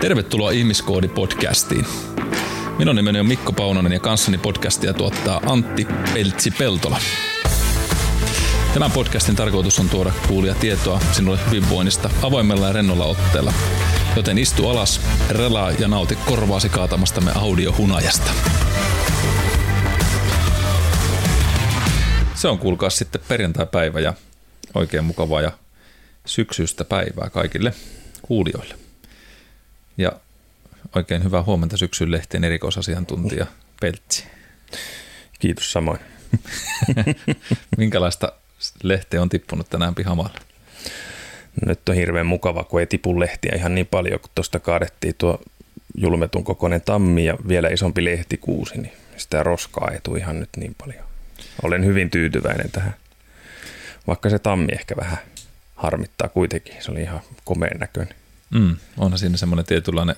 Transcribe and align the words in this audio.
Tervetuloa 0.00 0.50
Ihmiskoodi-podcastiin. 0.50 1.86
Minun 2.78 2.96
nimeni 2.96 3.20
on 3.20 3.26
Mikko 3.26 3.52
Paunonen 3.52 3.92
ja 3.92 4.00
kanssani 4.00 4.38
podcastia 4.38 4.92
tuottaa 4.92 5.40
Antti 5.46 5.86
Peltsi-Peltola. 6.14 7.00
Tämän 8.74 8.90
podcastin 8.90 9.36
tarkoitus 9.36 9.78
on 9.78 9.88
tuoda 9.88 10.12
kuulia 10.28 10.54
tietoa 10.54 11.00
sinulle 11.12 11.38
hyvinvoinnista 11.46 12.10
avoimella 12.22 12.66
ja 12.66 12.72
rennolla 12.72 13.04
otteella. 13.04 13.52
Joten 14.16 14.38
istu 14.38 14.68
alas, 14.68 15.00
relaa 15.30 15.70
ja 15.70 15.88
nauti 15.88 16.18
korvaasi 16.26 16.68
kaatamastamme 16.68 17.32
audiohunajasta. 17.34 18.30
Se 22.34 22.48
on 22.48 22.58
kuulkaa 22.58 22.90
sitten 22.90 23.20
perjantai-päivä 23.28 24.00
ja 24.00 24.14
oikein 24.74 25.04
mukavaa 25.04 25.40
ja 25.40 25.52
syksyistä 26.26 26.84
päivää 26.84 27.30
kaikille 27.30 27.72
kuulijoille. 28.22 28.89
Ja 30.00 30.12
oikein 30.94 31.24
hyvää 31.24 31.42
huomenta 31.42 31.76
syksyn 31.76 32.10
lehteen 32.10 32.44
erikoisasiantuntija 32.44 33.46
Peltsi. 33.80 34.24
Kiitos 35.38 35.72
samoin. 35.72 36.00
Minkälaista 37.76 38.32
lehteä 38.82 39.22
on 39.22 39.28
tippunut 39.28 39.70
tänään 39.70 39.94
pihamaalla? 39.94 40.40
Nyt 41.66 41.88
on 41.88 41.94
hirveän 41.94 42.26
mukava, 42.26 42.64
kun 42.64 42.80
ei 42.80 42.86
tipu 42.86 43.20
lehtiä 43.20 43.52
ihan 43.56 43.74
niin 43.74 43.86
paljon, 43.86 44.20
kun 44.20 44.30
tuosta 44.34 44.58
kaadettiin 44.58 45.14
tuo 45.18 45.40
julmetun 45.94 46.44
kokoinen 46.44 46.80
tammi 46.80 47.24
ja 47.24 47.36
vielä 47.48 47.68
isompi 47.68 48.04
lehtikuusi, 48.04 48.80
niin 48.80 48.92
sitä 49.16 49.42
roskaa 49.42 49.90
ei 49.92 50.00
tule 50.02 50.18
ihan 50.18 50.40
nyt 50.40 50.48
niin 50.56 50.74
paljon. 50.78 51.04
Olen 51.62 51.84
hyvin 51.84 52.10
tyytyväinen 52.10 52.70
tähän, 52.70 52.94
vaikka 54.06 54.30
se 54.30 54.38
tammi 54.38 54.72
ehkä 54.72 54.96
vähän 54.96 55.18
harmittaa 55.76 56.28
kuitenkin. 56.28 56.74
Se 56.80 56.90
oli 56.90 57.02
ihan 57.02 57.20
komeen 57.44 57.78
näköinen. 57.78 58.14
Mm, 58.50 58.76
onhan 58.96 59.18
siinä 59.18 59.36
semmoinen 59.36 59.66
tietynlainen 59.66 60.16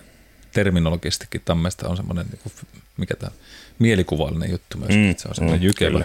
terminologistikin 0.52 1.42
tammesta 1.44 1.88
on 1.88 1.96
semmoinen, 1.96 2.26
niin 2.26 2.40
kuin, 2.42 2.52
mikä 2.96 3.14
tämä 3.16 3.32
mielikuvallinen 3.78 4.50
juttu 4.50 4.78
myös, 4.78 4.90
mm, 4.90 5.10
että 5.10 5.22
se 5.22 5.28
on 5.28 5.34
semmoinen 5.34 5.60
mm, 5.60 5.66
jykevä. 5.66 6.04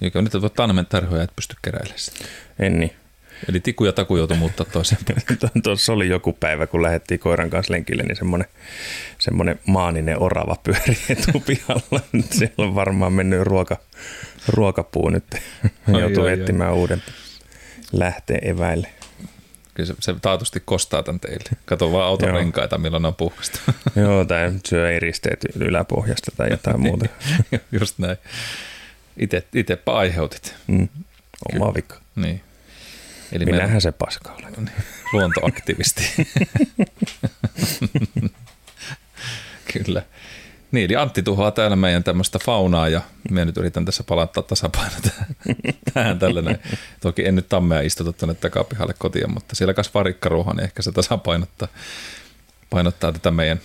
Jykevä. 0.00 0.22
Nyt 0.22 0.42
voi 0.42 0.50
tanmen 0.50 0.86
tarhoja, 0.86 1.22
et 1.22 1.36
pysty 1.36 1.56
keräilemään 1.62 1.98
sitä. 1.98 2.24
En 2.58 2.80
niin. 2.80 2.92
Eli 3.48 3.60
tiku 3.60 3.84
ja 3.84 3.92
taku 3.92 4.16
joutui 4.16 4.36
muuttaa 4.36 4.66
toiseen 4.72 5.00
Tuossa 5.62 5.92
oli 5.92 6.08
joku 6.08 6.32
päivä, 6.32 6.66
kun 6.66 6.82
lähdettiin 6.82 7.20
koiran 7.20 7.50
kanssa 7.50 7.72
lenkille, 7.72 8.02
niin 8.02 8.16
semmoinen, 8.16 8.48
semmoinen 9.18 9.60
maaninen 9.66 10.22
orava 10.22 10.56
pyöri 10.62 10.98
etupihalla. 11.10 12.00
Siellä 12.30 12.54
on 12.58 12.74
varmaan 12.74 13.12
mennyt 13.12 13.42
ruoka, 13.42 13.76
ruokapuu 14.48 15.08
nyt. 15.08 15.24
Joutuu 16.00 16.26
etsimään 16.26 16.74
uuden 16.74 17.02
lähteen 17.92 18.48
eväille. 18.48 18.88
Kyllä 19.76 19.86
se, 19.86 19.94
se 20.00 20.14
taatusti 20.22 20.62
kostaa 20.64 21.02
tämän 21.02 21.20
teille. 21.20 21.50
Kato 21.64 21.92
vaan 21.92 22.06
auton 22.06 22.30
renkaita, 22.30 22.78
milloin 22.78 23.02
ne 23.02 23.08
on 23.08 23.14
puhkasta. 23.14 23.60
Joo, 23.96 24.24
tai 24.24 24.52
syö 24.68 24.92
eristeet 24.92 25.44
yläpohjasta 25.56 26.32
tai 26.36 26.50
jotain 26.50 26.80
muuta. 26.80 27.06
Just 27.80 27.98
näin. 27.98 28.16
Ite, 29.16 29.44
itepä 29.54 29.92
aiheutit. 29.92 30.54
Mm. 30.66 30.88
Oma 31.54 31.74
vika. 31.74 32.00
Niin. 32.16 32.40
Eli 33.32 33.44
Minähän 33.44 33.68
meillä... 33.68 33.80
se 33.80 33.92
paska 33.92 34.32
olen. 34.32 34.52
Niin. 34.56 34.70
Luontoaktivisti. 35.12 36.02
Kyllä. 39.72 40.02
Niin, 40.76 40.84
eli 40.84 40.96
Antti 40.96 41.22
tuhoaa 41.22 41.50
täällä 41.50 41.76
meidän 41.76 42.04
tämmöistä 42.04 42.38
faunaa 42.44 42.88
ja 42.88 43.00
minä 43.30 43.44
nyt 43.44 43.56
yritän 43.56 43.84
tässä 43.84 44.04
palauttaa 44.04 44.42
tasapaino 44.42 44.96
tähän 45.94 46.18
tällainen. 46.18 46.58
Toki 47.00 47.26
en 47.26 47.34
nyt 47.34 47.48
tammea 47.48 47.80
istuta 47.80 48.12
tuonne 48.12 48.34
takapihalle 48.34 48.94
kotiin, 48.98 49.32
mutta 49.32 49.56
siellä 49.56 49.74
kas 49.74 49.94
varikkaruoha, 49.94 50.52
niin 50.52 50.64
ehkä 50.64 50.82
se 50.82 50.92
tasapainottaa 50.92 51.68
painottaa 52.70 53.12
tätä 53.12 53.30
meidän 53.30 53.60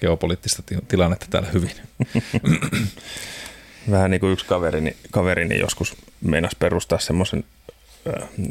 geopoliittista 0.00 0.62
tilannetta 0.88 1.26
täällä 1.30 1.48
hyvin. 1.52 1.72
Vähän 3.90 4.10
niin 4.10 4.20
kuin 4.20 4.32
yksi 4.32 4.46
kaverini, 4.46 4.96
kaverini 5.10 5.58
joskus 5.58 5.96
meinasi 6.20 6.56
perustaa 6.58 6.98
semmoisen 6.98 7.44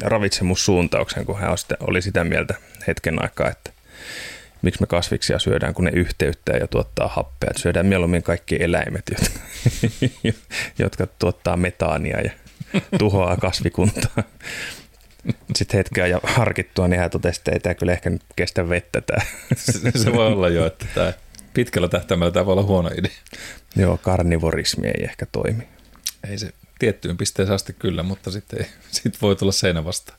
ravitsemussuuntauksen, 0.02 1.26
kun 1.26 1.38
hän 1.38 1.56
oli 1.80 2.02
sitä 2.02 2.24
mieltä 2.24 2.54
hetken 2.86 3.22
aikaa, 3.22 3.50
että 3.50 3.70
miksi 4.62 4.80
me 4.80 4.86
kasviksia 4.86 5.38
syödään, 5.38 5.74
kun 5.74 5.84
ne 5.84 5.90
yhteyttää 5.94 6.56
ja 6.56 6.66
tuottaa 6.66 7.08
happea. 7.08 7.48
Että 7.50 7.62
syödään 7.62 7.86
mieluummin 7.86 8.22
kaikki 8.22 8.56
eläimet, 8.60 9.04
jotka, 9.10 9.40
jotka 10.78 11.06
tuottaa 11.06 11.56
metaania 11.56 12.20
ja 12.20 12.30
tuhoaa 12.98 13.36
kasvikuntaa. 13.36 14.22
Sitten 15.56 15.78
hetkeä 15.78 16.06
ja 16.06 16.20
harkittua, 16.22 16.88
niin 16.88 17.00
hän 17.00 17.10
totesi, 17.10 17.40
että 17.40 17.50
ei 17.50 17.60
tämä 17.60 17.74
kyllä 17.74 17.92
ehkä 17.92 18.10
nyt 18.10 18.22
kestä 18.36 18.68
vettä. 18.68 19.00
Tämä. 19.00 19.22
Se 19.96 20.12
voi 20.12 20.26
olla 20.26 20.48
jo, 20.48 20.66
että 20.66 20.86
tämä 20.94 21.12
pitkällä 21.54 21.88
tähtäimellä 21.88 22.32
tämä 22.32 22.46
voi 22.46 22.52
olla 22.52 22.62
huono 22.62 22.90
idea. 22.98 23.12
Joo, 23.76 23.98
karnivorismi 23.98 24.86
ei 24.86 25.04
ehkä 25.04 25.26
toimi. 25.32 25.68
Ei 26.30 26.38
se 26.38 26.52
tiettyyn 26.78 27.16
pisteeseen 27.16 27.54
asti 27.54 27.72
kyllä, 27.72 28.02
mutta 28.02 28.30
sitten 28.30 28.66
sit 28.90 29.22
voi 29.22 29.36
tulla 29.36 29.52
seinä 29.52 29.84
vastaan. 29.84 30.18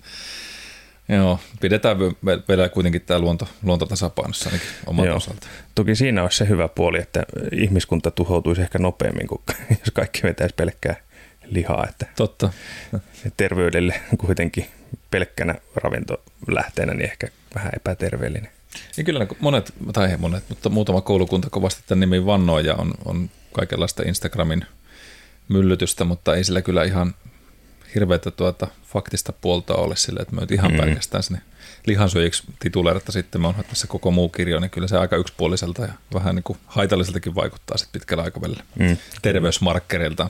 Joo, 1.09 1.39
pidetään 1.61 1.99
vielä 2.47 2.69
kuitenkin 2.69 3.01
tämä 3.01 3.19
luonto, 3.19 3.47
luonto 3.63 3.85
tasapainossa 3.85 4.49
ainakin 4.49 4.69
omalta 4.85 5.13
osalta. 5.13 5.47
Toki 5.75 5.95
siinä 5.95 6.23
olisi 6.23 6.37
se 6.37 6.47
hyvä 6.47 6.67
puoli, 6.67 6.99
että 6.99 7.23
ihmiskunta 7.51 8.11
tuhoutuisi 8.11 8.61
ehkä 8.61 8.79
nopeammin, 8.79 9.27
kuin 9.27 9.41
jos 9.79 9.91
kaikki 9.93 10.23
vetäisi 10.23 10.55
pelkkää 10.55 10.95
lihaa. 11.45 11.85
Että 11.89 12.05
Totta. 12.15 12.53
Terveydelle 13.37 14.01
kuitenkin 14.17 14.67
pelkkänä 15.11 15.55
ravintolähteenä 15.75 16.93
niin 16.93 17.09
ehkä 17.09 17.27
vähän 17.55 17.71
epäterveellinen. 17.75 18.51
Niin 18.97 19.05
kyllä 19.05 19.27
monet, 19.39 19.73
tai 19.93 20.17
monet, 20.17 20.43
mutta 20.49 20.69
muutama 20.69 21.01
koulukunta 21.01 21.49
kovasti 21.49 21.83
tämän 21.87 21.99
nimi 21.99 22.25
vannoo 22.25 22.59
ja 22.59 22.75
on, 22.75 22.93
on 23.05 23.29
kaikenlaista 23.53 24.03
Instagramin 24.03 24.65
myllytystä, 25.47 26.03
mutta 26.03 26.35
ei 26.35 26.43
sillä 26.43 26.61
kyllä 26.61 26.83
ihan 26.83 27.15
hirveätä 27.95 28.31
tuota 28.31 28.67
faktista 28.83 29.33
puolta 29.33 29.75
ole 29.75 29.95
sille, 29.95 30.19
että 30.19 30.35
me 30.35 30.41
ihan 30.51 30.71
mm. 30.71 30.77
pelkästään 30.77 31.23
sinne 31.23 31.41
lihansyöjiksi 31.85 32.43
tituleeratta 32.59 33.11
sitten 33.11 33.41
me 33.41 33.47
on 33.47 33.55
tässä 33.69 33.87
koko 33.87 34.11
muu 34.11 34.29
kirjo, 34.29 34.59
niin 34.59 34.71
kyllä 34.71 34.87
se 34.87 34.97
aika 34.97 35.15
yksipuoliselta 35.15 35.81
ja 35.81 35.93
vähän 36.13 36.35
niin 36.35 36.43
kuin 36.43 36.59
haitalliseltakin 36.65 37.35
vaikuttaa 37.35 37.77
sitten 37.77 37.99
pitkällä 38.01 38.23
aikavälillä 38.23 38.63
mm. 38.79 38.97
terveysmarkkereilta. 39.21 40.29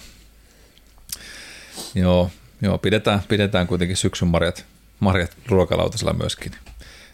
Joo, 1.96 2.32
joo 2.62 2.78
pidetään, 2.78 3.22
pidetään 3.28 3.68
kuitenkin 3.68 3.98
syksyn 3.98 4.28
marjat, 4.28 4.66
marjat 5.00 5.38
ruokalautasella 5.48 6.14
myöskin. 6.14 6.52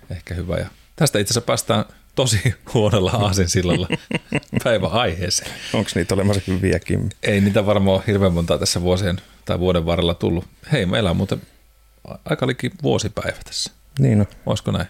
Ehkä 0.09 0.33
hyvä. 0.33 0.57
Ja 0.57 0.67
tästä 0.95 1.19
itse 1.19 1.31
asiassa 1.31 1.45
päästään 1.45 1.85
tosi 2.15 2.55
huonolla 2.73 3.11
aasinsillalla 3.11 3.87
päivän 4.63 4.91
aiheeseen. 4.91 5.51
Onko 5.73 5.89
niitä 5.95 6.13
olemassa 6.13 6.41
hyviäkin? 6.47 7.09
Ei 7.23 7.41
niitä 7.41 7.65
varmaan 7.65 8.03
hirveän 8.07 8.33
montaa 8.33 8.57
tässä 8.57 8.81
vuosien 8.81 9.21
tai 9.47 9.59
vuoden 9.59 9.85
varrella 9.85 10.13
tullut. 10.13 10.45
Hei, 10.71 10.85
meillä 10.85 11.09
on 11.09 11.17
muuten 11.17 11.41
aika 12.25 12.47
liki 12.47 12.71
vuosipäivä 12.83 13.37
tässä. 13.45 13.71
Niin 13.99 14.19
on. 14.19 14.27
Olisiko 14.45 14.71
näin? 14.71 14.87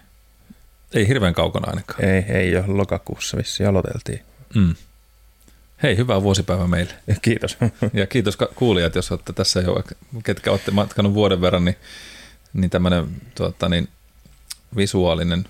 Ei 0.94 1.08
hirveän 1.08 1.34
kaukana 1.34 1.68
ainakaan. 1.68 2.04
Ei, 2.04 2.24
ei 2.28 2.56
ole 2.56 2.66
lokakuussa 2.66 3.36
vissi 3.36 3.64
aloiteltiin. 3.64 4.22
Mm. 4.54 4.74
Hei, 5.82 5.96
hyvää 5.96 6.22
vuosipäivää 6.22 6.66
meille. 6.66 6.94
Kiitos. 7.22 7.58
Ja 7.92 8.06
kiitos 8.06 8.36
kuulijat, 8.54 8.94
jos 8.94 9.10
olette 9.12 9.32
tässä 9.32 9.60
jo, 9.60 9.84
ketkä 10.24 10.50
olette 10.50 10.70
matkanut 10.70 11.14
vuoden 11.14 11.40
verran, 11.40 11.64
niin, 11.64 11.76
niin 12.52 12.70
tämmöinen 12.70 13.06
tuota, 13.34 13.68
niin, 13.68 13.88
visuaalinen 14.76 15.44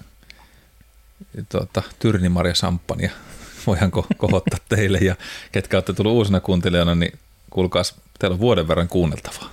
tuota, 1.49 1.83
Tyrnimarja 1.99 2.55
Samppania 2.55 3.11
voidaan 3.67 3.93
ko- 3.93 4.17
kohottaa 4.17 4.59
teille. 4.69 4.99
Ja 4.99 5.17
ketkä 5.53 5.77
olette 5.77 5.93
tullut 5.93 6.13
uusina 6.13 6.41
kuuntelijana, 6.41 6.95
niin 6.95 7.19
kuulkaas, 7.51 7.95
teillä 8.19 8.35
on 8.35 8.41
vuoden 8.41 8.69
verran 8.69 8.89
kuunneltavaa. 8.89 9.51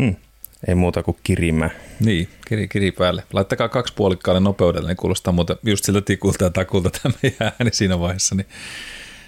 Hmm. 0.00 0.16
Ei 0.68 0.74
muuta 0.74 1.02
kuin 1.02 1.16
kirimä. 1.22 1.70
Niin, 2.00 2.28
kiri, 2.48 2.68
kiri 2.68 2.92
päälle. 2.92 3.22
Laittakaa 3.32 3.68
kaksi 3.68 3.92
puolikkaalle 3.96 4.40
nopeudelle, 4.40 4.88
niin 4.88 4.96
kuulostaa 4.96 5.32
muuten 5.32 5.56
just 5.62 5.84
siltä 5.84 6.00
tikulta 6.00 6.44
ja 6.44 6.50
takulta 6.50 6.90
tämä 6.90 7.14
meidän 7.22 7.52
ääni 7.60 7.70
siinä 7.72 8.00
vaiheessa, 8.00 8.34
niin 8.34 8.46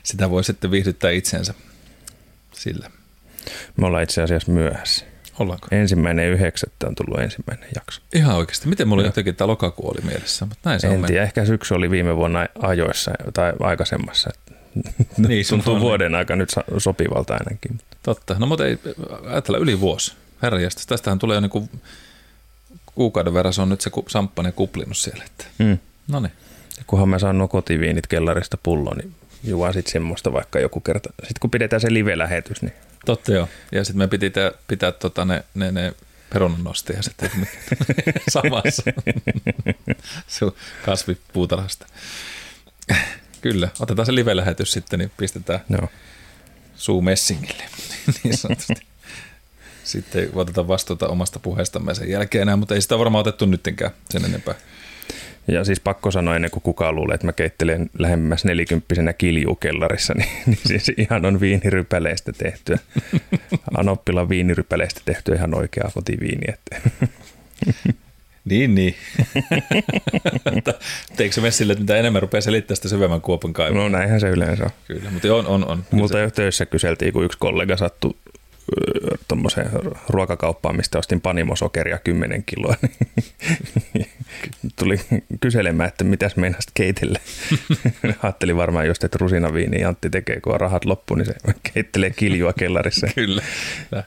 sitä 0.03 0.31
voi 0.31 0.45
sitten 0.45 0.71
viihdyttää 0.71 1.11
itsensä 1.11 1.55
sillä. 2.53 2.91
Me 3.77 3.87
ollaan 3.87 4.03
itse 4.03 4.23
asiassa 4.23 4.53
myöhässä. 4.53 5.05
Ollaanko? 5.39 5.69
Ensimmäinen 5.71 6.29
yhdeksättä 6.29 6.87
on 6.87 6.95
tullut 6.95 7.21
ensimmäinen 7.21 7.69
jakso. 7.75 8.03
Ihan 8.15 8.37
oikeasti. 8.37 8.69
Miten 8.69 8.89
mulla 8.89 9.03
jotenkin 9.03 9.37
tämä 9.37 9.49
lokakuu 9.49 9.91
oli 9.91 10.01
mielessä? 10.05 10.47
Mutta 10.47 10.71
näin 10.71 10.81
se 10.81 10.87
en 10.89 11.05
tiedä, 11.05 11.23
ehkä 11.23 11.45
syksy 11.45 11.75
oli 11.75 11.91
viime 11.91 12.17
vuonna 12.17 12.47
ajoissa 12.59 13.11
tai 13.35 13.53
aikaisemmassa. 13.61 14.31
niin, 15.17 15.47
tuntuu 15.51 15.81
vuoden 15.81 16.15
aika 16.15 16.37
nyt 16.37 16.49
sopivalta 16.79 17.35
ainakin. 17.35 17.81
Totta. 18.03 18.37
No 18.39 18.47
mutta 18.47 18.67
ei, 18.67 18.79
ajatella 19.27 19.59
yli 19.59 19.81
vuosi. 19.81 20.15
Herra 20.43 20.61
jästäs, 20.61 20.87
tästähän 20.87 21.19
tulee 21.19 21.35
jo 21.35 21.41
niin 21.41 21.71
kuukauden 22.87 23.35
verran, 23.35 23.53
se 23.53 23.63
on 23.63 23.69
nyt 23.69 23.81
se 23.81 23.91
samppane 24.09 24.53
kuplinut 24.53 24.97
siellä. 24.97 25.25
Että. 25.25 25.45
Mm. 25.59 25.79
No 26.09 26.21
niin. 26.21 26.33
Kunhan 26.87 27.09
mä 27.09 27.19
saan 27.19 27.39
nuo 27.39 27.49
kotiviinit 27.49 28.07
kellarista 28.07 28.59
pulloon, 28.63 28.97
niin 28.97 29.15
juo 29.45 29.73
sitten 29.73 29.93
semmoista 29.93 30.33
vaikka 30.33 30.59
joku 30.59 30.81
kerta. 30.81 31.11
Sitten 31.11 31.41
kun 31.41 31.51
pidetään 31.51 31.81
se 31.81 31.93
live-lähetys, 31.93 32.63
niin 32.63 32.73
Totta 33.07 33.33
joo. 33.33 33.49
Ja 33.73 33.85
sitten 33.85 33.99
me 33.99 34.09
piti 34.09 34.27
pitää, 34.27 34.53
pitää 34.69 34.93
tota 34.93 35.25
ne, 35.25 35.45
ne, 35.55 35.73
ne 35.73 35.95
perunan 36.33 36.65
nosti 36.65 36.93
ja 36.93 37.03
sitten 37.03 37.31
samassa 38.33 38.83
sun 40.39 40.55
kasvipuutarhasta. 40.85 41.87
Kyllä, 43.41 43.69
otetaan 43.81 44.07
se 44.07 44.15
live-lähetys 44.15 44.73
sitten, 44.73 44.99
niin 44.99 45.13
pistetään 45.17 45.61
no. 45.69 45.89
Suu 46.79 47.03
messingille 47.03 47.63
niin 48.25 48.37
sanotusti. 48.37 48.89
Sitten 49.85 50.29
otetaan 50.35 50.69
vastuuta 50.69 51.09
omasta 51.09 51.39
puheestamme 51.39 51.95
sen 51.95 52.11
jälkeen 52.11 52.43
enää, 52.43 52.57
mutta 52.57 52.75
ei 52.75 52.81
sitä 52.81 52.99
varmaan 52.99 53.21
otettu 53.21 53.47
nyttenkään 53.47 53.91
sen 54.11 54.25
enempää. 54.25 54.55
Ja 55.49 55.65
siis 55.65 55.81
pakko 55.81 56.11
sanoa 56.11 56.37
ennen 56.37 56.51
kuin 56.51 56.63
kukaan 56.63 56.95
luulee, 56.95 57.15
että 57.15 57.27
mä 57.27 57.33
keittelen 57.33 57.91
lähemmäs 57.99 58.45
nelikymppisenä 58.45 59.13
kiljukellarissa, 59.13 60.15
niin, 60.19 60.29
niin 60.47 60.59
siis 60.67 60.93
ihan 60.97 61.27
on 61.27 61.41
viinirypäleistä 61.41 62.33
tehtyä. 62.33 62.79
Anoppilan 63.79 64.29
viinirypäleistä 64.29 65.01
tehtyä 65.05 65.35
ihan 65.35 65.55
oikeaa 65.55 65.91
kotiviini. 65.95 66.55
Niin, 68.49 68.75
niin. 68.75 68.95
Teikö 71.17 71.35
se 71.35 71.41
mene 71.41 71.51
sille, 71.51 71.73
että 71.73 71.83
mitä 71.83 71.97
enemmän 71.97 72.23
rupeaa 72.23 72.41
selittämään 72.41 72.77
sitä 72.77 72.89
syvemmän 72.89 73.21
kuopan 73.21 73.53
kaivaa? 73.53 73.83
No 73.83 73.89
näinhän 73.89 74.21
se 74.21 74.29
yleensä 74.29 74.65
on. 74.65 74.71
Kyllä, 74.87 75.11
mutta 75.11 75.35
on, 75.35 75.47
on, 75.47 75.69
on. 75.69 75.85
Multa 75.91 76.19
jo 76.19 76.31
töissä 76.31 76.67
kyseltiin, 76.67 77.13
kun 77.13 77.25
yksi 77.25 77.39
kollega 77.39 77.77
sattui 77.77 78.15
tuommoiseen 79.29 79.71
ruokakauppaan, 80.09 80.77
mistä 80.77 80.99
ostin 80.99 81.21
panimosokeria 81.21 81.99
10 81.99 82.45
kiloa. 82.45 82.75
Niin 83.95 84.09
tuli 84.77 85.01
kyselemään, 85.41 85.89
että 85.89 86.05
mitäs 86.05 86.37
meinasit 86.37 86.71
keitelle. 86.75 87.21
Ajattelin 88.23 88.57
varmaan 88.57 88.87
just, 88.87 89.05
että 89.05 89.19
rusinaviini 89.21 89.85
Antti 89.85 90.11
tekee, 90.11 90.41
kun 90.41 90.61
rahat 90.61 90.85
loppu, 90.85 91.15
niin 91.15 91.27
se 91.27 91.35
keittelee 91.75 92.11
kiljua 92.11 92.53
kellarissa. 92.53 93.07
Kyllä. 93.15 93.43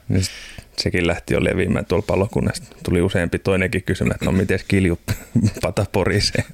Niin 0.08 0.22
sekin 0.78 1.06
lähti 1.06 1.34
jo 1.34 1.44
leviämään 1.44 1.86
tuolla 1.86 2.04
palokunnassa. 2.06 2.64
Tuli 2.84 3.02
useampi 3.02 3.38
toinenkin 3.38 3.82
kysymä, 3.82 4.14
että 4.14 4.24
no 4.24 4.32
miten 4.32 4.60
kilju 4.68 4.98
pata 5.62 5.86
porisee. 5.92 6.44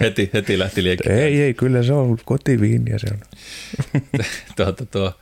heti, 0.00 0.30
heti 0.34 0.58
lähti 0.58 0.82
liekkiä. 0.82 1.12
Ei, 1.12 1.42
ei, 1.42 1.54
kyllä 1.54 1.82
se 1.82 1.92
on 1.92 2.18
kotiviiniä 2.24 2.98
se 2.98 3.06
on. 3.12 3.20
tuota, 4.56 4.86
tuo, 4.86 5.12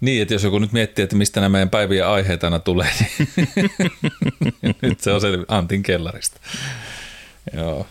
niin, 0.00 0.22
että 0.22 0.34
jos 0.34 0.44
joku 0.44 0.58
nyt 0.58 0.72
miettii, 0.72 1.02
että 1.02 1.16
mistä 1.16 1.40
nämä 1.40 1.48
meidän 1.48 1.70
päivien 1.70 2.06
aiheet 2.06 2.44
aina 2.44 2.58
tulee, 2.58 2.90
niin 2.98 3.30
nyt 4.82 5.00
se 5.00 5.12
on 5.12 5.20
se 5.20 5.28
Antin 5.48 5.82
kellarista. 5.82 6.40
Joo. 7.56 7.86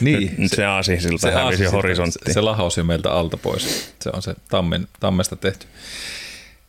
niin, 0.00 0.34
nyt 0.38 0.50
se, 0.50 0.56
se 0.56 0.64
aasisilta 0.64 1.18
se 1.18 1.32
hävisi 1.32 1.64
horisonttiin. 1.64 2.26
Se, 2.26 2.32
se 2.32 2.40
lahausi 2.40 2.82
meiltä 2.82 3.12
alta 3.12 3.36
pois. 3.36 3.94
Se 4.00 4.10
on 4.12 4.22
se 4.22 4.34
tammen, 4.50 4.88
tammesta 5.00 5.36
tehty. 5.36 5.66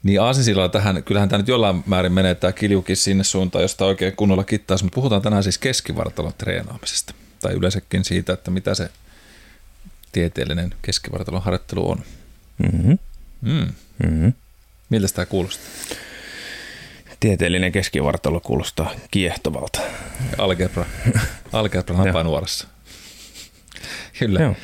Niin 0.03 0.21
Aasinsilalla 0.21 0.69
tähän, 0.69 1.03
kyllähän 1.03 1.29
tämä 1.29 1.37
nyt 1.37 1.47
jollain 1.47 1.83
määrin 1.85 2.13
menee 2.13 2.35
tämä 2.35 2.51
kiljukin 2.51 2.97
sinne 2.97 3.23
suuntaan, 3.23 3.61
josta 3.61 3.85
oikein 3.85 4.15
kunnolla 4.15 4.43
kittaisi, 4.43 4.83
mutta 4.83 4.95
puhutaan 4.95 5.21
tänään 5.21 5.43
siis 5.43 5.57
keskivartalon 5.57 6.33
treenaamisesta. 6.37 7.13
Tai 7.39 7.53
yleensäkin 7.53 8.03
siitä, 8.03 8.33
että 8.33 8.51
mitä 8.51 8.75
se 8.75 8.89
tieteellinen 10.11 10.73
keskivartalon 10.81 11.43
harjoittelu 11.43 11.89
on. 11.89 12.03
Mm-hmm. 12.57 12.97
Mm. 13.41 13.67
Mm-hmm. 14.03 14.33
Miltä 14.89 15.07
tämä 15.13 15.25
kuulostaa? 15.25 15.65
Tieteellinen 17.19 17.71
keskivartalo 17.71 18.39
kuulostaa 18.39 18.91
kiehtovalta. 19.11 19.79
Algebra. 20.37 20.85
Algebra 21.53 21.95
hapanuorassa. 21.95 22.67
Kyllä. 24.19 24.39
Joo. 24.39 24.55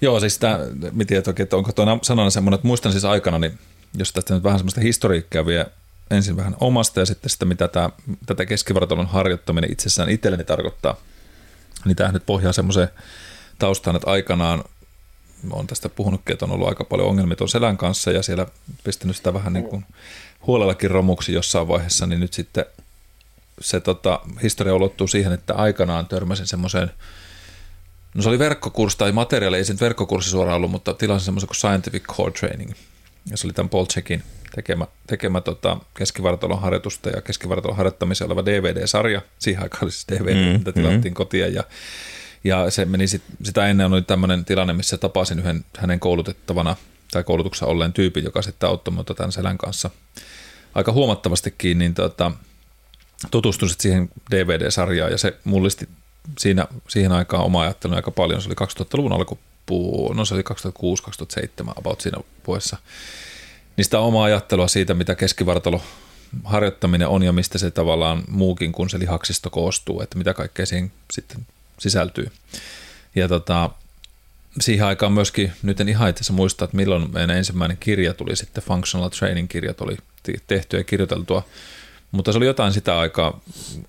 Joo, 0.00 0.20
siis 0.20 0.38
tämä, 0.38 0.58
mietin, 0.92 1.18
että, 1.18 1.34
että 1.38 1.56
onko 1.56 1.72
tuo 1.72 1.98
sanana 2.02 2.30
semmoinen, 2.30 2.54
että 2.54 2.66
muistan 2.66 2.92
siis 2.92 3.04
aikana, 3.04 3.38
niin 3.38 3.58
jos 3.94 4.12
tästä 4.12 4.34
nyt 4.34 4.42
vähän 4.42 4.58
semmoista 4.58 4.80
historiikkaa 4.80 5.46
vie 5.46 5.66
ensin 6.10 6.36
vähän 6.36 6.56
omasta 6.60 7.00
ja 7.00 7.06
sitten 7.06 7.30
sitä, 7.30 7.44
mitä 7.44 7.68
tämä, 7.68 7.90
tätä 8.26 8.46
keskivartalon 8.46 9.06
harjoittaminen 9.06 9.72
itsessään 9.72 10.08
itselleni 10.08 10.44
tarkoittaa, 10.44 10.96
niin 11.84 11.96
tämä 11.96 12.12
nyt 12.12 12.26
pohjaa 12.26 12.52
semmoiseen 12.52 12.88
taustaan, 13.58 13.96
että 13.96 14.10
aikanaan 14.10 14.64
olen 15.50 15.66
tästä 15.66 15.88
puhunutkin, 15.88 16.32
että 16.32 16.44
on 16.44 16.50
ollut 16.50 16.68
aika 16.68 16.84
paljon 16.84 17.08
ongelmia 17.08 17.36
tuon 17.36 17.48
selän 17.48 17.76
kanssa 17.76 18.10
ja 18.10 18.22
siellä 18.22 18.46
pistänyt 18.84 19.16
sitä 19.16 19.34
vähän 19.34 19.52
niin 19.52 19.68
kuin 19.68 19.84
huolellakin 20.46 20.90
romuksi 20.90 21.32
jossain 21.32 21.68
vaiheessa, 21.68 22.06
niin 22.06 22.20
nyt 22.20 22.32
sitten 22.32 22.64
se 23.60 23.80
tota, 23.80 24.20
historia 24.42 24.74
ulottuu 24.74 25.08
siihen, 25.08 25.32
että 25.32 25.54
aikanaan 25.54 26.06
törmäsin 26.06 26.46
semmoiseen, 26.46 26.90
no 28.14 28.22
se 28.22 28.28
oli 28.28 28.38
verkkokurssi 28.38 28.98
tai 28.98 29.12
materiaali, 29.12 29.56
ei 29.56 29.64
se 29.64 29.72
nyt 29.72 29.80
verkkokurssi 29.80 30.30
suoraan 30.30 30.56
ollut, 30.56 30.70
mutta 30.70 30.94
tilasin 30.94 31.24
semmoisen 31.24 31.48
kuin 31.48 31.56
Scientific 31.56 32.02
Core 32.02 32.32
Training. 32.32 32.72
Ja 33.30 33.36
se 33.36 33.46
oli 33.46 33.52
tämän 33.52 33.68
Paul 33.68 33.86
Checkin 33.86 34.22
tekemä, 34.54 34.86
tekemä 35.06 35.40
tota, 35.40 35.76
keskivartalon 35.94 36.60
harjoitusta 36.60 37.10
ja 37.10 37.22
keskivartalon 37.22 37.76
harjoittamisen 37.76 38.26
oleva 38.26 38.44
DVD-sarja. 38.44 39.22
Siihen 39.38 39.62
aikaan 39.62 39.84
oli 39.84 39.90
siis 39.90 40.06
DVD, 40.08 40.52
mm, 40.52 40.58
mitä 40.58 40.72
tilattiin 40.72 41.12
mm. 41.12 41.14
kotiin 41.14 41.54
ja 41.54 41.64
ja 42.44 42.70
se 42.70 42.84
meni 42.84 43.06
sit, 43.06 43.22
sitä 43.42 43.66
ennen 43.66 43.92
oli 43.92 44.02
tämmöinen 44.02 44.44
tilanne, 44.44 44.72
missä 44.72 44.98
tapasin 44.98 45.38
yhden 45.38 45.64
hänen 45.78 46.00
koulutettavana 46.00 46.76
tai 47.10 47.24
koulutuksessa 47.24 47.66
olleen 47.66 47.92
tyypin, 47.92 48.24
joka 48.24 48.42
sitten 48.42 48.68
auttoi 48.68 48.92
minua 48.92 49.04
tämän 49.04 49.32
selän 49.32 49.58
kanssa 49.58 49.90
aika 50.74 50.92
huomattavastikin, 50.92 51.78
niin 51.78 51.94
tota, 51.94 52.30
tutustuin 53.30 53.70
siihen 53.80 54.10
DVD-sarjaan 54.30 55.10
ja 55.10 55.18
se 55.18 55.36
mullisti 55.44 55.88
siinä, 56.38 56.66
siihen 56.88 57.12
aikaan 57.12 57.44
oma 57.44 57.62
ajattelun 57.62 57.96
aika 57.96 58.10
paljon. 58.10 58.42
Se 58.42 58.48
oli 58.48 58.68
2000-luvun 58.84 59.12
alkupuu, 59.64 60.12
no 60.12 60.24
se 60.24 60.34
oli 60.34 60.42
2006-2007 61.66 61.72
about 61.76 62.00
siinä 62.00 62.18
vuodessa. 62.46 62.76
Niin 63.76 63.84
sitä 63.84 63.98
omaa 63.98 64.24
ajattelua 64.24 64.68
siitä, 64.68 64.94
mitä 64.94 65.14
keskivartalo 65.14 65.82
harjoittaminen 66.44 67.08
on 67.08 67.22
ja 67.22 67.32
mistä 67.32 67.58
se 67.58 67.70
tavallaan 67.70 68.24
muukin 68.28 68.72
kuin 68.72 68.90
se 68.90 68.98
lihaksisto 68.98 69.50
koostuu, 69.50 70.00
että 70.00 70.18
mitä 70.18 70.34
kaikkea 70.34 70.66
siihen 70.66 70.92
sitten 71.12 71.46
sisältyy. 71.78 72.30
Ja 73.14 73.28
tota, 73.28 73.70
siihen 74.60 74.86
aikaan 74.86 75.12
myöskin, 75.12 75.52
nyt 75.62 75.80
en 75.80 75.88
ihan 75.88 76.10
itse 76.10 76.32
muista, 76.32 76.64
että 76.64 76.76
milloin 76.76 77.12
meidän 77.12 77.36
ensimmäinen 77.36 77.76
kirja 77.76 78.14
tuli 78.14 78.36
sitten, 78.36 78.64
Functional 78.64 79.08
Training-kirjat 79.08 79.80
oli 79.80 79.96
tehty 80.46 80.76
ja 80.76 80.84
kirjoiteltua, 80.84 81.42
mutta 82.10 82.32
se 82.32 82.38
oli 82.38 82.46
jotain 82.46 82.72
sitä 82.72 82.98
aikaa, 82.98 83.40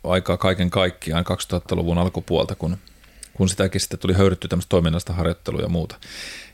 aikaa 0.04 0.38
kaiken 0.38 0.70
kaikkiaan 0.70 1.26
2000-luvun 1.26 1.98
alkupuolta, 1.98 2.56
kun, 2.56 2.78
kun 3.38 3.50
sitäkin 3.50 3.82
sitten 3.82 4.00
tuli 4.00 4.14
höyrytty 4.14 4.48
tämmöistä 4.48 4.70
toiminnasta 4.70 5.14
harjoittelua 5.14 5.62
ja 5.62 5.70
muuta. 5.70 5.96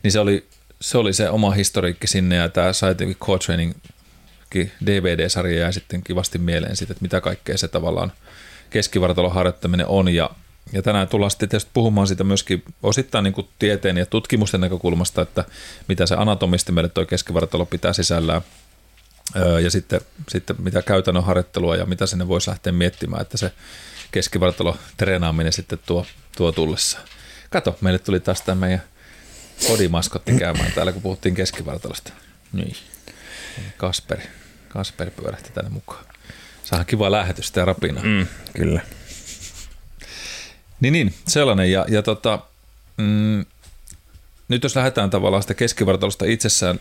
Niin 0.03 0.11
se 0.11 0.19
oli 0.19 0.47
se, 0.81 0.97
oli 0.97 1.13
se 1.13 1.29
oma 1.29 1.51
historiikki 1.51 2.07
sinne 2.07 2.35
ja 2.35 2.49
tämä 2.49 2.73
Scientific 2.73 3.17
Core 3.17 3.39
Training 3.39 3.73
DVD-sarja 4.85 5.59
jäi 5.59 5.73
sitten 5.73 6.03
kivasti 6.03 6.37
mieleen 6.37 6.75
siitä, 6.75 6.91
että 6.91 7.01
mitä 7.01 7.21
kaikkea 7.21 7.57
se 7.57 7.67
tavallaan 7.67 8.11
keskivartalon 8.69 9.33
harjoittaminen 9.33 9.87
on 9.87 10.09
ja 10.09 10.29
ja 10.73 10.81
tänään 10.81 11.07
tullaan 11.07 11.31
sitten 11.31 11.49
tietysti 11.49 11.71
puhumaan 11.73 12.07
siitä 12.07 12.23
myöskin 12.23 12.63
osittain 12.83 13.23
niin 13.23 13.33
kuin 13.33 13.47
tieteen 13.59 13.97
ja 13.97 14.05
tutkimusten 14.05 14.61
näkökulmasta, 14.61 15.21
että 15.21 15.45
mitä 15.87 16.05
se 16.05 16.15
anatomisti 16.15 16.71
meille 16.71 16.89
tuo 16.89 17.05
keskivartalo 17.05 17.65
pitää 17.65 17.93
sisällään. 17.93 18.41
Ja 19.63 19.71
sitten, 19.71 20.01
sitten 20.29 20.55
mitä 20.59 20.81
käytännön 20.81 21.23
harjoittelua 21.23 21.75
ja 21.75 21.85
mitä 21.85 22.05
sinne 22.05 22.27
voisi 22.27 22.49
lähteä 22.49 22.73
miettimään, 22.73 23.21
että 23.21 23.37
se 23.37 23.51
keskivartalo 24.11 24.77
treenaaminen 24.97 25.53
sitten 25.53 25.79
tuo, 25.85 26.05
tuo 26.37 26.51
tullessa. 26.51 26.99
Kato, 27.49 27.77
meille 27.81 27.99
tuli 27.99 28.19
taas 28.19 28.41
tämä 28.41 28.55
meidän 28.55 28.83
kodimaskotti 29.67 30.31
käymään 30.31 30.71
täällä, 30.71 30.91
kun 30.91 31.01
puhuttiin 31.01 31.35
keskivartalosta. 31.35 32.13
Niin. 32.53 32.75
Kasperi. 33.77 34.23
Kasperi 34.69 35.11
pyörähti 35.11 35.51
tänne 35.53 35.69
mukaan. 35.69 36.05
Saadaan 36.63 36.85
kiva 36.85 37.11
lähetystä 37.11 37.59
ja 37.59 37.65
rapina. 37.65 38.01
Mm, 38.03 38.27
kyllä. 38.53 38.81
Niin, 40.79 40.91
niin 40.91 41.13
sellainen. 41.27 41.71
Ja, 41.71 41.85
ja 41.89 42.01
tota, 42.01 42.39
mm, 42.97 43.45
nyt 44.47 44.63
jos 44.63 44.75
lähdetään 44.75 45.09
tavallaan 45.09 45.43
sitä 45.43 45.53
keskivartalosta 45.53 46.25
itsessään 46.25 46.79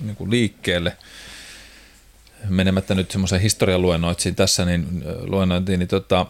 niin 0.00 0.16
kuin 0.16 0.30
liikkeelle, 0.30 0.96
menemättä 2.48 2.94
nyt 2.94 3.10
semmoisen 3.10 3.40
historian 3.40 3.82
luennoitsiin 3.82 4.34
tässä, 4.34 4.64
niin 4.64 5.04
luennointiin, 5.20 5.78
niin 5.78 5.88
tota, 5.88 6.26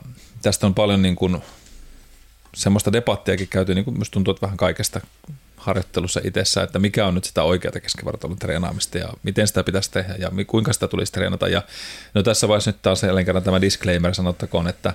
tästä 0.46 0.66
on 0.66 0.74
paljon 0.74 1.02
niin 1.02 1.16
kuin 1.16 1.42
semmoista 2.54 2.92
debattiakin 2.92 3.48
käyty, 3.48 3.74
niin 3.74 3.84
kuin 3.84 3.96
tuntuu, 4.10 4.32
että 4.32 4.46
vähän 4.46 4.56
kaikesta 4.56 5.00
harjoittelussa 5.56 6.20
itsessä, 6.24 6.62
että 6.62 6.78
mikä 6.78 7.06
on 7.06 7.14
nyt 7.14 7.24
sitä 7.24 7.42
oikeaa 7.42 7.72
keskivartalon 7.72 8.38
treenaamista 8.38 8.98
ja 8.98 9.08
miten 9.22 9.48
sitä 9.48 9.64
pitäisi 9.64 9.90
tehdä 9.90 10.14
ja 10.18 10.30
kuinka 10.46 10.72
sitä 10.72 10.88
tulisi 10.88 11.12
treenata. 11.12 11.48
Ja 11.48 11.62
no 12.14 12.22
tässä 12.22 12.48
vaiheessa 12.48 12.70
nyt 12.70 12.82
taas 12.82 13.02
jälleen 13.02 13.26
kerran 13.26 13.44
tämä 13.44 13.60
disclaimer 13.60 14.14
sanottakoon, 14.14 14.68
että, 14.68 14.94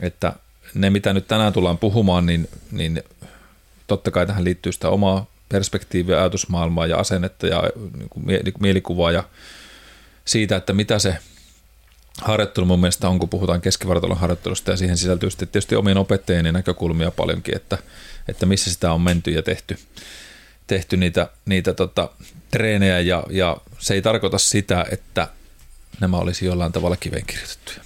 että 0.00 0.32
ne, 0.74 0.90
mitä 0.90 1.12
nyt 1.12 1.28
tänään 1.28 1.52
tullaan 1.52 1.78
puhumaan, 1.78 2.26
niin, 2.26 2.48
niin 2.70 3.02
totta 3.86 4.10
kai 4.10 4.26
tähän 4.26 4.44
liittyy 4.44 4.72
sitä 4.72 4.88
omaa 4.88 5.26
perspektiiviä, 5.48 6.18
ajatusmaailmaa 6.18 6.86
ja 6.86 6.96
asennetta 6.96 7.46
ja 7.46 7.62
niin 7.98 8.08
kuin 8.08 8.26
mielikuvaa 8.60 9.12
ja 9.12 9.24
siitä, 10.24 10.56
että 10.56 10.72
mitä 10.72 10.98
se 10.98 11.16
harjoittelu 12.20 12.66
mun 12.66 12.80
mielestä 12.80 13.08
on, 13.08 13.18
kun 13.18 13.28
puhutaan 13.28 13.60
keskivartalon 13.60 14.18
harjoittelusta 14.18 14.70
ja 14.70 14.76
siihen 14.76 14.96
sisältyy 14.96 15.30
sitten 15.30 15.48
tietysti 15.48 15.76
omien 15.76 15.96
opettajien 15.96 16.54
näkökulmia 16.54 17.10
paljonkin, 17.10 17.56
että, 17.56 17.78
että 18.28 18.46
missä 18.46 18.70
sitä 18.72 18.92
on 18.92 19.00
menty 19.00 19.30
ja 19.30 19.42
tehty, 19.42 19.78
tehty 20.66 20.96
niitä, 20.96 21.28
niitä 21.46 21.74
tota, 21.74 22.10
treenejä 22.50 23.00
ja, 23.00 23.24
ja 23.30 23.56
se 23.78 23.94
ei 23.94 24.02
tarkoita 24.02 24.38
sitä, 24.38 24.86
että 24.90 25.28
nämä 26.00 26.16
olisi 26.16 26.46
jollain 26.46 26.72
tavalla 26.72 26.96
kiven 26.96 27.26
kirjoitettuja. 27.26 27.80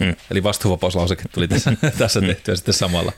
Mm. 0.00 0.16
Eli 0.30 0.42
vastuuvapauslauseke 0.42 1.22
tuli 1.32 1.48
tässä, 1.48 1.72
tässä 1.98 2.20
tehtyä 2.20 2.56
sitten 2.56 2.74
samalla. 2.74 3.12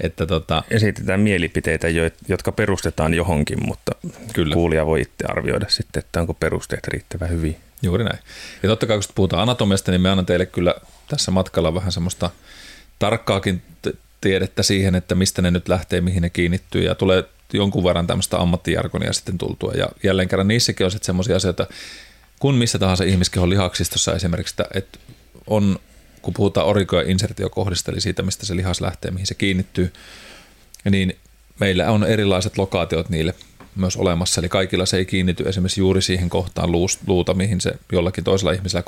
Että 0.00 0.26
tota... 0.26 0.62
Esitetään 0.70 1.20
mielipiteitä, 1.20 1.86
jotka 2.28 2.52
perustetaan 2.52 3.14
johonkin, 3.14 3.66
mutta 3.66 3.92
Kyllä. 4.32 4.54
kuulija 4.54 4.86
voi 4.86 5.00
itse 5.00 5.24
arvioida 5.28 5.66
sitten, 5.68 6.00
että 6.00 6.20
onko 6.20 6.34
perusteet 6.34 6.88
riittävän 6.88 7.30
hyvin. 7.30 7.56
Juuri 7.82 8.04
näin. 8.04 8.18
Ja 8.62 8.68
totta 8.68 8.86
kai 8.86 8.96
kun 8.96 9.04
puhutaan 9.14 9.42
anatomiasta, 9.42 9.90
niin 9.90 10.00
me 10.00 10.10
annan 10.10 10.26
teille 10.26 10.46
kyllä 10.46 10.74
tässä 11.08 11.30
matkalla 11.30 11.74
vähän 11.74 11.92
semmoista 11.92 12.30
tarkkaakin 12.98 13.62
tiedettä 14.20 14.62
siihen, 14.62 14.94
että 14.94 15.14
mistä 15.14 15.42
ne 15.42 15.50
nyt 15.50 15.68
lähtee, 15.68 16.00
mihin 16.00 16.22
ne 16.22 16.30
kiinnittyy 16.30 16.82
ja 16.82 16.94
tulee 16.94 17.24
jonkun 17.52 17.84
verran 17.84 18.06
tämmöistä 18.06 18.38
ammattijargonia 18.38 19.12
sitten 19.12 19.38
tultua. 19.38 19.72
Ja 19.72 19.88
jälleen 20.02 20.28
kerran 20.28 20.48
niissäkin 20.48 20.84
on 20.84 20.90
sitten 20.90 21.06
semmoisia 21.06 21.36
asioita, 21.36 21.66
kun 22.38 22.54
missä 22.54 22.78
tahansa 22.78 23.04
ihmiskehon 23.04 23.50
lihaksistossa 23.50 24.14
esimerkiksi, 24.14 24.54
että 24.74 24.98
on, 25.46 25.78
kun 26.22 26.34
puhutaan 26.34 26.66
oriko- 26.66 26.96
ja 26.96 27.10
insertiokohdista, 27.10 27.92
eli 27.92 28.00
siitä, 28.00 28.22
mistä 28.22 28.46
se 28.46 28.56
lihas 28.56 28.80
lähtee, 28.80 29.10
mihin 29.10 29.26
se 29.26 29.34
kiinnittyy, 29.34 29.92
niin 30.90 31.16
meillä 31.60 31.90
on 31.90 32.04
erilaiset 32.04 32.58
lokaatiot 32.58 33.08
niille 33.08 33.34
myös 33.76 33.96
olemassa, 33.96 34.40
eli 34.40 34.48
kaikilla 34.48 34.86
se 34.86 34.96
ei 34.96 35.04
kiinnity 35.04 35.48
esimerkiksi 35.48 35.80
juuri 35.80 36.02
siihen 36.02 36.28
kohtaan 36.28 36.72
luuta, 37.06 37.34
mihin 37.34 37.60
se 37.60 37.72
jollakin 37.92 38.24
toisella 38.24 38.52
ihmisellä 38.52 38.84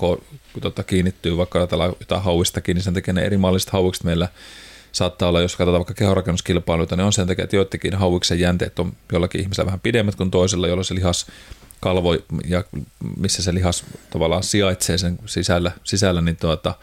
tota, 0.60 0.82
kiinnittyy, 0.82 1.36
vaikka 1.36 1.58
ajatellaan 1.58 1.92
jotain 2.00 2.22
hauistakin, 2.22 2.74
niin 2.74 2.82
sen 2.82 2.94
takia 2.94 3.14
ne 3.14 3.22
eri 3.22 3.36
malliset 3.36 3.70
hauikset 3.70 4.04
meillä 4.04 4.28
saattaa 4.92 5.28
olla, 5.28 5.40
jos 5.40 5.56
katsotaan 5.56 5.80
vaikka 5.80 5.94
kehorakennuskilpailuita, 5.94 6.96
niin 6.96 7.04
on 7.04 7.12
sen 7.12 7.26
takia, 7.26 7.44
että 7.44 7.56
joidenkin 7.56 7.94
hauiksen 7.94 8.40
jänteet 8.40 8.78
on 8.78 8.92
jollakin 9.12 9.40
ihmisellä 9.40 9.66
vähän 9.66 9.80
pidemmät 9.80 10.14
kuin 10.14 10.30
toisella, 10.30 10.68
jolloin 10.68 10.84
se 10.84 10.94
lihas 10.94 11.26
kalvo 11.80 12.14
ja 12.46 12.64
missä 13.16 13.42
se 13.42 13.54
lihas 13.54 13.84
tavallaan 14.10 14.42
sijaitsee 14.42 14.98
sen 14.98 15.18
sisällä, 15.26 15.72
sisällä 15.84 16.20
niin, 16.20 16.36
tuota, 16.36 16.74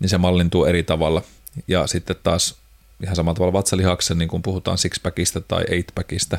niin 0.00 0.08
se 0.10 0.18
mallintuu 0.18 0.64
eri 0.64 0.82
tavalla. 0.82 1.22
Ja 1.68 1.86
sitten 1.86 2.16
taas 2.22 2.61
ihan 3.02 3.16
samalla 3.16 3.34
tavalla 3.34 3.52
vatsalihaksen, 3.52 4.18
niin 4.18 4.28
kun 4.28 4.42
puhutaan 4.42 4.78
sixpackista 4.78 5.40
tai 5.40 5.64
eightpackista, 5.68 6.38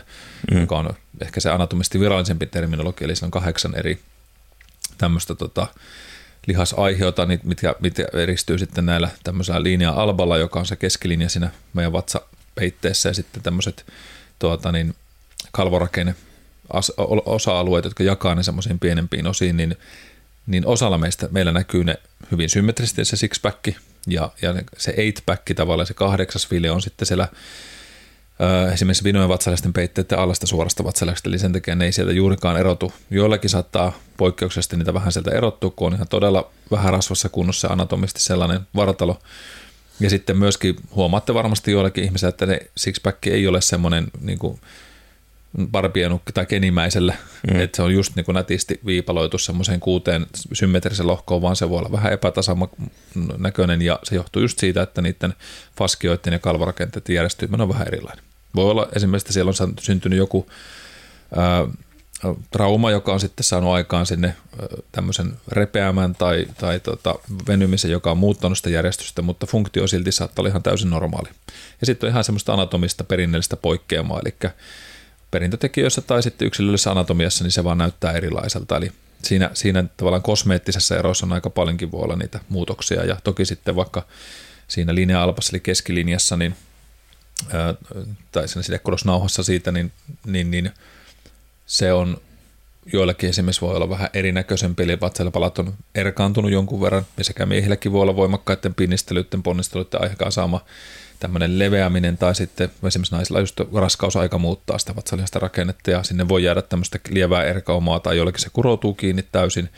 mm. 0.51 0.61
joka 0.61 0.77
on 0.77 0.93
ehkä 1.21 1.39
se 1.39 1.49
anatomisesti 1.49 1.99
virallisempi 1.99 2.45
terminologia, 2.45 3.05
eli 3.05 3.15
se 3.15 3.25
on 3.25 3.31
kahdeksan 3.31 3.75
eri 3.75 3.99
tämmöistä 4.97 5.35
tota, 5.35 5.67
lihasaiheota, 6.47 7.27
mitkä, 7.43 7.75
mitkä 7.79 8.05
eristyy 8.13 8.57
sitten 8.57 8.85
näillä 8.85 9.09
tämmöisellä 9.23 9.63
linja 9.63 9.91
alballa, 9.91 10.37
joka 10.37 10.59
on 10.59 10.65
se 10.65 10.75
keskilinja 10.75 11.29
siinä 11.29 11.49
meidän 11.73 11.93
vatsapeitteessä 11.93 13.09
ja 13.09 13.13
sitten 13.13 13.43
tämmöiset 13.43 13.85
tuota, 14.39 14.71
niin, 14.71 14.95
kalvorakenne 15.51 16.15
osa-alueet, 17.25 17.85
jotka 17.85 18.03
jakaa 18.03 18.35
ne 18.35 18.43
semmoisiin 18.43 18.79
pienempiin 18.79 19.27
osiin, 19.27 19.57
niin, 19.57 19.75
niin 20.47 20.65
osalla 20.65 20.97
meistä 20.97 21.27
meillä 21.31 21.51
näkyy 21.51 21.83
ne 21.83 21.95
hyvin 22.31 22.49
symmetrisesti 22.49 23.05
se 23.05 23.15
six-pack 23.15 23.73
ja, 24.07 24.31
ja 24.41 24.53
se 24.77 24.91
eight-pack 24.91 25.53
tavallaan, 25.55 25.87
se 25.87 25.93
kahdeksas 25.93 26.47
file 26.47 26.71
on 26.71 26.81
sitten 26.81 27.05
siellä 27.05 27.27
esimerkiksi 28.73 29.03
vinojen 29.03 29.29
vatsalaisten 29.29 29.73
peitteiden 29.73 30.19
alasta 30.19 30.47
suorasta 30.47 30.83
vatsalaisesta, 30.83 31.29
eli 31.29 31.39
sen 31.39 31.53
takia 31.53 31.75
ne 31.75 31.85
ei 31.85 31.91
sieltä 31.91 32.13
juurikaan 32.13 32.57
erotu. 32.57 32.93
Joillakin 33.09 33.49
saattaa 33.49 33.93
poikkeuksellisesti 34.17 34.77
niitä 34.77 34.93
vähän 34.93 35.11
sieltä 35.11 35.31
erottua, 35.31 35.71
kun 35.75 35.87
on 35.87 35.93
ihan 35.93 36.07
todella 36.07 36.51
vähän 36.71 36.93
rasvassa 36.93 37.29
kunnossa 37.29 37.67
anatomisesti 37.67 38.21
sellainen 38.21 38.61
vartalo. 38.75 39.19
Ja 39.99 40.09
sitten 40.09 40.37
myöskin 40.37 40.75
huomaatte 40.95 41.33
varmasti 41.33 41.71
joillakin 41.71 42.03
ihmisillä, 42.03 42.29
että 42.29 42.45
ne 42.45 42.59
sixpack 42.77 43.27
ei 43.27 43.47
ole 43.47 43.61
semmoinen 43.61 44.07
niin 44.21 44.39
kuin 44.39 44.59
barbienukki 45.71 46.33
tai 46.33 46.45
kenimäisellä, 46.45 47.13
mm. 47.51 47.59
että 47.59 47.75
se 47.75 47.81
on 47.81 47.93
just 47.93 48.15
niin 48.15 48.25
kuin 48.25 48.33
nätisti 48.33 48.79
viipaloitu 48.85 49.37
semmoiseen 49.37 49.79
kuuteen 49.79 50.25
symmetrisen 50.53 51.07
lohkoon, 51.07 51.41
vaan 51.41 51.55
se 51.55 51.69
voi 51.69 51.79
olla 51.79 51.91
vähän 51.91 52.13
epätasama 52.13 52.69
näköinen 53.37 53.81
ja 53.81 53.99
se 54.03 54.15
johtuu 54.15 54.41
just 54.41 54.59
siitä, 54.59 54.81
että 54.81 55.01
niiden 55.01 55.33
faskioiden 55.77 56.33
ja 56.33 56.39
kalvorakenteiden 56.39 57.15
järjestyminen 57.15 57.61
on 57.61 57.69
vähän 57.69 57.87
erilainen. 57.87 58.25
Voi 58.55 58.71
olla 58.71 58.87
esimerkiksi, 58.95 59.25
että 59.25 59.33
siellä 59.33 59.49
on 59.49 59.73
syntynyt 59.79 60.17
joku 60.17 60.49
ää, 61.35 61.67
trauma, 62.51 62.91
joka 62.91 63.13
on 63.13 63.19
sitten 63.19 63.43
saanut 63.43 63.73
aikaan 63.73 64.05
sinne 64.05 64.35
tämmöisen 64.91 65.33
repeämän 65.47 66.15
tai, 66.15 66.45
tai 66.57 66.79
tota, 66.79 67.15
venymisen, 67.47 67.91
joka 67.91 68.11
on 68.11 68.17
muuttanut 68.17 68.57
sitä 68.57 68.69
järjestystä, 68.69 69.21
mutta 69.21 69.45
funktio 69.47 69.87
silti 69.87 70.11
saattaa 70.11 70.41
olla 70.41 70.49
ihan 70.49 70.63
täysin 70.63 70.89
normaali. 70.89 71.29
Ja 71.79 71.85
sitten 71.85 72.07
on 72.07 72.11
ihan 72.11 72.23
semmoista 72.23 72.53
anatomista 72.53 73.03
perinnöllistä 73.03 73.57
poikkeamaa, 73.57 74.21
eli 74.25 74.51
perintötekijöissä 75.33 76.01
tai 76.01 76.23
sitten 76.23 76.45
yksilöllisessä 76.45 76.91
anatomiassa, 76.91 77.43
niin 77.43 77.51
se 77.51 77.63
vaan 77.63 77.77
näyttää 77.77 78.11
erilaiselta. 78.11 78.77
Eli 78.77 78.91
siinä, 79.23 79.49
siinä 79.53 79.83
tavallaan 79.97 80.21
kosmeettisessa 80.21 80.97
erossa 80.97 81.25
on 81.25 81.33
aika 81.33 81.49
paljonkin 81.49 81.91
voi 81.91 82.03
olla 82.03 82.15
niitä 82.15 82.39
muutoksia. 82.49 83.05
Ja 83.05 83.17
toki 83.23 83.45
sitten 83.45 83.75
vaikka 83.75 84.05
siinä 84.67 84.95
linja-alpassa 84.95 85.51
eli 85.53 85.59
keskilinjassa, 85.59 86.37
niin, 86.37 86.55
tai 88.31 88.47
siinä 88.47 88.63
sidekurosnauhassa 88.63 89.43
siitä, 89.43 89.71
niin, 89.71 89.91
niin, 90.25 90.51
niin 90.51 90.71
se 91.65 91.93
on 91.93 92.17
joillakin 92.93 93.29
esimerkiksi 93.29 93.61
voi 93.61 93.75
olla 93.75 93.89
vähän 93.89 94.09
erinäköisempi, 94.13 94.83
eli 94.83 94.99
vatsapalat 95.01 95.59
on 95.59 95.73
erkaantunut 95.95 96.51
jonkun 96.51 96.81
verran, 96.81 97.05
ja 97.17 97.23
sekä 97.23 97.45
miehilläkin 97.45 97.91
voi 97.91 98.01
olla 98.01 98.15
voimakkaiden 98.15 98.75
pinnistelyiden, 98.75 99.43
ponnisteluiden 99.43 100.01
aikaan 100.01 100.31
saama 100.31 100.65
tämmöinen 101.23 101.59
leveäminen 101.59 102.17
tai 102.17 102.35
sitten 102.35 102.71
esimerkiksi 102.87 103.15
naisilla 103.15 103.39
just 103.39 103.59
raskausaika 103.73 104.37
muuttaa 104.37 104.77
sitä 104.77 104.95
vatsalihasta 104.95 105.39
rakennetta 105.39 105.91
ja 105.91 106.03
sinne 106.03 106.27
voi 106.27 106.43
jäädä 106.43 106.61
tämmöistä 106.61 106.99
lievää 107.09 107.43
erkaumaa 107.43 107.99
tai 107.99 108.17
jollekin 108.17 108.41
se 108.41 108.49
kuroutuu 108.53 108.93
kiinni 108.93 109.23
täysin. 109.31 109.69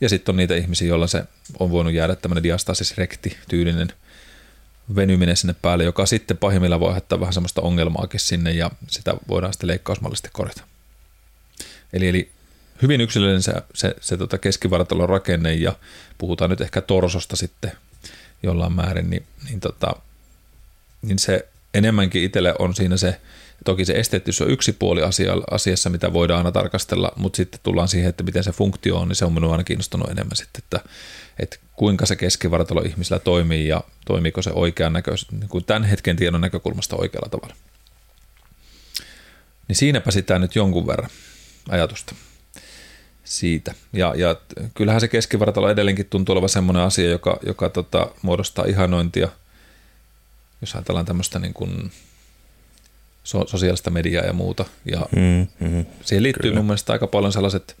Ja 0.00 0.08
sitten 0.08 0.32
on 0.32 0.36
niitä 0.36 0.54
ihmisiä, 0.54 0.88
joilla 0.88 1.06
se 1.06 1.24
on 1.58 1.70
voinut 1.70 1.92
jäädä 1.92 2.16
tämmöinen 2.16 2.42
diastasis 2.42 2.98
rekti 2.98 3.36
tyylinen 3.48 3.88
venyminen 4.96 5.36
sinne 5.36 5.54
päälle, 5.62 5.84
joka 5.84 6.06
sitten 6.06 6.36
pahimmillaan 6.36 6.80
voi 6.80 6.88
aiheuttaa 6.88 7.20
vähän 7.20 7.32
semmoista 7.32 7.62
ongelmaakin 7.62 8.20
sinne 8.20 8.52
ja 8.52 8.70
sitä 8.88 9.14
voidaan 9.28 9.52
sitten 9.52 9.68
leikkausmallisesti 9.68 10.28
korjata. 10.32 10.62
Eli, 11.92 12.08
eli 12.08 12.30
hyvin 12.82 13.00
yksilöllinen 13.00 13.42
se, 13.42 13.52
se, 13.74 13.94
se 14.00 14.16
tota 14.16 14.38
keskivartalon 14.38 15.08
rakenne 15.08 15.54
ja 15.54 15.72
puhutaan 16.18 16.50
nyt 16.50 16.60
ehkä 16.60 16.80
torsosta 16.80 17.36
sitten 17.36 17.72
jollain 18.42 18.72
määrin, 18.72 19.10
niin, 19.10 19.26
niin 19.48 19.60
tota, 19.60 19.94
niin 21.06 21.18
se 21.18 21.48
enemmänkin 21.74 22.24
itselle 22.24 22.54
on 22.58 22.74
siinä 22.74 22.96
se, 22.96 23.20
toki 23.64 23.84
se 23.84 23.92
esteettisyys 23.92 24.40
on 24.40 24.50
yksi 24.50 24.72
puoli 24.72 25.02
asia, 25.02 25.32
asiassa, 25.50 25.90
mitä 25.90 26.12
voidaan 26.12 26.38
aina 26.38 26.52
tarkastella, 26.52 27.12
mutta 27.16 27.36
sitten 27.36 27.60
tullaan 27.62 27.88
siihen, 27.88 28.08
että 28.08 28.22
miten 28.22 28.44
se 28.44 28.52
funktio 28.52 28.96
on, 28.96 29.08
niin 29.08 29.16
se 29.16 29.24
on 29.24 29.32
minua 29.32 29.52
aina 29.52 29.64
kiinnostunut 29.64 30.10
enemmän 30.10 30.36
sitten, 30.36 30.62
että, 30.64 30.80
että 31.38 31.56
kuinka 31.72 32.06
se 32.06 32.16
keskivartalo 32.16 32.80
ihmisellä 32.80 33.18
toimii 33.18 33.68
ja 33.68 33.84
toimiiko 34.06 34.42
se 34.42 34.50
oikean 34.54 34.92
näköis, 34.92 35.32
niin 35.32 35.48
kuin 35.48 35.64
tämän 35.64 35.84
hetken 35.84 36.16
tiedon 36.16 36.40
näkökulmasta 36.40 36.96
oikealla 36.96 37.28
tavalla. 37.28 37.54
Niin 39.68 39.76
siinäpä 39.76 40.10
sitä 40.10 40.38
nyt 40.38 40.56
jonkun 40.56 40.86
verran 40.86 41.10
ajatusta 41.68 42.14
siitä. 43.24 43.74
Ja, 43.92 44.14
ja 44.16 44.36
kyllähän 44.74 45.00
se 45.00 45.08
keskivartalo 45.08 45.70
edelleenkin 45.70 46.06
tuntuu 46.06 46.32
olevan 46.32 46.48
semmoinen 46.48 46.82
asia, 46.82 47.10
joka, 47.10 47.38
joka 47.46 47.70
tota, 47.70 48.10
muodostaa 48.22 48.64
ihanointia– 48.64 49.28
jos 50.64 50.74
ajatellaan 50.74 51.06
tämmöistä 51.06 51.38
niin 51.38 51.54
kuin 51.54 51.92
so- 53.24 53.46
sosiaalista 53.46 53.90
mediaa 53.90 54.24
ja 54.24 54.32
muuta. 54.32 54.64
Ja 54.92 55.06
mm, 55.16 55.46
mm, 55.60 55.86
siihen 56.02 56.22
liittyy 56.22 56.42
kyllä. 56.42 56.56
mun 56.56 56.66
mielestä 56.66 56.92
aika 56.92 57.06
paljon 57.06 57.32
sellaiset, 57.32 57.76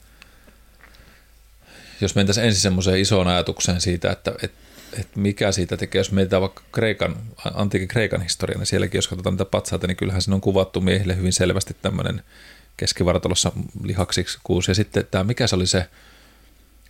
jos 2.00 2.14
mentäisiin 2.14 2.46
ensin 2.46 2.62
semmoiseen 2.62 3.00
isoon 3.00 3.28
ajatukseen 3.28 3.80
siitä, 3.80 4.12
että, 4.12 4.32
että, 4.42 4.58
että 5.00 5.20
mikä 5.20 5.52
siitä 5.52 5.76
tekee, 5.76 6.00
jos 6.00 6.12
mietitään 6.12 6.42
vaikka 6.42 6.62
Kreikan, 6.72 7.16
antiikin 7.54 7.88
Kreikan 7.88 8.22
historiaa, 8.22 8.58
niin 8.58 8.66
sielläkin 8.66 8.98
jos 8.98 9.08
katsotaan 9.08 9.32
niitä 9.32 9.44
patsaita, 9.44 9.86
niin 9.86 9.96
kyllähän 9.96 10.22
siinä 10.22 10.34
on 10.34 10.40
kuvattu 10.40 10.80
miehille 10.80 11.16
hyvin 11.16 11.32
selvästi 11.32 11.76
tämmöinen 11.82 12.22
keskivartalossa 12.76 13.52
lihaksiksi 13.82 14.38
kuusi. 14.44 14.70
Ja 14.70 14.74
sitten 14.74 15.06
tämä, 15.10 15.24
mikä 15.24 15.46
se 15.46 15.56
oli 15.56 15.66
se 15.66 15.86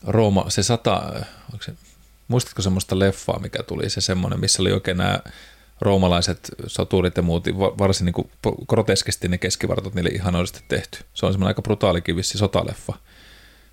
Rooma, 0.06 0.50
se 0.50 0.62
sata, 0.62 1.12
se, 1.60 1.72
muistatko 2.28 2.62
semmoista 2.62 2.98
leffaa, 2.98 3.38
mikä 3.38 3.62
tuli, 3.62 3.90
se 3.90 4.00
semmoinen, 4.00 4.40
missä 4.40 4.62
oli 4.62 4.72
oikein 4.72 4.96
nämä 4.96 5.20
roomalaiset 5.80 6.50
soturit 6.66 7.16
ja 7.16 7.22
muut, 7.22 7.46
varsin 7.56 8.04
niin 8.04 8.30
groteskisti 8.68 9.28
ne 9.28 9.38
keskivartot 9.38 9.94
niille 9.94 10.10
ihanoisesti 10.10 10.60
tehty. 10.68 10.98
Se 11.14 11.26
on 11.26 11.32
semmoinen 11.32 11.50
aika 11.50 11.62
brutaalikin 11.62 12.16
vissi 12.16 12.38
sotaleffa. 12.38 12.92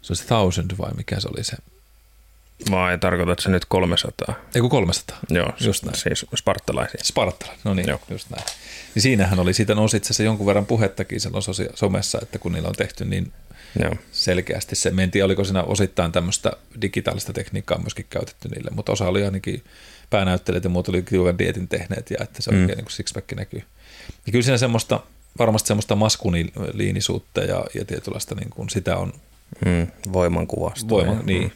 Se 0.01 0.13
on 0.13 0.17
se 0.17 0.25
Thousand 0.25 0.72
vai 0.77 0.91
mikä 0.93 1.20
se 1.20 1.27
oli 1.27 1.43
se? 1.43 1.58
Vai 2.72 2.98
tarkoitat 2.98 3.39
se 3.39 3.50
nyt 3.50 3.65
300? 3.65 4.36
Ei 4.55 4.62
kun 4.62 4.70
300. 4.70 5.17
Joo, 5.29 5.53
just 5.60 5.84
näin. 5.84 5.98
siis 5.98 6.25
spartalaisia. 6.36 7.03
Spartalaisia, 7.03 7.62
no 7.63 7.74
niin, 7.74 7.88
Joo. 7.88 8.00
just 8.10 8.29
näin. 8.29 8.43
Niin 8.96 9.03
siinähän 9.03 9.39
oli, 9.39 9.53
siitä 9.53 9.75
nousi 9.75 9.98
itse 9.98 10.08
asiassa 10.08 10.24
jonkun 10.24 10.48
verran 10.48 10.65
puhettakin 10.65 11.20
silloin 11.20 11.43
somessa, 11.75 12.20
että 12.22 12.39
kun 12.39 12.51
niillä 12.51 12.70
on 12.70 12.75
tehty 12.75 13.05
niin 13.05 13.34
Joo. 13.79 13.96
selkeästi 14.12 14.75
se. 14.75 14.91
Me 14.91 15.03
en 15.03 15.12
tiedä, 15.12 15.25
oliko 15.25 15.43
siinä 15.43 15.63
osittain 15.63 16.12
tämmöistä 16.12 16.51
digitaalista 16.81 17.34
tekniikkaa 17.34 17.77
myöskin 17.77 18.05
käytetty 18.10 18.50
niille, 18.50 18.72
mutta 18.74 18.91
osa 18.91 19.08
oli 19.08 19.24
ainakin 19.24 19.63
päänäyttelijät 20.12 20.63
ja 20.63 20.70
muut 20.70 20.89
oli 20.89 21.01
tiukan 21.01 21.38
dietin 21.38 21.68
tehneet 21.68 22.12
ja 22.12 22.18
että 22.22 22.41
se 22.41 22.51
mm. 22.51 22.62
oikein 22.62 22.77
niin 22.77 22.91
sixpack 22.91 23.32
näkyy. 23.32 23.63
Ja 24.25 24.32
kyllä 24.32 24.44
siinä 24.44 24.58
semmoista, 24.58 25.00
varmasti 25.39 25.68
semmoista 25.68 25.96
maskuliinisuutta 25.96 27.41
ja, 27.41 27.65
ja 27.74 27.86
tietynlaista 27.86 28.36
niin 28.36 28.50
kuin 28.50 28.70
sitä 28.70 28.98
on. 28.98 29.13
Mm, 29.65 29.88
voimankuvasta. 30.13 30.89
Voima, 30.89 31.22
niin. 31.24 31.44
Mm. 31.44 31.51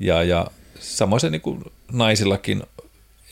Ja, 0.00 0.22
ja 0.22 0.46
samoin 0.80 1.20
se 1.20 1.30
niin 1.30 1.40
kuin 1.40 1.64
naisillakin 1.92 2.62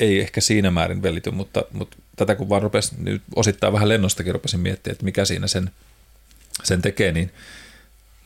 ei 0.00 0.21
ehkä 0.21 0.40
siinä 0.40 0.71
määrin 0.71 1.02
velity, 1.02 1.30
mutta, 1.30 1.64
mutta 1.73 1.97
tätä 2.16 2.35
kun 2.35 2.49
vaan 2.49 2.62
rupesi, 2.62 2.95
nyt 2.99 3.23
osittain 3.37 3.73
vähän 3.73 3.88
lennostakin 3.88 4.33
rupesin 4.33 4.61
miettimään, 4.61 4.92
että 4.92 5.04
mikä 5.04 5.25
siinä 5.25 5.47
sen, 5.47 5.71
sen 6.64 6.83
tekee, 6.83 7.12
niin, 7.12 7.30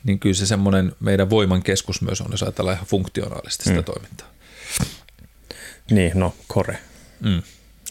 niin 0.05 0.19
kyllä 0.19 0.35
se 0.35 0.47
semmoinen 0.47 0.93
meidän 1.01 1.31
voiman 1.31 1.63
keskus 1.63 2.03
myös 2.03 2.21
on, 2.21 2.31
jos 2.31 2.43
ajatellaan 2.43 2.75
ihan 2.77 2.87
funktionaalisesti 2.87 3.65
sitä 3.65 3.79
mm. 3.79 3.85
toimintaa. 3.85 4.29
Niin, 5.95 6.13
no 6.15 6.35
core. 6.49 6.79
Mm. 7.21 7.43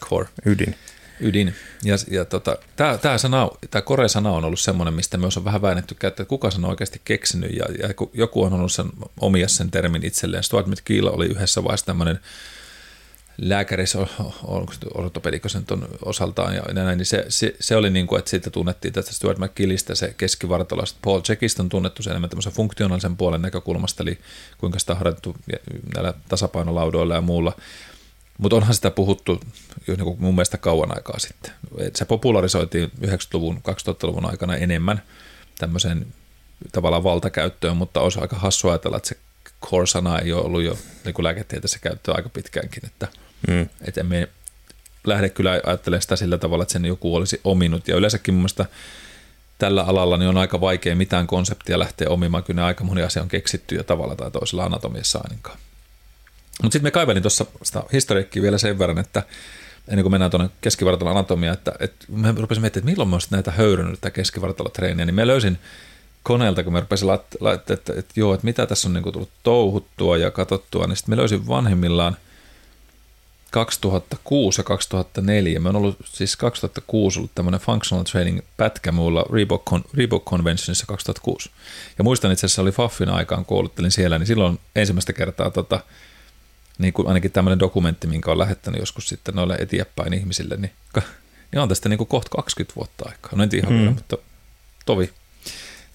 Core. 0.04 0.28
Ydin. 0.46 0.74
Ydin. 1.20 1.54
Ja, 1.84 1.96
ja 2.10 2.24
tota, 2.24 2.56
tämä, 2.76 3.18
sana, 3.18 3.50
tämä 3.70 3.82
kore-sana 3.82 4.30
on 4.30 4.44
ollut 4.44 4.60
semmoinen, 4.60 4.94
mistä 4.94 5.16
myös 5.16 5.36
on 5.36 5.44
vähän 5.44 5.62
väännetty 5.62 5.94
käyttää, 5.94 6.22
että 6.22 6.28
kuka 6.28 6.50
sen 6.50 6.64
on 6.64 6.70
oikeasti 6.70 7.00
keksinyt, 7.04 7.56
ja, 7.56 7.64
ja 7.78 7.88
joku 8.12 8.42
on 8.42 8.52
ollut 8.52 8.72
sen, 8.72 8.86
omia 9.20 9.48
sen 9.48 9.70
termin 9.70 10.06
itselleen. 10.06 10.42
Stuart 10.42 10.66
McKeel 10.66 11.06
oli 11.06 11.26
yhdessä 11.26 11.64
vaiheessa 11.64 11.86
tämmöinen 11.86 12.20
lääkärissä, 13.38 13.98
ortopedikko 14.94 15.48
sen 15.48 15.64
ton 15.64 15.88
osaltaan 16.04 16.54
ja 16.54 16.62
näin, 16.72 16.98
niin 16.98 17.06
se, 17.06 17.24
se, 17.28 17.54
se, 17.60 17.76
oli 17.76 17.90
niin 17.90 18.06
kuin, 18.06 18.18
että 18.18 18.30
siitä 18.30 18.50
tunnettiin 18.50 18.94
tästä 18.94 19.12
Stuart 19.12 19.38
McKillistä 19.38 19.94
se 19.94 20.14
keskivartalo. 20.16 20.84
Paul 21.02 21.20
Checkista 21.20 21.62
on 21.62 21.68
tunnettu 21.68 22.02
se 22.02 22.10
enemmän 22.10 22.30
tämmöisen 22.30 22.52
funktionaalisen 22.52 23.16
puolen 23.16 23.42
näkökulmasta, 23.42 24.02
eli 24.02 24.18
kuinka 24.58 24.78
sitä 24.78 24.92
on 24.92 24.98
harjoitettu 24.98 25.36
näillä 25.94 26.14
tasapainolaudoilla 26.28 27.14
ja 27.14 27.20
muulla. 27.20 27.52
Mutta 28.42 28.56
onhan 28.56 28.74
sitä 28.74 28.90
puhuttu 28.90 29.40
jo 29.86 29.96
niin 29.96 30.16
mun 30.18 30.34
mielestä 30.34 30.58
kauan 30.58 30.96
aikaa 30.96 31.18
sitten. 31.18 31.52
Se 31.94 32.04
popularisoitiin 32.04 32.92
90-luvun, 33.06 33.56
2000-luvun 33.56 34.30
aikana 34.30 34.56
enemmän 34.56 35.02
tämmöiseen 35.58 36.06
tavallaan 36.72 37.04
valtakäyttöön, 37.04 37.76
mutta 37.76 38.00
olisi 38.00 38.20
aika 38.20 38.36
hassu 38.36 38.68
ajatella, 38.68 38.96
että 38.96 39.08
se 39.08 39.16
core-sana 39.66 40.18
ei 40.18 40.32
ole 40.32 40.44
ollut 40.44 40.62
jo 40.62 40.78
niin 41.04 41.14
kuin 41.14 41.24
lääketieteessä 41.24 41.78
käyttöä 41.78 42.14
aika 42.14 42.28
pitkäänkin, 42.28 42.86
että, 42.86 43.08
mm. 43.48 43.68
että 43.80 44.00
emme 44.00 44.28
lähde 45.06 45.28
kyllä 45.28 45.50
ajattelemaan 45.50 46.02
sitä 46.02 46.16
sillä 46.16 46.38
tavalla, 46.38 46.62
että 46.62 46.72
sen 46.72 46.84
joku 46.84 47.14
olisi 47.14 47.40
ominut. 47.44 47.88
Ja 47.88 47.96
yleensäkin 47.96 48.34
mun 48.34 48.40
mielestä 48.40 48.66
tällä 49.58 49.82
alalla 49.82 50.16
niin 50.16 50.28
on 50.28 50.38
aika 50.38 50.60
vaikea 50.60 50.96
mitään 50.96 51.26
konseptia 51.26 51.78
lähteä 51.78 52.08
omimaan, 52.08 52.44
kyllä 52.44 52.66
aika 52.66 52.84
moni 52.84 53.02
asia 53.02 53.22
on 53.22 53.28
keksitty 53.28 53.74
jo 53.74 53.82
tavalla 53.82 54.16
tai 54.16 54.30
toisella 54.30 54.64
anatomiassa 54.64 55.20
ainakaan. 55.24 55.58
Mutta 56.62 56.72
sitten 56.72 56.86
me 56.86 56.90
kaivelin 56.90 57.22
tuossa 57.22 57.46
sitä 57.62 57.82
historiikkiä 57.92 58.42
vielä 58.42 58.58
sen 58.58 58.78
verran, 58.78 58.98
että 58.98 59.22
ennen 59.88 60.04
kuin 60.04 60.10
mennään 60.10 60.30
tuonne 60.30 60.50
keskivartalon 60.60 61.16
anatomiaan, 61.16 61.54
että, 61.54 61.72
että 61.80 62.06
mä 62.08 62.34
rupesin 62.38 62.60
miettimään, 62.60 62.88
että 62.88 62.90
milloin 62.90 63.08
mä 63.08 63.18
näitä 63.30 63.50
höyrynyt 63.50 64.00
tätä 64.00 64.10
keskivartalotreeniä, 64.10 65.06
niin 65.06 65.14
mä 65.14 65.26
löysin 65.26 65.58
koneelta, 66.22 66.64
kun 66.64 66.72
mä 66.72 66.80
rupesin 66.80 67.08
laittamaan, 67.08 67.54
että, 67.54 67.74
että, 67.74 67.92
että, 67.96 68.12
joo, 68.16 68.34
että 68.34 68.44
mitä 68.44 68.66
tässä 68.66 68.88
on 68.88 68.92
niin 68.92 69.12
tullut 69.12 69.30
touhuttua 69.42 70.16
ja 70.16 70.30
katsottua, 70.30 70.86
niin 70.86 70.96
sitten 70.96 71.14
mä 71.14 71.20
löysin 71.20 71.48
vanhemmillaan 71.48 72.16
2006 73.52 74.60
ja 74.60 74.64
2004. 74.64 75.60
Mä 75.60 75.68
oon 75.68 75.76
ollut 75.76 75.96
siis 76.04 76.36
2006 76.36 77.18
ollut 77.18 77.34
tämmöinen 77.34 77.60
functional 77.60 78.04
training 78.04 78.40
pätkä 78.56 78.92
mulla 78.92 79.24
Reebok, 79.32 79.70
Reebok 79.94 80.24
Conventionissa 80.24 80.86
2006. 80.86 81.50
Ja 81.98 82.04
muistan 82.04 82.32
itse 82.32 82.46
asiassa 82.46 82.62
oli 82.62 82.72
Faffin 82.72 83.08
aikaan, 83.08 83.44
kouluttelin 83.44 83.90
siellä, 83.90 84.18
niin 84.18 84.26
silloin 84.26 84.58
ensimmäistä 84.76 85.12
kertaa 85.12 85.50
tota, 85.50 85.80
niin 86.82 86.92
kuin 86.92 87.08
ainakin 87.08 87.32
tämmöinen 87.32 87.58
dokumentti, 87.58 88.06
minkä 88.06 88.30
on 88.30 88.38
lähettänyt 88.38 88.80
joskus 88.80 89.08
sitten 89.08 89.34
noille 89.34 89.54
eteenpäin 89.54 90.14
ihmisille, 90.14 90.56
niin, 90.56 90.72
niin 91.52 91.60
on 91.60 91.68
tästä 91.68 91.88
niin 91.88 91.98
kuin 91.98 92.08
kohta 92.08 92.30
20 92.36 92.76
vuotta 92.76 93.04
aikaa. 93.08 93.30
No 93.36 93.42
en 93.42 93.48
tiedä 93.48 93.66
ihan 93.66 93.72
mm. 93.72 93.80
vielä, 93.80 93.94
mutta 93.94 94.18
tovi 94.86 95.10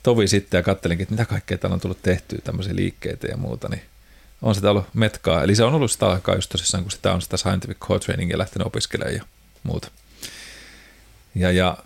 tovi 0.07 0.27
sitten 0.27 0.57
ja 0.57 0.63
kattelinkin, 0.63 1.03
että 1.03 1.13
mitä 1.13 1.25
kaikkea 1.25 1.57
täällä 1.57 1.73
on 1.73 1.79
tullut 1.79 2.01
tehtyä, 2.01 2.39
tämmöisiä 2.43 2.75
liikkeitä 2.75 3.27
ja 3.27 3.37
muuta, 3.37 3.69
niin 3.69 3.81
on 4.41 4.55
sitä 4.55 4.71
ollut 4.71 4.93
metkaa. 4.93 5.43
Eli 5.43 5.55
se 5.55 5.63
on 5.63 5.73
ollut 5.73 5.91
sitä 5.91 6.07
aikaa 6.07 6.35
just 6.35 6.49
tosissaan, 6.49 6.83
kun 6.83 6.91
sitä 6.91 7.13
on 7.13 7.21
sitä 7.21 7.37
scientific 7.37 7.77
core 7.77 7.99
trainingia 7.99 8.37
lähtenyt 8.37 8.67
opiskelemaan 8.67 9.15
ja 9.15 9.23
muuta. 9.63 9.91
Ja, 11.35 11.51
ja 11.51 11.77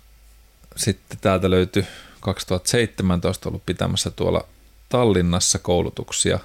sitten 0.76 1.18
täältä 1.22 1.50
löytyi 1.50 1.86
2017 2.20 3.50
ollut 3.50 3.66
pitämässä 3.66 4.12
tuolla 4.12 4.48
Tallinnassa 4.90 5.60
koulutuksia, 5.60 6.40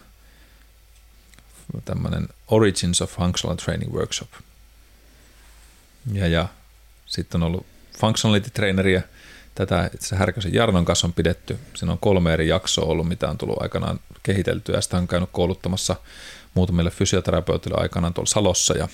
tämmöinen 1.85 2.29
Origins 2.49 3.03
of 3.03 3.11
Functional 3.11 3.57
Training 3.57 3.93
Workshop. 3.93 4.29
Ja, 6.13 6.27
ja 6.27 6.49
sitten 7.07 7.43
on 7.43 7.47
ollut 7.47 7.67
functionality 7.99 8.51
traineria– 8.51 9.03
Tätä 9.57 9.91
itse 9.95 10.17
Härkösen 10.17 10.55
Jarnon 10.55 10.85
kanssa 10.85 11.07
on 11.07 11.13
pidetty. 11.13 11.59
Siinä 11.75 11.93
on 11.93 11.99
kolme 11.99 12.33
eri 12.33 12.49
jaksoa 12.49 12.85
ollut, 12.85 13.09
mitä 13.09 13.31
on 13.31 13.39
tullut 13.39 13.63
aikanaan 13.63 14.01
kehiteltyä. 14.23 14.81
Sitä 14.81 14.97
on 14.97 15.09
käynyt 15.09 15.29
kouluttamassa 15.33 15.97
muutamille 16.55 16.91
fysioterapeutille 16.91 17.77
aikanaan 17.81 18.15
tuolla 18.15 18.31
Salossa 18.31 18.79
ja, 18.79 18.89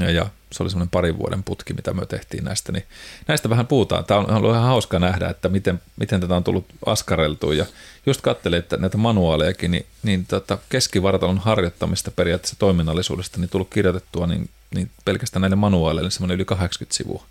ja, 0.00 0.10
ja 0.10 0.26
se 0.52 0.62
oli 0.62 0.70
semmoinen 0.70 0.90
parin 0.90 1.18
vuoden 1.18 1.42
putki, 1.42 1.74
mitä 1.74 1.94
me 1.94 2.06
tehtiin 2.06 2.44
näistä. 2.44 2.72
Niin 2.72 2.84
näistä 3.28 3.50
vähän 3.50 3.66
puhutaan. 3.66 4.04
Tämä 4.04 4.20
on 4.20 4.30
ollut 4.30 4.50
ihan 4.50 4.62
hauska 4.62 4.98
nähdä, 4.98 5.28
että 5.28 5.48
miten, 5.48 5.80
miten 5.96 6.20
tätä 6.20 6.36
on 6.36 6.44
tullut 6.44 6.66
askareltua 6.86 7.54
ja 7.54 7.66
just 8.06 8.20
katselin, 8.20 8.58
että 8.58 8.76
näitä 8.76 8.96
manuaalejakin, 8.96 9.70
niin, 9.70 9.86
niin 10.02 10.26
tota 10.26 10.58
keskivartalon 10.68 11.38
harjoittamista 11.38 12.10
periaatteessa 12.10 12.56
toiminnallisuudesta 12.58 13.40
niin 13.40 13.50
tullut 13.50 13.70
kirjoitettua 13.70 14.26
niin, 14.26 14.50
niin 14.74 14.90
pelkästään 15.04 15.40
näille 15.40 15.56
manuaaleille 15.56 16.10
semmoinen 16.10 16.34
yli 16.34 16.44
80 16.44 16.96
sivua 16.96 17.26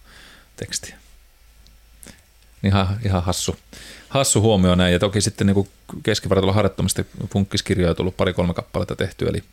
tekstiä. 0.56 0.95
Niin 2.62 2.74
ihan, 2.74 3.00
ihan 3.06 3.24
hassu, 3.24 3.56
hassu 4.10 4.41
huomio 4.41 4.76
näin. 4.76 4.93
Ja 4.93 5.00
toki 5.00 5.21
sitten 5.21 5.47
niin 5.47 5.69
keskivartalo 6.04 6.54
harjoittamista 6.54 7.04
funkkiskirjoja 7.34 7.89
on 7.89 7.95
tullut 7.95 8.17
pari-kolme 8.17 8.54
kappaletta 8.54 8.95
tehty, 8.95 9.28
eli, 9.28 9.43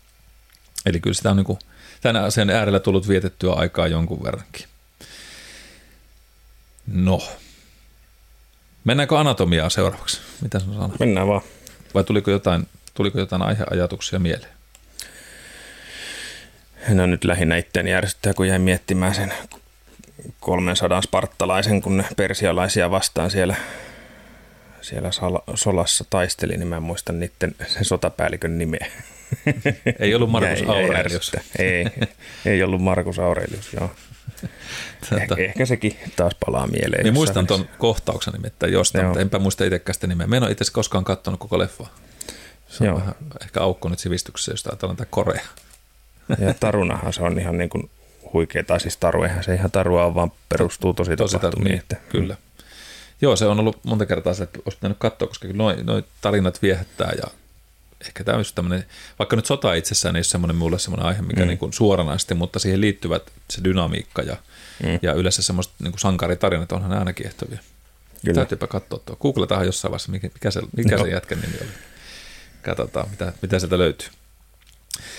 eli 0.87 1.01
kyllä 1.01 1.15
sitä 1.15 1.31
on 1.31 1.37
niin 1.37 1.45
kuin, 1.45 1.59
tämän 2.01 2.25
asian 2.25 2.51
äärellä 2.51 2.81
tullut 2.81 3.09
vietettyä 3.09 3.53
aikaa 3.53 3.87
jonkun 3.87 4.23
verrankin. 4.23 4.67
No, 6.87 7.23
mennäänkö 8.85 9.19
anatomiaan 9.19 9.71
seuraavaksi? 9.71 10.21
Mitä 10.41 10.59
sanoo? 10.59 10.93
Mennään 11.01 11.29
vaan. 11.29 11.43
Vai 11.95 12.05
tuliko 12.05 12.31
jotain, 12.31 12.67
tuliko 12.95 13.19
jotain 13.19 13.43
aiheajatuksia 13.43 14.19
mieleen? 14.19 14.53
No 16.89 17.07
nyt 17.07 17.25
lähinnä 17.25 17.57
itseäni 17.57 17.91
järjestää, 17.91 18.35
kun 18.35 18.49
jäin 18.49 18.63
miettimään 18.63 19.15
sen 19.15 19.33
300 20.41 21.03
sparttalaisen, 21.03 21.83
kun 21.83 21.97
ne 21.97 22.05
persialaisia 22.17 22.91
vastaan 22.91 23.31
siellä, 23.31 23.57
siellä 24.89 25.11
solassa 25.55 26.05
taisteli, 26.11 26.57
niin 26.57 26.69
mä 26.69 26.77
en 26.77 26.83
muista 26.83 27.13
niiden 27.13 27.55
sen 27.67 27.85
sotapäällikön 27.85 28.59
nimeä. 28.59 28.87
Ei 29.99 30.15
ollut 30.15 30.31
Markus 30.31 30.63
Aurelius. 30.69 31.33
Ei, 31.59 31.87
ei 32.47 32.63
ollut 32.63 32.83
Markus 32.83 33.19
Aurelius, 33.19 33.73
joo. 33.73 33.91
Tätä. 35.11 35.35
Eh, 35.39 35.45
ehkä 35.45 35.67
sekin 35.67 35.97
taas 36.17 36.33
palaa 36.47 36.67
mieleen. 36.67 37.03
Minä 37.03 37.13
muistan 37.13 37.47
tuon 37.47 37.69
kohtauksen 37.79 38.33
nimittäin 38.33 38.73
jostain, 38.73 39.07
mutta 39.07 39.21
enpä 39.21 39.39
muista 39.39 39.65
itsekään 39.65 39.95
sitä 39.95 40.07
nimeä. 40.07 40.27
Mä 40.27 40.37
en 40.37 40.43
ole 40.43 40.51
itse 40.53 40.65
koskaan 40.73 41.05
katsonut 41.05 41.41
koko 41.41 41.59
leffaa. 41.59 41.95
Se 42.69 42.85
on 42.85 42.87
Joo. 42.87 42.99
vähän 42.99 43.15
ehkä 43.43 43.61
aukko 43.61 43.89
nyt 43.89 43.99
sivistyksessä, 43.99 44.53
jos 44.53 44.67
ajatellaan 44.67 44.97
tätä 44.97 45.11
Korea. 45.11 45.45
Ja 46.39 46.55
tarunahan 46.61 47.13
se 47.13 47.23
on 47.23 47.39
ihan 47.39 47.59
niin 47.59 47.71
kuin 47.71 47.91
huikea, 48.33 48.65
tai 48.65 48.81
siis 48.81 48.97
taru, 48.97 49.23
eihän 49.23 49.45
se 49.45 49.55
ihan 49.55 49.71
tarua 49.71 50.05
on, 50.05 50.15
vaan 50.15 50.33
perustuu 50.49 50.95
tosi, 50.95 51.17
tosi 51.17 51.33
tapahtumiin. 51.33 51.71
Niin, 51.71 51.81
että, 51.81 51.97
kyllä. 52.09 52.37
Joo, 53.21 53.37
se 53.37 53.47
on 53.47 53.61
ollut 53.61 53.85
monta 53.85 54.07
kertaa 54.07 54.35
se, 54.35 54.43
että 54.43 54.59
olisi 54.65 54.79
pitänyt 54.79 54.99
katsoa, 54.99 55.29
koska 55.29 55.49
noin 55.53 55.87
noi 55.87 56.05
tarinat 56.21 56.63
viehättää 56.63 57.13
ja 57.17 57.29
ehkä 58.07 58.25
tämä 58.25 58.37
on 58.37 58.41
just 58.41 58.55
tämmöinen, 58.55 58.85
vaikka 59.19 59.37
nyt 59.37 59.47
sota 59.47 59.75
itsessään 59.75 60.17
ei 60.17 60.19
ole 60.19 60.25
semmoinen 60.25 60.57
mulle 60.57 60.79
semmoinen 60.79 61.07
aihe, 61.07 61.23
mikä 61.23 61.41
mm. 61.41 61.49
niin 61.49 61.59
kuin 61.59 61.73
suoranaisesti, 61.73 62.35
mutta 62.35 62.59
siihen 62.59 62.81
liittyvät 62.81 63.33
se 63.51 63.65
dynamiikka 63.65 64.23
ja, 64.23 64.37
mm. 64.83 64.99
ja 65.03 65.13
yleensä 65.13 65.43
semmoista 65.43 65.75
niin 65.79 65.93
kuin 65.93 66.01
sankaritarinat 66.01 66.73
onhan 66.73 66.93
aina 66.93 67.13
kiehtovia. 67.13 67.59
Kyllä. 68.25 68.35
Täytyypä 68.35 68.67
katsoa 68.67 68.99
tuo. 68.99 69.17
Googletahan 69.17 69.67
jossain 69.67 69.91
vaiheessa, 69.91 70.13
mikä 70.13 70.51
se, 70.51 70.61
mikä 70.77 70.99
se 70.99 71.09
jätkän 71.09 71.41
nimi 71.41 71.55
oli. 71.61 71.71
Katsotaan, 72.63 73.11
mitä, 73.11 73.33
mitä 73.43 73.59
sieltä 73.59 73.79
löytyy. 73.79 74.09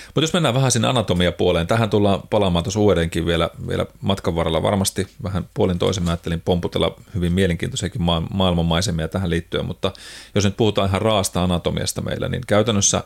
Mutta 0.05 0.21
jos 0.21 0.33
mennään 0.33 0.55
vähän 0.55 0.71
sinne 0.71 0.87
anatomiapuoleen, 0.87 1.67
tähän 1.67 1.89
tullaan 1.89 2.21
palaamaan 2.29 2.63
tuossa 2.63 2.79
uudenkin 2.79 3.25
vielä, 3.25 3.49
vielä 3.67 3.85
matkan 4.01 4.35
varrella. 4.35 4.63
Varmasti 4.63 5.07
vähän 5.23 5.49
puolin 5.53 5.79
toisen 5.79 6.03
mä 6.03 6.09
ajattelin 6.09 6.41
pomputella 6.41 6.95
hyvin 7.15 7.33
mielenkiintoisiakin 7.33 8.01
ma- 8.01 8.27
maailmanmaisemia 8.33 9.07
tähän 9.07 9.29
liittyen, 9.29 9.65
mutta 9.65 9.91
jos 10.35 10.43
nyt 10.43 10.57
puhutaan 10.57 10.89
ihan 10.89 11.01
raasta 11.01 11.43
anatomiasta 11.43 12.01
meillä, 12.01 12.29
niin 12.29 12.41
käytännössä 12.47 13.03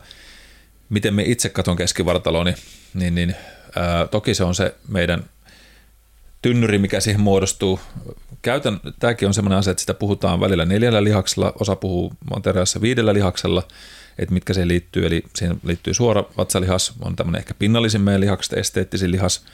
miten 0.88 1.14
me 1.14 1.22
itse 1.26 1.48
katon 1.48 1.76
keskivartalo, 1.76 2.44
niin, 2.44 2.56
niin, 2.94 3.14
niin 3.14 3.34
ää, 3.76 4.06
toki 4.06 4.34
se 4.34 4.44
on 4.44 4.54
se 4.54 4.74
meidän 4.88 5.24
tynnyri, 6.42 6.78
mikä 6.78 7.00
siihen 7.00 7.20
muodostuu. 7.20 7.80
Käytän, 8.42 8.80
tämäkin 8.98 9.28
on 9.28 9.34
sellainen 9.34 9.58
asia, 9.58 9.70
että 9.70 9.80
sitä 9.80 9.94
puhutaan 9.94 10.40
välillä 10.40 10.64
neljällä 10.64 11.04
lihaksella, 11.04 11.52
osa 11.60 11.76
puhuu 11.76 12.12
materiaalissa 12.30 12.80
viidellä 12.80 13.14
lihaksella, 13.14 13.62
että 14.18 14.34
mitkä 14.34 14.54
se 14.54 14.68
liittyy. 14.68 15.06
Eli 15.06 15.22
siihen 15.36 15.60
liittyy 15.64 15.94
suora 15.94 16.24
vatsalihas, 16.36 16.92
on 17.00 17.16
tämmöinen 17.16 17.38
ehkä 17.38 17.54
pinnallisin 17.54 18.00
meidän 18.00 18.20
lihakset, 18.20 18.52
esteettisin 18.52 19.10
lihas. 19.10 19.44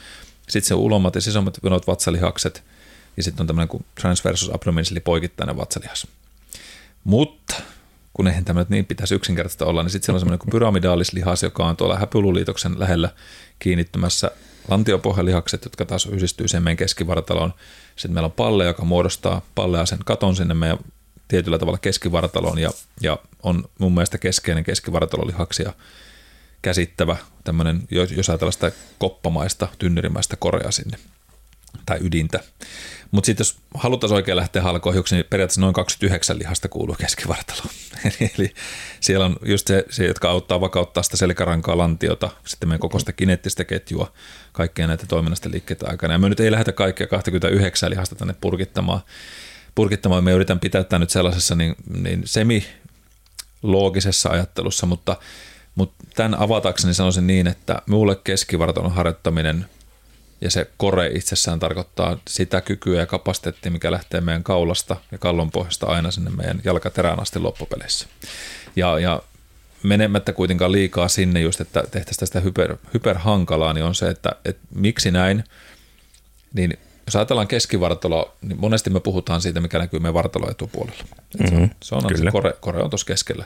Sitten 0.49 0.69
se 0.69 0.75
ulommat 0.75 1.15
ja 1.15 1.21
sisommat 1.21 1.65
venot 1.65 1.87
vatsalihakset. 1.87 2.63
Ja 3.17 3.23
sitten 3.23 3.43
on 3.43 3.47
tämmöinen 3.47 3.69
kuin 3.69 3.85
transversus 4.01 4.55
abdominis, 4.55 4.91
eli 4.91 5.01
poikittainen 5.01 5.57
vatsalihas. 5.57 6.07
Mutta 7.05 7.55
kun 8.15 8.29
eihän 8.29 8.45
tämä 8.45 8.67
niin 8.69 8.87
pitäisi 8.87 9.15
yksinkertaista 9.15 9.67
olla, 9.67 9.83
niin 9.83 9.91
sitten 9.91 10.07
siellä 10.07 10.17
on 10.17 10.21
semmoinen 10.21 10.39
kuin 10.39 10.51
pyramidaalislihas, 10.51 11.43
joka 11.43 11.67
on 11.67 11.77
tuolla 11.77 11.99
häpyluliitoksen 11.99 12.81
lähellä 12.81 13.11
kiinnittymässä 13.59 14.31
lantiopohjalihakset, 14.69 15.65
jotka 15.65 15.85
taas 15.85 16.07
yhdistyy 16.07 16.49
sen 16.49 16.63
meidän 16.63 16.77
keskivartaloon. 16.77 17.55
Sitten 17.97 18.15
meillä 18.15 18.27
on 18.27 18.33
palle, 18.33 18.65
joka 18.65 18.85
muodostaa 18.85 19.43
pallea 19.55 19.87
sen 19.87 19.99
katon 20.05 20.37
sinne 20.37 20.55
meidän 20.55 20.79
tietyllä 21.31 21.59
tavalla 21.59 21.79
keskivartaloon 21.79 22.59
ja, 22.59 22.71
ja 23.01 23.19
on 23.43 23.65
mun 23.79 23.95
mielestä 23.95 24.19
keskeinen 24.19 24.65
keskivartalolihaksia 24.65 25.73
käsittävä 26.63 27.17
tämmöinen, 27.45 27.83
jos 27.91 28.31
ajatellaan 28.31 28.53
sitä 28.53 28.73
koppamaista, 28.99 29.69
tynnyrimäistä 29.79 30.37
korea 30.37 30.71
sinne 30.71 30.99
tai 31.87 31.99
ydintä. 32.01 32.41
Mutta 33.11 33.27
sitten 33.27 33.45
jos 33.45 33.59
haluttaisiin 33.75 34.17
oikein 34.17 34.37
lähteä 34.37 34.63
halkoihuksi, 34.63 35.15
niin 35.15 35.25
periaatteessa 35.31 35.61
noin 35.61 35.75
29 35.75 36.39
lihasta 36.39 36.69
kuuluu 36.69 36.97
keskivartaloon. 36.99 37.69
eli, 38.05 38.31
eli 38.39 38.55
siellä 39.01 39.27
on 39.27 39.37
just 39.45 39.67
se, 39.67 39.85
se, 39.91 40.07
jotka 40.07 40.31
auttaa 40.31 40.61
vakauttaa 40.61 41.03
sitä 41.03 41.17
selkärankaa, 41.17 41.79
lantiota, 41.79 42.31
sitten 42.47 42.69
meidän 42.69 42.81
koko 42.81 42.99
sitä 42.99 43.13
kineettistä 43.13 43.65
ketjua, 43.65 44.13
kaikkea 44.53 44.87
näitä 44.87 45.07
toiminnasta 45.07 45.51
liikkeitä 45.51 45.87
aikana. 45.89 46.15
Ja 46.15 46.19
me 46.19 46.29
nyt 46.29 46.41
ei 46.41 46.51
lähdetä 46.51 46.73
kaikkia 46.73 47.07
29 47.07 47.91
lihasta 47.91 48.15
tänne 48.15 48.35
purkittamaan. 48.41 49.01
Purkittamaan. 49.75 50.25
Me 50.25 50.33
yritän 50.33 50.61
pitää 50.61 50.85
tämä 50.85 50.99
nyt 50.99 51.11
sellaisessa 51.11 51.55
niin, 51.55 51.75
niin 52.01 52.23
semi-loogisessa 52.25 54.29
ajattelussa, 54.29 54.87
mutta, 54.87 55.17
mutta 55.75 56.05
tämän 56.15 56.41
avatakseni 56.41 56.95
sanoisin 56.95 57.27
niin, 57.27 57.47
että 57.47 57.83
minulle 57.87 58.17
keskivartalon 58.25 58.93
harjoittaminen– 58.93 59.67
ja 60.41 60.51
se 60.51 60.71
kore 60.77 61.07
itsessään 61.07 61.59
tarkoittaa 61.59 62.19
sitä 62.29 62.61
kykyä 62.61 63.01
ja 63.01 63.07
kapasiteettia, 63.07 63.73
mikä 63.73 63.91
lähtee 63.91 64.21
meidän 64.21 64.43
kaulasta 64.43 64.97
ja 65.13 65.19
kallon 65.19 65.51
pohjasta 65.51 65.87
aina 65.87 66.11
sinne 66.11 66.31
meidän 66.31 66.61
jalkaterään 66.65 67.21
asti 67.21 67.39
loppupeleissä. 67.39 68.07
Ja, 68.77 68.99
ja 68.99 69.23
menemättä 69.83 70.33
kuitenkaan 70.33 70.73
liikaa 70.73 71.09
sinne 71.09 71.41
just, 71.41 71.61
että 71.61 71.85
tehtäisiin 71.91 72.21
tästä 72.21 72.41
hyper, 72.41 72.77
hyperhankalaa, 72.95 73.73
niin 73.73 73.85
on 73.85 73.95
se, 73.95 74.09
että, 74.09 74.31
että 74.45 74.63
miksi 74.75 75.11
näin, 75.11 75.45
niin 76.55 76.79
jos 77.11 77.17
ajatellaan 77.17 77.49
keskivartaloa, 77.49 78.37
niin 78.43 78.61
monesti 78.61 78.91
me 78.91 79.01
puhutaan 79.01 79.41
siitä, 79.41 79.61
mikä 79.61 79.79
näkyy 79.79 80.01
meidän 80.01 80.15
vartalo 80.15 80.51
etupuolella. 80.51 81.05
Mm-hmm. 81.39 81.71
Se 81.83 81.95
on, 81.95 82.01
se, 82.01 82.07
on 82.07 82.19
se 82.19 82.31
kore, 82.31 82.55
kore 82.61 82.83
on 82.83 82.91
tuossa 82.91 83.07
keskellä. 83.07 83.45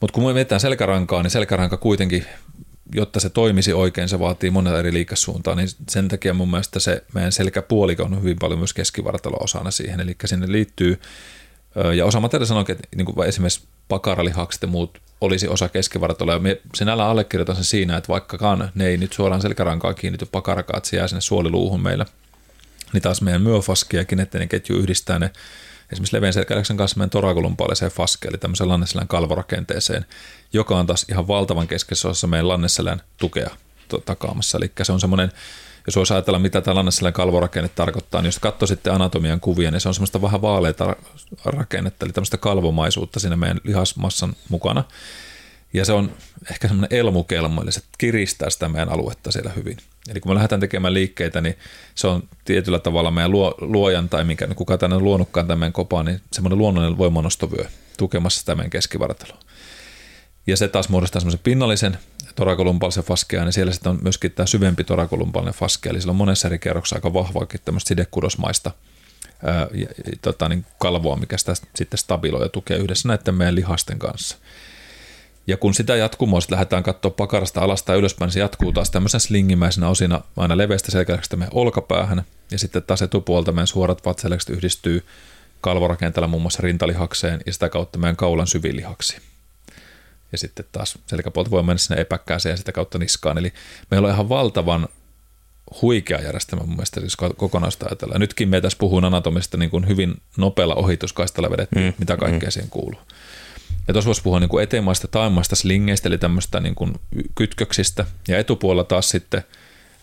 Mutta 0.00 0.14
kun 0.14 0.24
me 0.24 0.32
mietitään 0.32 0.60
selkärankaa, 0.60 1.22
niin 1.22 1.30
selkäranka 1.30 1.76
kuitenkin 1.76 2.26
jotta 2.94 3.20
se 3.20 3.30
toimisi 3.30 3.72
oikein, 3.72 4.08
se 4.08 4.18
vaatii 4.18 4.50
monella 4.50 4.78
eri 4.78 4.92
liikasuuntaa, 4.92 5.54
niin 5.54 5.68
sen 5.88 6.08
takia 6.08 6.34
mun 6.34 6.50
mielestä 6.50 6.80
se 6.80 7.04
meidän 7.14 7.32
selkäpuoliko 7.32 8.02
on 8.02 8.22
hyvin 8.22 8.36
paljon 8.40 8.58
myös 8.58 8.72
keskivartalo 8.72 9.36
osana 9.40 9.70
siihen, 9.70 10.00
eli 10.00 10.16
sinne 10.24 10.52
liittyy, 10.52 11.00
ja 11.96 12.06
osa 12.06 12.20
materiaalia 12.20 12.46
sanoo, 12.46 12.64
että 12.68 12.88
niin 12.96 13.06
kuin 13.06 13.28
esimerkiksi 13.28 13.62
pakaralihakset 13.88 14.62
ja 14.62 14.68
muut 14.68 14.98
olisi 15.20 15.48
osa 15.48 15.68
keskivartaloa, 15.68 16.34
ja 16.34 16.40
me 16.40 16.60
sinällä 16.74 17.06
allekirjoitan 17.06 17.54
sen 17.54 17.64
siinä, 17.64 17.96
että 17.96 18.08
vaikkakaan 18.08 18.70
ne 18.74 18.86
ei 18.86 18.96
nyt 18.96 19.12
suoraan 19.12 19.42
selkärankaan 19.42 19.94
kiinnity 19.94 20.26
pakarakaat, 20.32 20.84
se 20.84 20.96
jää 20.96 21.08
sinne 21.08 21.20
suoliluuhun 21.20 21.82
meillä, 21.82 22.06
niin 22.92 23.02
taas 23.02 23.22
meidän 23.22 23.42
myofaski 23.42 23.96
ja 23.96 24.04
kineettinen 24.04 24.48
ketju 24.48 24.76
yhdistää 24.76 25.18
ne 25.18 25.30
esimerkiksi 25.92 26.16
leveän 26.16 26.32
selkäläksen 26.32 26.76
kanssa 26.76 26.98
meidän 26.98 27.10
torakolumpaaliseen 27.10 27.90
faske, 27.90 28.28
eli 28.28 28.38
tämmöiseen 28.38 28.68
lanneselän 28.68 29.08
kalvorakenteeseen, 29.08 30.06
joka 30.52 30.78
on 30.78 30.86
taas 30.86 31.06
ihan 31.08 31.28
valtavan 31.28 31.68
keskeisessä 31.68 32.08
osassa 32.08 32.26
meidän 32.26 32.48
lanneselän 32.48 33.02
tukea 33.18 33.50
takaamassa. 34.04 34.58
Eli 34.58 34.72
se 34.82 34.92
on 34.92 35.00
semmoinen, 35.00 35.32
jos 35.86 35.96
voisi 35.96 36.14
ajatella, 36.14 36.38
mitä 36.38 36.60
tämä 36.60 36.74
lanneselän 36.74 37.12
kalvorakenne 37.12 37.68
tarkoittaa, 37.68 38.22
niin 38.22 38.28
jos 38.28 38.38
katsoo 38.38 38.66
sitten 38.66 38.92
anatomian 38.92 39.40
kuvia, 39.40 39.70
niin 39.70 39.80
se 39.80 39.88
on 39.88 39.94
semmoista 39.94 40.22
vähän 40.22 40.42
vaaleita 40.42 40.96
rakennetta, 41.44 42.06
eli 42.06 42.12
tämmöistä 42.12 42.36
kalvomaisuutta 42.36 43.20
siinä 43.20 43.36
meidän 43.36 43.60
lihasmassan 43.64 44.36
mukana. 44.48 44.84
Ja 45.72 45.84
se 45.84 45.92
on 45.92 46.12
ehkä 46.50 46.68
semmoinen 46.68 46.98
elmukelmo, 46.98 47.62
eli 47.62 47.72
se 47.72 47.80
kiristää 47.98 48.50
sitä 48.50 48.68
meidän 48.68 48.88
aluetta 48.88 49.32
siellä 49.32 49.50
hyvin. 49.56 49.76
Eli 50.08 50.20
kun 50.20 50.30
me 50.30 50.34
lähdetään 50.34 50.60
tekemään 50.60 50.94
liikkeitä, 50.94 51.40
niin 51.40 51.58
se 51.94 52.06
on 52.06 52.28
tietyllä 52.44 52.78
tavalla 52.78 53.10
meidän 53.10 53.30
luo, 53.30 53.54
luojan 53.58 54.08
tai 54.08 54.24
mikä, 54.24 54.46
kuka 54.46 54.78
tänne 54.78 54.96
on 54.96 55.04
luonutkaan 55.04 55.46
tämän 55.46 55.72
kopaan, 55.72 56.06
niin 56.06 56.20
semmoinen 56.32 56.58
luonnollinen 56.58 56.98
voimanostovyö 56.98 57.64
tukemassa 57.98 58.40
sitä 58.40 58.54
meidän 58.54 58.70
keskivartaloa. 58.70 59.38
Ja 60.46 60.56
se 60.56 60.68
taas 60.68 60.88
muodostaa 60.88 61.20
semmoisen 61.20 61.40
pinnallisen 61.44 61.98
torakolumpaalisen 62.34 63.04
faskea, 63.04 63.44
niin 63.44 63.52
siellä 63.52 63.72
sitten 63.72 63.90
on 63.90 63.98
myöskin 64.02 64.32
tämä 64.32 64.46
syvempi 64.46 64.84
torakolumpaalinen 64.84 65.54
faskea, 65.54 65.90
eli 65.90 66.00
sillä 66.00 66.10
on 66.10 66.16
monessa 66.16 66.48
eri 66.48 66.58
kerroksessa 66.58 66.96
aika 66.96 67.12
vahvaakin 67.12 67.60
tämmöistä 67.64 67.88
sidekudosmaista 67.88 68.70
ää, 69.44 69.66
ja, 69.74 69.86
tota, 70.22 70.48
niin 70.48 70.66
kalvoa, 70.78 71.16
mikä 71.16 71.38
sitä 71.38 71.54
sitten 71.74 71.98
stabiloi 71.98 72.42
ja 72.42 72.48
tukee 72.48 72.76
yhdessä 72.76 73.08
näiden 73.08 73.34
meidän 73.34 73.54
lihasten 73.54 73.98
kanssa. 73.98 74.36
Ja 75.46 75.56
kun 75.56 75.74
sitä 75.74 75.96
jatkumoa 75.96 76.40
sitten 76.40 76.56
lähdetään 76.56 76.82
katsoa 76.82 77.10
pakarasta 77.10 77.60
alasta 77.60 77.92
ja 77.92 77.98
ylöspäin, 77.98 78.26
niin 78.26 78.32
se 78.32 78.40
jatkuu 78.40 78.72
taas 78.72 78.90
tämmöisen 78.90 79.20
slingimäisenä 79.20 79.88
osina 79.88 80.20
aina 80.36 80.56
leveästä 80.56 80.90
selkäläksestä 80.90 81.36
meidän 81.36 81.54
olkapäähän. 81.54 82.22
Ja 82.50 82.58
sitten 82.58 82.82
taas 82.82 83.02
etupuolta 83.02 83.52
meidän 83.52 83.66
suorat 83.66 84.06
vatsalihakset 84.06 84.50
yhdistyy 84.50 85.04
kalvorakenteella 85.60 86.28
muun 86.28 86.42
muassa 86.42 86.62
rintalihakseen 86.62 87.40
ja 87.46 87.52
sitä 87.52 87.68
kautta 87.68 87.98
meidän 87.98 88.16
kaulan 88.16 88.46
syvilihaksi. 88.46 89.16
Ja 90.32 90.38
sitten 90.38 90.64
taas 90.72 90.98
selkäpuolta 91.06 91.50
voi 91.50 91.62
mennä 91.62 91.78
sinne 91.78 92.00
epäkkääseen 92.00 92.52
ja 92.52 92.56
sitä 92.56 92.72
kautta 92.72 92.98
niskaan. 92.98 93.38
Eli 93.38 93.52
meillä 93.90 94.08
on 94.08 94.14
ihan 94.14 94.28
valtavan 94.28 94.88
huikea 95.82 96.20
järjestelmä 96.20 96.64
mun 96.64 96.76
mielestä, 96.76 97.00
jos 97.00 97.16
kokonaista 97.36 97.86
ajatellaan. 97.86 98.20
Nytkin 98.20 98.48
me 98.48 98.60
tässä 98.60 98.78
puhun 98.78 99.04
anatomista 99.04 99.56
niin 99.56 99.70
kuin 99.70 99.88
hyvin 99.88 100.14
nopealla 100.36 100.74
ohituskaistalla 100.74 101.50
vedettiin, 101.50 101.84
mm, 101.84 101.92
mitä 101.98 102.16
kaikkea 102.16 102.48
mm. 102.48 102.52
siihen 102.52 102.70
kuuluu. 102.70 103.00
Ja 103.88 103.92
tuossa 103.94 104.06
voisi 104.06 104.22
puhua 104.22 104.40
niin 104.40 104.48
kuin 104.48 104.62
eteenmaista 104.62 105.08
taimmaista 105.08 105.56
slingeistä, 105.56 106.08
eli 106.08 106.18
tämmöistä 106.18 106.60
niin 106.60 106.74
kuin 106.74 106.94
kytköksistä. 107.34 108.06
Ja 108.28 108.38
etupuolella 108.38 108.84
taas 108.84 109.08
sitten, 109.08 109.42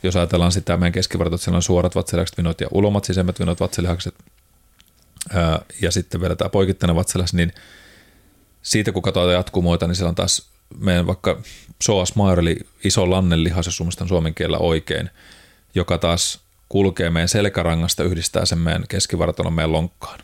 jos 0.04 0.16
ajatellaan 0.16 0.52
sitä 0.52 0.78
meidän 0.78 0.92
keskivartot, 0.92 1.42
siellä 1.42 1.56
on 1.56 1.64
suorat 1.64 1.96
vatsalihakset, 1.96 2.38
vinot 2.38 2.62
ja 2.62 2.68
ulomat 2.72 3.06
sisemmät 3.06 3.40
vinot 3.40 3.60
vatsalihakset. 3.60 4.16
Ja 5.82 5.92
sitten 5.92 6.22
vielä 6.22 6.36
tämä 6.36 6.50
poikittainen 6.50 6.96
vatsalihas, 6.96 7.34
niin 7.34 7.54
siitä 8.62 8.92
kun 8.92 9.02
katsotaan 9.02 9.34
jatkumoita, 9.34 9.88
niin 9.88 9.96
siellä 9.96 10.10
on 10.10 10.16
taas 10.16 10.50
meidän 10.78 11.08
vaikka 11.08 11.42
psoas 11.80 12.16
major, 12.16 12.40
eli 12.40 12.60
iso 12.84 13.10
lannenlihas, 13.12 13.66
jos 13.66 13.84
suomen 14.08 14.36
kielellä 14.36 14.58
oikein, 14.58 15.10
joka 15.76 15.98
taas 15.98 16.40
kulkee 16.70 17.10
meidän 17.10 17.30
selkärangasta, 17.30 18.04
yhdistää 18.04 18.46
sen 18.46 18.58
meidän 18.58 18.86
keskivartalon 18.90 19.54
meidän 19.54 19.72
lonkkaan. 19.72 20.20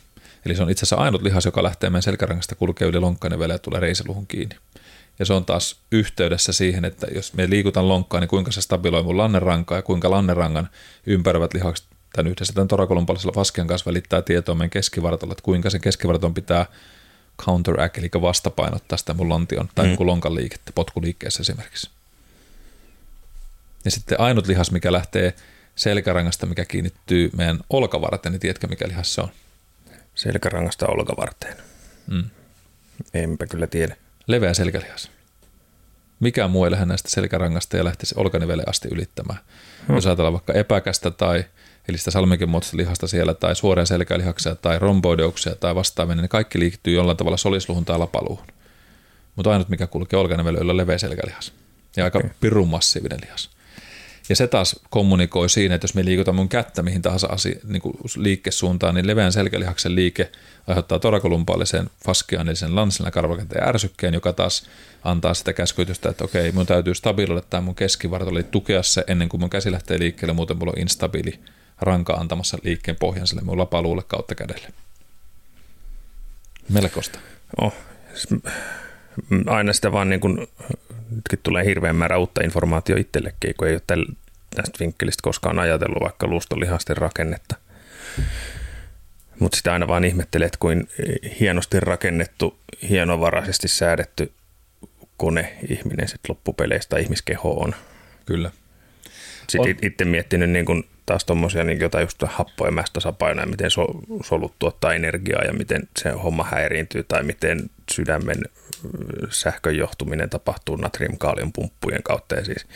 Eli 0.46 0.54
se 0.54 0.62
on 0.62 0.70
itse 0.70 0.84
asiassa 0.84 1.04
ainut 1.04 1.22
lihas, 1.22 1.44
joka 1.44 1.62
lähtee 1.62 1.90
meidän 1.90 2.02
selkärangasta, 2.02 2.54
kulkee 2.54 2.88
yli 2.88 3.00
lonkkaan 3.00 3.32
ja 3.32 3.38
vielä 3.38 3.58
tulee 3.58 3.80
reisiluhun 3.80 4.26
kiinni. 4.26 4.56
Ja 5.18 5.26
se 5.26 5.32
on 5.32 5.44
taas 5.44 5.76
yhteydessä 5.92 6.52
siihen, 6.52 6.84
että 6.84 7.06
jos 7.14 7.34
me 7.34 7.50
liikutaan 7.50 7.88
lonkkaan, 7.88 8.20
niin 8.20 8.28
kuinka 8.28 8.52
se 8.52 8.60
stabiloi 8.60 9.02
mun 9.02 9.18
lannerankaa 9.18 9.78
ja 9.78 9.82
kuinka 9.82 10.10
lannerangan 10.10 10.68
ympäröivät 11.06 11.54
lihakset 11.54 11.86
tämän 12.12 12.30
yhdessä 12.32 12.52
tämän 12.52 12.68
torakolumpalisella 12.68 13.32
faskean 13.32 13.66
kanssa 13.66 13.90
välittää 13.90 14.22
tietoa 14.22 14.54
meidän 14.54 14.70
keskivartalolle, 14.70 15.32
että 15.32 15.42
kuinka 15.42 15.70
sen 15.70 15.80
keskivartalon 15.80 16.34
pitää 16.34 16.66
counteract, 17.42 17.98
eli 17.98 18.10
vastapainottaa 18.20 18.98
sitä 18.98 19.14
mun 19.14 19.28
lantion 19.28 19.68
tai 19.74 19.86
mm. 19.86 20.06
lonkan 20.06 20.34
liikettä, 20.34 20.72
potkuliikkeessä 20.74 21.40
esimerkiksi. 21.40 21.90
Ja 23.84 23.90
sitten 23.90 24.20
ainut 24.20 24.46
lihas, 24.46 24.70
mikä 24.70 24.92
lähtee 24.92 25.34
selkärangasta, 25.76 26.46
mikä 26.46 26.64
kiinnittyy 26.64 27.30
meidän 27.36 27.60
olkavarteen, 27.70 28.32
niin 28.32 28.40
tiedätkö 28.40 28.66
mikä 28.66 28.88
lihas 28.88 29.14
se 29.14 29.20
on? 29.20 29.28
Selkärangasta 30.16 30.86
olkavarteen. 30.86 31.56
Mm. 32.06 32.24
Enpä 33.14 33.46
kyllä 33.46 33.66
tiedä. 33.66 33.96
Leveä 34.26 34.54
selkälihas. 34.54 35.10
Mikä 36.20 36.48
muu 36.48 36.64
ei 36.64 36.70
lähde 36.70 36.86
näistä 36.86 37.10
selkärangasta 37.10 37.76
ja 37.76 37.84
lähtisi 37.84 38.14
olkanivelle 38.18 38.64
asti 38.66 38.88
ylittämään. 38.92 39.38
Hmm. 39.86 39.94
Jos 39.94 40.06
ajatellaan 40.06 40.32
vaikka 40.32 40.52
epäkästä 40.52 41.10
tai 41.10 41.44
eli 41.88 41.98
sitä 41.98 42.10
salmikin 42.10 42.48
muotoista 42.48 42.76
lihasta 42.76 43.06
siellä, 43.06 43.34
tai 43.34 43.56
suoria 43.56 43.86
selkälihaksia, 43.86 44.54
tai 44.54 44.78
romboideuksia, 44.78 45.54
tai 45.54 45.74
vastaavia, 45.74 46.14
niin 46.14 46.28
kaikki 46.28 46.58
liittyy 46.58 46.94
jollain 46.94 47.16
tavalla 47.16 47.36
solisluhun 47.36 47.84
tai 47.84 47.98
lapaluuhun. 47.98 48.46
Mutta 49.36 49.50
ainut, 49.50 49.68
mikä 49.68 49.86
kulkee 49.86 50.18
olkanivelle, 50.18 50.60
on 50.60 50.76
leveä 50.76 50.98
selkälihas. 50.98 51.52
Ja 51.96 52.04
aika 52.04 52.18
okay. 52.18 52.30
pirun 52.40 52.68
massiivinen 52.68 53.18
lihas. 53.24 53.55
Ja 54.28 54.36
se 54.36 54.46
taas 54.46 54.80
kommunikoi 54.90 55.48
siinä, 55.48 55.74
että 55.74 55.84
jos 55.84 55.94
me 55.94 56.04
liikutaan 56.04 56.34
mun 56.34 56.48
kättä 56.48 56.82
mihin 56.82 57.02
tahansa 57.02 57.26
asia, 57.26 57.58
niin 57.64 57.82
kuin 57.82 57.96
liikkesuuntaan, 58.16 58.94
niin 58.94 59.06
leveän 59.06 59.32
selkälihaksen 59.32 59.94
liike 59.94 60.30
aiheuttaa 60.66 60.98
torakolumpaalisen 60.98 61.90
faskeanillisen 62.04 62.76
lanssilla 62.76 63.10
karvakenteen 63.10 63.68
ärsykkeen, 63.68 64.14
joka 64.14 64.32
taas 64.32 64.66
antaa 65.04 65.34
sitä 65.34 65.52
käskytystä, 65.52 66.08
että 66.08 66.24
okei, 66.24 66.52
mun 66.52 66.66
täytyy 66.66 66.94
stabiloida 66.94 67.42
tämä 67.50 67.60
mun 67.60 67.74
keskivartalo, 67.74 68.42
tukea 68.42 68.82
se 68.82 69.04
ennen 69.06 69.28
kuin 69.28 69.40
mun 69.40 69.50
käsi 69.50 69.72
lähtee 69.72 69.98
liikkeelle, 69.98 70.32
muuten 70.32 70.56
mulla 70.56 70.72
on 70.76 70.80
instabiili 70.80 71.40
ranka 71.80 72.12
antamassa 72.12 72.58
liikkeen 72.62 72.96
pohjan 73.00 73.26
sille 73.26 73.42
mun 73.42 73.58
lapaluulle 73.58 74.02
kautta 74.02 74.34
kädelle. 74.34 74.68
Melkoista. 76.68 77.18
Oh, 77.60 77.74
aina 79.46 79.72
sitä 79.72 79.92
vaan 79.92 80.08
niin 80.08 80.20
kuin 80.20 80.48
nytkin 81.16 81.38
tulee 81.42 81.64
hirveän 81.64 81.96
määrä 81.96 82.18
uutta 82.18 82.44
informaatiota 82.44 83.00
itsellekin, 83.00 83.54
kun 83.56 83.68
ei 83.68 83.74
ole 83.74 83.82
täl, 83.86 84.04
tästä 84.54 84.78
vinkkelistä 84.80 85.22
koskaan 85.22 85.58
ajatellut 85.58 86.02
vaikka 86.02 86.26
luustolihasten 86.26 86.96
rakennetta. 86.96 87.56
Mutta 89.40 89.56
sitä 89.56 89.72
aina 89.72 89.88
vaan 89.88 90.04
ihmettelet, 90.04 90.46
että 90.46 90.58
kuin 90.58 90.88
hienosti 91.40 91.80
rakennettu, 91.80 92.58
hienovaraisesti 92.88 93.68
säädetty 93.68 94.32
kone 95.16 95.56
ihminen 95.68 96.08
sitten 96.08 96.28
loppupeleistä 96.28 96.98
ihmiskeho 96.98 97.60
on. 97.60 97.74
Kyllä. 98.26 98.50
Sitten 99.48 99.70
on. 99.70 99.76
itse 99.82 100.04
miettinyt 100.04 100.50
niin 100.50 100.64
kun 100.64 100.84
taas 101.06 101.24
tuommoisia 101.24 101.64
niin 101.64 101.80
jotain 101.80 102.04
just 102.04 102.22
happoja 102.26 102.70
mästösapainoja, 102.70 103.46
miten 103.46 103.70
solut 104.24 104.54
tuottaa 104.58 104.94
energiaa 104.94 105.44
ja 105.44 105.52
miten 105.52 105.88
se 105.98 106.10
homma 106.10 106.44
häiriintyy 106.44 107.02
tai 107.02 107.22
miten 107.22 107.70
sydämen 107.92 108.42
sähkön 109.30 109.76
johtuminen 109.76 110.30
tapahtuu 110.30 110.76
natriumkaalion 110.76 111.52
pumppujen 111.52 112.02
kautta 112.02 112.34
ja 112.34 112.44
siis 112.44 112.66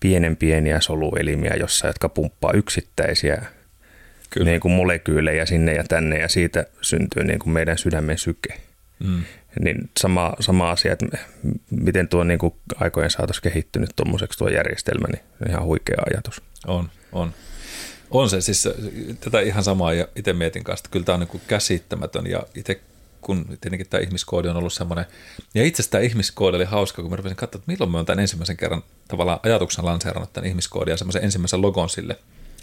pienen 0.00 0.36
pieniä 0.36 0.80
soluelimiä, 0.80 1.54
jossa, 1.60 1.86
jotka 1.86 2.08
pumppaa 2.08 2.52
yksittäisiä 2.52 3.42
Kyllä. 4.30 4.50
Niin 4.50 4.60
kuin 4.60 4.72
molekyylejä 4.72 5.46
sinne 5.46 5.74
ja 5.74 5.84
tänne 5.84 6.18
ja 6.18 6.28
siitä 6.28 6.66
syntyy 6.80 7.24
niin 7.24 7.38
kuin 7.38 7.52
meidän 7.52 7.78
sydämen 7.78 8.18
syke. 8.18 8.60
Mm. 8.98 9.24
Niin 9.60 9.90
sama, 9.98 10.32
sama 10.40 10.70
asia, 10.70 10.92
että 10.92 11.06
miten 11.70 12.08
tuo 12.08 12.24
niin 12.24 12.38
kuin 12.38 12.54
aikojen 12.76 13.10
saatossa 13.10 13.42
kehittynyt 13.42 13.90
tuommoiseksi 13.96 14.38
tuo 14.38 14.48
järjestelmä, 14.48 15.08
niin 15.08 15.22
ihan 15.48 15.64
huikea 15.64 16.02
ajatus. 16.10 16.42
On, 16.66 16.88
on. 17.12 17.34
On 18.10 18.30
se, 18.30 18.40
siis 18.40 18.68
tätä 19.20 19.40
ihan 19.40 19.64
samaa 19.64 19.94
ja 19.94 20.08
itse 20.16 20.32
mietin 20.32 20.64
kanssa, 20.64 20.80
että 20.80 20.92
kyllä 20.92 21.04
tämä 21.04 21.14
on 21.14 21.26
niin 21.32 21.42
käsittämätön 21.46 22.26
ja 22.26 22.42
itse 22.54 22.80
kun 23.20 23.46
tietenkin 23.46 23.88
tämä 23.88 24.00
ihmiskoodi 24.00 24.48
on 24.48 24.56
ollut 24.56 24.72
semmoinen, 24.72 25.04
ja 25.54 25.64
itse 25.64 25.82
asiassa 25.82 25.90
tämä 25.90 26.04
ihmiskoodi 26.04 26.56
oli 26.56 26.64
hauska, 26.64 27.02
kun 27.02 27.10
mä 27.10 27.16
rupesin 27.16 27.36
katsoa, 27.36 27.58
että 27.58 27.72
milloin 27.72 27.90
mä 27.90 27.98
oon 27.98 28.06
tämän 28.06 28.20
ensimmäisen 28.20 28.56
kerran 28.56 28.82
tavallaan 29.08 29.40
ajatuksen 29.42 29.84
lanseerannut 29.84 30.32
tämän 30.32 30.48
ihmiskoodin 30.48 30.92
ja 30.92 30.96
semmoisen 30.96 31.24
ensimmäisen 31.24 31.62
logon 31.62 31.88
sille. 31.88 32.18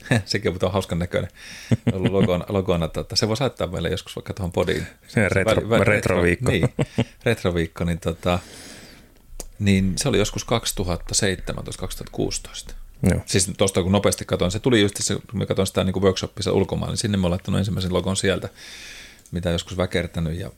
Sekin 0.25 0.53
on 0.61 0.71
hauskan 0.71 0.99
näköinen 0.99 1.29
ollut 1.93 2.11
logona, 2.11 2.45
logona 2.57 2.85
että 2.85 3.15
se 3.15 3.27
voi 3.27 3.37
saattaa 3.37 3.67
meille 3.67 3.89
joskus 3.89 4.15
vaikka 4.15 4.33
tuohon 4.33 4.51
podiin. 4.51 4.87
Se 5.07 5.29
retro, 5.29 5.83
retroviikko. 5.83 6.51
Niin, 6.51 6.69
retroviikko, 7.25 7.83
niin, 7.83 7.99
tota, 7.99 8.39
niin 9.59 9.93
se 9.97 10.09
oli 10.09 10.17
joskus 10.17 10.45
2017-2016. 12.69 12.73
Joo. 13.03 13.21
Siis 13.25 13.51
tuosta 13.57 13.83
kun 13.83 13.91
nopeasti 13.91 14.25
katsoin, 14.25 14.51
se 14.51 14.59
tuli 14.59 14.81
just 14.81 14.95
se, 14.99 15.15
kun 15.15 15.39
mä 15.39 15.45
katsoin 15.45 15.67
sitä 15.67 15.83
niin 15.83 16.01
workshopissa 16.01 16.51
ulkomaan, 16.51 16.89
niin 16.89 16.97
sinne 16.97 17.17
mä 17.17 17.23
oon 17.23 17.31
laittanut 17.31 17.59
ensimmäisen 17.59 17.93
logon 17.93 18.17
sieltä, 18.17 18.49
mitä 19.31 19.49
joskus 19.49 19.77
väkertänyt 19.77 20.39
ja 20.39 20.51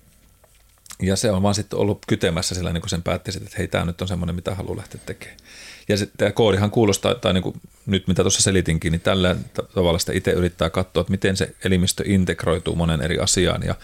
ja 1.01 1.15
se 1.15 1.31
on 1.31 1.43
vaan 1.43 1.55
sitten 1.55 1.79
ollut 1.79 2.05
kytemässä 2.07 2.55
sillä 2.55 2.73
niin 2.73 2.81
kuin 2.81 2.89
sen 2.89 3.03
päätti, 3.03 3.31
että 3.37 3.55
hei, 3.57 3.67
tämä 3.67 3.85
nyt 3.85 4.01
on 4.01 4.07
semmoinen, 4.07 4.35
mitä 4.35 4.55
haluaa 4.55 4.77
lähteä 4.77 5.01
tekemään. 5.05 5.37
Ja 5.87 5.97
sitten 5.97 6.17
tämä 6.17 6.31
koodihan 6.31 6.71
kuulostaa, 6.71 7.15
tai 7.15 7.33
niin 7.33 7.43
kuin 7.43 7.61
nyt 7.85 8.07
mitä 8.07 8.23
tuossa 8.23 8.41
selitinkin, 8.41 8.91
niin 8.91 9.01
tällä 9.01 9.35
tavalla 9.73 9.99
sitä 9.99 10.13
itse 10.13 10.31
yrittää 10.31 10.69
katsoa, 10.69 11.01
että 11.01 11.11
miten 11.11 11.37
se 11.37 11.55
elimistö 11.63 12.03
integroituu 12.05 12.75
monen 12.75 13.01
eri 13.01 13.19
asiaan. 13.19 13.63
Ja, 13.63 13.75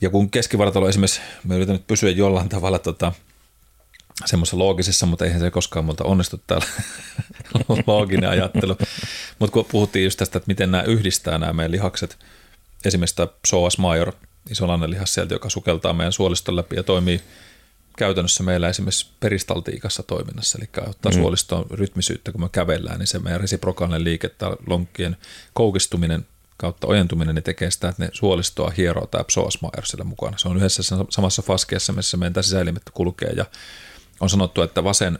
ja 0.00 0.10
kun 0.10 0.30
keskivartalo 0.30 0.88
esimerkiksi, 0.88 1.20
me 1.44 1.56
yritän 1.56 1.72
nyt 1.72 1.86
pysyä 1.86 2.10
jollain 2.10 2.48
tavalla 2.48 2.78
tota, 2.78 3.12
semmoisessa 4.24 4.58
loogisessa, 4.58 5.06
mutta 5.06 5.24
eihän 5.24 5.40
se 5.40 5.50
koskaan 5.50 5.84
multa 5.84 6.04
onnistu 6.04 6.40
täällä 6.46 6.66
looginen 7.86 8.30
ajattelu. 8.30 8.76
Mutta 9.38 9.52
kun 9.52 9.64
puhuttiin 9.64 10.04
just 10.04 10.18
tästä, 10.18 10.38
että 10.38 10.48
miten 10.48 10.70
nämä 10.70 10.82
yhdistää 10.82 11.38
nämä 11.38 11.52
meidän 11.52 11.72
lihakset, 11.72 12.18
esimerkiksi 12.84 13.16
tämä 13.16 13.26
psoas 13.42 13.78
major, 13.78 14.12
isolainen 14.50 14.90
lihas 14.90 15.14
sieltä, 15.14 15.34
joka 15.34 15.50
sukeltaa 15.50 15.92
meidän 15.92 16.12
suoliston 16.12 16.56
läpi 16.56 16.76
ja 16.76 16.82
toimii 16.82 17.20
käytännössä 17.98 18.42
meillä 18.42 18.68
esimerkiksi 18.68 19.06
peristaltiikassa 19.20 20.02
toiminnassa, 20.02 20.58
eli 20.58 20.88
ottaa 20.88 21.12
mm. 21.12 21.18
suolistoon 21.18 21.66
rytmisyyttä, 21.70 22.32
kun 22.32 22.40
me 22.40 22.48
kävellään, 22.52 22.98
niin 22.98 23.06
se 23.06 23.18
meidän 23.18 23.40
resiprokaalinen 23.40 24.04
liike 24.04 24.28
tai 24.28 24.56
lonkkien 24.66 25.16
koukistuminen 25.52 26.26
kautta 26.56 26.86
ojentuminen 26.86 27.34
niin 27.34 27.42
tekee 27.42 27.70
sitä, 27.70 27.88
että 27.88 28.02
ne 28.02 28.08
suolistoa 28.12 28.72
hieroo 28.76 29.06
tämä 29.06 29.24
psoasmaier 29.24 29.86
sillä 29.86 30.04
mukana. 30.04 30.38
Se 30.38 30.48
on 30.48 30.56
yhdessä 30.56 30.82
samassa 31.10 31.42
faskeassa, 31.42 31.92
missä 31.92 32.16
meidän 32.16 32.44
sisäelimet 32.44 32.82
kulkee 32.94 33.30
ja 33.36 33.44
on 34.20 34.30
sanottu, 34.30 34.62
että 34.62 34.84
vasen 34.84 35.18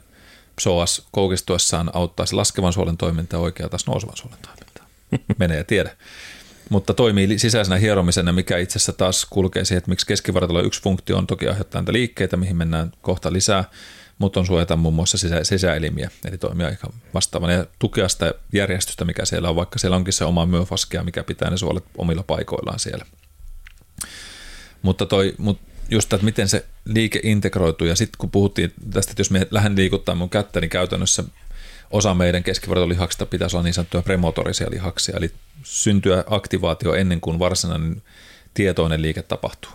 psoas 0.56 1.06
koukistuessaan 1.10 1.90
auttaisi 1.92 2.34
laskevan 2.34 2.72
suolen 2.72 2.96
toimintaa 2.96 3.38
ja 3.38 3.42
oikea 3.42 3.68
taas 3.68 3.86
nousevan 3.86 4.16
suolen 4.16 4.38
toimintaa. 4.42 4.86
Menee 5.38 5.56
ja 5.56 5.64
tiedä 5.64 5.96
mutta 6.70 6.94
toimii 6.94 7.38
sisäisenä 7.38 7.76
hieromisena, 7.76 8.32
mikä 8.32 8.58
itse 8.58 8.76
asiassa 8.76 8.92
taas 8.92 9.26
kulkee 9.30 9.64
siihen, 9.64 9.78
että 9.78 9.90
miksi 9.90 10.06
keskivartalo 10.06 10.62
yksi 10.62 10.82
funktio 10.82 11.18
on 11.18 11.26
toki 11.26 11.48
aiheuttaa 11.48 11.80
näitä 11.80 11.92
liikkeitä, 11.92 12.36
mihin 12.36 12.56
mennään 12.56 12.92
kohta 13.02 13.32
lisää, 13.32 13.64
mutta 14.18 14.40
on 14.40 14.46
suojata 14.46 14.76
muun 14.76 14.94
muassa 14.94 15.18
sisä, 15.18 15.44
sisäelimiä, 15.44 16.10
eli 16.24 16.38
toimia 16.38 16.68
ihan 16.68 16.92
vastaavana 17.14 17.52
ja 17.52 17.66
tukea 17.78 18.08
sitä 18.08 18.34
järjestystä, 18.52 19.04
mikä 19.04 19.24
siellä 19.24 19.48
on, 19.48 19.56
vaikka 19.56 19.78
siellä 19.78 19.96
onkin 19.96 20.12
se 20.12 20.24
oma 20.24 20.46
myöfaskea, 20.46 21.04
mikä 21.04 21.24
pitää 21.24 21.50
ne 21.50 21.56
suolet 21.56 21.84
omilla 21.98 22.22
paikoillaan 22.22 22.78
siellä. 22.78 23.06
Mutta 24.82 25.06
toi, 25.06 25.34
mut 25.38 25.60
just 25.90 26.12
että 26.12 26.24
miten 26.24 26.48
se 26.48 26.66
liike 26.84 27.20
integroituu, 27.22 27.86
ja 27.86 27.96
sitten 27.96 28.18
kun 28.18 28.30
puhuttiin 28.30 28.72
tästä, 28.92 29.12
että 29.12 29.20
jos 29.20 29.30
me 29.30 29.46
lähden 29.50 29.76
liikuttaa 29.76 30.14
mun 30.14 30.30
kättä, 30.30 30.60
niin 30.60 30.70
käytännössä 30.70 31.24
osa 31.94 32.14
meidän 32.14 32.42
keskivartalihaksista 32.42 33.26
pitäisi 33.26 33.56
olla 33.56 33.64
niin 33.64 33.74
sanottuja 33.74 34.02
premotorisia 34.02 34.70
lihaksia, 34.70 35.16
eli 35.16 35.30
syntyä 35.62 36.24
aktivaatio 36.30 36.94
ennen 36.94 37.20
kuin 37.20 37.38
varsinainen 37.38 38.02
tietoinen 38.54 39.02
liike 39.02 39.22
tapahtuu. 39.22 39.70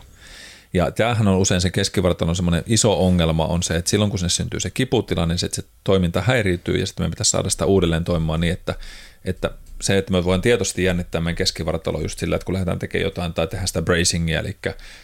Ja 0.73 0.91
tämähän 0.91 1.27
on 1.27 1.37
usein 1.37 1.61
se 1.61 1.69
keskivartalon 1.69 2.35
semmoinen 2.35 2.63
iso 2.67 3.05
ongelma 3.05 3.45
on 3.45 3.63
se, 3.63 3.75
että 3.75 3.91
silloin 3.91 4.09
kun 4.09 4.19
sinne 4.19 4.29
syntyy 4.29 4.59
se 4.59 4.69
kiputila, 4.69 5.25
niin 5.25 5.37
se, 5.37 5.49
se 5.51 5.63
toiminta 5.83 6.21
häiriytyy 6.21 6.75
ja 6.75 6.87
sitten 6.87 7.05
me 7.05 7.09
pitäisi 7.09 7.31
saada 7.31 7.49
sitä 7.49 7.65
uudelleen 7.65 8.03
toimimaan 8.03 8.39
niin, 8.39 8.53
että, 8.53 8.75
että 9.25 9.51
se, 9.81 9.97
että 9.97 10.11
me 10.11 10.23
voin 10.23 10.41
tietoisesti 10.41 10.83
jännittää 10.83 11.21
meidän 11.21 11.35
keskivartalo 11.35 12.01
just 12.01 12.19
sillä, 12.19 12.35
että 12.35 12.45
kun 12.45 12.53
lähdetään 12.53 12.79
tekemään 12.79 13.03
jotain 13.03 13.33
tai 13.33 13.47
tehdään 13.47 13.67
sitä 13.67 13.81
bracingia, 13.81 14.39
eli 14.39 14.57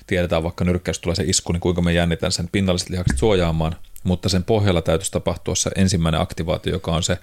tiedetään 0.07 0.43
vaikka 0.43 0.65
nyrkkäys 0.65 0.99
tulee 0.99 1.15
se 1.15 1.23
isku, 1.23 1.53
niin 1.53 1.61
kuinka 1.61 1.81
me 1.81 1.93
jännitään 1.93 2.31
sen 2.31 2.49
pinnalliset 2.51 2.89
lihakset 2.89 3.17
suojaamaan, 3.17 3.75
mutta 4.05 4.29
sen 4.29 4.43
pohjalla 4.43 4.81
täytyisi 4.81 5.11
tapahtua 5.11 5.55
se 5.55 5.71
ensimmäinen 5.75 6.21
aktivaatio, 6.21 6.73
joka 6.73 6.91
on 6.91 7.03
se 7.03 7.17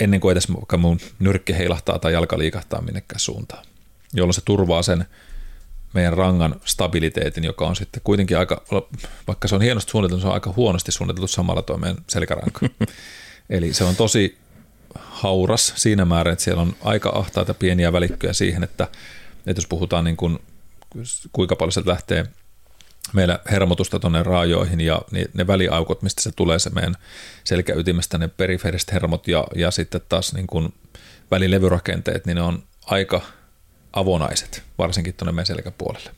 ennen 0.00 0.20
kuin 0.20 0.32
edes 0.32 0.48
mun 0.78 1.00
nyrkki 1.18 1.58
heilahtaa 1.58 1.98
tai 1.98 2.12
jalka 2.12 2.38
liikahtaa 2.38 2.82
minnekään 2.82 3.20
suuntaan, 3.20 3.64
jolloin 4.12 4.34
se 4.34 4.40
turvaa 4.44 4.82
sen 4.82 5.04
meidän 5.92 6.12
rangan 6.12 6.60
stabiliteetin, 6.64 7.44
joka 7.44 7.66
on 7.66 7.76
sitten 7.76 8.00
kuitenkin 8.04 8.38
aika, 8.38 8.62
vaikka 9.26 9.48
se 9.48 9.54
on 9.54 9.62
hienosti 9.62 9.90
suunniteltu, 9.90 10.20
se 10.20 10.28
on 10.28 10.34
aika 10.34 10.52
huonosti 10.56 10.92
suunniteltu 10.92 11.28
samalla 11.28 11.62
tuo 11.62 11.76
meidän 11.76 11.98
selkäranka. 12.08 12.60
Eli 13.50 13.72
se 13.72 13.84
on 13.84 13.96
tosi 13.96 14.38
hauras 14.94 15.72
siinä 15.76 16.04
määrin, 16.04 16.32
että 16.32 16.44
siellä 16.44 16.62
on 16.62 16.76
aika 16.84 17.10
ahtaita 17.14 17.54
pieniä 17.54 17.92
välikköjä 17.92 18.32
siihen, 18.32 18.64
että, 18.64 18.88
että 19.46 19.58
jos 19.58 19.66
puhutaan 19.66 20.04
niin 20.04 20.16
kuin, 20.16 20.38
kuinka 21.32 21.56
paljon 21.56 21.72
se 21.72 21.82
lähtee 21.86 22.26
meillä 23.12 23.38
hermotusta 23.50 23.98
tuonne 23.98 24.22
raajoihin 24.22 24.80
ja 24.80 25.02
ne 25.34 25.46
väliaukot, 25.46 26.02
mistä 26.02 26.22
se 26.22 26.32
tulee 26.32 26.58
se 26.58 26.70
meidän 26.70 26.94
selkäytimestä, 27.44 28.18
ne 28.18 28.28
periferiset 28.28 28.92
hermot 28.92 29.28
ja, 29.28 29.44
ja 29.54 29.70
sitten 29.70 30.00
taas 30.08 30.34
niin 30.34 30.46
kuin 30.46 30.74
välilevyrakenteet, 31.30 32.26
niin 32.26 32.34
ne 32.34 32.42
on 32.42 32.62
aika 32.86 33.20
avonaiset, 33.92 34.62
varsinkin 34.78 35.14
tuonne 35.14 35.32
meidän 35.32 35.46
selkäpuolelle. 35.46 36.10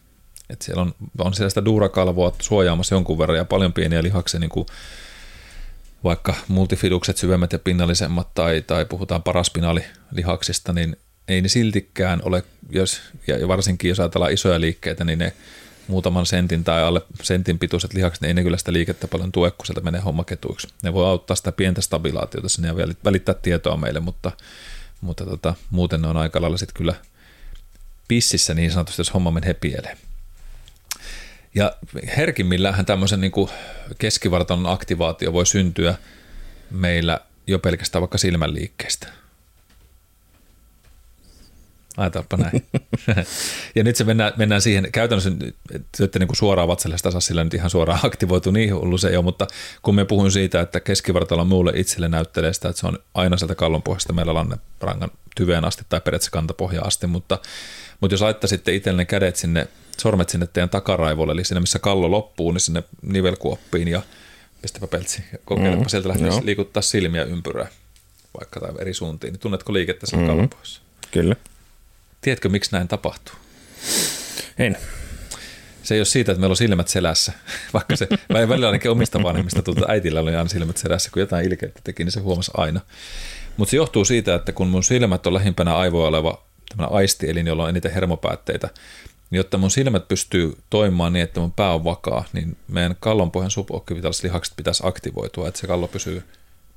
Et 0.50 0.62
siellä 0.62 0.82
on, 0.82 0.94
on 1.18 1.34
siellä 1.34 1.48
sitä 1.48 1.64
duurakalvoa 1.64 2.36
suojaamassa 2.40 2.94
jonkun 2.94 3.18
verran 3.18 3.38
ja 3.38 3.44
paljon 3.44 3.72
pieniä 3.72 4.02
lihaksia, 4.02 4.40
niin 4.40 4.50
kuin 4.50 4.66
vaikka 6.04 6.34
multifidukset 6.48 7.16
syvemmät 7.16 7.52
ja 7.52 7.58
pinnallisemmat 7.58 8.34
tai, 8.34 8.62
tai 8.66 8.84
puhutaan 8.84 9.22
paraspinaalilihaksista, 9.22 10.72
niin 10.72 10.96
ei 11.28 11.42
ne 11.42 11.48
siltikään 11.48 12.20
ole, 12.24 12.42
jos, 12.70 13.00
ja 13.26 13.48
varsinkin 13.48 13.88
jos 13.88 14.00
ajatellaan 14.00 14.32
isoja 14.32 14.60
liikkeitä, 14.60 15.04
niin 15.04 15.18
ne 15.18 15.32
muutaman 15.90 16.26
sentin 16.26 16.64
tai 16.64 16.82
alle 16.82 17.02
sentin 17.22 17.58
pituiset 17.58 17.94
lihakset, 17.94 18.20
niin 18.20 18.28
ei 18.28 18.34
ne 18.34 18.42
kyllä 18.42 18.56
sitä 18.56 18.72
liikettä 18.72 19.08
paljon 19.08 19.32
tue, 19.32 19.50
kun 19.50 19.66
sieltä 19.66 19.80
menee 19.80 20.00
homma 20.00 20.24
ketuiksi. 20.24 20.68
Ne 20.82 20.92
voi 20.92 21.06
auttaa 21.06 21.36
sitä 21.36 21.52
pientä 21.52 21.80
stabilaatiota 21.80 22.48
sinne 22.48 22.68
ja 22.68 22.74
välittää 23.04 23.34
tietoa 23.34 23.76
meille, 23.76 24.00
mutta, 24.00 24.32
mutta 25.00 25.24
tota, 25.24 25.54
muuten 25.70 26.02
ne 26.02 26.08
on 26.08 26.16
aika 26.16 26.40
lailla 26.40 26.56
sitten 26.56 26.76
kyllä 26.76 26.94
pississä 28.08 28.54
niin 28.54 28.70
sanotusti, 28.70 29.00
jos 29.00 29.14
homma 29.14 29.30
menee 29.30 29.54
pieleen. 29.54 29.98
Ja 31.54 31.76
herkimmillähän 32.16 32.86
tämmöisen 32.86 33.20
niin 33.20 33.32
keskivartalon 33.98 34.66
aktivaatio 34.66 35.32
voi 35.32 35.46
syntyä 35.46 35.94
meillä 36.70 37.20
jo 37.46 37.58
pelkästään 37.58 38.00
vaikka 38.00 38.18
silmän 38.18 38.54
Ajatelpa 41.96 42.36
näin. 42.36 42.66
ja 43.76 43.84
nyt 43.84 43.96
se 43.96 44.04
mennään, 44.04 44.32
mennään 44.36 44.62
siihen, 44.62 44.88
käytännössä 44.92 45.30
että 46.00 46.18
niin 46.18 46.26
kuin 46.26 46.36
suoraan 46.36 46.68
vatsalle 46.68 46.98
sitä 46.98 47.20
sillä 47.20 47.44
nyt 47.44 47.54
ihan 47.54 47.70
suoraan 47.70 48.00
aktivoitu, 48.02 48.50
niin 48.50 48.74
hullu 48.74 48.98
se 48.98 49.08
ei 49.08 49.16
ole, 49.16 49.24
mutta 49.24 49.46
kun 49.82 49.94
me 49.94 50.04
puhun 50.04 50.32
siitä, 50.32 50.60
että 50.60 50.80
keskivartalo 50.80 51.44
muulle 51.44 51.72
itselle 51.74 52.08
näyttelee 52.08 52.52
sitä, 52.52 52.68
että 52.68 52.80
se 52.80 52.86
on 52.86 52.98
aina 53.14 53.36
sieltä 53.36 53.54
kallonpohjasta 53.54 54.12
meillä 54.12 54.46
rangan 54.80 55.10
tyveen 55.36 55.64
asti 55.64 55.84
tai 55.88 56.00
periaatteessa 56.00 56.30
kantapohja 56.30 56.82
asti, 56.82 57.06
mutta, 57.06 57.38
mutta 58.00 58.14
jos 58.14 58.20
laittaisitte 58.20 58.74
itsellenne 58.74 59.04
kädet 59.04 59.36
sinne, 59.36 59.68
sormet 59.98 60.28
sinne 60.28 60.46
teidän 60.46 60.70
takaraivolle, 60.70 61.32
eli 61.32 61.44
sinne 61.44 61.60
missä 61.60 61.78
kallo 61.78 62.10
loppuu, 62.10 62.52
niin 62.52 62.60
sinne 62.60 62.82
nivelkuoppiin 63.02 63.88
ja 63.88 64.02
pistäpä 64.62 64.86
peltsi, 64.86 65.22
kokeilepa 65.44 65.76
mm-hmm. 65.76 65.88
sieltä 65.88 66.08
lähteä 66.08 66.30
liikuttaa 66.44 66.82
silmiä 66.82 67.24
ympyrää 67.24 67.68
vaikka 68.38 68.60
tai 68.60 68.70
eri 68.78 68.94
suuntiin, 68.94 69.32
niin 69.32 69.40
tunnetko 69.40 69.72
liikettä 69.72 70.06
siellä 70.06 70.22
mm-hmm. 70.22 70.32
kallonpohjassa? 70.32 70.80
Kyllä. 71.10 71.36
Tiedätkö, 72.20 72.48
miksi 72.48 72.72
näin 72.72 72.88
tapahtuu? 72.88 73.34
En. 74.58 74.76
Se 75.82 75.94
ei 75.94 76.00
ole 76.00 76.04
siitä, 76.04 76.32
että 76.32 76.40
meillä 76.40 76.52
on 76.52 76.56
silmät 76.56 76.88
selässä, 76.88 77.32
vaikka 77.74 77.96
se 77.96 78.08
välillä 78.32 78.66
ainakin 78.66 78.90
omista 78.90 79.22
vanhemmista 79.22 79.62
tuntuu, 79.62 79.84
että 79.84 79.92
äitillä 79.92 80.20
oli 80.20 80.36
aina 80.36 80.48
silmät 80.48 80.76
selässä, 80.76 81.10
kun 81.10 81.20
jotain 81.20 81.46
ilkeyttä 81.46 81.80
teki, 81.84 82.04
niin 82.04 82.12
se 82.12 82.20
huomasi 82.20 82.50
aina. 82.56 82.80
Mutta 83.56 83.70
se 83.70 83.76
johtuu 83.76 84.04
siitä, 84.04 84.34
että 84.34 84.52
kun 84.52 84.68
mun 84.68 84.84
silmät 84.84 85.26
on 85.26 85.34
lähimpänä 85.34 85.76
aivoa 85.76 86.08
oleva 86.08 86.42
aistielin, 86.78 87.46
jolla 87.46 87.62
on 87.62 87.68
eniten 87.68 87.92
hermopäätteitä, 87.92 88.68
niin 89.30 89.36
jotta 89.36 89.58
mun 89.58 89.70
silmät 89.70 90.08
pystyy 90.08 90.58
toimimaan 90.70 91.12
niin, 91.12 91.22
että 91.22 91.40
mun 91.40 91.52
pää 91.52 91.74
on 91.74 91.84
vakaa, 91.84 92.24
niin 92.32 92.56
meidän 92.68 92.96
kallonpohjan 93.00 93.50
subokkivitaaliset 93.50 94.24
lihakset 94.24 94.56
pitäisi 94.56 94.82
aktivoitua, 94.86 95.48
että 95.48 95.60
se 95.60 95.66
kallo 95.66 95.88
pysyy 95.88 96.22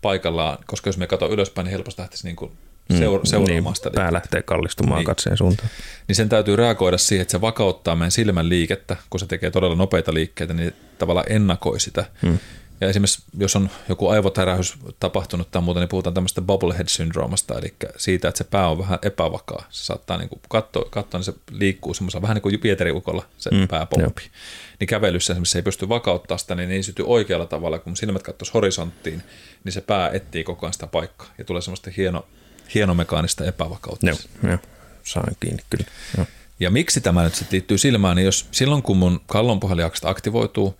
paikallaan, 0.01 0.57
koska 0.65 0.87
jos 0.87 0.97
me 0.97 1.07
katsotaan 1.07 1.31
ylöspäin, 1.31 1.65
niin 1.65 1.71
helposti 1.71 2.01
lähtisi 2.01 2.27
niin 2.27 2.35
kuin 2.35 2.51
seura- 2.89 3.25
seuraamaan 3.25 3.63
niin, 3.63 3.75
sitä. 3.75 3.89
Pää 3.95 4.13
lähtee 4.13 4.41
kallistumaan 4.41 4.99
niin. 4.99 5.05
katseen 5.05 5.37
suuntaan. 5.37 5.69
Niin 6.07 6.15
sen 6.15 6.29
täytyy 6.29 6.55
reagoida 6.55 6.97
siihen, 6.97 7.21
että 7.21 7.31
se 7.31 7.41
vakauttaa 7.41 7.95
meidän 7.95 8.11
silmän 8.11 8.49
liikettä, 8.49 8.97
kun 9.09 9.19
se 9.19 9.25
tekee 9.25 9.51
todella 9.51 9.75
nopeita 9.75 10.13
liikkeitä, 10.13 10.53
niin 10.53 10.73
tavallaan 10.97 11.25
ennakoi 11.29 11.79
sitä. 11.79 12.05
Mm. 12.21 12.39
Ja 12.81 12.89
esimerkiksi 12.89 13.23
jos 13.37 13.55
on 13.55 13.69
joku 13.89 14.07
aivotärähys 14.07 14.73
tapahtunut 14.99 15.51
tai 15.51 15.61
muuta, 15.61 15.79
niin 15.79 15.89
puhutaan 15.89 16.13
tämmöistä 16.13 16.41
bubblehead-syndroomasta, 16.41 17.57
eli 17.57 17.73
siitä, 17.97 18.27
että 18.27 18.37
se 18.37 18.43
pää 18.43 18.67
on 18.67 18.77
vähän 18.77 18.99
epävakaa. 19.01 19.65
Se 19.69 19.85
saattaa 19.85 20.17
niin 20.17 20.29
katsoa, 20.49 20.85
katsoa, 20.89 21.17
niin 21.19 21.25
se 21.25 21.33
liikkuu 21.51 21.93
semmoisella 21.93 22.21
vähän 22.21 22.35
niin 22.35 22.41
kuin 22.41 22.59
Pietariukolla 22.59 23.25
se 23.37 23.49
mm, 23.51 23.67
pääpompi. 23.67 24.21
Niin 24.79 24.87
kävelyssä 24.87 25.33
esimerkiksi 25.33 25.51
se 25.51 25.59
ei 25.59 25.63
pysty 25.63 25.89
vakauttaa 25.89 26.37
sitä, 26.37 26.55
niin 26.55 26.71
ei 26.71 26.83
syty 26.83 27.03
oikealla 27.07 27.45
tavalla, 27.45 27.79
kun 27.79 27.97
silmät 27.97 28.23
katsoisi 28.23 28.53
horisonttiin, 28.53 29.23
niin 29.63 29.73
se 29.73 29.81
pää 29.81 30.09
etsii 30.09 30.43
koko 30.43 30.65
ajan 30.65 30.73
sitä 30.73 30.87
paikkaa 30.87 31.27
ja 31.37 31.45
tulee 31.45 31.61
semmoista 31.61 31.91
hieno, 31.97 32.25
hienomekaanista 32.73 33.45
epävakautta. 33.45 34.07
Joo, 34.07 34.17
joo. 34.43 34.57
saan 35.03 35.35
kiinni 35.39 35.63
kyllä. 35.69 35.85
Joo. 36.17 36.25
Ja 36.59 36.71
miksi 36.71 37.01
tämä 37.01 37.23
nyt 37.23 37.35
sitten 37.35 37.55
liittyy 37.55 37.77
silmään, 37.77 38.15
niin 38.15 38.25
jos 38.25 38.47
silloin 38.51 38.83
kun 38.83 38.97
mun 38.97 39.21
kallonpohjalihakset 39.27 40.05
aktivoituu, 40.05 40.79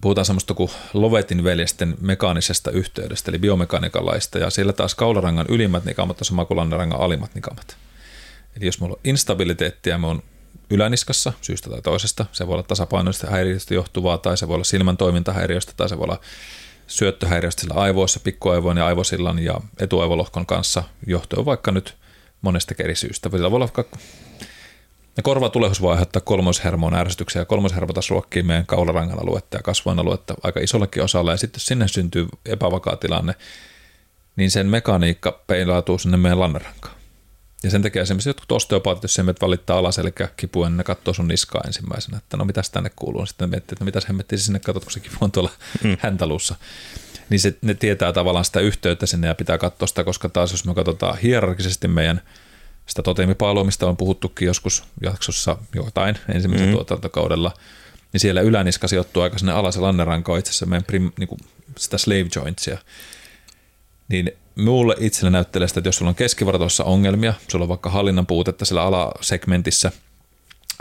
puhutaan 0.00 0.24
semmoista 0.24 0.54
kuin 0.54 0.70
Lovetin 0.94 1.44
veljesten 1.44 1.96
mekaanisesta 2.00 2.70
yhteydestä, 2.70 3.30
eli 3.30 3.38
biomekaniikan 3.38 4.06
laista, 4.06 4.38
ja 4.38 4.50
siellä 4.50 4.72
taas 4.72 4.94
kaularangan 4.94 5.46
ylimmät 5.48 5.84
nikamat 5.84 6.20
on 6.20 6.24
sama 6.24 6.44
kuin 6.44 6.56
lannerangan 6.56 7.00
alimmat 7.00 7.34
nikamat. 7.34 7.76
Eli 8.56 8.66
jos 8.66 8.80
mulla 8.80 8.94
on 8.94 9.00
instabiliteettia, 9.04 9.98
me 9.98 10.06
on 10.06 10.22
yläniskassa 10.70 11.32
syystä 11.40 11.70
tai 11.70 11.82
toisesta, 11.82 12.26
se 12.32 12.46
voi 12.46 12.52
olla 12.52 12.62
tasapainoista 12.62 13.30
häiriöstä 13.30 13.74
johtuvaa, 13.74 14.18
tai 14.18 14.36
se 14.36 14.48
voi 14.48 14.54
olla 14.54 14.64
silmän 14.64 14.96
toimintahäiriöstä, 14.96 15.72
tai 15.76 15.88
se 15.88 15.98
voi 15.98 16.04
olla 16.04 16.20
syöttöhäiriöstä 16.90 17.60
sillä 17.60 17.74
aivoissa, 17.74 18.20
pikkuaivoin 18.20 18.76
ja 18.76 18.86
aivosillan 18.86 19.38
ja 19.38 19.60
etuaivolohkon 19.80 20.46
kanssa, 20.46 20.82
johtuen 21.06 21.44
vaikka 21.44 21.72
nyt 21.72 21.96
monesta 22.42 22.74
eri 22.78 22.94
syystä. 22.94 23.30
Sillä 23.30 23.50
voi 23.50 23.56
olla 23.56 23.70
vaikka 23.76 23.98
ja 25.16 25.22
korvatulehus 25.22 25.82
voi 25.82 25.92
aiheuttaa 25.92 26.20
kolmoshermon 26.20 26.94
ärsytyksiä 26.94 27.42
ja 27.42 27.46
kolmoshermo 27.46 27.92
taas 27.92 28.10
ruokkii 28.10 28.42
meidän 28.42 28.66
kaularangan 28.66 29.22
aluetta 29.22 29.56
ja 29.56 29.62
kasvojen 29.62 29.98
aluetta 29.98 30.34
aika 30.42 30.60
isollekin 30.60 31.02
osalla 31.02 31.30
ja 31.30 31.36
sitten 31.36 31.60
sinne 31.60 31.88
syntyy 31.88 32.26
epävakaa 32.46 32.96
tilanne, 32.96 33.34
niin 34.36 34.50
sen 34.50 34.66
mekaniikka 34.66 35.42
peilautuu 35.46 35.98
sinne 35.98 36.16
meidän 36.16 36.40
lannerankaan. 36.40 36.99
Ja 37.62 37.70
sen 37.70 37.82
takia 37.82 38.02
esimerkiksi 38.02 38.28
jotkut 38.28 38.52
osteopaatit, 38.52 39.02
jos 39.02 39.18
meidät 39.18 39.40
valittaa 39.40 39.78
alas, 39.78 39.98
eli 39.98 40.12
kipua, 40.36 40.68
niin 40.68 40.76
ne 40.76 40.84
katsoo 40.84 41.14
sun 41.14 41.28
niskaa 41.28 41.62
ensimmäisenä, 41.66 42.18
että 42.18 42.36
no 42.36 42.44
mitäs 42.44 42.70
tänne 42.70 42.90
kuuluu. 42.96 43.26
Sitten 43.26 43.50
miettii, 43.50 43.74
että 43.74 43.84
no 43.84 43.86
mitäs 43.86 44.08
hemmettiin 44.08 44.38
sinne 44.38 44.58
katsot, 44.58 44.84
kun 44.84 44.92
se 44.92 45.00
kipu 45.00 45.16
on 45.20 45.32
tuolla 45.32 45.50
mm. 45.84 45.96
häntäluussa. 46.00 46.54
Niin 47.30 47.40
se, 47.40 47.56
ne 47.62 47.74
tietää 47.74 48.12
tavallaan 48.12 48.44
sitä 48.44 48.60
yhteyttä 48.60 49.06
sinne 49.06 49.26
ja 49.26 49.34
pitää 49.34 49.58
katsoa 49.58 49.86
sitä, 49.86 50.04
koska 50.04 50.28
taas 50.28 50.52
jos 50.52 50.64
me 50.64 50.74
katsotaan 50.74 51.18
hierarkisesti 51.18 51.88
meidän– 51.88 52.20
sitä 52.90 53.02
totemipalua, 53.02 53.64
mistä 53.64 53.86
on 53.86 53.96
puhuttukin 53.96 54.46
joskus 54.46 54.84
jaksossa 55.02 55.56
jotain 55.74 56.16
ensimmäisellä 56.34 56.70
mm. 56.70 56.74
tuotantokaudella, 56.74 57.54
niin 58.12 58.20
siellä 58.20 58.40
yläniska 58.40 58.88
sijoittuu 58.88 59.22
aika 59.22 59.38
sinne 59.38 59.52
alas 59.52 59.76
ja 59.76 59.82
lanneranko 59.82 60.36
itse 60.36 60.50
asiassa 60.50 60.66
meidän 60.66 60.84
prim, 60.84 61.12
niin 61.18 61.28
kuin 61.28 61.40
sitä 61.78 61.98
slave 61.98 62.26
jointsia. 62.36 62.78
Niin 64.08 64.32
mulle 64.56 64.96
itselle 64.98 65.30
näyttelee 65.30 65.68
sitä, 65.68 65.80
että 65.80 65.88
jos 65.88 65.96
sulla 65.96 66.08
on 66.08 66.14
keskivartoissa 66.14 66.84
ongelmia, 66.84 67.34
sulla 67.48 67.62
on 67.62 67.68
vaikka 67.68 67.90
hallinnan 67.90 68.26
puutetta 68.26 68.64
sillä 68.64 68.82
alasegmentissä, 68.82 69.92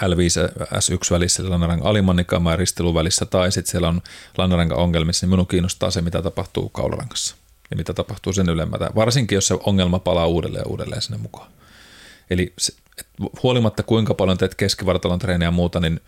L5 0.01 0.63
S1 0.63 1.11
välissä, 1.11 1.43
nikaman 2.15 2.53
ja 2.53 2.57
ristelun 2.57 2.93
välissä, 2.93 3.25
tai 3.25 3.51
sitten 3.51 3.71
siellä 3.71 3.87
on 3.87 4.01
lannerangan 4.37 4.77
ongelmissa, 4.77 5.25
niin 5.25 5.29
minun 5.29 5.47
kiinnostaa 5.47 5.91
se, 5.91 6.01
mitä 6.01 6.21
tapahtuu 6.21 6.69
kaularankassa 6.69 7.35
ja 7.71 7.77
mitä 7.77 7.93
tapahtuu 7.93 8.33
sen 8.33 8.49
ylemmältä. 8.49 8.89
Varsinkin, 8.95 9.35
jos 9.35 9.47
se 9.47 9.55
ongelma 9.65 9.99
palaa 9.99 10.27
uudelleen 10.27 10.61
ja 10.61 10.71
uudelleen 10.71 11.01
sinne 11.01 11.17
mukaan. 11.17 11.51
Eli 12.29 12.53
se, 12.57 12.73
huolimatta 13.43 13.83
kuinka 13.83 14.13
paljon 14.13 14.37
teet 14.37 14.55
keskivartalon 14.55 15.19
treeniä 15.19 15.47
ja 15.47 15.51
muuta, 15.51 15.79
niin 15.79 15.99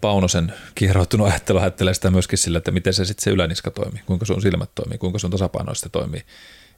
Paunosen 0.00 0.52
kieroutunut 0.74 1.26
ajattelu 1.26 1.58
ajattelee 1.58 1.94
sitä 1.94 2.10
myöskin 2.10 2.38
sillä, 2.38 2.58
että 2.58 2.70
miten 2.70 2.94
se 2.94 3.04
sitten 3.04 3.24
se 3.24 3.30
yläniska 3.30 3.70
toimii, 3.70 4.02
kuinka 4.06 4.26
sun 4.26 4.42
silmät 4.42 4.70
toimii, 4.74 4.98
kuinka 4.98 5.18
sun 5.18 5.30
tasapainoista 5.30 5.88
toimii. 5.88 6.22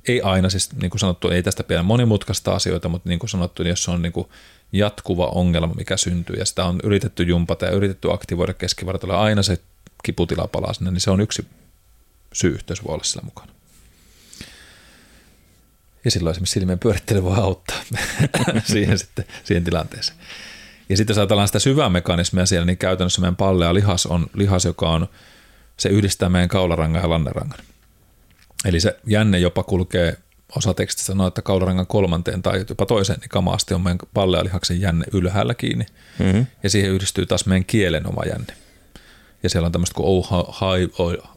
Ei 0.09 0.21
aina, 0.23 0.51
siis 0.51 0.73
niin 0.73 0.91
kuin 0.91 1.01
sanottu, 1.01 1.29
ei 1.29 1.43
tästä 1.43 1.65
pidä 1.65 1.83
monimutkaista 1.83 2.55
asioita, 2.55 2.89
mutta 2.89 3.09
niin 3.09 3.19
kuin 3.19 3.31
sanottu, 3.31 3.63
niin 3.63 3.71
jos 3.71 3.85
se 3.85 3.91
on 3.91 4.03
niin 4.03 4.13
kuin 4.13 4.29
jatkuva 4.73 5.27
ongelma, 5.27 5.75
mikä 5.75 5.97
syntyy, 5.97 6.37
ja 6.37 6.45
sitä 6.45 6.65
on 6.65 6.81
yritetty 6.83 7.23
jumpata 7.23 7.67
ja 7.67 7.73
yritetty 7.73 8.13
aktivoida 8.13 8.55
keskivartaloa, 8.55 9.23
aina 9.23 9.43
se 9.43 9.59
kiputila 10.05 10.47
palaa 10.47 10.73
sinne, 10.73 10.91
niin 10.91 11.01
se 11.01 11.11
on 11.11 11.21
yksi 11.21 11.47
syy, 12.33 12.59
jos 12.69 12.85
voi 12.85 12.95
olla 12.95 13.05
sillä 13.05 13.23
mukana. 13.25 13.53
Ja 16.05 16.11
silloin 16.11 16.33
esimerkiksi 16.33 16.53
silmien 16.53 16.79
pyörittely 16.79 17.23
voi 17.23 17.37
auttaa 17.37 17.83
siihen, 18.73 18.99
sitten, 18.99 19.25
siihen 19.45 19.65
tilanteeseen. 19.65 20.19
Ja 20.89 20.97
sitten 20.97 21.15
jos 21.15 21.19
ajatellaan 21.19 21.49
sitä 21.49 21.59
syvää 21.59 21.89
mekanismia 21.89 22.47
siellä, 22.47 22.67
niin 22.67 22.79
käytännössä 22.79 23.21
meidän 23.21 23.37
pallea 23.37 23.75
lihas 23.75 24.07
on 24.07 24.27
lihas, 24.35 24.65
joka 24.65 24.91
on, 24.91 25.09
se 25.77 25.89
yhdistää 25.89 26.29
meidän 26.29 26.49
kaularangan 26.49 27.03
ja 27.03 27.11
lannerangan. 27.11 27.59
Eli 28.65 28.81
se 28.81 28.97
jänne 29.07 29.39
jopa 29.39 29.63
kulkee, 29.63 30.17
osa 30.57 30.75
tekstistä 30.75 31.07
sanoo, 31.07 31.27
että 31.27 31.43
kaularangan 31.43 31.87
kolmanteen 31.87 32.43
tai 32.43 32.65
jopa 32.69 32.87
toiseen 32.87 33.21
niin 33.21 33.29
kamaasti 33.29 33.75
on 33.75 33.81
meidän 33.81 33.99
pallealihaksen 34.15 34.81
jänne 34.81 35.05
ylhäällä 35.13 35.55
kiinni. 35.55 35.87
Mm-hmm. 36.19 36.47
Ja 36.63 36.71
siihen 36.71 36.91
yhdistyy 36.91 37.27
taas 37.27 37.47
meidän 37.47 37.65
kielen 37.65 38.07
oma 38.07 38.23
jänne 38.25 38.55
ja 39.43 39.51
siellä 39.51 39.67
on 39.67 39.73
tämmöiset 39.73 39.95
kuin 39.95 40.25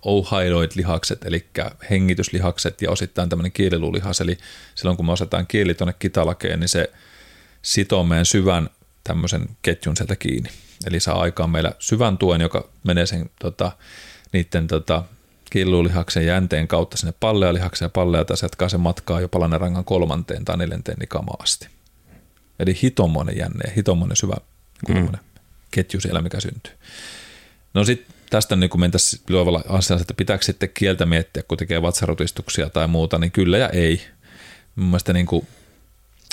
ohaioid-lihakset, 0.01 1.25
eli 1.25 1.45
hengityslihakset 1.89 2.81
ja 2.81 2.91
osittain 2.91 3.29
tämmöinen 3.29 3.51
kieliluulihas, 3.51 4.21
eli 4.21 4.37
silloin 4.75 4.97
kun 4.97 5.05
me 5.05 5.11
osataan 5.11 5.47
kieli 5.47 5.73
tuonne 5.73 5.93
kitalakeen, 5.99 6.59
niin 6.59 6.69
se 6.69 6.91
sitoo 7.61 8.03
meidän 8.03 8.25
syvän 8.25 8.69
tämmöisen 9.07 9.49
ketjun 9.61 9.97
sieltä 9.97 10.15
kiinni. 10.15 10.49
Eli 10.87 10.99
saa 10.99 11.21
aikaan 11.21 11.49
meillä 11.49 11.71
syvän 11.79 12.17
tuen, 12.17 12.41
joka 12.41 12.69
menee 12.83 13.05
sen 13.05 13.29
tota, 13.39 13.71
niiden 14.33 14.67
tota, 14.67 15.03
kieliluulihaksen 15.49 16.25
jänteen 16.25 16.67
kautta 16.67 16.97
sinne 16.97 17.13
pallealihakseen 17.19 17.85
ja 17.85 17.89
pallea 17.89 18.25
taas 18.25 18.41
jatkaa 18.41 18.69
sen 18.69 18.79
matkaa 18.79 19.21
jo 19.21 19.27
palanerangan 19.27 19.85
kolmanteen 19.85 20.45
tai 20.45 20.57
neljänteen 20.57 20.97
nikamaan 20.99 21.43
asti. 21.43 21.67
Eli 22.59 22.79
hitomoinen 22.83 23.37
jänne 23.37 23.73
hitomoinen 23.77 24.17
syvä 24.17 24.35
mm. 24.89 25.09
ketju 25.71 26.01
siellä, 26.01 26.21
mikä 26.21 26.39
syntyy. 26.39 26.73
No 27.73 27.83
sitten 27.83 28.15
tästä 28.29 28.55
niin 28.55 28.79
mentäisiin 28.79 29.21
luovalla 29.29 29.63
asialla, 29.69 30.01
että 30.01 30.13
pitääkö 30.13 30.45
sitten 30.45 30.69
kieltä 30.73 31.05
miettiä, 31.05 31.43
kun 31.47 31.57
tekee 31.57 31.81
vatsarutistuksia 31.81 32.69
tai 32.69 32.87
muuta, 32.87 33.17
niin 33.17 33.31
kyllä 33.31 33.57
ja 33.57 33.69
ei. 33.69 34.01
Mun 34.75 34.87
mielestä 34.87 35.13
niin 35.13 35.25
kuin, 35.25 35.47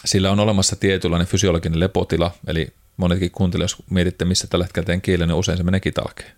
sillä 0.04 0.30
on 0.30 0.40
olemassa 0.40 0.76
tietynlainen 0.76 1.28
fysiologinen 1.28 1.80
lepotila, 1.80 2.30
eli 2.46 2.72
monetkin 2.96 3.30
kuuntelijat, 3.30 3.70
jos 3.70 3.82
mietitte, 3.90 4.24
missä 4.24 4.46
tällä 4.46 4.64
hetkellä 4.64 4.86
teen 4.86 5.00
kielen, 5.00 5.28
niin 5.28 5.36
usein 5.36 5.58
se 5.58 5.64
menee 5.64 5.80
talkeen. 5.94 6.32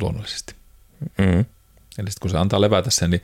Luonnollisesti. 0.00 0.54
Mm. 1.18 1.44
Eli 1.98 2.10
sitten 2.10 2.20
kun 2.20 2.30
se 2.30 2.38
antaa 2.38 2.60
levätä 2.60 2.90
sen, 2.90 3.10
niin 3.10 3.22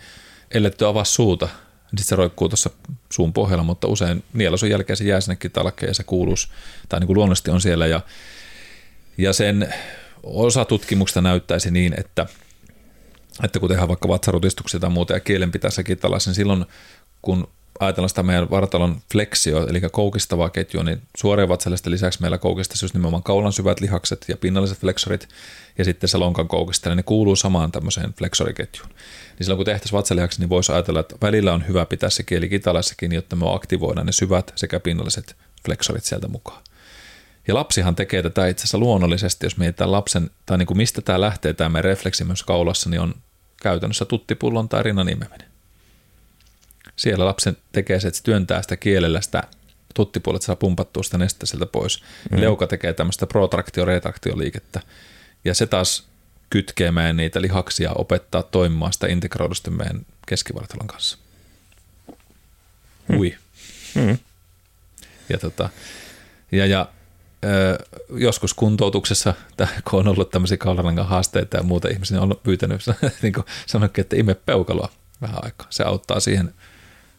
elletty 0.50 0.86
avaa 0.86 1.04
suuta, 1.04 1.46
niin 1.46 1.98
sitten 1.98 2.04
se 2.04 2.16
roikkuu 2.16 2.48
tuossa 2.48 2.70
suun 3.12 3.32
pohjalla, 3.32 3.64
mutta 3.64 3.88
usein 3.88 4.24
nielasun 4.32 4.70
jälkeen 4.70 4.96
se 4.96 5.04
jää 5.04 5.20
sinne 5.20 5.36
talkeen 5.52 5.90
ja 5.90 5.94
se 5.94 6.04
kuuluus, 6.04 6.50
tai 6.88 7.00
niin 7.00 7.06
kuin 7.06 7.16
luonnollisesti 7.16 7.50
on 7.50 7.60
siellä. 7.60 7.86
Ja, 7.86 8.00
ja 9.18 9.32
sen 9.32 9.74
osa 10.22 10.64
tutkimuksista 10.64 11.20
näyttäisi 11.20 11.70
niin, 11.70 11.94
että, 12.00 12.26
että 13.44 13.60
kun 13.60 13.68
tehdään 13.68 13.88
vaikka 13.88 14.08
vatsarutistuksia 14.08 14.80
tai 14.80 14.90
muuta 14.90 15.12
ja 15.12 15.20
kielen 15.20 15.52
pitäisi 15.52 15.96
tällaisen, 15.96 16.30
niin 16.30 16.34
silloin 16.34 16.64
kun 17.22 17.48
ajatellaan 17.80 18.08
sitä 18.08 18.22
meidän 18.22 18.50
vartalon 18.50 19.00
fleksio, 19.12 19.66
eli 19.68 19.80
koukistavaa 19.80 20.50
ketjua, 20.50 20.84
niin 20.84 21.02
suorien 21.16 21.48
vatsalisten 21.48 21.92
lisäksi 21.92 22.20
meillä 22.20 22.38
koukista 22.38 22.74
just 22.82 22.94
nimenomaan 22.94 23.22
kaulan 23.22 23.52
syvät 23.52 23.80
lihakset 23.80 24.24
ja 24.28 24.36
pinnalliset 24.36 24.78
fleksorit 24.78 25.28
ja 25.78 25.84
sitten 25.84 26.08
se 26.08 26.18
lonkan 26.18 26.48
koukista, 26.48 26.94
ne 26.94 27.02
kuuluu 27.02 27.36
samaan 27.36 27.72
tämmöiseen 27.72 28.14
fleksoriketjuun. 28.14 28.88
Niin 28.88 29.44
silloin 29.44 29.58
kun 29.58 29.64
tehtäisiin 29.66 29.96
vatsalihaksi, 29.96 30.40
niin 30.40 30.48
voisi 30.48 30.72
ajatella, 30.72 31.00
että 31.00 31.16
välillä 31.22 31.52
on 31.52 31.68
hyvä 31.68 31.86
pitää 31.86 32.10
se 32.10 32.22
kieli 32.22 32.48
kitalassakin, 32.48 33.12
jotta 33.12 33.36
me 33.36 33.54
aktivoidaan 33.54 34.06
ne 34.06 34.12
syvät 34.12 34.52
sekä 34.56 34.80
pinnalliset 34.80 35.36
fleksorit 35.66 36.04
sieltä 36.04 36.28
mukaan. 36.28 36.62
Ja 37.48 37.54
lapsihan 37.54 37.94
tekee 37.94 38.22
tätä 38.22 38.46
itse 38.46 38.62
asiassa 38.62 38.78
luonnollisesti, 38.78 39.46
jos 39.46 39.56
mietitään 39.56 39.92
lapsen, 39.92 40.30
tai 40.46 40.58
niin 40.58 40.66
kuin 40.66 40.76
mistä 40.76 41.02
tämä 41.02 41.20
lähtee, 41.20 41.52
tämä 41.54 41.68
meidän 41.68 41.84
refleksi 41.84 42.24
myös 42.24 42.42
kaulassa, 42.42 42.90
niin 42.90 43.00
on 43.00 43.14
käytännössä 43.62 44.04
tuttipullon 44.04 44.68
tai 44.68 44.82
rinnan 44.82 45.08
imeminen. 45.08 45.53
Siellä 46.96 47.24
lapsen 47.24 47.56
tekee 47.72 48.00
se, 48.00 48.08
että 48.08 48.18
se 48.18 48.24
työntää 48.24 48.62
sitä 48.62 48.76
kielellä 48.76 49.20
sitä 49.20 49.42
tuttipuolet 49.94 50.42
saa 50.42 50.56
pumpattua 50.56 51.02
sitä 51.02 51.18
nestettä 51.18 51.46
sieltä 51.46 51.66
pois. 51.66 52.02
Mm. 52.30 52.40
Leuka 52.40 52.66
tekee 52.66 52.92
tämmöistä 52.92 53.26
protraktio-retraktio-liikettä. 53.26 54.80
Ja 55.44 55.54
se 55.54 55.66
taas 55.66 56.04
kytkee 56.50 56.90
meidän 56.90 57.16
niitä 57.16 57.42
lihaksia 57.42 57.92
opettaa 57.92 58.42
toimimaan 58.42 58.92
sitä 58.92 59.06
integroidusti 59.06 59.70
meidän 59.70 60.06
keskivartalon 60.26 60.86
kanssa. 60.86 61.18
Hui. 63.08 63.36
Mm. 63.94 64.18
Ja, 65.28 65.38
tota, 65.38 65.68
ja, 66.52 66.66
ja 66.66 66.88
ö, 67.44 67.78
joskus 68.16 68.54
kuntoutuksessa, 68.54 69.34
kun 69.90 70.00
on 70.00 70.08
ollut 70.08 70.30
tämmöisiä 70.30 70.56
kaularangan 70.56 71.06
haasteita 71.06 71.56
ja 71.56 71.62
muuta 71.62 71.88
ihmisiä, 71.88 72.20
on 72.20 72.40
pyytänyt 72.42 72.80
niin 73.22 73.34
sanoikin, 73.66 74.02
että 74.02 74.16
ime 74.16 74.34
peukaloa 74.34 74.88
vähän 75.22 75.44
aikaa. 75.44 75.66
Se 75.70 75.84
auttaa 75.84 76.20
siihen 76.20 76.54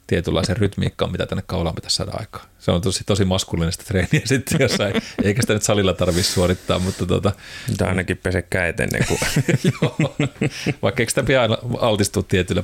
tietynlaisen 0.07 0.57
rytmiikkaan, 0.57 1.11
mitä 1.11 1.25
tänne 1.25 1.43
kaulaan 1.47 1.75
pitäisi 1.75 1.95
saada 1.95 2.11
aikaa. 2.13 2.45
Se 2.59 2.71
on 2.71 2.81
tosi, 2.81 3.03
tosi 3.05 3.25
maskuliinista 3.25 3.83
treeniä 3.83 4.21
sitten 4.25 4.57
jossain, 4.59 4.93
eikä 5.23 5.41
sitä 5.41 5.53
nyt 5.53 5.63
salilla 5.63 5.93
tarvitse 5.93 6.33
suorittaa, 6.33 6.79
mutta 6.79 7.05
tota... 7.05 7.31
Tämä 7.77 7.89
ainakin 7.89 8.17
pese 8.17 8.41
käet 8.41 8.79
ennen 8.79 9.05
kuin... 9.07 9.19
Joo, 9.81 9.95
vaikka 10.81 11.01
eikö 11.01 11.09
sitä 11.11 11.23
pian 11.23 11.57
altistua 11.79 12.23
tietyllä 12.23 12.63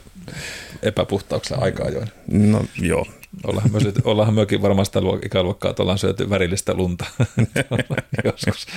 epäpuhtauksella 0.84 1.64
aikaa 1.64 1.86
ajoin? 1.86 2.08
No 2.28 2.66
joo. 2.82 3.06
Ollaan, 3.44 3.72
me 3.72 3.80
syöty, 3.80 4.02
ollaanhan 4.04 4.34
myökin 4.34 4.62
varmaan 4.62 4.86
sitä 4.86 5.00
ikäluokkaa, 5.26 5.72
että 5.72 5.84
ollaan 5.84 5.98
syöty 5.98 6.30
värillistä 6.30 6.74
lunta 6.74 7.06
joskus. 8.26 8.68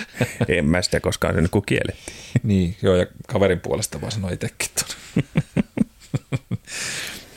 En 0.48 0.64
mä 0.64 0.82
sitä 0.82 1.00
koskaan 1.00 1.34
syönyt, 1.34 1.50
kun 1.50 1.62
kiellettiin. 1.66 2.16
niin, 2.42 2.76
joo, 2.82 2.96
ja 2.96 3.06
kaverin 3.28 3.60
puolesta 3.60 4.00
vaan 4.00 4.12
sanoi 4.12 4.32
itsekin 4.32 4.68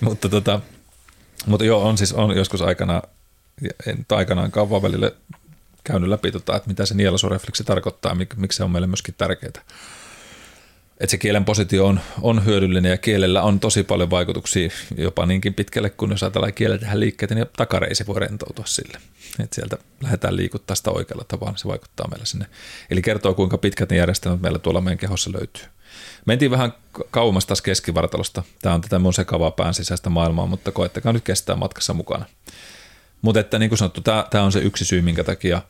mutta 0.02 0.30
tota, 0.30 0.62
mutta 1.46 1.66
joo, 1.66 1.88
on 1.88 1.98
siis 1.98 2.14
on 2.14 2.38
joskus 2.38 2.62
aikana, 2.62 3.02
en 3.88 4.06
aikanaan 4.10 4.52
kauan 4.52 4.82
välillä 4.82 5.12
käynyt 5.84 6.10
läpi, 6.10 6.32
tota, 6.32 6.56
että 6.56 6.70
mitä 6.70 6.86
se 6.86 6.96
nielusurefleksi 6.96 7.64
tarkoittaa, 7.64 8.16
mik, 8.16 8.36
miksi 8.36 8.58
se 8.58 8.64
on 8.64 8.72
meille 8.72 8.88
myöskin 8.88 9.16
tärkeää. 9.18 9.52
Että 11.00 11.12
se 11.12 11.18
kielen 11.18 11.46
positio 11.46 11.86
on, 11.86 12.00
on 12.22 12.46
hyödyllinen 12.46 12.90
ja 12.90 12.98
kielellä 12.98 13.42
on 13.42 13.60
tosi 13.60 13.84
paljon 13.84 14.10
vaikutuksia 14.10 14.70
jopa 14.98 15.26
niinkin 15.26 15.54
pitkälle, 15.54 15.90
kun 15.90 16.12
jos 16.12 16.24
ajatellaan 16.24 16.54
kielellä 16.54 16.80
tehdä 16.80 17.00
liikkeitä, 17.00 17.36
niin 17.36 17.46
takareisi 17.58 18.08
voi 18.08 18.20
rentoutua 18.20 18.66
sille. 18.66 18.98
Että 19.40 19.56
sieltä 19.56 19.78
lähdetään 20.04 20.36
liikuttaa 20.36 20.76
sitä 20.76 20.92
oikealla 20.92 21.24
tavalla, 21.28 21.52
niin 21.52 21.60
se 21.60 21.68
vaikuttaa 21.68 22.08
meillä 22.08 22.26
sinne. 22.26 22.46
Eli 22.90 23.02
kertoo, 23.02 23.34
kuinka 23.34 23.58
pitkät 23.58 23.90
ne 23.90 23.98
järjestelmät 23.98 24.42
meillä 24.42 24.60
tuolla 24.60 24.82
meidän 24.82 24.98
kehossa 24.98 25.32
löytyy. 25.34 25.64
Mentiin 26.26 26.52
vähän 26.52 26.74
kauemmas 27.12 27.46
taas 27.46 27.62
keskivartalosta. 27.62 28.44
Tämä 28.62 28.76
on 28.76 28.82
tätä 28.82 29.00
mun 29.00 29.14
sekavaa 29.14 29.52
pään 29.52 29.74
sisäistä 29.74 30.10
maailmaa, 30.10 30.46
mutta 30.46 30.72
koettakaa 30.72 31.14
nyt 31.14 31.24
kestää 31.24 31.56
matkassa 31.56 31.94
mukana. 31.94 32.26
Mutta 33.22 33.40
että 33.40 33.60
niin 33.60 33.70
kuin 33.70 33.80
sanottu, 33.80 34.02
tämä, 34.02 34.26
tämä 34.30 34.44
on 34.44 34.52
se 34.52 34.60
yksi 34.60 34.86
syy, 34.86 35.02
minkä 35.02 35.24
takia 35.24 35.62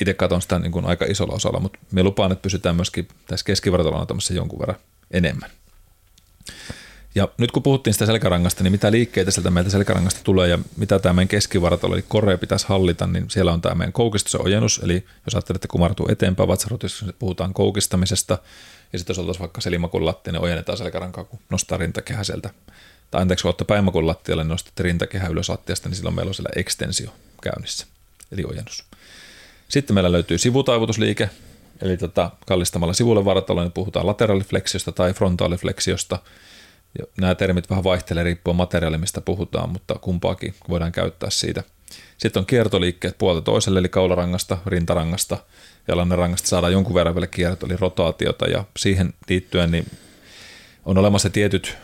itse 0.00 0.14
katson 0.14 0.42
sitä 0.42 0.58
niin 0.58 0.72
kuin 0.72 0.84
aika 0.84 1.04
isolla 1.04 1.34
osalla, 1.34 1.60
mutta 1.60 1.78
me 1.92 2.02
lupaan, 2.02 2.32
että 2.32 2.42
pysytään 2.42 2.76
myöskin 2.76 3.08
tässä 3.26 3.44
keskivartalon 3.44 4.06
tämmössä 4.06 4.34
jonkun 4.34 4.58
verran 4.58 4.78
enemmän. 5.10 5.50
Ja 7.14 7.28
nyt 7.38 7.50
kun 7.50 7.62
puhuttiin 7.62 7.94
sitä 7.94 8.06
selkärangasta, 8.06 8.62
niin 8.62 8.72
mitä 8.72 8.90
liikkeitä 8.92 9.30
sieltä 9.30 9.50
meiltä 9.50 9.70
selkärangasta 9.70 10.20
tulee 10.24 10.48
ja 10.48 10.58
mitä 10.76 10.98
tämä 10.98 11.12
meidän 11.12 11.28
keskivartalo, 11.28 11.94
eli 11.94 12.04
korea 12.08 12.38
pitäisi 12.38 12.66
hallita, 12.68 13.06
niin 13.06 13.30
siellä 13.30 13.52
on 13.52 13.60
tämä 13.60 13.74
meidän 13.74 13.92
koukistus 13.92 14.32
ja 14.32 14.40
ojennus, 14.42 14.80
eli 14.84 15.04
jos 15.26 15.34
ajattelette 15.34 15.68
kumartuu 15.68 16.08
eteenpäin 16.10 16.48
vatsarotus, 16.48 17.04
puhutaan 17.18 17.54
koukistamisesta, 17.54 18.38
ja 18.92 18.98
sitten 18.98 19.14
jos 19.14 19.18
oltaisiin 19.18 19.40
vaikka 19.40 19.60
se 19.60 19.70
limakun 19.70 20.06
lattia, 20.06 20.32
niin 20.32 20.42
ojennetaan 20.42 20.78
selkärankaa, 20.78 21.24
kun 21.24 21.38
nostaa 21.50 21.78
rintakehä 21.78 22.24
sieltä. 22.24 22.50
Tai 23.10 23.22
anteeksi, 23.22 23.42
kun 23.42 23.48
olette 23.48 23.64
päivämakun 23.64 24.06
lattialle, 24.06 24.44
niin 24.44 24.48
nostatte 24.48 24.82
rintakehä 24.82 25.28
ylös 25.28 25.48
lattiasta, 25.48 25.88
niin 25.88 25.96
silloin 25.96 26.14
meillä 26.14 26.30
on 26.30 26.34
siellä 26.34 26.50
ekstensio 26.56 27.10
käynnissä, 27.42 27.86
eli 28.32 28.44
ojennus. 28.44 28.84
Sitten 29.68 29.94
meillä 29.94 30.12
löytyy 30.12 30.38
sivutaivutusliike, 30.38 31.30
eli 31.82 31.96
tota, 31.96 32.30
kallistamalla 32.46 32.94
sivulle 32.94 33.24
vartaloon 33.24 33.66
niin 33.66 33.72
puhutaan 33.72 34.06
lateraalifleksiosta 34.06 34.92
tai 34.92 35.12
frontaalifleksiosta. 35.12 36.18
Ja 36.98 37.04
nämä 37.20 37.34
termit 37.34 37.70
vähän 37.70 37.84
vaihtelee 37.84 38.24
riippuen 38.24 38.56
materiaali, 38.56 38.98
mistä 38.98 39.20
puhutaan, 39.20 39.70
mutta 39.70 39.94
kumpaakin 39.94 40.54
voidaan 40.68 40.92
käyttää 40.92 41.30
siitä. 41.30 41.62
Sitten 42.18 42.40
on 42.40 42.46
kiertoliikkeet 42.46 43.18
puolta 43.18 43.40
toiselle, 43.40 43.78
eli 43.78 43.88
kaularangasta, 43.88 44.58
rintarangasta– 44.66 45.38
ja 45.88 45.96
lannerangasta 45.96 46.48
saadaan 46.48 46.72
jonkun 46.72 46.94
verran 46.94 47.14
vielä 47.14 47.26
kierto, 47.26 47.66
eli 47.66 47.76
rotaatiota, 47.76 48.46
ja 48.46 48.64
siihen 48.76 49.14
liittyen 49.28 49.70
niin 49.70 49.86
on 50.84 50.98
olemassa 50.98 51.30
tietyt, 51.30 51.76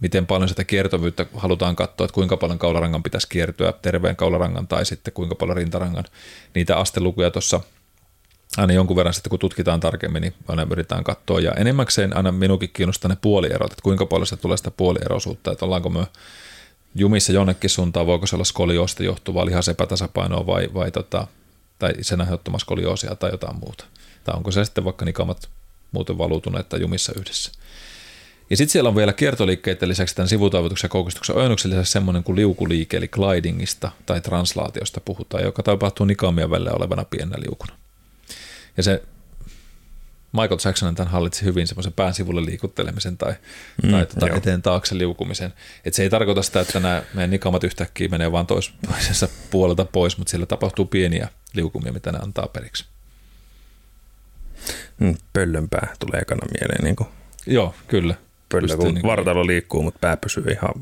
miten 0.00 0.26
paljon 0.26 0.48
sitä 0.48 0.64
kiertovyyttä 0.64 1.26
halutaan 1.36 1.76
katsoa, 1.76 2.04
että 2.04 2.14
kuinka 2.14 2.36
paljon 2.36 2.58
kaularangan 2.58 3.02
pitäisi 3.02 3.28
kiertyä, 3.28 3.72
terveen 3.72 4.16
kaularangan 4.16 4.68
tai 4.68 4.86
sitten 4.86 5.14
kuinka 5.14 5.34
paljon 5.34 5.56
rintarangan. 5.56 6.04
Niitä 6.54 6.76
astelukuja 6.76 7.30
tuossa 7.30 7.60
aina 8.56 8.72
jonkun 8.72 8.96
verran 8.96 9.14
sitten, 9.14 9.30
kun 9.30 9.38
tutkitaan 9.38 9.80
tarkemmin, 9.80 10.22
niin 10.22 10.34
aina 10.48 10.66
yritetään 10.70 11.04
katsoa. 11.04 11.40
Ja 11.40 11.52
enemmäkseen 11.52 12.16
aina 12.16 12.32
minunkin 12.32 12.70
kiinnostaa 12.72 13.08
ne 13.08 13.16
puolierot, 13.20 13.72
että 13.72 13.82
kuinka 13.82 14.06
paljon 14.06 14.26
se 14.26 14.36
tulee 14.36 14.56
sitä 14.56 14.70
puolieroisuutta, 14.70 15.52
että 15.52 15.64
ollaanko 15.64 15.88
me 15.88 16.06
jumissa 16.94 17.32
jonnekin 17.32 17.70
suuntaan, 17.70 18.06
voiko 18.06 18.26
se 18.26 18.36
olla 18.36 18.44
skolioosta 18.44 19.02
johtuvaa 19.02 19.46
lihasepätasapainoa 19.46 20.46
vai, 20.46 20.68
vai 20.74 20.90
tota, 20.90 21.26
tai 21.78 21.92
sen 22.00 22.20
aiheuttama 22.20 22.58
skolioosia 22.58 23.16
tai 23.16 23.30
jotain 23.30 23.56
muuta. 23.56 23.84
Tai 24.24 24.36
onko 24.36 24.50
se 24.50 24.64
sitten 24.64 24.84
vaikka 24.84 25.04
nikamat 25.04 25.48
muuten 25.92 26.18
valuutuneet 26.18 26.68
tai 26.68 26.80
jumissa 26.80 27.12
yhdessä. 27.16 27.52
Ja 28.50 28.56
sitten 28.56 28.72
siellä 28.72 28.88
on 28.88 28.96
vielä 28.96 29.12
kiertoliikkeiden 29.12 29.88
lisäksi 29.88 30.14
tämän 30.14 30.28
sivutaivutuksen 30.28 30.88
ja 30.88 30.90
koukistuksen 30.90 31.36
ojennuksen 31.36 31.70
lisäksi 31.70 31.92
semmoinen 31.92 32.24
kuin 32.24 32.36
liukuliike, 32.36 32.96
eli 32.96 33.08
glidingista 33.08 33.90
tai 34.06 34.20
translaatiosta 34.20 35.00
puhutaan, 35.00 35.44
joka 35.44 35.62
tapahtuu 35.62 36.06
nikamia 36.06 36.50
välillä 36.50 36.72
olevana 36.72 37.04
pienenä 37.04 37.36
liukuna. 37.40 37.79
Ja 38.80 38.84
se 38.84 39.02
Michael 40.32 40.58
Jackson 40.64 40.94
tämän 40.94 41.12
hallitsi 41.12 41.44
hyvin 41.44 41.66
semmoisen 41.66 41.92
pään 41.92 42.14
sivulle 42.14 42.44
liikuttelemisen 42.44 43.16
tai, 43.16 43.34
mm, 43.82 43.90
tai 43.90 44.06
tuota, 44.06 44.36
eteen 44.36 44.62
taakse 44.62 44.98
liukumisen. 44.98 45.52
Et 45.84 45.94
se 45.94 46.02
ei 46.02 46.10
tarkoita 46.10 46.42
sitä, 46.42 46.60
että 46.60 46.80
nämä 46.80 47.02
meidän 47.14 47.30
nikamat 47.30 47.64
yhtäkkiä 47.64 48.08
menee 48.08 48.32
vaan 48.32 48.46
tois, 48.46 48.72
toisessa 48.90 49.28
puolelta 49.50 49.84
pois, 49.84 50.18
mutta 50.18 50.30
siellä 50.30 50.46
tapahtuu 50.46 50.84
pieniä 50.84 51.28
liukumia, 51.54 51.92
mitä 51.92 52.12
ne 52.12 52.18
antaa 52.22 52.46
periksi. 52.46 52.84
Mm, 54.98 55.16
pöllönpää 55.32 55.94
tulee 55.98 56.20
ekana 56.20 56.46
mieleen. 56.60 56.84
Niin 56.84 56.96
kuin. 56.96 57.08
Joo, 57.46 57.74
kyllä. 57.88 58.14
Pöllö, 58.48 58.76
kun 58.76 58.94
niin 58.94 59.02
vartalo 59.02 59.46
liikkuu, 59.46 59.82
mutta 59.82 59.98
pää 60.00 60.16
pysyy 60.16 60.44
ihan 60.50 60.74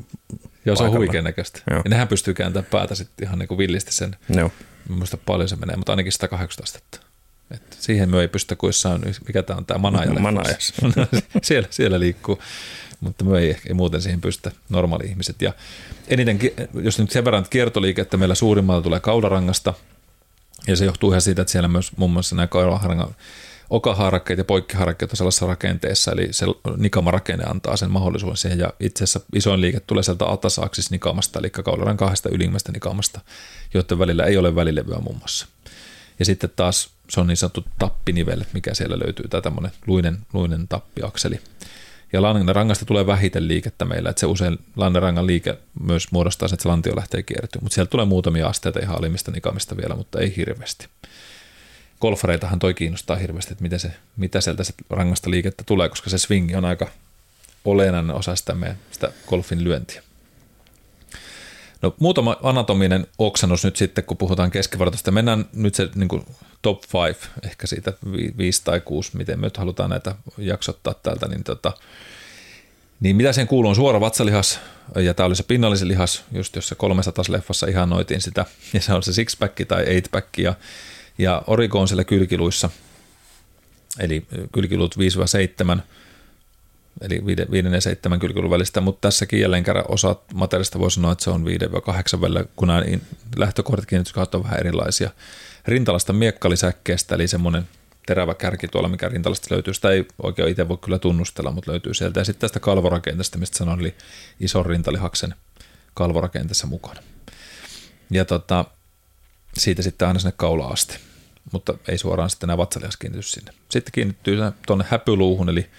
Joo, 0.65 0.75
se 0.75 0.83
on 0.83 0.91
huikean 0.91 1.23
näköistä. 1.23 1.61
Ja 1.69 1.81
nehän 1.89 2.07
pystyy 2.07 2.33
kääntämään 2.33 2.71
päätä 2.71 2.95
sitten 2.95 3.27
ihan 3.27 3.39
niin 3.39 3.47
kuin 3.47 3.57
villisti 3.57 3.93
sen. 3.93 4.15
Joo. 4.29 4.51
Muista 4.89 5.17
paljon 5.17 5.49
se 5.49 5.55
menee, 5.55 5.75
mutta 5.75 5.91
ainakin 5.91 6.11
118 6.11 6.63
astetta. 6.63 7.08
Et 7.51 7.77
siihen 7.79 8.09
me 8.09 8.21
ei 8.21 8.27
pystytä, 8.27 8.55
kun 8.55 8.69
jossain, 8.69 9.01
mikä 9.27 9.43
tämä 9.43 9.57
on 9.57 9.65
tämä 9.65 9.77
manaja. 9.77 10.13
Manajas. 10.13 10.73
siellä, 11.43 11.67
siellä 11.71 11.99
liikkuu, 11.99 12.39
mutta 12.99 13.25
me 13.25 13.39
ei, 13.39 13.57
ei 13.67 13.73
muuten 13.73 14.01
siihen 14.01 14.21
pystytä 14.21 14.51
normaali-ihmiset. 14.69 15.41
Ja 15.41 15.53
eniten, 16.07 16.39
jos 16.73 16.99
nyt 16.99 17.11
sen 17.11 17.25
verran 17.25 17.45
kiertoliikettä 17.49 18.17
meillä 18.17 18.35
suurimmalla 18.35 18.81
tulee 18.81 18.99
kaularangasta, 18.99 19.73
ja 20.67 20.75
se 20.75 20.85
johtuu 20.85 21.11
ihan 21.11 21.21
siitä, 21.21 21.41
että 21.41 21.51
siellä 21.51 21.67
myös 21.67 21.97
muun 21.97 22.11
muassa 22.11 22.35
nämä 22.35 22.47
kaularangan 22.47 23.15
okaharakkeet 23.69 24.37
ja 24.37 24.45
poikkiharakkeet 24.45 25.11
on 25.11 25.17
sellaisessa 25.17 25.45
rakenteessa, 25.45 26.11
eli 26.11 26.27
se 26.31 26.45
nikamarakenne 26.77 27.45
antaa 27.47 27.77
sen 27.77 27.91
mahdollisuuden 27.91 28.37
siihen, 28.37 28.59
ja 28.59 28.73
itse 28.79 29.03
asiassa 29.03 29.19
isoin 29.35 29.61
liike 29.61 29.79
tulee 29.79 30.03
sieltä 30.03 30.25
atasaksis 30.25 30.91
nikamasta, 30.91 31.39
eli 31.39 31.49
kaularan 31.49 31.97
kahdesta 31.97 32.29
ylimmästä 32.31 32.71
nikamasta, 32.71 33.21
joiden 33.73 33.99
välillä 33.99 34.23
ei 34.23 34.37
ole 34.37 34.55
välilevyä 34.55 34.99
muun 34.99 35.17
muassa. 35.17 35.47
Ja 36.19 36.25
sitten 36.25 36.49
taas 36.55 36.89
se 37.09 37.19
on 37.19 37.27
niin 37.27 37.37
sanottu 37.37 37.65
tappinivel, 37.79 38.43
mikä 38.53 38.73
siellä 38.73 38.99
löytyy, 38.99 39.27
tai 39.27 39.41
tämmöinen 39.41 39.71
luinen, 39.87 40.17
luinen 40.33 40.67
tappiakseli. 40.67 41.39
Ja 42.13 42.53
rangasta 42.53 42.85
tulee 42.85 43.07
vähiten 43.07 43.47
liikettä 43.47 43.85
meillä, 43.85 44.09
että 44.09 44.19
se 44.19 44.25
usein 44.25 44.57
lannerangan 44.75 45.27
liike 45.27 45.57
myös 45.81 46.11
muodostaa 46.11 46.47
sen, 46.47 46.53
että 46.53 46.63
se 46.63 46.69
lantio 46.69 46.95
lähtee 46.95 47.23
kiertymään. 47.23 47.63
Mutta 47.63 47.75
sieltä 47.75 47.89
tulee 47.89 48.05
muutamia 48.05 48.47
asteita 48.47 48.79
ihan 48.79 48.97
alimmista 48.97 49.31
nikamista 49.31 49.77
vielä, 49.77 49.95
mutta 49.95 50.19
ei 50.19 50.33
hirveästi. 50.37 50.87
Golfareitahan 52.01 52.59
toi 52.59 52.73
kiinnostaa 52.73 53.15
hirveästi, 53.15 53.51
että 53.51 53.61
mitä, 53.61 53.77
se, 53.77 53.91
mitä 54.17 54.41
sieltä 54.41 54.63
se 54.63 54.73
rangasta 54.89 55.31
liikettä 55.31 55.63
tulee, 55.65 55.89
koska 55.89 56.09
se 56.09 56.17
swingi 56.17 56.55
on 56.55 56.65
aika 56.65 56.87
olennainen 57.65 58.15
osa 58.15 58.35
sitä, 58.35 58.55
meidän, 58.55 58.77
sitä 58.91 59.11
golfin 59.27 59.63
lyöntiä. 59.63 60.03
No 61.81 61.95
muutama 61.99 62.37
anatominen 62.43 63.07
oksannus 63.17 63.63
nyt 63.63 63.75
sitten, 63.75 64.03
kun 64.03 64.17
puhutaan 64.17 64.51
keskivartalosta. 64.51 65.11
Mennään 65.11 65.45
nyt 65.53 65.75
se 65.75 65.89
niin 65.95 66.07
kuin 66.07 66.25
top 66.61 66.81
five, 66.81 67.15
ehkä 67.43 67.67
siitä 67.67 67.93
viisi 68.37 68.61
tai 68.63 68.81
kuusi, 68.81 69.17
miten 69.17 69.39
me 69.39 69.47
nyt 69.47 69.57
halutaan 69.57 69.89
näitä 69.89 70.15
jaksottaa 70.37 70.93
täältä, 70.93 71.27
niin, 71.27 71.43
tota, 71.43 71.73
niin 72.99 73.15
mitä 73.15 73.33
sen 73.33 73.47
kuuluu? 73.47 73.69
On 73.69 73.75
suora 73.75 73.99
vatsalihas, 73.99 74.59
ja 74.95 75.13
tämä 75.13 75.27
oli 75.27 75.35
se 75.35 75.43
pinnallisen 75.43 75.87
lihas, 75.87 76.23
just 76.31 76.55
jossa 76.55 76.75
300 76.75 77.25
leffassa 77.29 77.85
noitiin 77.85 78.21
sitä, 78.21 78.45
ja 78.73 78.81
se 78.81 78.93
on 78.93 79.03
se 79.03 79.11
six-pack 79.11 79.65
tai 79.67 79.85
eight-pack, 79.85 80.27
ja, 80.37 80.53
ja 81.17 81.43
origo 81.47 81.79
on 81.79 81.87
siellä 81.87 82.03
kylkiluissa, 82.03 82.69
eli 83.99 84.25
kylkiluut 84.51 84.95
5-7, 85.75 85.79
eli 87.01 87.25
5 87.25 87.67
ja 87.73 87.81
7 87.81 88.19
kylkiluvun 88.19 88.51
välistä, 88.51 88.81
mutta 88.81 89.07
tässäkin 89.07 89.39
jälleen 89.39 89.63
kerran 89.63 89.85
osa 89.87 90.15
materiaalista 90.33 90.79
voi 90.79 90.91
sanoa, 90.91 91.11
että 91.11 91.23
se 91.23 91.29
on 91.29 91.45
5-8 92.17 92.21
välillä, 92.21 92.45
kun 92.55 92.67
nämä 92.67 92.83
lähtökohdat 93.37 93.85
kiinnityskautta 93.85 94.37
on 94.37 94.43
vähän 94.43 94.59
erilaisia. 94.59 95.09
Rintalasta 95.67 96.13
miekkalisäkkeestä, 96.13 97.15
eli 97.15 97.27
semmoinen 97.27 97.67
terävä 98.05 98.33
kärki 98.33 98.67
tuolla, 98.67 98.89
mikä 98.89 99.09
rintalasta 99.09 99.55
löytyy. 99.55 99.73
Sitä 99.73 99.91
ei 99.91 100.05
oikein 100.23 100.49
itse 100.49 100.67
voi 100.67 100.77
kyllä 100.77 100.99
tunnustella, 100.99 101.51
mutta 101.51 101.71
löytyy 101.71 101.93
sieltä. 101.93 102.19
Ja 102.19 102.25
sitten 102.25 102.41
tästä 102.41 102.59
kalvorakenteesta, 102.59 103.37
mistä 103.37 103.57
sanoin, 103.57 103.79
eli 103.79 103.95
ison 104.39 104.65
rintalihaksen 104.65 105.35
kalvorakenteessa 105.93 106.67
mukana. 106.67 107.01
Ja 108.11 108.25
tota, 108.25 108.65
siitä 109.57 109.81
sitten 109.81 110.07
aina 110.07 110.19
sinne 110.19 110.33
kaula 110.37 110.67
asti, 110.67 110.97
mutta 111.51 111.73
ei 111.87 111.97
suoraan 111.97 112.29
sitten 112.29 112.47
nämä 112.47 112.57
vatsalihas 112.57 112.97
kiinnity 112.97 113.27
sinne. 113.27 113.51
Sitten 113.69 113.91
kiinnittyy 113.91 114.37
tuonne 114.67 114.85
häpyluuhun, 114.89 115.49
eli 115.49 115.69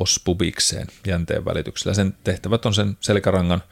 ospubikseen 0.00 0.86
jänteen 1.06 1.44
välityksellä. 1.44 1.94
Sen 1.94 2.14
tehtävät 2.24 2.66
on 2.66 2.74
sen 2.74 2.96
selkärangan 3.00 3.62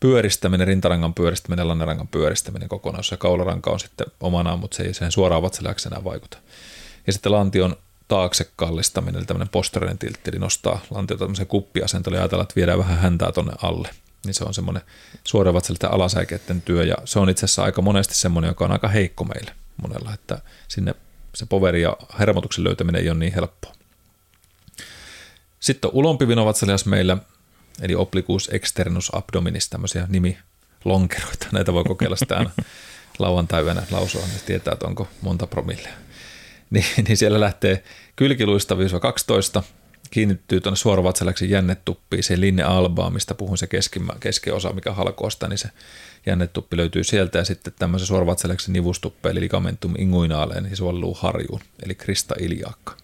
pyöristäminen, 0.00 0.66
rintarangan 0.66 1.14
pyöristäminen, 1.14 1.68
lannerangan 1.68 2.08
pyöristäminen 2.08 2.68
kokonaan, 2.68 3.04
ja 3.10 3.16
kaularanka 3.16 3.70
on 3.70 3.80
sitten 3.80 4.06
omanaan, 4.20 4.58
mutta 4.58 4.76
se 4.76 4.82
ei 4.82 4.94
sen 4.94 5.12
suoraan 5.12 5.42
vatsalihaksen 5.42 5.92
enää 5.92 6.04
vaikuta. 6.04 6.38
Ja 7.06 7.12
sitten 7.12 7.32
lantion 7.32 7.76
taakse 8.08 8.50
kallistaminen, 8.56 9.18
eli 9.18 9.26
tämmöinen 9.26 9.48
posteriorinen 9.48 9.98
tiltti, 9.98 10.30
eli 10.30 10.38
nostaa 10.38 10.80
lantiota 10.90 11.24
tämmöisen 11.24 11.46
kuppiasentoon 11.46 12.14
ja 12.14 12.20
ajatella, 12.20 12.42
että 12.42 12.56
viedään 12.56 12.78
vähän 12.78 12.98
häntää 12.98 13.32
tonne 13.32 13.52
alle. 13.62 13.90
Niin 14.24 14.34
se 14.34 14.44
on 14.44 14.54
semmoinen 14.54 14.82
suoravatsalisten 15.24 15.92
alasäikeiden 15.92 16.62
työ, 16.62 16.84
ja 16.84 16.96
se 17.04 17.18
on 17.18 17.30
itse 17.30 17.44
asiassa 17.44 17.64
aika 17.64 17.82
monesti 17.82 18.14
semmoinen, 18.14 18.48
joka 18.48 18.64
on 18.64 18.72
aika 18.72 18.88
heikko 18.88 19.24
meille 19.24 19.52
monella, 19.82 20.14
että 20.14 20.38
sinne 20.68 20.94
se 21.34 21.46
poveri 21.46 21.82
ja 21.82 21.96
hermotuksen 22.18 22.64
löytäminen 22.64 23.02
ei 23.02 23.10
ole 23.10 23.18
niin 23.18 23.34
helppoa. 23.34 23.74
Sitten 25.64 25.90
on 25.90 25.94
ulompi 25.94 26.28
vinovatsalias 26.28 26.86
meillä, 26.86 27.16
eli 27.80 27.94
obliquus 27.94 28.48
externus 28.52 29.10
abdominis, 29.14 29.68
tämmöisiä 29.68 30.06
nimilonkeroita. 30.08 31.46
Näitä 31.52 31.72
voi 31.72 31.84
kokeilla 31.84 32.16
sitä 32.16 32.36
aina 32.36 32.50
lauantai 33.18 33.64
lausua, 33.90 34.22
niin 34.26 34.40
tietää, 34.46 34.72
että 34.72 34.86
onko 34.86 35.08
monta 35.20 35.46
promillea. 35.46 35.92
Niin, 36.70 36.84
niin 37.08 37.16
siellä 37.16 37.40
lähtee 37.40 37.84
kylkiluista 38.16 38.76
12, 39.00 39.62
kiinnittyy 40.10 40.60
tuonne 40.60 40.76
suoravatsaläksi 40.76 41.50
jännetuppiin, 41.50 42.22
se 42.22 42.40
linne 42.40 42.62
albaa, 42.62 43.10
mistä 43.10 43.34
puhun 43.34 43.58
se 43.58 43.66
keskimä, 43.66 44.12
keskiosa, 44.20 44.72
mikä 44.72 44.92
halkoo 44.92 45.28
niin 45.48 45.58
se 45.58 45.68
jännetuppi 46.26 46.76
löytyy 46.76 47.04
sieltä 47.04 47.38
ja 47.38 47.44
sitten 47.44 47.72
tämmöisen 47.78 48.06
suoravatsaläksi 48.06 48.72
nivustuppe, 48.72 49.30
eli 49.30 49.40
ligamentum 49.40 49.94
inguinaaleen, 49.98 50.62
niin 50.62 50.76
suolluu 50.76 51.14
harjuun, 51.14 51.60
eli 51.84 51.94
krista 51.94 52.34
iliakka. 52.40 52.96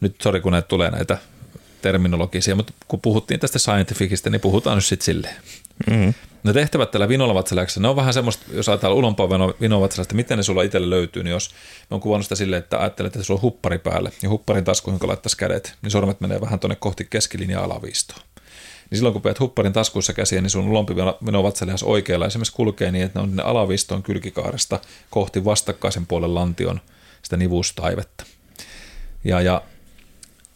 Nyt 0.00 0.20
sori, 0.20 0.40
kun 0.40 0.52
näitä 0.52 0.68
tulee 0.68 0.90
näitä 0.90 1.18
terminologisia, 1.82 2.56
mutta 2.56 2.72
kun 2.88 3.00
puhuttiin 3.00 3.40
tästä 3.40 3.58
scientificista, 3.58 4.30
niin 4.30 4.40
puhutaan 4.40 4.76
nyt 4.76 4.84
sitten 4.84 5.04
silleen. 5.04 5.36
Mm. 5.90 6.14
Ne 6.42 6.52
tehtävät 6.52 6.90
tällä 6.90 7.08
vinolavatsalaksella, 7.08 7.82
ne 7.82 7.90
on 7.90 7.96
vähän 7.96 8.14
semmoista, 8.14 8.44
jos 8.52 8.68
ajatellaan 8.68 8.98
ulompaa 8.98 9.28
vinolavatsalaista, 9.60 10.14
miten 10.14 10.36
ne 10.36 10.42
sulla 10.42 10.62
itselle 10.62 10.90
löytyy, 10.90 11.22
niin 11.22 11.32
jos 11.32 11.50
me 11.90 11.94
on 11.94 12.00
kuvannut 12.00 12.24
sitä 12.24 12.34
silleen, 12.34 12.62
että 12.62 12.78
ajattelet, 12.78 13.16
että 13.16 13.26
sulla 13.26 13.38
on 13.38 13.42
huppari 13.42 13.78
päälle 13.78 14.12
ja 14.22 14.28
hupparin 14.28 14.64
taskuun, 14.64 14.98
kun 14.98 15.08
laittaisi 15.08 15.36
kädet, 15.36 15.74
niin 15.82 15.90
sormet 15.90 16.20
menee 16.20 16.40
vähän 16.40 16.60
tuonne 16.60 16.76
kohti 16.76 17.06
keskilinjaa 17.10 17.64
alaviistoa. 17.64 18.18
Niin 18.90 18.98
silloin 18.98 19.12
kun 19.12 19.22
peet 19.22 19.40
hupparin 19.40 19.72
taskuissa 19.72 20.12
käsiä, 20.12 20.40
niin 20.40 20.50
sun 20.50 20.68
ulompi 20.68 20.96
vinovatsalihas 21.26 21.82
oikealla 21.82 22.26
esimerkiksi 22.26 22.56
kulkee 22.56 22.90
niin, 22.90 23.04
että 23.04 23.18
ne 23.18 23.22
on 23.22 23.36
ne 23.36 23.42
alaviistoon 23.42 24.02
kylkikaaresta 24.02 24.80
kohti 25.10 25.44
vastakkaisen 25.44 26.06
puolen 26.06 26.34
lantion 26.34 26.80
sitä 27.22 27.36
nivustaivetta. 27.36 28.24
Ja, 29.24 29.40
ja 29.40 29.62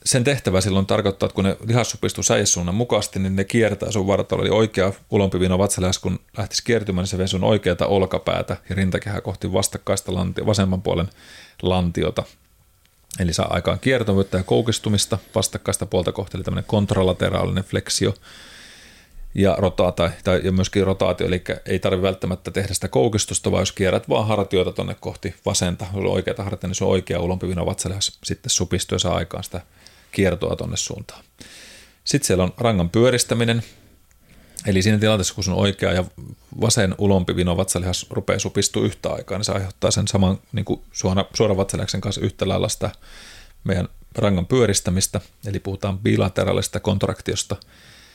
sen 0.05 0.25
tehtävä 0.25 0.61
silloin 0.61 0.87
tarkoittaa, 0.87 1.27
että 1.27 1.35
kun 1.35 1.45
ne 1.45 1.57
lihas 1.67 1.91
supistuu 1.91 2.25
säijessuunnan 2.25 2.75
mukaisesti, 2.75 3.19
niin 3.19 3.37
ne 3.37 3.45
kiertää 3.45 3.91
sun 3.91 4.07
vartalo, 4.07 4.43
eli 4.43 4.51
oikea 4.51 4.93
ulompivino 5.11 5.59
vatsalihas, 5.59 5.99
kun 5.99 6.21
lähtisi 6.37 6.65
kiertymään, 6.65 7.03
niin 7.03 7.09
se 7.09 7.19
vie 7.19 7.27
sun 7.27 7.45
oikeata 7.45 7.87
olkapäätä 7.87 8.57
ja 8.69 8.75
rintakehää 8.75 9.21
kohti 9.21 9.53
vastakkaista 9.53 10.15
lantio, 10.15 10.47
vasemman 10.47 10.83
puolen 10.83 11.09
lantiota. 11.63 12.23
Eli 13.19 13.33
saa 13.33 13.55
aikaan 13.55 13.81
kiertävyyttä 13.81 14.37
ja 14.37 14.43
koukistumista 14.43 15.19
vastakkaista 15.35 15.87
puolta 15.87 16.13
kohti, 16.13 16.37
eli 16.37 16.45
tämmöinen 16.45 16.69
kontralateraalinen 16.69 17.65
fleksio 17.65 18.15
ja, 19.35 19.57
rotaata, 19.59 20.11
tai, 20.25 20.41
ja 20.45 20.53
myöskin 20.53 20.87
rotaatio, 20.87 21.27
eli 21.27 21.45
ei 21.67 21.79
tarvitse 21.79 22.03
välttämättä 22.03 22.51
tehdä 22.51 22.75
sitä 22.75 22.89
koukistusta, 22.89 23.51
vaan 23.51 23.61
jos 23.61 23.73
kierrät 23.73 24.09
vaan 24.09 24.27
hartioita 24.27 24.73
tuonne 24.73 24.97
kohti 25.01 25.35
vasenta, 25.47 25.87
oikeata 25.95 26.45
hartia, 26.45 26.69
niin 26.69 26.75
se 26.75 26.85
on 26.85 26.91
oikea 26.91 27.21
ulompivino 27.21 27.67
vatsalihas 27.67 28.19
sitten 28.25 28.51
supistuu 28.51 28.95
ja 28.97 28.99
saa 28.99 29.15
aikaan 29.15 29.45
sitä 29.45 29.61
kiertoa 30.13 30.57
tuonne 30.57 30.77
suuntaan. 30.77 31.25
Sitten 32.05 32.27
siellä 32.27 32.45
on 32.45 32.53
rangan 32.59 32.91
pyöristäminen, 32.91 33.63
eli 34.67 34.83
siinä 34.83 34.99
tilanteessa, 34.99 35.35
kun 35.35 35.45
sun 35.45 35.55
oikea 35.55 35.93
ja 35.93 36.05
vasen 36.61 36.95
ulompi 36.99 37.37
vino 37.37 37.57
vatsalihas 37.57 38.07
rupeaa 38.11 38.39
supistua 38.39 38.85
yhtä 38.85 39.13
aikaa, 39.13 39.39
niin 39.39 39.45
se 39.45 39.53
aiheuttaa 39.53 39.91
sen 39.91 40.09
saman 40.09 40.39
niin 40.53 40.65
kuin 40.65 40.81
suora, 40.93 41.25
suoran 41.35 41.57
vatsalihaksen 41.57 42.01
kanssa 42.01 42.21
yhtä 42.21 42.49
lailla 42.49 42.69
sitä 42.69 42.91
meidän 43.65 43.89
rangan 44.15 44.47
pyöristämistä, 44.47 45.21
eli 45.47 45.59
puhutaan 45.59 45.99
bilateraalista 45.99 46.81
kontraktiosta. 46.81 47.57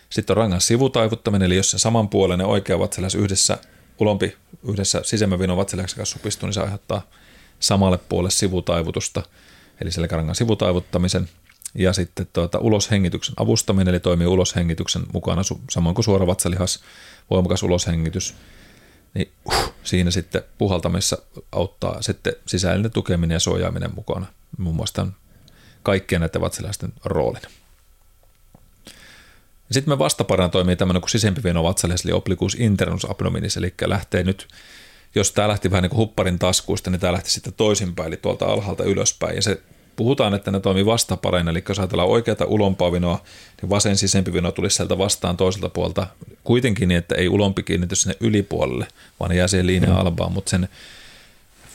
Sitten 0.10 0.34
on 0.34 0.38
rangan 0.38 0.62
sivutaivuttaminen, 0.62 1.46
eli 1.46 1.56
jos 1.56 1.72
se 1.72 1.80
samanpuolinen 1.80 2.48
oikea 2.48 2.80
vatsalihas 2.80 3.16
yhdessä 3.16 3.58
ulompi 4.00 4.38
yhdessä 4.64 5.02
sisemmän 5.04 5.40
vinon 5.40 5.58
vatsalihaksen 5.58 5.98
kanssa 5.98 6.18
supistuu, 6.18 6.48
niin 6.48 6.54
se 6.54 6.62
aiheuttaa 6.62 7.02
samalle 7.60 8.00
puolelle 8.10 8.32
sivutaivutusta, 8.32 9.24
eli 9.82 9.92
selkärangan 9.92 10.36
sivutaivuttamisen– 10.36 11.30
ja 11.78 11.94
sitten 11.94 12.28
tuota, 12.34 12.60
uloshengityksen 12.60 13.34
avustaminen, 13.38 13.88
eli 13.88 14.00
toimii 14.00 14.28
uloshengityksen 14.28 15.04
mukana, 15.14 15.42
samoin 15.72 15.96
kuin 15.96 16.06
suora 16.06 16.28
vatsalihas, 16.28 16.84
voimakas 17.30 17.64
uloshengitys, 17.64 18.36
niin 19.14 19.32
uh, 19.46 19.74
siinä 19.84 20.12
sitten 20.12 20.44
puhaltamissa 20.58 21.18
auttaa 21.52 22.02
sitten 22.02 22.34
sisällinen 22.46 22.92
tukeminen 22.92 23.36
ja 23.36 23.40
suojaaminen 23.40 23.96
mukana. 23.96 24.26
Muun 24.58 24.76
muassa 24.76 25.08
kaikkien 25.84 26.22
näiden 26.22 26.42
vatsalihasten 26.42 26.94
roolin. 27.06 27.42
Sitten 29.72 29.94
me 29.94 30.00
vastaparana 30.00 30.50
toimii 30.50 30.76
tämmöinen 30.76 31.02
kuin 31.02 31.10
sisempi 31.10 31.44
veno 31.44 31.64
vatsalihas, 31.64 32.06
eli 32.06 32.12
obliquus 32.14 32.56
internus 32.56 33.10
abdominis, 33.10 33.58
eli 33.58 33.74
lähtee 33.86 34.24
nyt 34.24 34.48
jos 35.16 35.32
tämä 35.32 35.48
lähti 35.48 35.72
vähän 35.72 35.82
niin 35.82 35.90
kuin 35.90 35.98
hupparin 35.98 36.40
taskuista, 36.40 36.90
niin 36.90 37.00
tämä 37.00 37.14
lähti 37.14 37.32
sitten 37.32 37.54
toisinpäin, 37.54 38.08
eli 38.08 38.18
tuolta 38.18 38.46
alhaalta 38.46 38.84
ylöspäin, 38.84 39.36
ja 39.36 39.42
se 39.42 39.62
puhutaan, 39.98 40.34
että 40.34 40.52
ne 40.52 40.60
toimii 40.60 40.86
vastapareina, 40.86 41.52
eli 41.52 41.64
jos 41.70 41.80
ajatellaan 41.80 42.10
oikeata 42.10 42.46
ulompaa 42.46 42.92
vinoa, 42.92 43.22
niin 43.62 43.70
vasen 43.70 43.98
sisempi 43.98 44.34
vino 44.34 44.52
tulisi 44.52 44.76
sieltä 44.76 44.98
vastaan 44.98 45.38
toiselta 45.38 45.70
puolta, 45.70 46.08
kuitenkin 46.44 46.88
niin, 46.88 46.98
että 46.98 47.16
ei 47.16 47.30
ulompi 47.30 47.64
kiinnity 47.64 47.96
sinne 47.96 48.16
ylipuolelle, 48.20 48.88
vaan 49.20 49.36
jää 49.36 49.48
siihen 49.48 49.68
linjaan 49.68 49.96
mm. 49.96 50.02
albaan, 50.02 50.32
mutta 50.32 50.50
sen 50.50 50.70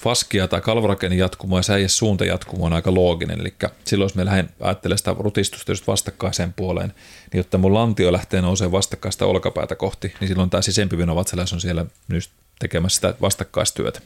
faskia 0.03 0.49
tai 0.49 0.61
kalvorakenin 0.61 1.18
jatkumo 1.18 1.57
ja 1.57 1.62
säijes 1.62 1.99
suunta 1.99 2.25
jatkumo 2.25 2.66
on 2.66 2.73
aika 2.73 2.95
looginen, 2.95 3.41
eli 3.41 3.55
silloin 3.85 4.05
jos 4.05 4.14
me 4.14 4.25
lähden 4.25 4.51
ajattelemaan 4.61 4.99
sitä 4.99 5.16
rutistusta 5.18 5.73
just 5.73 5.87
vastakkaiseen 5.87 6.53
puoleen, 6.53 6.95
niin 7.33 7.39
jotta 7.39 7.59
mun 7.59 7.75
lantio 7.75 8.12
lähtee 8.12 8.41
nousemaan 8.41 8.73
vastakkaista 8.73 9.27
olkapäätä 9.27 9.75
kohti, 9.75 10.14
niin 10.20 10.29
silloin 10.29 10.51
tämä 10.51 10.62
sisempi 10.62 10.99
vino 10.99 11.16
vatsaläs 11.16 11.53
on 11.53 11.61
siellä 11.61 11.87
nyt 12.09 12.31
tekemässä 12.59 12.95
sitä 12.95 13.14
vastakkaistyötä. 13.20 14.01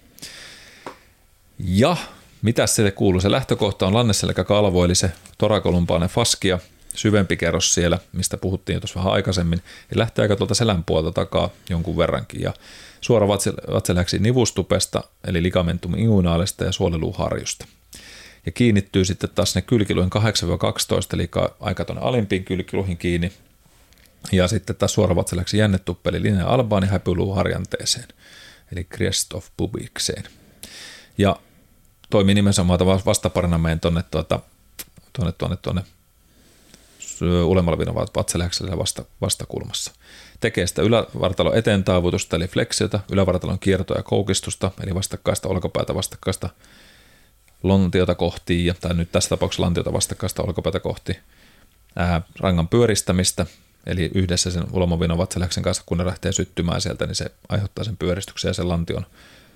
Ja 1.59 1.97
mitä 2.47 2.67
se 2.67 2.91
kuuluu? 2.91 3.21
Se 3.21 3.31
lähtökohta 3.31 3.87
on 3.87 3.95
lanneselkä 3.95 4.45
kalvo, 4.45 4.85
eli 4.85 4.95
se 4.95 5.11
torakolumpainen 5.39 6.09
faskia, 6.09 6.59
syvempi 6.95 7.37
kerros 7.37 7.75
siellä, 7.75 7.99
mistä 8.13 8.37
puhuttiin 8.37 8.81
tuossa 8.81 8.99
vähän 8.99 9.13
aikaisemmin, 9.13 9.63
ja 9.91 9.99
lähtee 9.99 10.23
aika 10.23 10.37
tuolta 10.37 10.55
selän 10.55 10.85
puolta 10.85 11.13
takaa 11.13 11.51
jonkun 11.71 11.97
verrankin, 11.97 12.41
ja 12.41 12.55
suora 13.01 13.29
vatseläksi 13.73 14.19
nivustupesta, 14.19 15.03
eli 15.25 15.43
ligamentum 15.43 15.95
inguinaalista 15.95 16.65
ja 16.65 16.73
suoliluuharjusta. 16.73 17.67
Ja 18.47 18.53
kiinnittyy 18.53 19.05
sitten 19.05 19.31
taas 19.35 19.55
ne 19.55 19.63
kylkiluihin 19.63 20.13
8-12, 20.13 20.19
eli 21.13 21.31
aika 21.61 21.85
tuonne 21.85 22.03
alimpiin 22.03 22.45
kylkiluihin 22.45 22.97
kiinni, 22.97 23.33
ja 24.33 24.49
sitten 24.49 24.77
taas 24.77 24.95
suora 24.95 25.17
vatseläksi 25.17 25.59
jännetuppe, 25.59 26.11
eli 26.11 26.23
linja 26.23 26.47
albaani 26.47 26.87
häpyluuharjanteeseen, 26.87 28.09
eli 28.73 28.85
crest 28.85 29.33
of 29.33 29.49
pubikseen. 29.57 30.25
Ja 31.19 31.37
toimii 32.11 32.35
nimensä 32.35 32.65
maata 32.65 32.87
vastaparina 32.87 33.59
meidän 33.59 33.81
tuonne, 33.81 34.05
tuota, 34.11 34.41
tuonne, 35.13 35.33
tuonne, 35.33 35.57
tuonne 35.57 35.83
ulemalla 37.23 38.07
vatsalihäksellä 38.17 38.79
vasta, 38.79 39.05
vastakulmassa. 39.21 39.93
Tekee 40.41 40.67
sitä 40.67 40.83
ylävartalon 40.83 41.57
eteen 41.57 41.85
taavutusta, 41.85 42.37
eli 42.37 42.49
fleksiota, 42.49 43.01
ylävartalon 43.13 43.59
kiertoa 43.59 43.97
ja 43.97 44.03
koukistusta, 44.03 44.71
eli 44.83 44.95
vastakkaista 44.95 45.49
olkapäätä 45.49 45.95
vastakkaista 45.95 46.51
lontiota 47.63 48.15
kohti, 48.15 48.67
ja, 48.67 48.75
tai 48.81 48.95
nyt 48.95 49.13
tässä 49.13 49.29
tapauksessa 49.29 49.63
lantiota 49.63 49.93
vastakkaista 49.93 50.43
olkapäätä 50.43 50.81
kohti, 50.81 51.19
ää, 51.97 52.23
rangan 52.41 52.69
pyöristämistä, 52.69 53.47
eli 53.87 54.11
yhdessä 54.15 54.51
sen 54.51 54.65
ulomavinon 54.73 55.19
vatsalihäksen 55.19 55.63
kanssa, 55.63 55.83
kun 55.87 55.99
ne 55.99 56.07
lähtee 56.07 56.33
syttymään 56.33 56.81
sieltä, 56.81 57.07
niin 57.07 57.15
se 57.15 57.31
aiheuttaa 57.49 57.85
sen 57.85 57.97
pyöristyksen 57.97 58.49
ja 58.49 58.55
sen 58.55 58.69
lantion 58.69 59.07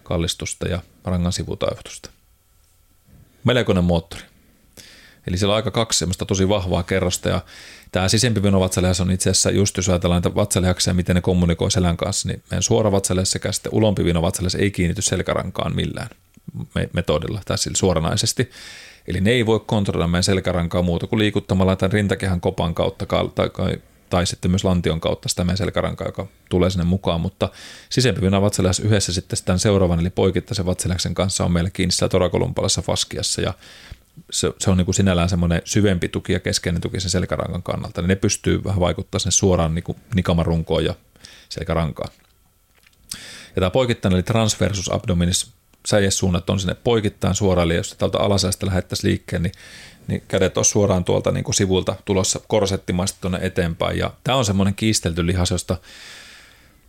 kallistusta 0.02 0.68
ja 0.68 0.82
rangan 1.04 1.32
sivutaivutusta 1.32 2.10
melkoinen 3.44 3.84
moottori. 3.84 4.22
Eli 5.26 5.38
siellä 5.38 5.52
on 5.52 5.56
aika 5.56 5.70
kaksi 5.70 5.98
semmoista 5.98 6.26
tosi 6.26 6.48
vahvaa 6.48 6.82
kerrosta 6.82 7.28
ja 7.28 7.40
tämä 7.92 8.08
sisempi 8.08 8.42
vinovatsalihas 8.42 9.00
on 9.00 9.10
itse 9.10 9.30
asiassa 9.30 9.50
just 9.50 9.76
jos 9.76 9.88
ajatellaan 9.88 10.22
vatsalihaksia, 10.34 10.94
miten 10.94 11.14
ne 11.14 11.20
kommunikoi 11.20 11.70
selän 11.70 11.96
kanssa, 11.96 12.28
niin 12.28 12.42
meidän 12.50 12.62
suora 12.62 12.92
vatsalihas 12.92 13.30
sekä 13.30 13.52
sitten 13.52 13.74
ulompi 13.74 14.04
vinovatsalihas 14.04 14.54
ei 14.54 14.70
kiinnity 14.70 15.02
selkärankaan 15.02 15.76
millään 15.76 16.08
metodilla 16.92 17.40
tai 17.44 17.58
sillä 17.58 17.76
suoranaisesti. 17.76 18.50
Eli 19.06 19.20
ne 19.20 19.30
ei 19.30 19.46
voi 19.46 19.60
kontrolloida 19.66 20.08
meidän 20.08 20.24
selkärankaa 20.24 20.82
muuta 20.82 21.06
kuin 21.06 21.18
liikuttamalla 21.18 21.76
tämän 21.76 21.92
rintakehän 21.92 22.40
kopan 22.40 22.74
kautta 22.74 23.06
tai, 23.34 23.50
tai 24.10 24.26
sitten 24.26 24.50
myös 24.50 24.64
lantion 24.64 25.00
kautta 25.00 25.28
sitä 25.28 25.44
meidän 25.44 25.56
selkärankaa, 25.56 26.08
joka 26.08 26.26
tulee 26.48 26.70
sinne 26.70 26.84
mukaan, 26.84 27.20
mutta 27.20 27.48
sisempi 27.90 28.20
vatsalihas 28.30 28.80
yhdessä 28.80 29.12
sitten 29.12 29.38
tämän 29.44 29.58
seuraavan, 29.58 30.00
eli 30.00 30.10
poikittaisen 30.10 30.66
vatsalihaksen 30.66 31.14
kanssa 31.14 31.44
on 31.44 31.52
meillä 31.52 31.70
kiinni 31.70 31.92
siellä 31.92 32.10
torakolumpalassa 32.10 32.82
faskiassa. 32.82 33.40
Ja 33.40 33.54
se, 34.30 34.52
se 34.58 34.70
on 34.70 34.76
niin 34.76 34.84
kuin 34.84 34.94
sinällään 34.94 35.28
semmoinen 35.28 35.62
syvempi 35.64 36.08
tuki 36.08 36.32
ja 36.32 36.40
keskeinen 36.40 36.80
tuki 36.80 37.00
sen 37.00 37.10
selkärankan 37.10 37.62
kannalta, 37.62 38.00
niin 38.00 38.08
ne 38.08 38.16
pystyy 38.16 38.64
vähän 38.64 38.80
vaikuttaa 38.80 39.18
sinne 39.18 39.30
suoraan 39.30 39.74
niin 39.74 39.82
kuin 39.82 39.98
nikamarunkoon 40.14 40.84
ja 40.84 40.94
selkärankaan. 41.48 42.12
Ja 43.56 43.60
tämä 43.60 43.70
poikittainen 43.70 44.16
eli 44.16 44.22
transversus 44.22 44.92
abdominis 44.92 45.52
säijessuunnat 45.86 46.50
on 46.50 46.60
sinne 46.60 46.74
poikittain 46.74 47.34
suoraan, 47.34 47.66
eli 47.66 47.76
jos 47.76 47.94
tältä 47.98 48.18
alasäästä 48.18 48.66
lähettäisiin 48.66 49.10
liikkeen, 49.10 49.42
niin, 49.42 49.52
niin 50.06 50.22
kädet 50.28 50.58
on 50.58 50.64
suoraan 50.64 51.04
tuolta 51.04 51.32
niin 51.32 51.44
kuin 51.44 51.54
sivulta 51.54 51.96
tulossa 52.04 52.40
korsettimaisesti 52.48 53.20
tuonne 53.20 53.38
eteenpäin. 53.42 53.98
Ja 53.98 54.10
tämä 54.24 54.38
on 54.38 54.44
semmoinen 54.44 54.74
kiistelty 54.74 55.26
lihas, 55.26 55.50
josta 55.50 55.76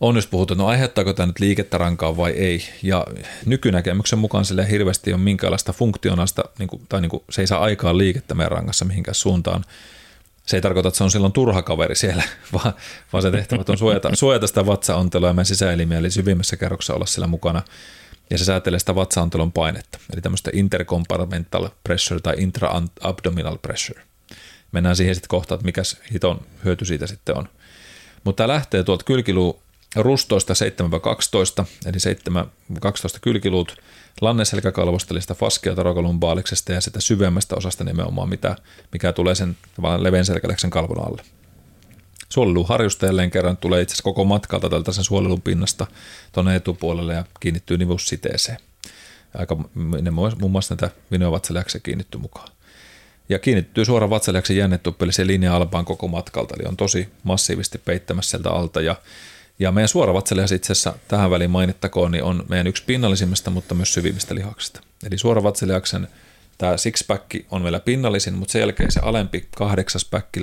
on 0.02 0.16
just 0.16 0.30
puhuttu, 0.30 0.54
no 0.54 0.66
aiheuttaako 0.66 1.12
tämä 1.12 1.26
nyt 1.26 1.40
liikettä 1.40 1.78
rankaan 1.78 2.16
vai 2.16 2.30
ei. 2.30 2.64
Ja 2.82 3.06
nykynäkemyksen 3.46 4.18
mukaan 4.18 4.44
sille 4.44 4.70
hirveästi 4.70 5.12
ole 5.12 5.20
minkäänlaista 5.20 5.72
funktionaista, 5.72 6.42
niin 6.58 6.68
kuin, 6.68 6.82
tai 6.88 7.00
niin 7.00 7.10
kuin, 7.10 7.22
se 7.30 7.42
ei 7.42 7.46
saa 7.46 7.60
aikaan 7.60 7.98
liikettä 7.98 8.34
meidän 8.34 8.52
rangassa 8.52 8.84
mihinkään 8.84 9.14
suuntaan. 9.14 9.64
Se 10.46 10.56
ei 10.56 10.60
tarkoita, 10.60 10.88
että 10.88 10.98
se 10.98 11.04
on 11.04 11.10
silloin 11.10 11.32
turha 11.32 11.62
kaveri 11.62 11.94
siellä, 11.94 12.22
vaan, 12.54 12.72
vaan 13.12 13.22
se 13.22 13.30
tehtävä 13.30 13.64
on 13.68 13.78
suojata, 13.78 14.10
suojata 14.14 14.46
sitä 14.46 14.66
vatsaontelua 14.66 15.28
ja 15.28 15.34
meidän 15.34 15.46
sisäelimiä, 15.46 15.98
eli 15.98 16.10
syvimmässä 16.10 16.56
kerroksessa 16.56 16.94
olla 16.94 17.06
siellä 17.06 17.26
mukana. 17.26 17.62
Ja 18.30 18.38
se 18.38 18.44
säätelee 18.44 18.78
sitä 18.78 18.94
vatsaontelon 18.94 19.52
painetta, 19.52 19.98
eli 20.12 20.20
tämmöistä 20.20 20.50
intercompartmental 20.54 21.68
pressure 21.84 22.20
tai 22.20 22.34
intra-abdominal 22.38 23.58
pressure. 23.62 24.02
Mennään 24.72 24.96
siihen 24.96 25.14
sitten 25.14 25.28
kohtaan, 25.28 25.56
että 25.56 25.64
mikä 25.64 25.82
hiton 26.12 26.40
hyöty 26.64 26.84
siitä 26.84 27.06
sitten 27.06 27.36
on. 27.36 27.48
Mutta 28.24 28.42
tämä 28.42 28.54
lähtee 28.54 28.84
tuolta 28.84 29.04
kylkiluu 29.04 29.62
rustoista 29.96 30.54
7-12, 31.62 31.64
eli 31.86 31.96
7-12 32.74 33.18
kylkiluut, 33.20 33.76
lanneselkäkalvosta, 34.20 35.14
eli 35.14 35.20
sitä 35.20 35.34
faskeatarokalumbaaliksesta 35.34 36.72
ja 36.72 36.80
sitä 36.80 37.00
syvemmästä 37.00 37.56
osasta 37.56 37.84
nimenomaan, 37.84 38.28
mitä, 38.28 38.56
mikä 38.92 39.12
tulee 39.12 39.34
sen 39.34 39.56
leveän 39.98 40.24
selkäläksen 40.24 40.70
kalvon 40.70 41.06
alle. 41.06 41.22
Jälleen 43.02 43.30
kerran 43.30 43.56
tulee 43.56 43.82
itse 43.82 43.92
asiassa 43.92 44.04
koko 44.04 44.24
matkalta 44.24 44.70
tältä 44.70 44.92
sen 44.92 45.04
suolelun 45.04 45.42
pinnasta 45.42 45.86
tuonne 46.32 46.56
etupuolelle 46.56 47.14
ja 47.14 47.24
kiinnittyy 47.40 47.78
nivussiteeseen. 47.78 48.58
Aika, 49.34 49.56
ne 50.02 50.10
muun 50.10 50.50
muassa 50.50 50.74
näitä 50.74 50.96
viniovatsaläksiä 51.10 51.80
kiinnitty 51.80 52.18
mukaan. 52.18 52.48
Ja 53.28 53.38
kiinnittyy 53.38 53.84
suoraan 53.84 54.10
vatsaläksen 54.10 54.56
jännetuppeli 54.56 55.12
se 55.12 55.26
linja 55.26 55.56
alpaan 55.56 55.84
koko 55.84 56.08
matkalta, 56.08 56.54
eli 56.58 56.68
on 56.68 56.76
tosi 56.76 57.08
massiivisesti 57.22 57.78
peittämässä 57.78 58.30
sieltä 58.30 58.50
alta 58.50 58.80
ja 58.80 58.96
ja 59.58 59.72
meidän 59.72 59.88
suora 59.88 60.14
vatsalihas 60.14 60.52
itse 60.52 60.72
asiassa 60.72 60.94
tähän 61.08 61.30
väliin 61.30 61.50
mainittakoon, 61.50 62.10
niin 62.10 62.24
on 62.24 62.44
meidän 62.48 62.66
yksi 62.66 62.84
pinnallisimmista, 62.86 63.50
mutta 63.50 63.74
myös 63.74 63.94
syvimmistä 63.94 64.34
lihaksista. 64.34 64.80
Eli 65.06 65.18
suora 65.18 65.42
vatsalihaksen 65.42 66.08
tämä 66.58 66.76
six-pack 66.76 67.44
on 67.50 67.64
vielä 67.64 67.80
pinnallisin, 67.80 68.34
mutta 68.34 68.52
sen 68.52 68.60
jälkeen 68.60 68.92
se 68.92 69.00
alempi 69.00 69.48
kahdeksas 69.56 70.04
päkki 70.04 70.40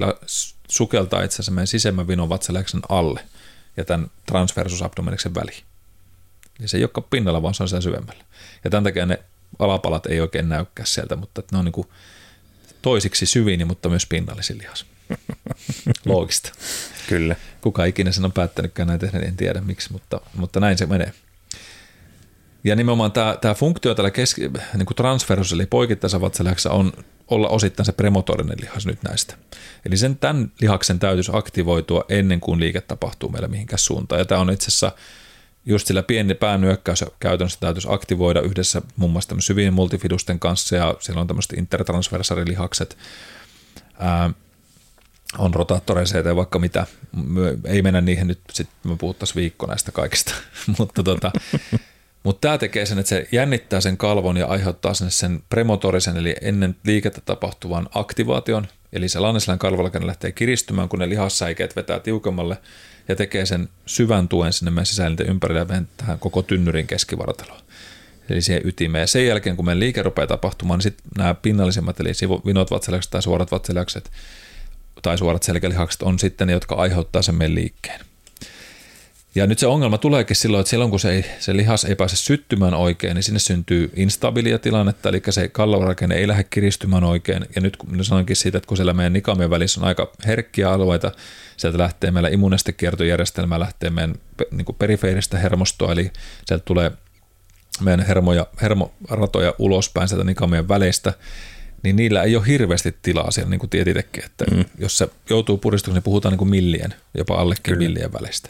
sukeltaa 0.70 1.24
itse 1.24 1.36
asiassa 1.36 1.52
meidän 1.52 1.68
sisemmän 1.68 2.08
vinon 2.08 2.30
vatsalihaksen 2.30 2.82
alle 2.90 3.26
ja 3.78 3.86
tämän 3.86 4.08
transversus 4.26 4.82
abdomeniksen 4.82 5.36
väliin. 5.36 5.64
Eli 6.60 6.68
se 6.68 6.78
ei 6.78 6.84
olekaan 6.84 7.08
pinnalla, 7.10 7.42
vaan 7.42 7.54
se 7.54 7.64
on 7.64 7.70
siellä 7.70 7.82
syvemmällä. 7.82 8.24
Ja 8.64 8.70
tämän 8.70 8.84
takia 8.84 9.06
ne 9.06 9.20
alapalat 9.60 10.06
ei 10.06 10.22
oikein 10.22 10.50
näykää 10.50 10.86
sieltä, 10.86 11.16
mutta 11.16 11.44
ne 11.52 11.58
on 11.58 11.66
niin 11.66 11.74
kuin 11.74 11.88
toisiksi 12.82 13.26
syvin, 13.26 13.68
mutta 13.68 13.90
myös 13.90 14.06
pinnallisin 14.06 14.58
lihas. 14.58 14.86
Loogista. 16.06 16.52
Kyllä. 17.08 17.36
Kuka 17.62 17.86
ikinä 17.86 18.12
sen 18.12 18.26
on 18.26 18.32
päättänytkään 18.32 18.88
näin 18.88 19.00
tehdä, 19.00 19.20
en 19.20 19.38
tiedä 19.38 19.62
miksi, 19.62 19.92
mutta, 19.92 20.22
mutta 20.34 20.60
näin 20.60 20.78
se 20.78 20.86
menee. 20.86 21.14
Ja 22.64 22.76
nimenomaan 22.76 23.12
tämä, 23.12 23.38
tämä 23.42 23.54
funktio 23.54 23.96
tällä 23.96 24.12
keski, 24.12 24.42
niin 24.42 24.86
kuin 24.86 24.96
transferus, 24.96 25.52
eli 25.52 25.66
poikittaisessa 25.66 26.72
on 26.72 26.94
olla 27.28 27.48
osittain 27.48 27.86
se 27.86 27.92
premotorinen 27.92 28.58
lihas 28.62 28.86
nyt 28.86 29.04
näistä. 29.04 29.36
Eli 29.86 29.98
sen 29.98 30.18
tämän 30.18 30.52
lihaksen 30.62 31.00
täytyisi 31.00 31.32
aktivoitua 31.34 32.06
ennen 32.10 32.40
kuin 32.40 32.60
liike 32.60 32.82
tapahtuu 32.82 33.30
meillä 33.30 33.48
mihinkään 33.48 33.80
suuntaan. 33.80 34.20
Ja 34.20 34.26
tämä 34.26 34.42
on 34.42 34.50
itse 34.50 34.68
asiassa 34.68 34.92
just 35.66 35.88
sillä 35.88 36.04
pieni 36.04 36.34
päänyökkäys 36.34 37.06
käytännössä 37.20 37.60
täytyisi 37.60 37.88
aktivoida 37.92 38.42
yhdessä 38.42 38.82
muun 38.96 39.12
muassa 39.12 39.36
syvien 39.40 39.74
multifidusten 39.74 40.40
kanssa 40.40 40.76
ja 40.76 40.96
siellä 41.00 41.22
on 41.22 41.28
tämmöiset 41.28 41.54
intertransversarilihakset. 41.54 42.98
Ää, 44.00 44.30
on 45.38 45.54
rotaattoreita 45.54 46.18
ja 46.18 46.36
vaikka 46.36 46.60
mitä. 46.60 46.86
Me 47.12 47.42
ei 47.66 47.82
mennä 47.82 48.02
niihin 48.02 48.28
nyt, 48.28 48.40
sitten 48.54 48.92
me 48.92 48.98
puhuttaisiin 48.98 49.36
viikko 49.36 49.66
näistä 49.66 49.92
kaikista. 49.92 50.34
mutta 50.78 51.04
tota, 51.04 51.32
mutta 52.24 52.42
tämä 52.42 52.58
tekee 52.58 52.86
sen, 52.86 53.00
että 53.00 53.10
se 53.10 53.28
jännittää 53.32 53.82
sen 53.82 53.98
kalvon 53.98 54.38
ja 54.38 54.46
aiheuttaa 54.46 54.94
sen, 54.94 55.12
sen 55.12 55.44
premotorisen, 55.50 56.18
eli 56.18 56.36
ennen 56.42 56.76
liikettä 56.84 57.22
tapahtuvan 57.26 57.90
aktivaation. 57.96 58.68
Eli 58.94 59.10
se 59.10 59.20
lanneslän 59.20 59.60
kalvolakenne 59.60 60.08
lähtee 60.08 60.32
kiristymään, 60.32 60.90
kun 60.90 61.00
ne 61.00 61.10
lihassäikeet 61.10 61.76
vetää 61.76 62.00
tiukemmalle 62.00 62.58
ja 63.08 63.16
tekee 63.16 63.46
sen 63.46 63.70
syvän 63.86 64.28
tuen 64.28 64.54
sinne 64.54 64.72
meidän 64.72 64.86
sisäelinten 64.86 65.28
ympärille 65.28 65.60
ja 65.60 65.84
tähän 65.98 66.20
koko 66.20 66.42
tynnyrin 66.42 66.88
keskivartaloon. 66.88 67.62
Eli 68.30 68.42
siihen 68.42 68.68
ytimeen. 68.68 69.08
Sen 69.08 69.28
jälkeen, 69.28 69.56
kun 69.56 69.66
meidän 69.66 69.80
liike 69.80 70.04
rupeaa 70.04 70.28
tapahtumaan, 70.28 70.78
niin 70.78 70.84
sitten 70.84 71.06
nämä 71.18 71.34
pinnallisimmat, 71.34 72.00
eli 72.00 72.12
vinot 72.46 72.72
vatsalihakset 72.72 73.12
tai 73.12 73.22
suorat 73.22 73.52
vatsalihakset, 73.52 74.12
tai 75.02 75.18
suorat 75.18 75.44
selkälihakset 75.44 76.02
on 76.02 76.20
sitten 76.20 76.48
ne, 76.48 76.54
jotka 76.54 76.76
aiheuttaa 76.76 77.22
sen 77.22 77.36
meidän 77.36 77.56
liikkeen. 77.56 78.00
Ja 79.36 79.48
nyt 79.48 79.60
se 79.60 79.68
ongelma 79.68 79.98
tuleekin 79.98 80.36
silloin, 80.36 80.62
että 80.62 80.70
silloin 80.70 80.90
kun 80.90 81.00
se, 81.00 81.12
ei, 81.12 81.26
se 81.40 81.58
lihas 81.58 81.86
ei 81.86 81.96
pääse 81.96 82.16
syttymään 82.16 82.74
oikein, 82.74 83.16
niin 83.16 83.24
sinne 83.24 83.40
syntyy 83.40 83.92
instabilia 83.96 84.60
tilannetta, 84.60 85.10
eli 85.10 85.22
se 85.30 85.48
kallorakenne 85.48 86.16
ei 86.16 86.28
lähde 86.28 86.44
kiristymään 86.44 87.04
oikein. 87.04 87.46
Ja 87.56 87.62
nyt 87.62 87.78
kun 87.78 88.06
sanoinkin 88.06 88.36
siitä, 88.36 88.58
että 88.58 88.68
kun 88.68 88.78
siellä 88.78 88.94
meidän 88.94 89.14
nikamien 89.14 89.50
välissä 89.50 89.82
on 89.82 89.88
aika 89.88 90.12
herkkiä 90.26 90.72
alueita, 90.72 91.12
sieltä 91.58 91.78
lähtee 91.78 92.12
meillä 92.12 92.30
immunestekiertojärjestelmä, 92.30 93.60
lähtee 93.60 93.90
meidän 93.90 94.16
niin 94.52 94.66
perifeeristä 94.80 95.40
hermostoa, 95.40 95.92
eli 95.92 96.12
sieltä 96.46 96.66
tulee 96.66 96.92
meidän 97.82 98.06
hermoja, 98.06 98.48
hermoratoja 98.62 99.54
ulospäin 99.60 100.08
sieltä 100.08 100.24
nikamien 100.24 100.68
välistä, 100.68 101.14
niin 101.84 101.96
niillä 101.96 102.24
ei 102.24 102.36
ole 102.36 102.48
hirveästi 102.48 102.96
tilaa 103.02 103.32
siellä, 103.32 103.50
niin 103.50 103.60
kuin 103.60 103.70
tiedät 103.70 103.98
itsekin, 103.98 104.26
että 104.26 104.46
mm. 104.52 104.66
jos 104.78 104.98
se 104.98 105.08
joutuu 105.30 105.58
puristukseen, 105.58 105.96
niin 105.96 106.04
puhutaan 106.04 106.32
niin 106.32 106.38
kuin 106.38 106.50
millien, 106.50 106.94
jopa 107.18 107.36
allekin 107.36 107.64
Kyllä. 107.64 107.78
millien 107.78 108.14
välistä. 108.14 108.50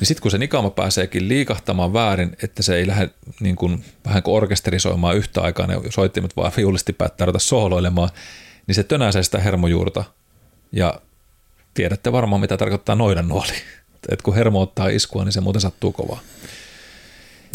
Niin 0.00 0.06
sitten 0.06 0.22
kun 0.22 0.30
se 0.30 0.38
nikama 0.38 0.70
pääseekin 0.70 1.28
liikahtamaan 1.28 1.92
väärin, 1.92 2.36
että 2.42 2.62
se 2.62 2.76
ei 2.76 2.86
lähde 2.86 3.10
niin 3.40 3.56
kuin, 3.56 3.84
vähän 4.06 4.22
kuin 4.22 4.34
orkesterisoimaan 4.34 5.16
yhtä 5.16 5.40
aikaa, 5.40 5.66
ne 5.66 5.80
soittimet 5.90 6.36
vaan 6.36 6.52
viulisti 6.56 6.92
päättää 6.92 7.24
ruveta 7.24 7.38
sooloilemaan, 7.38 8.08
niin 8.66 8.74
se 8.74 8.82
tönäisee 8.82 9.22
sitä 9.22 9.38
hermojuurta. 9.38 10.04
Ja 10.72 11.00
tiedätte 11.74 12.12
varmaan, 12.12 12.40
mitä 12.40 12.56
tarkoittaa 12.56 12.94
noidan 12.94 13.28
nuoli. 13.28 13.52
että 14.08 14.22
kun 14.22 14.34
hermo 14.34 14.60
ottaa 14.60 14.88
iskua, 14.88 15.24
niin 15.24 15.32
se 15.32 15.40
muuten 15.40 15.60
sattuu 15.60 15.92
kovaa. 15.92 16.20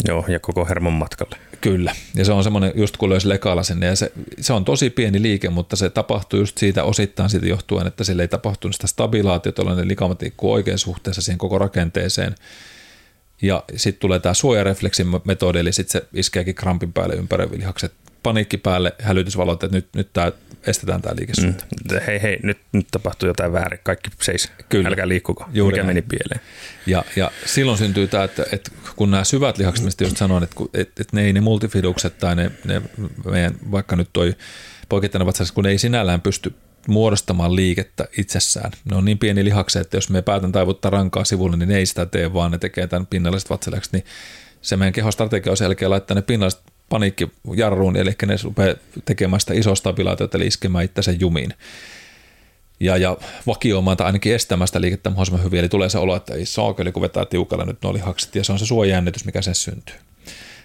Joo, 0.08 0.24
ja 0.28 0.40
koko 0.40 0.66
hermon 0.66 0.92
matkalle. 0.92 1.36
Kyllä, 1.60 1.94
ja 2.14 2.24
se 2.24 2.32
on 2.32 2.44
semmoinen, 2.44 2.72
just 2.74 2.96
kun 2.96 3.10
löysi 3.10 3.28
lekalla 3.28 3.62
sinne, 3.62 3.86
ja 3.86 3.96
se, 3.96 4.12
se 4.40 4.52
on 4.52 4.64
tosi 4.64 4.90
pieni 4.90 5.22
liike, 5.22 5.50
mutta 5.50 5.76
se 5.76 5.90
tapahtuu 5.90 6.40
just 6.40 6.58
siitä 6.58 6.84
osittain 6.84 7.30
siitä 7.30 7.46
johtuen, 7.46 7.86
että 7.86 8.04
sille 8.04 8.22
ei 8.22 8.28
tapahtunut 8.28 8.74
sitä 8.74 8.86
stabilaatiota, 8.86 9.62
jolloin 9.62 9.88
likamat 9.88 10.20
oikein 10.42 10.78
suhteessa 10.78 11.22
siihen 11.22 11.38
koko 11.38 11.58
rakenteeseen, 11.58 12.34
ja 13.42 13.64
sitten 13.76 14.00
tulee 14.00 14.18
tämä 14.18 14.34
suojarefleksin 14.34 15.06
metodi, 15.24 15.58
eli 15.58 15.72
sitten 15.72 16.02
se 16.02 16.08
iskeekin 16.14 16.54
krampin 16.54 16.92
päälle 16.92 17.14
ympäröivät 17.14 17.58
lihakset, 17.58 17.92
paniikki 18.22 18.56
päälle, 18.56 18.94
hälytysvalot, 19.02 19.64
että 19.64 19.76
nyt, 19.76 19.88
nyt 19.94 20.12
tämä 20.12 20.32
estetään 20.66 21.02
tämä 21.02 21.16
liikesuunta. 21.18 21.64
Mm. 21.92 22.00
Hei, 22.06 22.22
hei, 22.22 22.38
nyt, 22.42 22.58
nyt 22.72 22.86
tapahtuu 22.90 23.26
jotain 23.28 23.52
väärin, 23.52 23.80
kaikki 23.82 24.10
seis, 24.22 24.52
Kyllä. 24.68 24.88
älkää 24.88 25.08
liikkuko, 25.08 25.44
Juuri 25.52 25.74
mikä 25.74 25.82
näin. 25.82 25.96
meni 25.96 26.02
pieleen. 26.02 26.40
Ja, 26.86 27.04
ja 27.16 27.30
silloin 27.46 27.78
syntyy 27.78 28.06
tämä, 28.06 28.24
että, 28.24 28.46
että 28.52 28.70
kun 28.96 29.10
nämä 29.10 29.24
syvät 29.24 29.58
lihakset, 29.58 29.84
mistä 29.84 30.04
just 30.04 30.16
sanoin, 30.16 30.44
että, 30.44 30.56
että, 30.74 31.02
että 31.02 31.16
ne 31.16 31.24
ei 31.24 31.32
ne 31.32 31.40
multifidukset 31.40 32.18
tai 32.18 32.36
ne, 32.36 32.50
ne 32.64 32.82
meidän, 33.24 33.54
vaikka 33.70 33.96
nyt 33.96 34.08
toi 34.12 34.34
poikittainen 34.88 35.26
vatsas, 35.26 35.52
kun 35.52 35.64
ne 35.64 35.70
ei 35.70 35.78
sinällään 35.78 36.20
pysty 36.20 36.54
muodostamaan 36.88 37.56
liikettä 37.56 38.08
itsessään. 38.18 38.72
Ne 38.90 38.96
on 38.96 39.04
niin 39.04 39.18
pieni 39.18 39.44
lihakset, 39.44 39.82
että 39.82 39.96
jos 39.96 40.10
me 40.10 40.22
päätän 40.22 40.52
taivuttaa 40.52 40.90
rankaa 40.90 41.24
sivulle, 41.24 41.56
niin 41.56 41.68
ne 41.68 41.76
ei 41.76 41.86
sitä 41.86 42.06
tee, 42.06 42.32
vaan 42.32 42.50
ne 42.50 42.58
tekee 42.58 42.86
tämän 42.86 43.06
pinnalliset 43.06 43.50
vatsalihakset, 43.50 43.92
niin 43.92 44.04
se 44.62 44.76
meidän 44.76 44.92
kehostrategia 44.92 45.50
on 45.50 45.56
selkeä 45.56 45.90
laittaa 45.90 46.14
ne 46.14 46.22
pinnalliset 46.22 46.60
paniikkijarruun, 46.90 47.96
eli 47.96 48.10
ne 48.26 48.36
rupeaa 48.44 48.74
tekemään 49.04 49.40
sitä 49.40 49.54
isoa 49.54 49.74
stabilaatiota, 49.74 50.38
eli 50.38 50.46
iskemään 50.46 50.88
sen 51.00 51.20
jumiin. 51.20 51.54
Ja, 52.80 52.96
ja 52.96 53.16
vakioimaan 53.46 53.96
tai 53.96 54.06
ainakin 54.06 54.34
estämään 54.34 54.68
sitä 54.68 54.80
liikettä 54.80 55.10
mahdollisimman 55.10 55.44
hyvin, 55.44 55.60
eli 55.60 55.68
tulee 55.68 55.88
se 55.88 55.98
olo, 55.98 56.16
että 56.16 56.34
ei 56.34 56.46
saakeli, 56.46 56.92
kun 56.92 57.02
vetää 57.02 57.24
tiukalla 57.24 57.64
nyt 57.64 57.78
nuo 57.82 57.92
lihakset, 57.92 58.34
ja 58.34 58.44
se 58.44 58.52
on 58.52 58.58
se 58.58 58.66
suojajännitys, 58.66 59.24
mikä 59.24 59.42
sen 59.42 59.54
syntyy. 59.54 59.96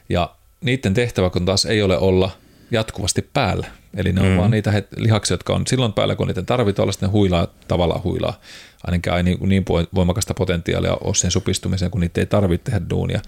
Ja 0.09 0.36
niiden 0.61 0.93
tehtävä 0.93 1.30
kun 1.30 1.45
taas 1.45 1.65
ei 1.65 1.82
ole 1.82 1.97
olla 1.97 2.32
jatkuvasti 2.71 3.30
päällä, 3.34 3.67
eli 3.97 4.13
ne 4.13 4.21
on 4.21 4.28
mm. 4.28 4.38
vaan 4.38 4.51
niitä 4.51 4.84
lihaksia, 4.95 5.34
jotka 5.34 5.53
on 5.53 5.67
silloin 5.67 5.93
päällä, 5.93 6.15
kun 6.15 6.28
niiden 6.28 6.45
tarvitaan 6.45 6.84
olla, 6.84 6.91
sitten 6.91 7.11
huilaa 7.11 7.47
tavallaan 7.67 8.03
huilaa. 8.03 8.39
Ainakin 8.84 9.13
ei 9.13 9.23
niin, 9.23 9.38
niin 9.49 9.65
voimakasta 9.95 10.34
potentiaalia 10.34 10.97
ole 11.01 11.15
sen 11.15 11.32
supistumiseen, 11.32 11.91
kun 11.91 12.01
niitä 12.01 12.21
ei 12.21 12.26
tarvitse 12.26 12.71
tehdä 12.71 12.89
duunia 12.89 13.21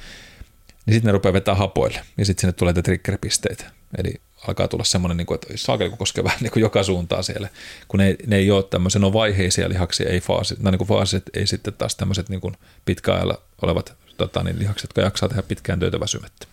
niin 0.88 0.93
sitten 0.93 1.07
ne 1.07 1.11
rupeaa 1.11 1.33
vetää 1.33 1.55
hapoille. 1.55 2.01
Ja 2.17 2.25
sitten 2.25 2.41
sinne 2.41 2.53
tulee 2.53 2.73
triggeripisteitä. 2.73 3.71
Eli 3.97 4.13
alkaa 4.47 4.67
tulla 4.67 4.83
semmoinen, 4.83 5.17
niin 5.17 5.25
kuin, 5.25 5.35
että 5.35 5.47
saakeli 5.55 5.89
koskee 5.97 6.23
vähän 6.23 6.38
niin 6.41 6.51
kuin 6.51 6.61
joka 6.61 6.83
suuntaan 6.83 7.23
siellä, 7.23 7.49
kun 7.88 7.99
ne, 7.99 8.15
ne 8.27 8.35
ei 8.35 8.51
ole 8.51 8.63
tämmöisen, 8.63 9.03
on 9.03 9.13
vaiheisia 9.13 9.69
lihaksia, 9.69 10.09
ei 10.09 10.21
faasit, 10.21 10.59
no 10.59 10.71
niin 10.71 10.77
kuin 10.77 10.88
faasit, 10.88 11.23
ei 11.33 11.47
sitten 11.47 11.73
taas 11.73 11.95
tämmöiset 11.95 12.29
niin 12.29 12.41
pitkäajalla 12.85 13.41
olevat 13.61 13.93
tota, 14.17 14.43
niin 14.43 14.59
lihakset, 14.59 14.89
jotka 14.89 15.01
jaksaa 15.01 15.29
tehdä 15.29 15.43
pitkään 15.43 15.79
töitä 15.79 15.99
väsymättä. 15.99 16.47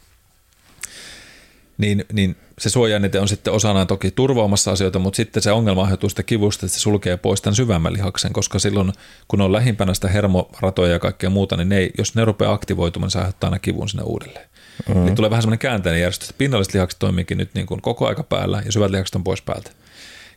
Niin, 1.78 2.04
niin 2.12 2.36
se 2.58 2.70
suojainite 2.70 3.20
on 3.20 3.28
sitten 3.28 3.52
osana 3.52 3.86
toki 3.86 4.10
turvaamassa 4.10 4.72
asioita, 4.72 4.98
mutta 4.98 5.16
sitten 5.16 5.42
se 5.42 5.52
ongelma 5.52 5.82
aiheutuu 5.82 6.08
sitä 6.08 6.22
kivusta, 6.22 6.66
että 6.66 6.78
se 6.78 6.80
sulkee 6.82 7.16
pois 7.16 7.42
tämän 7.42 7.54
syvemmän 7.54 7.92
lihaksen, 7.92 8.32
koska 8.32 8.58
silloin 8.58 8.92
kun 9.28 9.40
on 9.40 9.52
lähimpänä 9.52 9.94
sitä 9.94 10.08
hermoratoja 10.08 10.92
ja 10.92 10.98
kaikkea 10.98 11.30
muuta, 11.30 11.56
niin 11.56 11.68
ne 11.68 11.78
ei, 11.78 11.90
jos 11.98 12.14
ne 12.14 12.24
rupeaa 12.24 12.52
aktivoitumaan, 12.52 13.06
niin 13.06 13.10
se 13.10 13.18
aiheuttaa 13.18 13.48
aina 13.48 13.58
kivun 13.58 13.88
sinne 13.88 14.02
uudelleen. 14.02 14.48
Mm-hmm. 14.88 15.04
Niin 15.04 15.14
tulee 15.14 15.30
vähän 15.30 15.42
semmoinen 15.42 15.58
käänteinen 15.58 16.00
järjestys, 16.00 16.28
että 16.30 16.38
pinnalliset 16.38 16.74
lihakset 16.74 16.98
toimiikin 16.98 17.38
nyt 17.38 17.54
niin 17.54 17.66
kuin 17.66 17.82
koko 17.82 18.06
aika 18.06 18.22
päällä 18.22 18.62
ja 18.66 18.72
syvät 18.72 18.90
lihakset 18.90 19.14
on 19.14 19.24
pois 19.24 19.42
päältä. 19.42 19.70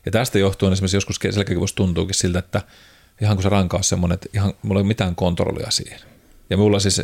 Ja 0.06 0.12
tästä 0.12 0.38
johtuen 0.38 0.72
esimerkiksi 0.72 0.96
joskus 0.96 1.18
selkäkivussa 1.30 1.76
tuntuukin 1.76 2.14
siltä, 2.14 2.38
että 2.38 2.62
ihan 3.20 3.36
kun 3.36 3.42
se 3.42 3.48
rankaa 3.48 3.82
semmoinen, 3.82 4.14
että 4.14 4.28
ihan 4.34 4.54
mulla 4.62 4.78
ei 4.78 4.82
ole 4.82 4.88
mitään 4.88 5.14
kontrollia 5.14 5.70
siihen. 5.70 6.00
Ja 6.50 6.56
mulla 6.56 6.80
siis, 6.80 7.02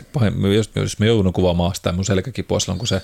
jos, 0.55 0.71
jos 0.75 0.99
mä 0.99 1.07
joudun 1.07 1.33
kuvaamaan 1.33 1.75
sitä 1.75 1.93
mun 1.93 2.05
selkäkipua 2.05 2.61
silloin, 2.61 2.79
kun 2.79 2.89
se 2.89 3.03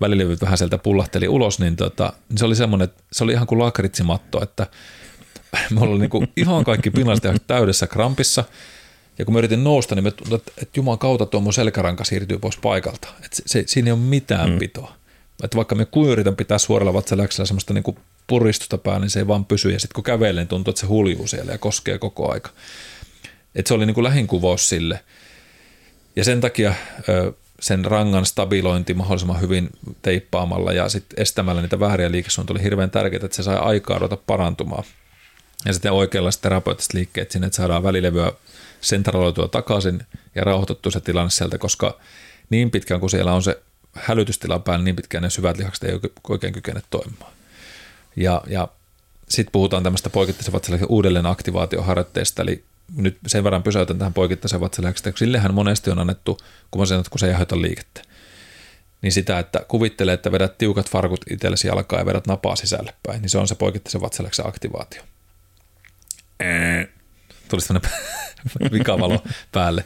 välilevyt 0.00 0.40
vähän 0.40 0.58
sieltä 0.58 0.78
pullahteli 0.78 1.28
ulos, 1.28 1.58
niin, 1.58 1.76
tota, 1.76 2.12
niin 2.28 2.38
se 2.38 2.44
oli 2.44 2.56
semmoinen, 2.56 2.84
että 2.84 3.02
se 3.12 3.24
oli 3.24 3.32
ihan 3.32 3.46
kuin 3.46 3.58
lakritsimatto, 3.58 4.42
että 4.42 4.66
mulla 5.74 5.90
oli 5.90 6.00
niinku 6.00 6.24
ihan 6.36 6.64
kaikki 6.64 6.90
pinnalliset 6.90 7.42
täydessä 7.46 7.86
krampissa, 7.86 8.44
ja 9.18 9.24
kun 9.24 9.34
mä 9.34 9.38
yritin 9.38 9.64
nousta, 9.64 9.94
niin 9.94 10.04
me 10.04 10.10
tuntui, 10.10 10.36
että, 10.36 10.52
että 10.62 10.78
Jumalan 10.78 10.98
kautta 10.98 11.26
tuo 11.26 11.40
mun 11.40 11.52
selkäranka 11.52 12.04
siirtyy 12.04 12.38
pois 12.38 12.56
paikalta. 12.56 13.08
Että 13.24 13.36
se, 13.36 13.42
se, 13.46 13.64
siinä 13.66 13.88
ei 13.88 13.92
ole 13.92 14.00
mitään 14.00 14.50
mm. 14.50 14.58
pitoa. 14.58 14.92
Että 15.44 15.56
vaikka 15.56 15.74
me 15.74 15.84
kuin 15.84 16.10
yritän 16.10 16.36
pitää 16.36 16.58
suoralla 16.58 16.94
vatsaläksellä 16.94 17.46
semmoista 17.46 17.74
niinku 17.74 17.98
puristusta 18.26 18.78
päällä, 18.78 19.00
niin 19.00 19.10
se 19.10 19.18
ei 19.18 19.26
vaan 19.26 19.44
pysy. 19.44 19.70
Ja 19.70 19.80
sitten 19.80 19.94
kun 19.94 20.04
kävelee, 20.04 20.42
niin 20.42 20.48
tuntuu, 20.48 20.70
että 20.70 20.80
se 20.80 20.86
huljuu 20.86 21.26
siellä 21.26 21.52
ja 21.52 21.58
koskee 21.58 21.98
koko 21.98 22.32
aika. 22.32 22.50
Että 23.54 23.68
se 23.68 23.74
oli 23.74 23.86
niinku 23.86 24.02
lähinkuvaus 24.02 24.68
sille. 24.68 25.00
Ja 26.16 26.24
sen 26.24 26.40
takia 26.40 26.74
sen 27.60 27.84
rangan 27.84 28.26
stabilointi 28.26 28.94
mahdollisimman 28.94 29.40
hyvin 29.40 29.70
teippaamalla 30.02 30.72
ja 30.72 30.88
sitten 30.88 31.22
estämällä 31.22 31.62
niitä 31.62 31.80
vääriä 31.80 32.10
liikesuuntia 32.12 32.54
oli 32.54 32.62
hirveän 32.62 32.90
tärkeää, 32.90 33.24
että 33.24 33.36
se 33.36 33.42
sai 33.42 33.56
aikaa 33.56 33.98
ruveta 33.98 34.16
parantumaan. 34.26 34.84
Ja 35.64 35.72
sitten 35.72 35.92
oikeanlaiset 35.92 36.42
terapeuttiset 36.42 36.94
liikkeet 36.94 37.30
sinne, 37.30 37.46
että 37.46 37.56
saadaan 37.56 37.82
välilevyä 37.82 38.32
sentraloitua 38.80 39.48
takaisin 39.48 40.02
ja 40.34 40.44
rauhoitettua 40.44 40.92
se 40.92 41.00
tilanne 41.00 41.30
sieltä, 41.30 41.58
koska 41.58 41.98
niin 42.50 42.70
pitkään 42.70 43.00
kuin 43.00 43.10
siellä 43.10 43.32
on 43.32 43.42
se 43.42 43.62
hälytystila 43.94 44.58
päällä, 44.58 44.84
niin 44.84 44.96
pitkään 44.96 45.22
ne 45.22 45.30
syvät 45.30 45.58
lihakset 45.58 45.84
ei 45.84 45.98
oikein 46.28 46.52
kykene 46.52 46.82
toimimaan. 46.90 47.32
Ja, 48.16 48.42
ja 48.46 48.68
sitten 49.28 49.52
puhutaan 49.52 49.82
tämmöistä 49.82 50.10
poikittaisen 50.10 50.52
vatsalihaksen 50.52 50.90
uudelleen 50.90 51.26
aktivaatioharjoitteesta, 51.26 52.42
eli 52.42 52.64
nyt 52.96 53.18
sen 53.26 53.44
verran 53.44 53.62
pysäytän 53.62 53.98
tähän 53.98 54.14
poikittaisen 54.14 54.60
vatsalihaksen, 54.60 55.12
sillehän 55.16 55.54
monesti 55.54 55.90
on 55.90 55.98
annettu, 55.98 56.38
kun 56.70 56.82
mä 56.82 56.86
sanon, 56.86 57.00
että 57.00 57.10
kun 57.10 57.18
se 57.18 57.26
ei 57.26 57.32
aiheuta 57.32 57.62
liikettä, 57.62 58.02
niin 59.02 59.12
sitä, 59.12 59.38
että 59.38 59.60
kuvittelee, 59.68 60.14
että 60.14 60.32
vedät 60.32 60.58
tiukat 60.58 60.90
farkut 60.90 61.20
itsellesi 61.30 61.68
jalkaa 61.68 61.98
ja 61.98 62.06
vedät 62.06 62.26
napaa 62.26 62.56
sisälle 62.56 62.94
päin, 63.06 63.22
niin 63.22 63.30
se 63.30 63.38
on 63.38 63.48
se 63.48 63.54
poikittaisen 63.54 64.00
vatsalihaksen 64.00 64.46
aktivaatio. 64.46 65.02
Tuli 67.48 67.60
sellainen 67.60 67.90
vikavalo 68.78 69.22
päälle. 69.52 69.84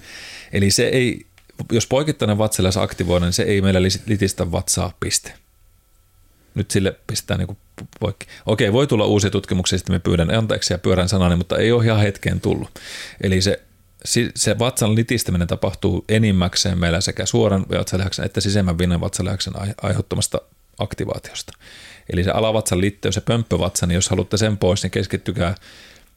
Eli 0.52 0.70
se 0.70 0.86
ei, 0.86 1.26
jos 1.72 1.86
poikittainen 1.86 2.38
vatsalihas 2.38 2.76
aktivoidaan, 2.76 3.26
niin 3.26 3.32
se 3.32 3.42
ei 3.42 3.60
meillä 3.60 3.82
litistä 4.06 4.52
vatsaa 4.52 4.92
piste 5.00 5.39
nyt 6.54 6.70
sille 6.70 6.96
pistää 7.06 7.38
niin 7.38 7.56
poikki. 8.00 8.26
Okei, 8.46 8.72
voi 8.72 8.86
tulla 8.86 9.06
uusia 9.06 9.30
tutkimuksia, 9.30 9.78
sitten 9.78 9.94
me 9.94 9.98
pyydän 9.98 10.34
anteeksi 10.34 10.74
ja 10.74 10.78
pyörän 10.78 11.08
sanani, 11.08 11.36
mutta 11.36 11.56
ei 11.58 11.72
ole 11.72 11.84
ihan 11.84 12.00
hetkeen 12.00 12.40
tullut. 12.40 12.70
Eli 13.20 13.40
se, 13.42 13.60
se 14.36 14.58
vatsan 14.58 14.94
litistäminen 14.94 15.48
tapahtuu 15.48 16.04
enimmäkseen 16.08 16.78
meillä 16.78 17.00
sekä 17.00 17.26
suoran 17.26 17.66
vatsalihaksen 17.70 18.24
että 18.24 18.40
sisemmän 18.40 18.78
vinnan 18.78 19.00
vatsalihaksen 19.00 19.54
aiheuttamasta 19.82 20.40
aktivaatiosta. 20.78 21.52
Eli 22.12 22.24
se 22.24 22.30
alavatsan 22.30 22.80
litteys 22.80 23.16
ja 23.16 23.22
pömppövatsa, 23.22 23.86
niin 23.86 23.94
jos 23.94 24.08
haluatte 24.08 24.36
sen 24.36 24.58
pois, 24.58 24.82
niin 24.82 24.90
keskittykää 24.90 25.54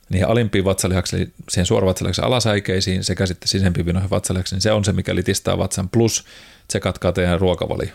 niihin 0.09 0.27
alimpiin 0.27 0.65
vatsalihaksiin, 0.65 1.33
siihen 1.49 1.65
suoravatsalihaksen 1.65 2.25
alasäikeisiin 2.25 3.03
sekä 3.03 3.25
sitten 3.25 3.47
sisempiin 3.47 3.85
vinoihin 3.85 4.09
vatsalihaksiin. 4.09 4.61
Se 4.61 4.71
on 4.71 4.85
se, 4.85 4.93
mikä 4.93 5.15
litistää 5.15 5.57
vatsan, 5.57 5.89
plus 5.89 6.25
tsekatkaa 6.67 7.11
teidän 7.11 7.39
ruokavalio 7.39 7.93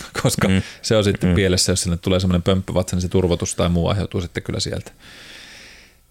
koska 0.22 0.48
mm. 0.48 0.62
se 0.82 0.96
on 0.96 1.04
sitten 1.04 1.30
mm. 1.30 1.34
pielessä, 1.34 1.72
jos 1.72 1.82
sinne 1.82 1.96
tulee 1.96 2.20
semmoinen 2.20 2.42
pömppövatsa, 2.42 2.96
niin 2.96 3.02
se 3.02 3.08
turvotus 3.08 3.54
tai 3.54 3.68
muu 3.68 3.88
aiheutuu 3.88 4.20
sitten 4.20 4.42
kyllä 4.42 4.60
sieltä. 4.60 4.92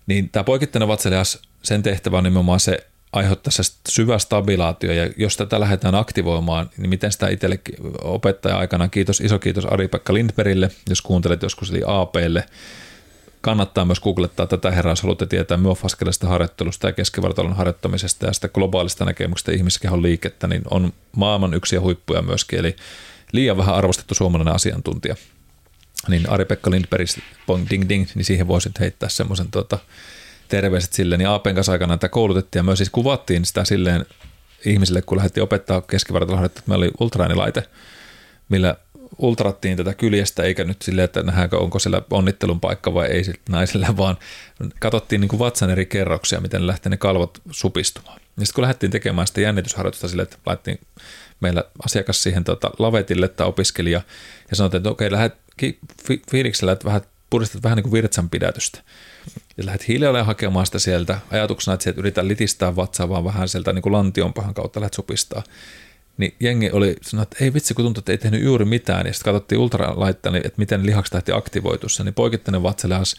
Niin 0.07 0.29
tämä 0.29 0.43
poikittainen 0.43 0.87
vatsalihas, 0.87 1.39
sen 1.63 1.83
tehtävä 1.83 2.17
on 2.17 2.23
nimenomaan 2.23 2.59
se 2.59 2.87
aiheuttaa 3.13 3.51
se 3.51 3.63
syvä 3.89 4.19
stabilaatio, 4.19 4.93
ja 4.93 5.09
jos 5.17 5.37
tätä 5.37 5.59
lähdetään 5.59 5.95
aktivoimaan, 5.95 6.69
niin 6.77 6.89
miten 6.89 7.11
sitä 7.11 7.29
itselle 7.29 7.59
opettaja 8.01 8.57
aikana, 8.57 8.87
kiitos, 8.87 9.21
iso 9.21 9.39
kiitos 9.39 9.65
Ari-Pekka 9.65 10.13
Lindbergille, 10.13 10.69
jos 10.89 11.01
kuuntelet 11.01 11.41
joskus, 11.41 11.69
eli 11.69 11.81
APlle, 11.85 12.45
kannattaa 13.41 13.85
myös 13.85 13.99
googlettaa 13.99 14.47
tätä 14.47 14.71
herraa, 14.71 14.91
jos 14.91 15.01
haluatte 15.01 15.25
tietää 15.25 15.57
myofaskelista 15.57 16.27
harjoittelusta 16.27 16.87
ja 16.87 16.93
keskivartalon 16.93 17.55
harjoittamisesta 17.55 18.25
ja 18.25 18.33
sitä 18.33 18.47
globaalista 18.47 19.05
näkemyksestä 19.05 19.51
ihmiskehon 19.51 20.03
liikettä, 20.03 20.47
niin 20.47 20.61
on 20.71 20.93
maailman 21.15 21.53
yksiä 21.53 21.81
huippuja 21.81 22.21
myöskin, 22.21 22.59
eli 22.59 22.75
liian 23.31 23.57
vähän 23.57 23.75
arvostettu 23.75 24.15
suomalainen 24.15 24.55
asiantuntija. 24.55 25.15
Niin 26.07 26.29
Ari-Pekka 26.29 26.71
Lindberg, 26.71 27.07
bong 27.47 27.65
ding 27.69 27.89
ding, 27.89 28.05
niin 28.15 28.25
siihen 28.25 28.47
voisit 28.47 28.79
heittää 28.79 29.09
semmoisen 29.09 29.51
tota, 29.51 29.79
terveiset 30.47 30.93
silleen. 30.93 31.19
Niin 31.19 31.29
Aapen 31.29 31.55
kanssa 31.55 31.71
aikana 31.71 31.97
tätä 31.97 32.09
koulutettiin 32.09 32.59
ja 32.59 32.63
myös 32.63 32.77
siis 32.77 32.89
kuvattiin 32.89 33.45
sitä 33.45 33.65
silleen 33.65 34.05
ihmisille, 34.65 35.01
kun 35.01 35.17
lähdettiin 35.17 35.43
opettaa 35.43 35.81
keskivartaloharjoittelua, 35.81 36.59
että 36.59 36.69
meillä 36.69 36.83
oli 36.83 36.91
ultraanilaite, 36.99 37.63
millä 38.49 38.75
ultrattiin 39.17 39.77
tätä 39.77 39.93
kyljestä, 39.93 40.43
eikä 40.43 40.63
nyt 40.63 40.81
silleen, 40.81 41.05
että 41.05 41.23
nähdäänkö 41.23 41.57
onko 41.57 41.79
siellä 41.79 42.01
onnittelun 42.11 42.59
paikka 42.59 42.93
vai 42.93 43.07
ei 43.07 43.23
sitten 43.23 43.53
naiselle, 43.53 43.87
vaan 43.97 44.17
katsottiin 44.79 45.21
niin 45.21 45.29
kuin 45.29 45.39
vatsan 45.39 45.69
eri 45.69 45.85
kerroksia, 45.85 46.41
miten 46.41 46.67
lähtee 46.67 46.89
ne 46.89 46.97
kalvot 46.97 47.41
supistumaan. 47.51 48.19
Ja 48.37 48.45
sitten 48.45 48.55
kun 48.55 48.61
lähdettiin 48.61 48.91
tekemään 48.91 49.27
sitä 49.27 49.41
jännitysharjoitusta 49.41 50.07
silleen, 50.07 50.23
että 50.23 50.37
laitettiin 50.45 50.79
meillä 51.39 51.63
asiakas 51.85 52.23
siihen 52.23 52.43
tota, 52.43 52.71
lavetille 52.79 53.27
tai 53.27 53.47
opiskelija 53.47 54.01
ja 54.49 54.55
sanoi, 54.55 54.77
että 54.77 54.89
okei, 54.89 55.11
lähdet 55.11 55.33
fi- 56.07 56.21
fiiliksellä, 56.31 56.71
että 56.71 56.85
vähän, 56.85 57.01
puristat 57.29 57.63
vähän 57.63 57.75
niin 57.75 57.83
kuin 57.83 57.93
virtsan 57.93 58.29
pidätystä. 58.29 58.79
Ja 59.57 59.65
lähdet 59.65 59.87
hiljalleen 59.87 60.25
hakemaan 60.25 60.65
sitä 60.65 60.79
sieltä 60.79 61.19
ajatuksena, 61.31 61.73
että 61.73 61.83
sieltä 61.83 61.99
yrität 61.99 62.25
litistää 62.25 62.75
vatsaa 62.75 63.09
vaan 63.09 63.23
vähän 63.23 63.49
sieltä 63.49 63.73
niin 63.73 63.81
kuin 63.81 63.93
lantionpahan 63.93 64.53
kautta 64.53 64.79
lähdet 64.79 64.93
supistaa. 64.93 65.43
Niin 66.17 66.35
jengi 66.39 66.71
oli 66.71 66.95
sanoi, 67.01 67.23
että 67.23 67.37
ei 67.41 67.53
vitsi, 67.53 67.73
kun 67.73 67.85
tuntuu, 67.85 68.01
että 68.01 68.11
ei 68.11 68.17
tehnyt 68.17 68.43
juuri 68.43 68.65
mitään. 68.65 69.07
Ja 69.07 69.13
sitten 69.13 69.33
katsottiin 69.33 69.59
ultralaittaa, 69.59 70.31
niin 70.31 70.45
että 70.45 70.59
miten 70.59 70.85
lihakset 70.85 71.13
lähti 71.13 71.31
aktivoitussa. 71.31 72.03
Niin 72.03 72.13
poikittainen 72.13 72.63
vatsalihas, 72.63 73.15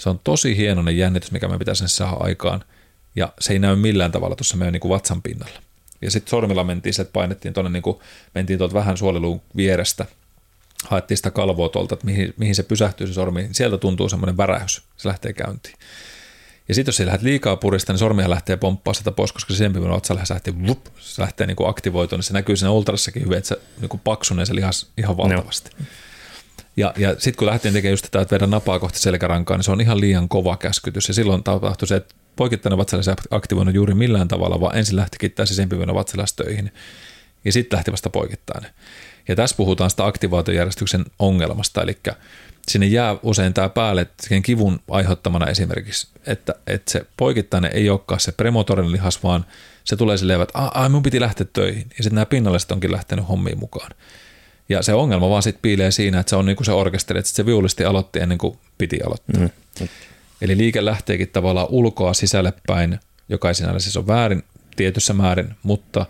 se 0.00 0.08
on 0.08 0.20
tosi 0.24 0.56
hienoinen 0.56 0.98
jännitys, 0.98 1.32
mikä 1.32 1.48
me 1.48 1.58
pitäisi 1.58 1.88
saada 1.88 2.16
aikaan. 2.20 2.64
Ja 3.16 3.32
se 3.40 3.52
ei 3.52 3.58
näy 3.58 3.76
millään 3.76 4.12
tavalla 4.12 4.36
tuossa 4.36 4.56
meidän 4.56 4.72
niin 4.72 4.80
kuin 4.80 4.90
vatsan 4.90 5.22
pinnalla. 5.22 5.60
Ja 6.02 6.10
sitten 6.10 6.30
sormilla 6.30 6.64
mentiin, 6.64 7.00
että 7.00 7.12
painettiin 7.12 7.54
tuonne, 7.54 7.70
niin 7.70 7.82
kuin, 7.82 7.96
mentiin 8.34 8.58
tuolta 8.58 8.74
vähän 8.74 8.96
suoliluun 8.96 9.40
vierestä, 9.56 10.06
haettiin 10.84 11.18
sitä 11.18 11.30
kalvoa 11.30 11.68
tuolta, 11.68 11.94
että 11.94 12.06
mihin, 12.06 12.34
mihin 12.36 12.54
se 12.54 12.62
pysähtyy 12.62 13.06
se 13.06 13.12
sormi. 13.12 13.48
Sieltä 13.52 13.78
tuntuu 13.78 14.08
semmoinen 14.08 14.36
värähys, 14.36 14.82
se 14.96 15.08
lähtee 15.08 15.32
käyntiin. 15.32 15.74
Ja 16.68 16.74
sitten 16.74 16.88
jos 16.88 16.96
sä 16.96 17.06
lähdet 17.06 17.22
liikaa 17.22 17.56
purista, 17.56 17.92
niin 17.92 17.98
sormia 17.98 18.30
lähtee 18.30 18.56
pomppaa 18.56 18.94
sitä 18.94 19.12
pois, 19.12 19.32
koska 19.32 19.54
se 19.54 19.58
sempi 19.58 19.78
otsalla 19.78 20.22
lähtee, 20.30 20.66
vup, 20.66 20.86
se 20.98 21.22
lähtee 21.22 21.46
niin 21.46 21.56
kuin 21.56 21.68
aktivoitumaan. 21.68 22.18
Niin 22.18 22.24
se 22.24 22.32
näkyy 22.32 22.56
siinä 22.56 22.70
ultrassakin 22.70 23.24
hyvin, 23.24 23.38
että 23.38 23.48
se 23.48 23.60
niin 23.80 23.88
kuin 23.88 24.00
paksunee 24.04 24.46
se 24.46 24.54
lihas 24.54 24.86
ihan 24.98 25.16
valtavasti. 25.16 25.70
No. 25.78 25.86
Ja, 26.76 26.94
ja 26.96 27.10
sitten 27.10 27.34
kun 27.36 27.46
lähtiin 27.46 27.74
tekemään 27.74 27.92
just 27.92 28.04
tätä, 28.04 28.20
että 28.20 28.34
vedä 28.34 28.46
napaa 28.46 28.78
kohti 28.78 28.98
selkärankaa, 28.98 29.56
niin 29.56 29.64
se 29.64 29.70
on 29.70 29.80
ihan 29.80 30.00
liian 30.00 30.28
kova 30.28 30.56
käskytys. 30.56 31.08
Ja 31.08 31.14
silloin 31.14 31.44
tapahtui 31.44 31.88
se, 31.88 31.96
että 31.96 32.14
poikittainen 32.36 32.78
vatsalihas 32.78 33.16
aktivoinut 33.30 33.74
juuri 33.74 33.94
millään 33.94 34.28
tavalla, 34.28 34.60
vaan 34.60 34.76
ensin 34.76 34.96
lähti 34.96 35.16
kittää 35.20 35.46
sisempivyönä 35.46 35.94
vatsalihas 35.94 36.32
töihin. 36.32 36.72
ja 37.44 37.52
sitten 37.52 37.76
lähti 37.76 37.92
vasta 37.92 38.10
poikittain. 38.10 38.66
Ja 39.28 39.36
tässä 39.36 39.56
puhutaan 39.56 39.90
sitä 39.90 40.06
aktivaatiojärjestyksen 40.06 41.04
ongelmasta, 41.18 41.82
eli 41.82 41.98
sinne 42.68 42.86
jää 42.86 43.16
usein 43.22 43.54
tämä 43.54 43.68
päälle 43.68 44.06
sen 44.22 44.42
kivun 44.42 44.80
aiheuttamana 44.90 45.46
esimerkiksi, 45.46 46.08
että, 46.26 46.54
että 46.66 46.92
se 46.92 47.06
poikittainen 47.16 47.70
ei 47.74 47.90
olekaan 47.90 48.20
se 48.20 48.32
premotorinen 48.32 48.92
lihas, 48.92 49.22
vaan 49.22 49.44
se 49.84 49.96
tulee 49.96 50.16
silleen, 50.16 50.40
että 50.40 50.58
ai 50.58 50.88
mun 50.88 51.02
piti 51.02 51.20
lähteä 51.20 51.46
töihin. 51.52 51.86
Ja 51.98 52.02
sitten 52.04 52.14
nämä 52.14 52.26
pinnalliset 52.26 52.70
onkin 52.70 52.92
lähtenyt 52.92 53.28
hommiin 53.28 53.58
mukaan. 53.58 53.90
Ja 54.68 54.82
se 54.82 54.94
ongelma 54.94 55.30
vaan 55.30 55.42
sitten 55.42 55.62
piilee 55.62 55.90
siinä, 55.90 56.20
että 56.20 56.30
se 56.30 56.36
on 56.36 56.46
niin 56.46 56.56
kuin 56.56 56.64
se 56.64 56.72
orkesteri, 56.72 57.18
että 57.18 57.30
se 57.30 57.46
viulisti 57.46 57.84
aloitti 57.84 58.20
ennen 58.20 58.38
kuin 58.38 58.58
piti 58.78 58.98
aloittaa. 59.02 59.40
Mm. 59.40 59.88
Eli 60.40 60.56
liike 60.56 60.84
lähteekin 60.84 61.28
tavallaan 61.28 61.66
ulkoa 61.70 62.14
sisälle 62.14 62.52
päin, 62.66 63.00
joka 63.28 63.48
ei 63.48 63.54
sinällä 63.54 63.78
siis 63.78 63.96
on 63.96 64.06
väärin 64.06 64.42
tietyssä 64.76 65.12
määrin, 65.12 65.54
mutta 65.62 66.06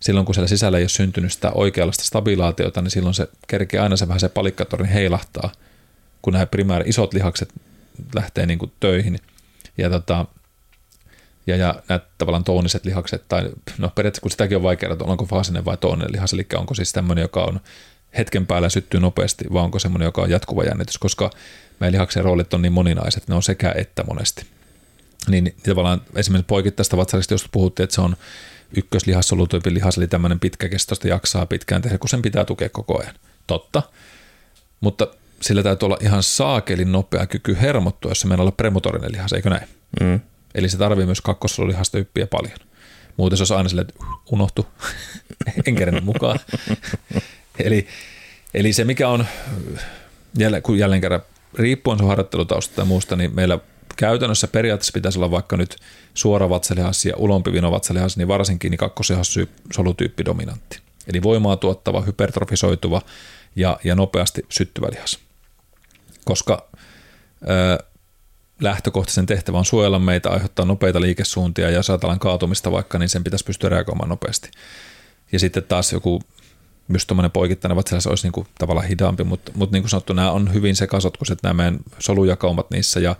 silloin 0.00 0.26
kun 0.26 0.34
siellä 0.34 0.48
sisällä 0.48 0.78
ei 0.78 0.82
ole 0.82 0.88
syntynyt 0.88 1.32
sitä 1.32 1.50
oikeanlaista 1.50 2.04
stabilaatiota, 2.04 2.82
niin 2.82 2.90
silloin 2.90 3.14
se 3.14 3.28
kerkee 3.46 3.80
aina 3.80 3.96
se 3.96 4.08
vähän 4.08 4.20
se 4.20 4.28
palikkatorin 4.28 4.88
heilahtaa, 4.88 5.52
kun 6.24 6.32
nämä 6.32 6.46
primääri 6.46 6.88
isot 6.88 7.14
lihakset 7.14 7.52
lähtee 8.14 8.46
niin 8.46 8.58
kuin 8.58 8.72
töihin. 8.80 9.18
Ja, 9.78 9.90
tota, 9.90 10.26
ja, 11.46 11.56
ja 11.56 11.82
nämä 11.88 12.00
tavallaan 12.18 12.44
tooniset 12.44 12.84
lihakset, 12.84 13.28
tai 13.28 13.50
no 13.78 13.88
periaatteessa 13.88 14.22
kun 14.22 14.30
sitäkin 14.30 14.56
on 14.56 14.62
vaikea, 14.62 14.92
että 14.92 15.04
onko 15.04 15.24
faasinen 15.24 15.64
vai 15.64 15.76
tooninen 15.76 16.12
lihas, 16.12 16.32
eli 16.32 16.46
onko 16.54 16.74
siis 16.74 16.92
tämmöinen, 16.92 17.22
joka 17.22 17.44
on 17.44 17.60
hetken 18.18 18.46
päällä 18.46 18.68
syttyy 18.68 19.00
nopeasti, 19.00 19.44
vai 19.52 19.62
onko 19.62 19.78
semmoinen, 19.78 20.06
joka 20.06 20.22
on 20.22 20.30
jatkuva 20.30 20.64
jännitys, 20.64 20.98
koska 20.98 21.30
meidän 21.80 21.92
lihaksen 21.92 22.24
roolit 22.24 22.54
on 22.54 22.62
niin 22.62 22.72
moninaiset, 22.72 23.28
ne 23.28 23.34
on 23.34 23.42
sekä 23.42 23.74
että 23.76 24.04
monesti. 24.04 24.46
Niin, 25.28 25.54
tavallaan 25.68 26.00
esimerkiksi 26.16 26.46
poikittaista 26.46 26.96
vatsalista, 26.96 27.34
jos 27.34 27.48
puhuttiin, 27.52 27.84
että 27.84 27.94
se 27.94 28.00
on 28.00 28.16
ykköslihassolutypin 28.76 29.74
lihas, 29.74 29.98
eli 29.98 30.08
tämmöinen 30.08 30.40
pitkäkestoista 30.40 31.08
jaksaa 31.08 31.46
pitkään 31.46 31.82
tehdä, 31.82 31.98
kun 31.98 32.08
sen 32.08 32.22
pitää 32.22 32.44
tukea 32.44 32.68
koko 32.68 33.00
ajan. 33.00 33.14
Totta. 33.46 33.82
Mutta 34.80 35.08
sillä 35.40 35.62
täytyy 35.62 35.86
olla 35.86 35.98
ihan 36.00 36.22
saakelin 36.22 36.92
nopea 36.92 37.26
kyky 37.26 37.56
hermottua, 37.60 38.10
jos 38.10 38.20
se 38.20 38.26
meillä 38.26 38.44
on 38.44 38.52
premotorinen 38.52 39.12
lihas, 39.12 39.32
eikö 39.32 39.50
näin? 39.50 39.68
Mm. 40.00 40.20
Eli 40.54 40.68
se 40.68 40.78
tarvii 40.78 41.06
myös 41.06 41.20
kakkosolulihastyyppiä 41.20 42.26
paljon. 42.26 42.58
Muuten 43.16 43.36
se 43.36 43.40
olisi 43.42 43.54
aina 43.54 43.68
silleen, 43.68 43.86
että 43.88 44.04
unohtu, 44.30 44.66
en 45.66 46.04
mukaan. 46.04 46.38
eli, 47.64 47.86
eli 48.54 48.72
se 48.72 48.84
mikä 48.84 49.08
on, 49.08 49.26
jälleen, 50.38 50.62
kun 50.62 50.78
jälleen 50.78 51.00
kerran 51.00 51.22
riippuen 51.54 51.98
sun 51.98 52.08
harjoittelutausta 52.08 52.80
ja 52.80 52.84
muusta, 52.84 53.16
niin 53.16 53.34
meillä 53.34 53.58
käytännössä 53.96 54.48
periaatteessa 54.48 54.92
pitäisi 54.94 55.18
olla 55.18 55.30
vaikka 55.30 55.56
nyt 55.56 55.76
suora 56.14 56.48
vatsalihas 56.48 57.04
ja 57.04 57.16
ulompi 57.16 57.50
vatsalihas, 57.62 58.16
niin 58.16 58.28
varsinkin 58.28 58.70
niin 58.70 59.48
solutyyppi 59.72 60.24
dominantti. 60.24 60.78
Eli 61.06 61.22
voimaa 61.22 61.56
tuottava, 61.56 62.00
hypertrofisoituva 62.00 63.02
ja, 63.56 63.78
ja 63.84 63.94
nopeasti 63.94 64.42
syttyvä 64.48 64.86
lihas. 64.92 65.18
Koska 66.24 66.68
ö, 67.42 67.84
lähtökohtaisen 68.60 69.26
tehtävä 69.26 69.58
on 69.58 69.64
suojella 69.64 69.98
meitä, 69.98 70.30
aiheuttaa 70.30 70.64
nopeita 70.64 71.00
liikesuuntia 71.00 71.70
ja 71.70 71.76
jos 71.76 71.90
ajatellaan 71.90 72.18
kaatumista 72.18 72.72
vaikka, 72.72 72.98
niin 72.98 73.08
sen 73.08 73.24
pitäisi 73.24 73.44
pystyä 73.44 73.70
reagoimaan 73.70 74.08
nopeasti. 74.08 74.50
Ja 75.32 75.38
sitten 75.38 75.62
taas 75.62 75.92
joku 75.92 76.22
myös 76.88 77.06
tuommoinen 77.06 77.30
poikittainen 77.30 77.76
vatsalihas 77.76 78.06
olisi 78.06 78.26
niin 78.26 78.32
kuin 78.32 78.46
tavallaan 78.58 78.86
hidaampi, 78.86 79.24
mutta, 79.24 79.52
mutta 79.54 79.72
niin 79.72 79.82
kuin 79.82 79.90
sanottu, 79.90 80.12
nämä 80.12 80.30
on 80.30 80.54
hyvin 80.54 80.76
sekasotkuiset 80.76 81.38
nämä 81.42 81.54
meidän 81.54 81.78
solujakaumat 81.98 82.70
niissä 82.70 83.00
ja 83.00 83.16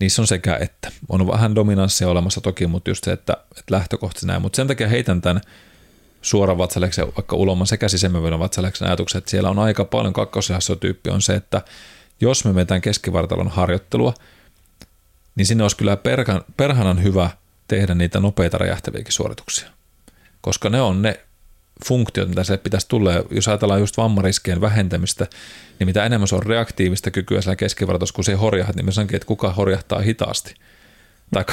niissä 0.00 0.22
on 0.22 0.26
sekä 0.26 0.56
että. 0.60 0.92
On 1.08 1.26
vähän 1.26 1.54
dominanssia 1.54 2.08
olemassa 2.08 2.40
toki, 2.40 2.66
mutta 2.66 2.90
just 2.90 3.04
se, 3.04 3.12
että, 3.12 3.32
että 3.32 3.74
lähtökohtaisesti 3.74 4.26
näin. 4.26 4.42
Mutta 4.42 4.56
sen 4.56 4.66
takia 4.66 4.88
heitän 4.88 5.20
tämän 5.20 5.40
suoran 6.22 6.58
vatsaleksen, 6.58 7.06
vaikka 7.16 7.36
ulomman 7.36 7.66
sekä 7.66 7.88
sisemmävyyden 7.88 8.38
vatsaleksen 8.38 8.88
ajatuksen, 8.88 9.18
että 9.18 9.30
siellä 9.30 9.50
on 9.50 9.58
aika 9.58 9.84
paljon 9.84 10.12
kakkoslihassotyyppi 10.12 11.10
on 11.10 11.22
se, 11.22 11.34
että 11.34 11.62
jos 12.20 12.44
me 12.44 12.52
metään 12.52 12.80
keskivartalon 12.80 13.48
harjoittelua, 13.48 14.14
niin 15.34 15.46
sinne 15.46 15.64
olisi 15.64 15.76
kyllä 15.76 15.96
perhan, 15.96 16.44
perhanan 16.56 17.02
hyvä 17.02 17.30
tehdä 17.68 17.94
niitä 17.94 18.20
nopeita 18.20 18.58
räjähtäviäkin 18.58 19.12
suorituksia. 19.12 19.68
Koska 20.40 20.70
ne 20.70 20.80
on 20.80 21.02
ne 21.02 21.20
funktiot, 21.86 22.28
mitä 22.28 22.44
se 22.44 22.56
pitäisi 22.56 22.88
tulla. 22.88 23.12
Jos 23.30 23.48
ajatellaan 23.48 23.80
just 23.80 23.96
vammariskien 23.96 24.60
vähentämistä, 24.60 25.26
niin 25.78 25.86
mitä 25.86 26.04
enemmän 26.04 26.28
se 26.28 26.34
on 26.34 26.42
reaktiivista 26.42 27.10
kykyä 27.10 27.40
siellä 27.40 27.56
keskivartossa, 27.56 28.14
kun 28.14 28.24
se 28.24 28.34
horjahtaa, 28.34 28.76
niin 28.76 28.86
me 28.86 28.92
sanonkin, 28.92 29.16
että 29.16 29.26
kuka 29.26 29.52
horjahtaa 29.52 30.00
hitaasti. 30.00 30.54
Tai, 31.30 31.44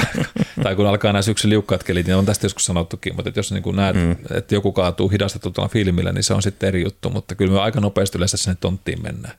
tai 0.63 0.75
kun 0.75 0.87
alkaa 0.87 1.13
nämä 1.13 1.21
syksyn 1.21 1.49
liukkaat 1.49 1.83
kelit, 1.83 2.07
niin 2.07 2.15
on 2.15 2.25
tästä 2.25 2.45
joskus 2.45 2.65
sanottukin, 2.65 3.15
mutta 3.15 3.29
että 3.29 3.39
jos 3.39 3.51
niin 3.51 3.63
kuin 3.63 3.75
näet, 3.75 3.95
mm. 3.95 4.15
että 4.31 4.55
joku 4.55 4.71
kaatuu 4.71 5.09
hidastetulla 5.09 5.67
filmillä, 5.67 6.11
niin 6.11 6.23
se 6.23 6.33
on 6.33 6.41
sitten 6.41 6.67
eri 6.67 6.83
juttu, 6.83 7.09
mutta 7.09 7.35
kyllä 7.35 7.53
me 7.53 7.59
aika 7.59 7.79
nopeasti 7.79 8.17
yleensä 8.17 8.37
sinne 8.37 8.57
tonttiin 8.59 9.03
mennään. 9.03 9.37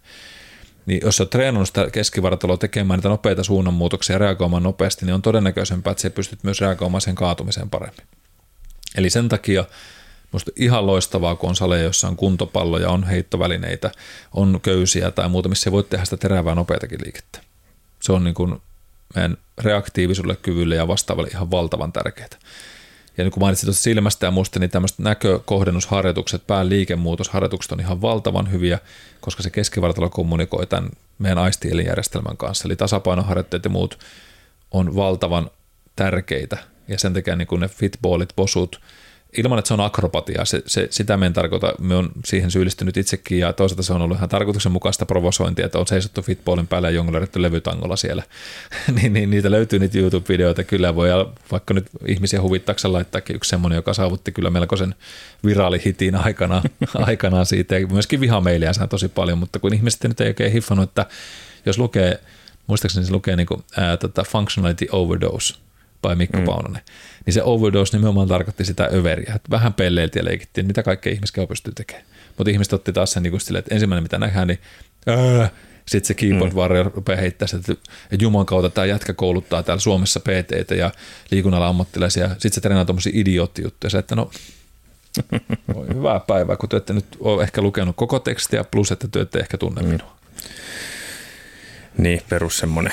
Niin 0.86 1.00
jos 1.04 1.20
olet 1.20 1.30
treenannut 1.30 1.68
sitä 1.68 1.90
keskivartaloa 1.90 2.56
tekemään 2.56 2.98
niitä 2.98 3.08
nopeita 3.08 3.44
suunnanmuutoksia 3.44 4.14
ja 4.14 4.18
reagoimaan 4.18 4.62
nopeasti, 4.62 5.06
niin 5.06 5.14
on 5.14 5.22
todennäköisempää, 5.22 5.90
että 5.90 6.00
sä 6.00 6.10
pystyt 6.10 6.44
myös 6.44 6.60
reagoimaan 6.60 7.00
sen 7.00 7.14
kaatumiseen 7.14 7.70
paremmin. 7.70 8.06
Eli 8.96 9.10
sen 9.10 9.28
takia 9.28 9.64
Musta 10.32 10.50
ihan 10.56 10.86
loistavaa, 10.86 11.36
kun 11.36 11.48
on 11.48 11.56
saleja, 11.56 11.82
jossa 11.82 12.08
on 12.08 12.16
kuntopalloja, 12.16 12.90
on 12.90 13.04
heittovälineitä, 13.04 13.90
on 14.32 14.60
köysiä 14.62 15.10
tai 15.10 15.28
muuta, 15.28 15.48
missä 15.48 15.72
voit 15.72 15.88
tehdä 15.88 16.04
sitä 16.04 16.16
terävää 16.16 16.54
nopeatakin 16.54 17.00
liikettä. 17.04 17.40
Se 18.02 18.12
on 18.12 18.24
niin 18.24 18.34
kuin 18.34 18.62
meidän 19.14 19.36
reaktiivisuudelle, 19.58 20.36
kyvylle 20.36 20.74
ja 20.74 20.88
vastaavalle 20.88 21.28
ihan 21.28 21.50
valtavan 21.50 21.92
tärkeää. 21.92 22.28
Ja 23.18 23.24
niin 23.24 23.32
kuin 23.32 23.40
mainitsin 23.40 23.66
tuosta 23.66 23.82
silmästä 23.82 24.26
ja 24.26 24.30
musta, 24.30 24.60
niin 24.60 24.70
tämmöiset 24.70 24.98
näkökohdennusharjoitukset, 24.98 26.46
pään 26.46 26.68
liikemuutosharjoitukset 26.68 27.72
on 27.72 27.80
ihan 27.80 28.02
valtavan 28.02 28.52
hyviä, 28.52 28.78
koska 29.20 29.42
se 29.42 29.50
keskivartalo 29.50 30.10
kommunikoi 30.10 30.66
tämän 30.66 30.90
meidän 31.18 31.38
aistielinjärjestelmän 31.38 32.36
kanssa. 32.36 32.68
Eli 32.68 32.76
tasapainoharjoitteet 32.76 33.64
ja 33.64 33.70
muut 33.70 33.98
on 34.70 34.96
valtavan 34.96 35.50
tärkeitä. 35.96 36.58
Ja 36.88 36.98
sen 36.98 37.14
takia 37.14 37.36
niin 37.36 37.48
kuin 37.48 37.60
ne 37.60 37.68
fitballit, 37.68 38.32
posut, 38.36 38.80
ilman, 39.36 39.58
että 39.58 39.68
se 39.68 39.74
on 39.74 39.80
akrobatia, 39.80 40.44
se, 40.44 40.62
se, 40.66 40.88
sitä 40.90 41.16
me 41.16 41.26
en 41.26 41.32
tarkoita, 41.32 41.72
me 41.80 41.94
on 41.94 42.10
siihen 42.24 42.50
syyllistynyt 42.50 42.96
itsekin 42.96 43.38
ja 43.38 43.52
toisaalta 43.52 43.82
se 43.82 43.92
on 43.92 44.02
ollut 44.02 44.16
ihan 44.16 44.28
tarkoituksenmukaista 44.28 45.06
provosointia, 45.06 45.66
että 45.66 45.78
on 45.78 45.86
seisottu 45.86 46.22
fitballin 46.22 46.66
päällä 46.66 46.90
ja 46.90 46.94
jonglerittu 46.94 47.42
levytangolla 47.42 47.96
siellä, 47.96 48.22
niin, 49.00 49.12
niin, 49.12 49.30
niitä 49.30 49.50
löytyy 49.50 49.78
niitä 49.78 49.98
YouTube-videoita. 49.98 50.64
Kyllä, 50.64 50.94
voi 50.94 51.08
vaikka 51.52 51.74
nyt 51.74 51.86
ihmisiä 52.06 52.42
huvittakseen 52.42 52.92
laittaakin 52.92 53.36
yksi 53.36 53.48
semmoinen, 53.48 53.76
joka 53.76 53.94
saavutti 53.94 54.32
kyllä 54.32 54.50
melkoisen 54.50 54.94
viraalihitin 55.44 56.14
aikana, 56.14 56.62
aikanaan 56.94 57.46
siitä. 57.46 57.78
Ja 57.78 57.86
myöskin 57.86 58.20
vihameiliä 58.20 58.72
saa 58.72 58.86
tosi 58.86 59.08
paljon, 59.08 59.38
mutta 59.38 59.58
kun 59.58 59.74
ihmiset 59.74 60.04
nyt 60.04 60.20
ei 60.20 60.28
oikein 60.28 60.52
hiffannut, 60.52 60.88
että 60.88 61.06
jos 61.66 61.78
lukee, 61.78 62.20
muistaakseni 62.66 63.06
se 63.06 63.12
lukee 63.12 63.36
niin 63.36 63.46
kuin, 63.46 63.64
ää, 63.76 63.96
tota 63.96 64.24
functionality 64.24 64.86
overdose 64.92 65.54
by 66.08 66.14
Mikko 66.14 66.38
mm. 66.38 66.44
Paunonen, 66.44 66.82
niin 67.26 67.34
se 67.34 67.42
overdose 67.42 67.96
nimenomaan 67.96 68.28
tarkoitti 68.28 68.64
sitä 68.64 68.88
överiä, 68.92 69.32
että 69.36 69.50
vähän 69.50 69.74
pelleiltiin 69.74 70.20
ja 70.20 70.24
leikittiin, 70.24 70.66
mitä 70.66 70.82
kaikkea 70.82 71.12
ihmiskeho 71.12 71.46
pystyy 71.46 71.72
tekemään. 71.74 72.06
Mutta 72.38 72.50
ihmiset 72.50 72.72
otti 72.72 72.92
taas 72.92 73.12
sen 73.12 73.22
niin 73.22 73.40
silleen, 73.40 73.58
että 73.58 73.74
ensimmäinen 73.74 74.02
mitä 74.02 74.18
nähdään, 74.18 74.48
niin 74.48 74.58
sitten 75.88 76.06
se 76.06 76.14
keyboard 76.14 76.52
mm. 76.52 76.58
warrior 76.58 76.92
rupeaa 76.94 77.20
heittämään 77.20 77.48
sitä, 77.48 77.72
että 77.72 78.24
Juman 78.24 78.46
kautta 78.46 78.70
tämä 78.70 78.84
jätkä 78.84 79.12
kouluttaa 79.12 79.62
täällä 79.62 79.80
Suomessa 79.80 80.20
PT 80.20 80.70
ja 80.76 80.90
liikunnalla 81.30 81.68
ammattilaisia. 81.68 82.28
Sitten 82.28 82.52
se 82.52 82.60
treenaa 82.60 82.84
tuommoisia 82.84 83.12
idioottijuttuja. 83.14 83.98
Että 83.98 84.16
no, 84.16 84.30
hyvää 85.94 86.20
päivää, 86.20 86.56
kun 86.56 86.68
te 86.68 86.76
ette 86.76 86.92
nyt 86.92 87.06
ole 87.20 87.42
ehkä 87.42 87.62
lukenut 87.62 87.96
koko 87.96 88.18
tekstiä, 88.18 88.64
plus 88.64 88.92
että 88.92 89.08
te 89.08 89.20
ette 89.20 89.38
ehkä 89.38 89.58
tunne 89.58 89.82
mm. 89.82 89.88
minua. 89.88 90.16
Niin, 91.98 92.22
perus 92.28 92.58
semmoinen 92.58 92.92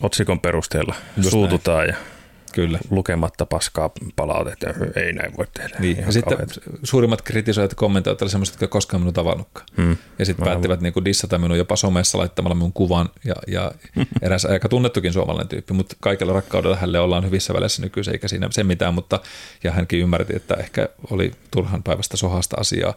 otsikon 0.00 0.40
perusteella 0.40 0.94
Just 1.16 1.30
suututaan 1.30 1.78
näin. 1.78 1.88
ja 1.88 2.13
Kyllä. 2.54 2.78
lukematta 2.90 3.46
paskaa 3.46 3.90
palautetta, 4.16 4.66
ei 4.96 5.12
näin 5.12 5.36
voi 5.36 5.46
tehdä. 5.54 5.76
Niin. 5.78 5.96
Ja 5.96 6.12
sitten 6.12 6.38
suurimmat 6.82 7.22
kritisoijat 7.22 7.74
kommentoivat 7.74 8.22
olivat 8.22 8.30
sellaiset, 8.30 8.54
jotka 8.54 8.66
koskaan 8.72 9.00
minun 9.00 9.14
tavannutkaan. 9.14 9.66
Hmm. 9.76 9.96
Ja 10.18 10.24
sitten 10.26 10.44
päättivät 10.44 10.80
niin 10.80 10.92
kuin 10.92 11.04
dissata 11.04 11.38
minun 11.38 11.58
jopa 11.58 11.76
somessa 11.76 12.18
laittamalla 12.18 12.54
minun 12.54 12.72
kuvan 12.72 13.08
ja, 13.24 13.34
ja 13.46 13.72
eräs 14.22 14.44
aika 14.44 14.68
tunnettukin 14.68 15.12
suomalainen 15.12 15.48
tyyppi, 15.48 15.74
mutta 15.74 15.96
kaikella 16.00 16.32
rakkaudella 16.32 16.76
hänelle 16.76 17.00
ollaan 17.00 17.24
hyvissä 17.24 17.54
väleissä 17.54 17.82
nykyisin, 17.82 18.12
eikä 18.12 18.28
siinä 18.28 18.48
se 18.50 18.64
mitään, 18.64 18.94
mutta 18.94 19.20
ja 19.64 19.72
hänkin 19.72 20.00
ymmärti, 20.00 20.36
että 20.36 20.54
ehkä 20.54 20.88
oli 21.10 21.32
turhan 21.50 21.82
päivästä 21.82 22.16
sohasta 22.16 22.56
asiaa 22.60 22.94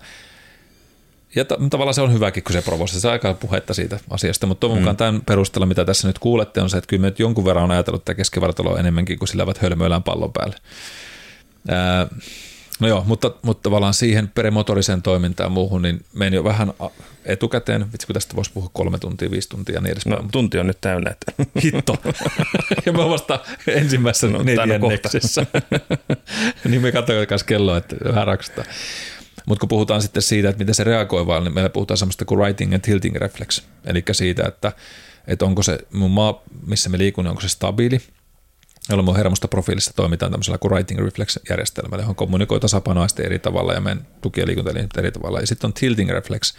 ja 1.35 1.45
t- 1.45 1.69
tavallaan 1.69 1.93
se 1.93 2.01
on 2.01 2.13
hyväkin, 2.13 2.43
kun 2.43 2.53
se 2.53 2.61
provosoi. 2.61 3.01
Se 3.01 3.09
aikaa 3.09 3.33
puhetta 3.33 3.73
siitä 3.73 3.99
asiasta, 4.09 4.47
mutta 4.47 4.59
toivon 4.59 4.77
mukaan 4.77 4.95
mm. 4.95 4.97
tämän 4.97 5.21
perusteella, 5.21 5.65
mitä 5.65 5.85
tässä 5.85 6.07
nyt 6.07 6.19
kuulette, 6.19 6.61
on 6.61 6.69
se, 6.69 6.77
että 6.77 6.87
kyllä 6.87 7.01
me 7.01 7.07
nyt 7.07 7.19
jonkun 7.19 7.45
verran 7.45 7.63
on 7.63 7.71
ajatellut 7.71 8.05
tätä 8.05 8.15
keskivartaloa 8.15 8.79
enemmänkin 8.79 9.19
kuin 9.19 9.29
sillä 9.29 9.43
ovat 9.43 9.57
hölmöillään 9.57 10.03
pallon 10.03 10.33
päälle. 10.33 10.55
Ää, 11.69 12.07
no 12.79 12.87
joo, 12.87 13.03
mutta, 13.07 13.31
mutta 13.41 13.63
tavallaan 13.63 13.93
siihen 13.93 14.27
premotoriseen 14.27 15.01
toimintaan 15.01 15.51
muuhun, 15.51 15.81
niin 15.81 16.05
meni 16.13 16.35
jo 16.35 16.43
vähän 16.43 16.73
etukäteen. 17.25 17.91
Vitsi, 17.93 18.07
kun 18.07 18.13
tästä 18.13 18.35
voisi 18.35 18.51
puhua 18.53 18.69
kolme 18.73 18.99
tuntia, 18.99 19.31
viisi 19.31 19.49
tuntia 19.49 19.75
ja 19.75 19.81
niin 19.81 19.91
edespäin. 19.91 20.23
No, 20.23 20.29
tunti 20.31 20.59
on 20.59 20.67
nyt 20.67 20.81
täynnä. 20.81 21.11
Että. 21.11 21.43
Hitto. 21.63 21.95
ja 22.85 22.93
mä 22.93 23.09
vasta 23.09 23.39
ensimmäisessä 23.67 24.27
no, 24.27 24.43
neljänneksessä. 24.43 25.45
niin 26.69 26.81
me 26.81 26.91
katsoin 26.91 27.27
kelloa, 27.45 27.77
että 27.77 27.95
vähän. 28.03 28.27
Mutta 29.47 29.59
kun 29.59 29.69
puhutaan 29.69 30.01
sitten 30.01 30.21
siitä, 30.21 30.49
että 30.49 30.59
miten 30.59 30.75
se 30.75 30.83
reagoi 30.83 31.27
vaan, 31.27 31.43
niin 31.43 31.53
meillä 31.53 31.69
puhutaan 31.69 31.97
semmoista 31.97 32.25
kuin 32.25 32.39
writing 32.39 32.73
and 32.73 32.81
tilting 32.81 33.15
reflex. 33.15 33.61
Eli 33.85 34.03
siitä, 34.11 34.47
että, 34.47 34.71
että 35.27 35.45
onko 35.45 35.63
se 35.63 35.79
mun 35.93 36.11
maa, 36.11 36.41
missä 36.65 36.89
me 36.89 36.97
liikun, 36.97 37.27
onko 37.27 37.41
se 37.41 37.49
stabiili, 37.49 38.01
jolloin 38.89 39.05
mun 39.05 39.15
hermostoprofiilissa 39.15 39.93
toimitaan 39.93 40.31
tämmöisellä 40.31 40.57
kuin 40.57 40.71
writing 40.71 40.99
reflex-järjestelmällä, 40.99 42.03
johon 42.03 42.15
kommunikoi 42.15 42.59
tasapainoisesti 42.59 43.23
eri 43.25 43.39
tavalla 43.39 43.73
ja 43.73 43.81
meidän 43.81 44.07
tuki- 44.21 44.39
ja 44.39 44.45
eri 44.97 45.11
tavalla. 45.11 45.39
Ja 45.39 45.47
sitten 45.47 45.67
on 45.67 45.73
tilting 45.73 46.09
reflex, 46.09 46.53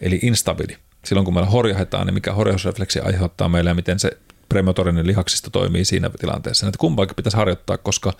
eli 0.00 0.18
instabiili. 0.22 0.76
Silloin 1.04 1.24
kun 1.24 1.34
meillä 1.34 1.50
horjahetaan, 1.50 2.06
niin 2.06 2.14
mikä 2.14 2.32
horjausrefleksi 2.32 3.00
aiheuttaa 3.00 3.48
meille 3.48 3.70
ja 3.70 3.74
miten 3.74 3.98
se 3.98 4.10
premotorinen 4.48 5.06
lihaksisto 5.06 5.50
toimii 5.50 5.84
siinä 5.84 6.10
tilanteessa. 6.20 6.66
Näitä 6.66 6.78
kumpaakin 6.78 7.16
pitäisi 7.16 7.36
harjoittaa, 7.36 7.78
koska 7.78 8.12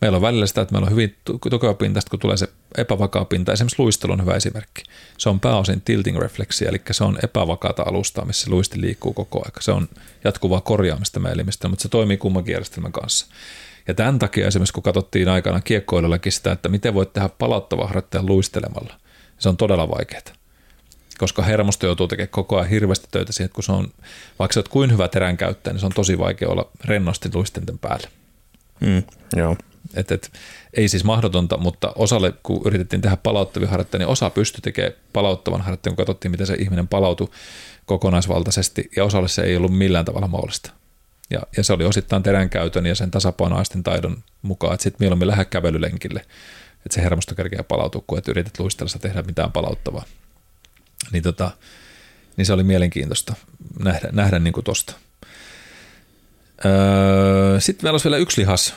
meillä 0.00 0.16
on 0.16 0.22
välillä 0.22 0.46
sitä, 0.46 0.60
että 0.60 0.72
meillä 0.72 0.86
on 0.86 0.90
hyvin 0.90 1.16
tukeva 1.50 1.74
pinta, 1.74 2.00
kun 2.10 2.18
tulee 2.18 2.36
se 2.36 2.48
epävakaa 2.76 3.24
pinta. 3.24 3.52
Esimerkiksi 3.52 3.82
luistelu 3.82 4.12
on 4.12 4.20
hyvä 4.20 4.34
esimerkki. 4.34 4.82
Se 5.18 5.28
on 5.28 5.40
pääosin 5.40 5.80
tilting 5.80 6.18
refleksi, 6.18 6.66
eli 6.66 6.80
se 6.90 7.04
on 7.04 7.18
epävakaata 7.24 7.82
alustaa, 7.86 8.24
missä 8.24 8.50
luisti 8.50 8.80
liikkuu 8.80 9.12
koko 9.12 9.38
ajan. 9.38 9.52
Se 9.60 9.72
on 9.72 9.88
jatkuvaa 10.24 10.60
korjaamista 10.60 11.20
meidän 11.20 11.34
elimistä, 11.34 11.68
mutta 11.68 11.82
se 11.82 11.88
toimii 11.88 12.16
kummankin 12.16 12.52
järjestelmän 12.52 12.92
kanssa. 12.92 13.26
Ja 13.88 13.94
tämän 13.94 14.18
takia 14.18 14.46
esimerkiksi, 14.46 14.72
kun 14.72 14.82
katsottiin 14.82 15.28
aikana 15.28 15.60
kiekkoilullakin 15.60 16.32
sitä, 16.32 16.52
että 16.52 16.68
miten 16.68 16.94
voit 16.94 17.12
tehdä 17.12 17.28
palauttava 17.28 17.86
harjoittajan 17.86 18.26
luistelemalla, 18.26 18.94
se 19.38 19.48
on 19.48 19.56
todella 19.56 19.88
vaikeaa 19.88 20.38
koska 21.18 21.42
hermosto 21.42 21.86
joutuu 21.86 22.08
tekemään 22.08 22.28
koko 22.28 22.56
ajan 22.56 22.68
hirveästi 22.68 23.08
töitä 23.10 23.32
siihen, 23.32 23.44
että 23.44 23.54
kun 23.54 23.64
se 23.64 23.72
on, 23.72 23.88
vaikka 24.38 24.52
sä 24.52 24.60
oot 24.60 24.68
kuin 24.68 24.92
hyvä 24.92 25.08
terän 25.08 25.36
käyttäjä, 25.36 25.72
niin 25.72 25.80
se 25.80 25.86
on 25.86 25.92
tosi 25.94 26.18
vaikea 26.18 26.48
olla 26.48 26.70
rennosti 26.84 27.28
luistenten 27.34 27.78
päällä. 27.78 28.08
Mm, 28.80 29.02
joo. 29.36 29.56
Et, 29.94 30.12
et, 30.12 30.32
ei 30.74 30.88
siis 30.88 31.04
mahdotonta, 31.04 31.56
mutta 31.56 31.92
osalle, 31.94 32.32
kun 32.42 32.62
yritettiin 32.64 33.02
tehdä 33.02 33.16
palauttavia 33.16 33.68
harjoitteita, 33.68 33.98
niin 33.98 34.12
osa 34.12 34.30
pystyi 34.30 34.60
tekemään 34.60 34.92
palauttavan 35.12 35.60
harjoitteen, 35.60 35.96
kun 35.96 36.06
katsottiin, 36.06 36.30
miten 36.30 36.46
se 36.46 36.54
ihminen 36.54 36.88
palautui 36.88 37.28
kokonaisvaltaisesti, 37.86 38.90
ja 38.96 39.04
osalle 39.04 39.28
se 39.28 39.42
ei 39.42 39.56
ollut 39.56 39.78
millään 39.78 40.04
tavalla 40.04 40.28
mahdollista. 40.28 40.70
Ja, 41.30 41.40
ja 41.56 41.64
se 41.64 41.72
oli 41.72 41.84
osittain 41.84 42.22
teränkäytön 42.22 42.86
ja 42.86 42.94
sen 42.94 43.10
tasapainoaisten 43.10 43.82
taidon 43.82 44.24
mukaan, 44.42 44.74
että 44.74 44.82
sitten 44.82 45.04
mieluummin 45.04 45.28
lähde 45.28 45.44
kävelylenkille, 45.44 46.20
että 46.76 46.94
se 46.94 47.02
hermosto 47.02 47.34
kerkeä 47.34 47.62
palautuu, 47.62 48.04
kun 48.06 48.18
et 48.18 48.28
yrität 48.28 48.58
luistellessa 48.58 48.98
tehdä 48.98 49.22
mitään 49.22 49.52
palauttavaa. 49.52 50.04
Niin, 51.12 51.22
tota, 51.22 51.50
niin 52.36 52.46
se 52.46 52.52
oli 52.52 52.62
mielenkiintoista 52.62 53.34
nähdä, 53.78 54.08
nähdä 54.12 54.38
niin 54.38 54.52
kuin 54.52 54.64
tosta. 54.64 54.94
Öö, 56.64 57.60
sitten 57.60 57.84
meillä 57.84 57.94
olisi 57.94 58.04
vielä 58.04 58.16
yksi 58.16 58.40
lihas, 58.40 58.74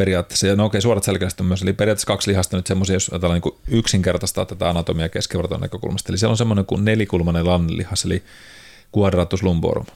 periaatteessa, 0.00 0.46
ja 0.46 0.56
no 0.56 0.64
okei, 0.64 0.80
suorat 0.80 1.04
selkeästi 1.04 1.42
on 1.42 1.46
myös, 1.46 1.62
eli 1.62 1.72
periaatteessa 1.72 2.06
kaksi 2.06 2.30
lihasta 2.30 2.56
nyt 2.56 2.66
semmoisia, 2.66 2.96
jos 2.96 3.08
ajatellaan 3.08 3.40
niin 3.44 3.78
yksinkertaistaa 3.78 4.44
tätä 4.44 4.68
anatomia 4.68 5.08
keskivartalon 5.08 5.60
näkökulmasta, 5.60 6.12
eli 6.12 6.18
siellä 6.18 6.32
on 6.32 6.36
semmoinen 6.36 6.66
kuin 6.66 6.84
nelikulmainen 6.84 7.46
lannelihas, 7.46 8.04
eli 8.04 8.22
quadratus 8.98 9.42
lumborum. 9.42 9.86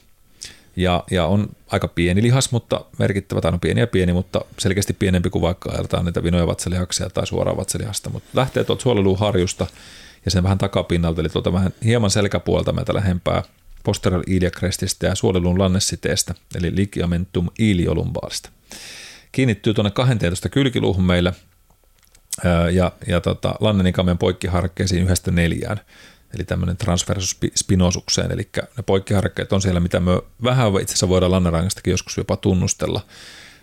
Ja, 0.75 1.03
ja 1.11 1.25
on 1.25 1.47
aika 1.71 1.87
pieni 1.87 2.21
lihas, 2.21 2.51
mutta 2.51 2.85
merkittävä, 2.99 3.41
tai 3.41 3.51
on 3.51 3.59
pieni 3.59 3.81
ja 3.81 3.87
pieni, 3.87 4.13
mutta 4.13 4.41
selkeästi 4.59 4.93
pienempi 4.93 5.29
kuin 5.29 5.41
vaikka 5.41 5.71
ajatellaan 5.71 6.05
niitä 6.05 6.23
vinoja 6.23 6.47
vatsalihaksia 6.47 7.09
tai 7.09 7.27
suoraa 7.27 7.57
vatsalihasta, 7.57 8.09
mutta 8.09 8.29
lähtee 8.33 8.63
tuolta 8.63 8.83
suoliluun 8.83 9.19
harjusta 9.19 9.67
ja 10.25 10.31
sen 10.31 10.43
vähän 10.43 10.57
takapinnalta, 10.57 11.21
eli 11.21 11.29
tuolta 11.29 11.53
vähän 11.53 11.73
hieman 11.85 12.11
selkäpuolta 12.11 12.73
meitä 12.73 12.93
lähempää 12.93 13.43
posterior 13.83 14.23
iliakrestistä 14.27 15.07
ja 15.07 15.15
suoliluun 15.15 15.59
lannessiteestä, 15.59 16.35
eli 16.55 16.75
ligamentum 16.75 17.49
iliolumbaalista 17.59 18.49
kiinnittyy 19.35 19.73
tuonne 19.73 19.91
12 19.91 20.49
kylkiluuhun 20.49 21.03
meillä 21.03 21.33
ja, 22.71 22.91
ja 23.07 23.21
tota, 23.21 23.55
lannenikamen 23.59 24.17
poikkiharkkeisiin 24.17 25.03
yhdestä 25.03 25.31
neljään, 25.31 25.79
eli 26.35 26.43
tämmöinen 26.43 26.77
transversus 26.77 27.37
spinosukseen, 27.55 28.31
eli 28.31 28.49
ne 28.77 28.83
poikkiharkkeet 28.85 29.53
on 29.53 29.61
siellä, 29.61 29.79
mitä 29.79 29.99
me 29.99 30.11
vähän 30.43 30.67
itse 30.81 30.91
asiassa 30.91 31.09
voidaan 31.09 31.31
lannerangastakin 31.31 31.91
joskus 31.91 32.17
jopa 32.17 32.37
tunnustella. 32.37 33.05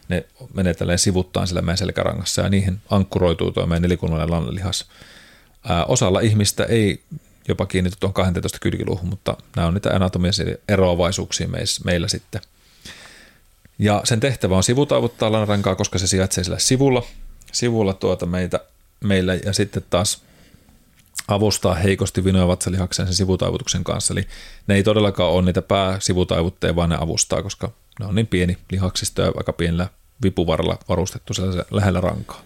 Ne 0.08 0.26
menee 0.54 0.74
tälleen 0.74 0.98
sivuttaan 0.98 1.46
sillä 1.46 1.62
meidän 1.62 1.78
selkärangassa 1.78 2.42
ja 2.42 2.48
niihin 2.48 2.80
ankkuroituu 2.90 3.52
tuo 3.52 3.66
meidän 3.66 3.82
nelikulmainen 3.82 4.30
lannelihas. 4.30 4.88
Osalla 5.88 6.20
ihmistä 6.20 6.64
ei 6.64 7.02
jopa 7.48 7.66
kiinnity 7.66 7.96
tuon 8.00 8.12
12 8.12 8.58
kylkiluuhun, 8.58 9.08
mutta 9.08 9.36
nämä 9.56 9.68
on 9.68 9.74
niitä 9.74 9.90
anatomisia 9.94 10.56
eroavaisuuksia 10.68 11.48
meillä 11.84 12.08
sitten– 12.08 12.40
ja 13.78 14.00
sen 14.04 14.20
tehtävä 14.20 14.56
on 14.56 14.62
sivutaivuttaa 14.62 15.32
lanarankaa, 15.32 15.74
koska 15.74 15.98
se 15.98 16.06
sijaitsee 16.06 16.44
sillä 16.44 16.58
sivulla, 16.58 17.02
sivulla 17.52 17.94
tuota 17.94 18.26
meitä, 18.26 18.60
meillä 19.04 19.34
ja 19.34 19.52
sitten 19.52 19.84
taas 19.90 20.22
avustaa 21.28 21.74
heikosti 21.74 22.24
vinoja 22.24 22.48
vatsalihaksen 22.48 23.06
sen 23.06 23.14
sivutaivutuksen 23.14 23.84
kanssa. 23.84 24.14
Eli 24.14 24.26
ne 24.66 24.74
ei 24.74 24.82
todellakaan 24.82 25.30
ole 25.30 25.42
niitä 25.42 25.62
pääsivutaivutteja, 25.62 26.76
vaan 26.76 26.90
ne 26.90 26.96
avustaa, 27.00 27.42
koska 27.42 27.70
ne 28.00 28.06
on 28.06 28.14
niin 28.14 28.26
pieni 28.26 28.58
lihaksisto 28.70 29.22
ja 29.22 29.32
aika 29.36 29.52
pienellä 29.52 29.88
vipuvaralla 30.22 30.78
varustettu 30.88 31.32
lähellä 31.70 32.00
rankaa. 32.00 32.42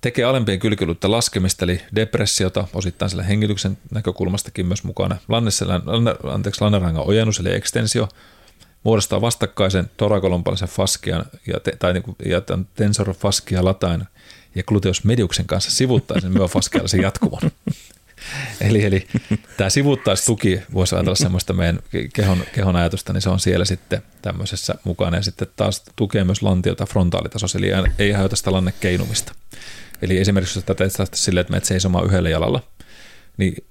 Tekee 0.00 0.24
alempien 0.24 0.58
kylkilyyttä 0.58 1.10
laskemista, 1.10 1.64
eli 1.64 1.80
depressiota, 1.94 2.68
osittain 2.74 3.10
sillä 3.10 3.22
hengityksen 3.22 3.78
näkökulmastakin 3.90 4.66
myös 4.66 4.84
mukana. 4.84 5.16
Lannessellä, 5.28 5.80
anteeksi, 6.32 6.60
lannerangan 6.60 7.06
ojennus, 7.06 7.40
eli 7.40 7.54
ekstensio, 7.54 8.08
muodostaa 8.84 9.20
vastakkaisen 9.20 9.90
torakolompalisen 9.96 10.68
faskian 10.68 11.24
ja, 11.46 11.60
te, 11.60 11.72
tai 11.78 11.92
niin 11.92 12.02
kuin, 12.02 12.16
ja 12.26 12.42
tensor 12.74 13.14
faskia 13.14 13.64
latain 13.64 14.04
ja 14.54 14.62
gluteus 14.62 15.04
mediuksen 15.04 15.46
kanssa 15.46 15.70
sivuttaisen 15.70 16.32
myofascialisen 16.32 17.00
jatkumon. 17.00 17.40
eli, 18.60 18.84
eli 18.84 19.06
tämä 19.56 19.70
sivuttaistuki, 19.70 20.60
voisi 20.74 20.94
ajatella 20.94 21.14
semmoista 21.14 21.52
meidän 21.52 21.78
kehon, 22.12 22.42
kehon 22.54 22.76
ajatusta, 22.76 23.12
niin 23.12 23.22
se 23.22 23.28
on 23.28 23.40
siellä 23.40 23.64
sitten 23.64 24.02
tämmöisessä 24.22 24.74
mukana 24.84 25.16
ja 25.16 25.22
sitten 25.22 25.48
taas 25.56 25.82
tukee 25.96 26.24
myös 26.24 26.42
lantiota 26.42 26.86
frontaalitasossa, 26.86 27.58
eli 27.58 27.68
ei 27.98 28.14
aiheuta 28.14 28.36
sitä 28.36 28.52
lannekeinumista. 28.52 29.34
Eli 30.02 30.18
esimerkiksi 30.18 30.58
jos 30.58 30.64
tätä 30.64 30.88
teet 30.88 31.14
silleen, 31.14 31.40
että 31.40 31.50
menet 31.50 31.64
seisomaan 31.64 32.06
yhdellä 32.06 32.28
jalalla, 32.28 32.62
niin 33.36 33.64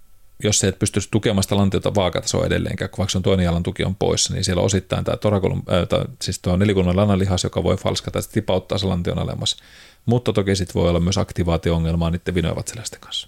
jos 0.44 0.60
se 0.60 0.68
et 0.68 0.80
pystyisi 0.80 1.08
tukemaan 1.12 1.44
sitä 1.44 1.58
lantiota 1.58 1.96
vaakatasoa 1.96 2.46
edelleenkään, 2.46 2.90
kun 2.90 2.98
vaikka 2.98 3.18
on 3.18 3.24
toinen 3.24 3.44
jalan 3.44 3.64
tuki 3.64 3.84
on 3.84 3.96
poissa, 3.96 4.34
niin 4.34 4.44
siellä 4.44 4.62
osittain 4.62 5.06
tämä 5.06 5.18
torakolum, 5.18 5.62
äh, 5.72 5.88
tai, 5.88 6.06
siis 6.22 6.40
tuo 6.40 6.58
nelikulman 6.58 6.96
lanalihas, 6.96 7.44
joka 7.44 7.64
voi 7.64 7.78
falskata, 7.78 8.20
että 8.20 8.32
tipauttaa 8.32 8.78
se 8.78 8.86
lantion 8.86 9.20
alemmas. 9.20 9.58
Mutta 10.06 10.34
toki 10.34 10.56
sitten 10.56 10.74
voi 10.74 10.90
olla 10.90 11.00
myös 11.00 11.18
aktivaatio-ongelmaa 11.18 12.10
niiden 12.10 12.36
vinoivat 12.36 12.68
selästen 12.68 13.00
kanssa. 13.00 13.28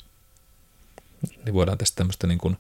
Niin 1.46 1.54
voidaan 1.54 1.78
tästä 1.78 1.96
tämmöistä 1.96 2.28
niin 2.28 2.38
kuin 2.38 2.58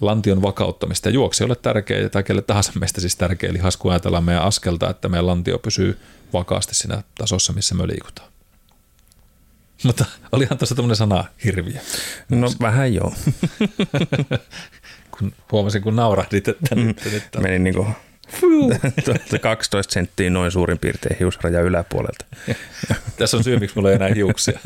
lantion 0.00 0.42
vakauttamista. 0.42 1.10
Juoksijoille 1.10 1.56
tärkeä, 1.56 2.08
tai 2.08 2.22
kelle 2.22 2.42
tahansa 2.42 2.72
meistä 2.80 3.00
siis 3.00 3.16
tärkeä 3.16 3.52
lihas, 3.52 3.76
kun 3.76 3.90
ajatellaan 3.90 4.24
meidän 4.24 4.42
askelta, 4.42 4.90
että 4.90 5.08
meidän 5.08 5.26
lantio 5.26 5.58
pysyy 5.58 5.98
vakaasti 6.32 6.74
siinä 6.74 7.02
tasossa, 7.18 7.52
missä 7.52 7.74
me 7.74 7.86
liikutaan. 7.86 8.33
Mutta 9.84 10.04
olihan 10.32 10.58
tuossa 10.58 10.74
tämmöinen 10.74 10.96
sana 10.96 11.24
hirviö. 11.44 11.80
No 12.28 12.52
vähän 12.60 12.94
joo. 12.94 13.14
kun 15.18 15.32
huomasin, 15.52 15.82
kun 15.82 15.96
naurahdit, 15.96 16.48
että 16.48 16.74
nyt, 16.74 17.04
mm. 17.04 17.10
nyt 17.12 17.34
on... 17.36 17.42
Meni 17.42 17.58
niin 17.58 17.74
kuin 17.74 17.94
12 19.40 19.92
senttiä 19.92 20.30
noin 20.30 20.50
suurin 20.50 20.78
piirtein 20.78 21.16
hiusraja 21.18 21.60
yläpuolelta. 21.60 22.24
Tässä 23.18 23.36
on 23.36 23.44
syy, 23.44 23.58
miksi 23.58 23.76
mulla 23.76 23.90
ei 23.90 23.96
enää 23.96 24.14
hiuksia. 24.14 24.58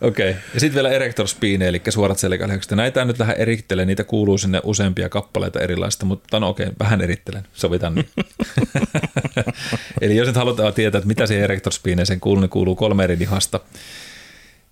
Okei. 0.00 0.30
Okay. 0.30 0.42
Ja 0.54 0.60
sitten 0.60 0.74
vielä 0.74 0.90
erector 0.90 1.28
spine, 1.28 1.68
eli 1.68 1.82
suorat 1.88 2.18
selkälihakset. 2.18 2.72
Näitä 2.72 3.00
en 3.02 3.06
nyt 3.06 3.18
lähde 3.18 3.34
erittele, 3.38 3.84
niitä 3.84 4.04
kuuluu 4.04 4.38
sinne 4.38 4.60
useampia 4.64 5.08
kappaleita 5.08 5.60
erilaista, 5.60 6.06
mutta 6.06 6.40
no 6.40 6.48
okei, 6.48 6.66
okay, 6.66 6.76
vähän 6.78 7.00
erittelen, 7.00 7.46
sovitan 7.52 7.94
niin. 7.94 8.08
eli 10.00 10.16
jos 10.16 10.26
nyt 10.26 10.36
halutaan 10.36 10.74
tietää, 10.74 10.98
että 10.98 11.08
mitä 11.08 11.26
se 11.26 11.44
erector 11.44 11.72
sen 12.04 12.20
kuuluu, 12.20 12.40
niin 12.40 12.50
kuuluu 12.50 12.76
kolme 12.76 13.04
eri 13.04 13.18
lihasta. 13.18 13.60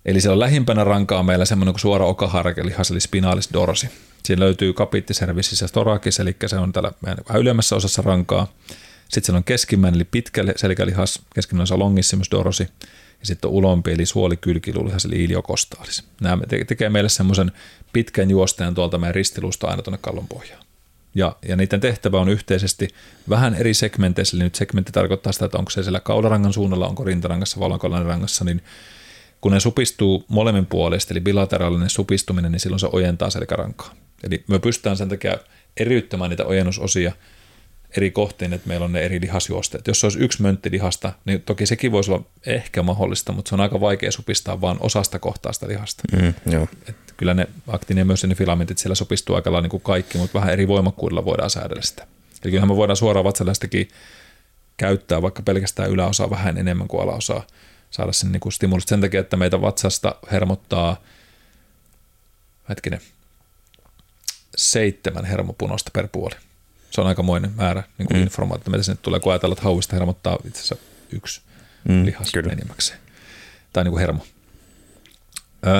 Eli 0.05 0.21
se 0.21 0.29
on 0.29 0.39
lähimpänä 0.39 0.83
rankaa 0.83 1.23
meillä 1.23 1.45
semmoinen 1.45 1.73
kuin 1.73 1.81
suora 1.81 2.05
okaharkelihas, 2.05 2.91
eli 2.91 2.99
spinalis 2.99 3.49
dorsi. 3.53 3.89
Siinä 4.23 4.39
löytyy 4.39 4.73
kapittiservissis 4.73 5.61
ja 5.61 5.67
storakis, 5.67 6.19
eli 6.19 6.35
se 6.45 6.57
on 6.57 6.73
täällä 6.73 6.91
vähän 7.03 7.41
ylemmässä 7.41 7.75
osassa 7.75 8.01
rankaa. 8.01 8.53
Sitten 8.99 9.23
siellä 9.23 9.37
on 9.37 9.43
keskimmäinen, 9.43 9.97
eli 9.97 10.07
pitkä 10.11 10.43
selkälihas, 10.55 11.19
keskimmäinen 11.35 11.73
on 11.73 11.79
longissimus 11.79 12.31
dorsi 12.31 12.67
ja 13.19 13.25
sitten 13.25 13.47
on 13.47 13.53
ulompi, 13.53 13.91
eli 13.91 14.05
suolikylkiluulihas, 14.05 15.05
eli 15.05 15.23
iliokostaalis. 15.23 16.03
Nämä 16.21 16.43
tekee 16.67 16.89
meille 16.89 17.09
semmoisen 17.09 17.51
pitkän 17.93 18.29
juosteen 18.29 18.75
tuolta 18.75 18.97
meidän 18.97 19.15
ristiluusta 19.15 19.67
aina 19.67 19.81
tuonne 19.81 19.99
kallon 20.01 20.27
pohjaan. 20.27 20.63
Ja, 21.15 21.35
ja 21.47 21.55
niiden 21.55 21.79
tehtävä 21.79 22.19
on 22.19 22.29
yhteisesti 22.29 22.87
vähän 23.29 23.55
eri 23.55 23.73
segmenteissä, 23.73 24.37
eli 24.37 24.43
nyt 24.43 24.55
segmentti 24.55 24.91
tarkoittaa 24.91 25.33
sitä, 25.33 25.45
että 25.45 25.57
onko 25.57 25.71
se 25.71 25.83
siellä 25.83 25.99
kaularangan 25.99 26.53
suunnalla, 26.53 26.87
onko 26.87 27.03
rintarangassa 27.03 27.59
vai 27.59 28.03
rangassa, 28.03 28.45
niin 28.45 28.61
kun 29.41 29.51
ne 29.51 29.59
supistuu 29.59 30.25
molemmin 30.27 30.65
puolesta, 30.65 31.13
eli 31.13 31.21
bilateraalinen 31.21 31.89
supistuminen, 31.89 32.51
niin 32.51 32.59
silloin 32.59 32.79
se 32.79 32.87
ojentaa 32.91 33.29
selkärankaa. 33.29 33.93
Eli 34.23 34.43
me 34.47 34.59
pystytään 34.59 34.97
sen 34.97 35.09
takia 35.09 35.37
eriyttämään 35.77 36.29
niitä 36.29 36.45
ojennusosia 36.45 37.13
eri 37.97 38.11
kohtiin, 38.11 38.53
että 38.53 38.67
meillä 38.67 38.83
on 38.83 38.91
ne 38.91 39.01
eri 39.01 39.21
lihasjuosteet. 39.21 39.87
Jos 39.87 39.99
se 39.99 40.05
olisi 40.05 40.19
yksi 40.19 40.41
möntti 40.41 40.71
lihasta, 40.71 41.13
niin 41.25 41.41
toki 41.41 41.65
sekin 41.65 41.91
voisi 41.91 42.11
olla 42.11 42.25
ehkä 42.45 42.83
mahdollista, 42.83 43.31
mutta 43.31 43.49
se 43.49 43.55
on 43.55 43.61
aika 43.61 43.81
vaikea 43.81 44.11
supistaa 44.11 44.61
vain 44.61 44.77
osasta 44.79 45.19
kohtaa 45.19 45.53
sitä 45.53 45.67
lihasta. 45.67 46.03
Mm, 46.11 46.33
joo. 46.45 46.67
Et 46.89 46.95
kyllä 47.17 47.33
ne 47.33 47.47
aktiini 47.67 48.01
ja 48.01 48.27
ne 48.27 48.35
filamentit 48.35 48.77
siellä 48.77 48.95
sopistuu 48.95 49.35
aika 49.35 49.51
lailla 49.51 49.61
niin 49.61 49.69
kuin 49.69 49.83
kaikki, 49.83 50.17
mutta 50.17 50.39
vähän 50.39 50.53
eri 50.53 50.67
voimakkuudella 50.67 51.25
voidaan 51.25 51.49
säädellä 51.49 51.81
sitä. 51.81 52.07
Eli 52.43 52.51
kyllähän 52.51 52.69
me 52.69 52.75
voidaan 52.75 52.97
suoraan 52.97 53.23
vatsalästäkin 53.23 53.89
käyttää 54.77 55.21
vaikka 55.21 55.41
pelkästään 55.41 55.89
yläosaa 55.89 56.29
vähän 56.29 56.57
enemmän 56.57 56.87
kuin 56.87 57.03
alaosaa, 57.03 57.47
saada 57.91 58.11
sen 58.11 58.31
niin 58.31 58.51
stimulista 58.51 58.89
sen 58.89 59.01
takia, 59.01 59.19
että 59.19 59.37
meitä 59.37 59.61
vatsasta 59.61 60.15
hermottaa, 60.31 61.01
hetkinen, 62.69 63.01
seitsemän 64.57 65.25
hermopunosta 65.25 65.91
per 65.93 66.07
puoli. 66.11 66.35
Se 66.91 67.01
on 67.01 67.07
aikamoinen 67.07 67.51
määrä 67.55 67.83
niin 67.97 68.07
kuin 68.07 68.17
mm. 68.17 68.23
informaatiota, 68.23 68.69
mitä 68.69 68.83
sinne 68.83 68.99
tulee, 69.01 69.19
kun 69.19 69.31
ajatellaan, 69.31 69.57
että 69.57 69.63
hauista 69.63 69.95
hermottaa 69.95 70.37
itse 70.45 70.59
asiassa 70.59 70.75
yksi 71.11 71.41
mm, 71.89 72.05
lihas 72.05 72.31
kyllä. 72.31 72.53
enimmäkseen. 72.53 72.99
Tai 73.73 73.83
niin 73.83 73.91
kuin 73.91 74.01
hermo. 74.01 74.25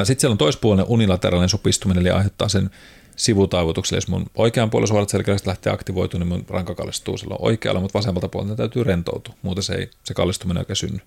Sitten 0.03 0.22
siellä 0.22 0.34
on 0.34 0.38
toispuolinen 0.38 0.86
unilateraalinen 0.89 1.49
supistuminen, 1.49 2.01
eli 2.01 2.10
aiheuttaa 2.10 2.49
sen 2.49 2.70
sivutaivutukselle. 3.16 3.97
Jos 3.97 4.07
mun 4.07 4.26
oikean 4.36 4.70
puolen 4.70 4.88
suorat 4.88 5.10
selkälästä 5.10 5.49
lähtee 5.49 5.74
aktivoitumaan, 5.74 6.30
niin 6.30 6.39
mun 6.39 6.45
ranka 6.49 6.76
kallistuu 6.76 7.18
silloin 7.18 7.41
oikealla, 7.41 7.82
mutta 7.82 7.97
vasemmalta 7.97 8.28
puolelta 8.28 8.55
täytyy 8.55 8.84
rentoutua. 8.84 9.36
Muuten 9.41 9.64
se, 9.64 9.74
ei, 9.74 9.89
se 10.03 10.14
kallistuminen 10.14 10.62
oikein 10.62 10.76
synny. 10.76 10.99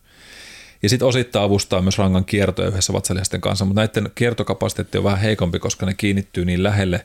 Ja 0.83 0.89
sitten 0.89 1.09
osittain 1.09 1.45
avustaa 1.45 1.83
myös 1.83 1.99
rangan 1.99 2.25
kiertoja 2.25 2.69
yhdessä 2.69 2.93
vatsalihasten 2.93 3.41
kanssa, 3.41 3.65
mutta 3.65 3.81
näiden 3.81 4.11
kiertokapasiteetti 4.15 4.99
on 4.99 5.05
vähän 5.05 5.21
heikompi, 5.21 5.59
koska 5.59 5.87
ne 5.87 5.95
kiinnittyy 5.95 6.45
niin 6.45 6.63
lähelle 6.63 7.05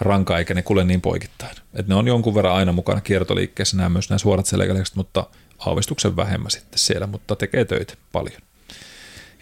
rankaa 0.00 0.38
eikä 0.38 0.54
ne 0.54 0.62
kulje 0.62 0.84
niin 0.84 1.00
poikittain. 1.00 1.56
Et 1.74 1.88
ne 1.88 1.94
on 1.94 2.06
jonkun 2.06 2.34
verran 2.34 2.54
aina 2.54 2.72
mukana 2.72 3.00
kiertoliikkeessä 3.00 3.76
nämä 3.76 3.88
myös 3.88 4.10
nämä 4.10 4.18
suorat 4.18 4.46
selkälihakset, 4.46 4.96
mutta 4.96 5.26
aavistuksen 5.58 6.16
vähemmän 6.16 6.50
sitten 6.50 6.78
siellä, 6.78 7.06
mutta 7.06 7.36
tekee 7.36 7.64
töitä 7.64 7.94
paljon. 8.12 8.42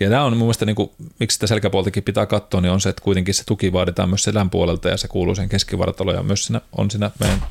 Ja 0.00 0.11
tämä 0.11 0.24
on 0.24 0.32
mun 0.36 0.46
mielestä, 0.46 0.66
niin 0.66 0.76
kuin, 0.76 0.90
miksi 1.18 1.34
sitä 1.34 1.46
selkäpuoltakin 1.46 2.03
pitää 2.03 2.26
katsoa, 2.26 2.61
niin 2.61 2.72
on 2.72 2.80
se, 2.80 2.88
että 2.88 3.03
kuitenkin 3.03 3.34
se 3.34 3.44
tuki 3.44 3.72
vaaditaan 3.72 4.09
myös 4.09 4.22
selän 4.22 4.50
puolelta 4.50 4.88
ja 4.88 4.96
se 4.96 5.09
kuuluu 5.09 5.34
sen 5.34 5.48
keskivartaloon 5.48 6.16
ja 6.16 6.22
myös 6.22 6.44
siinä, 6.44 6.61
on 6.72 6.90
siinä 6.90 7.11
meidän 7.20 7.42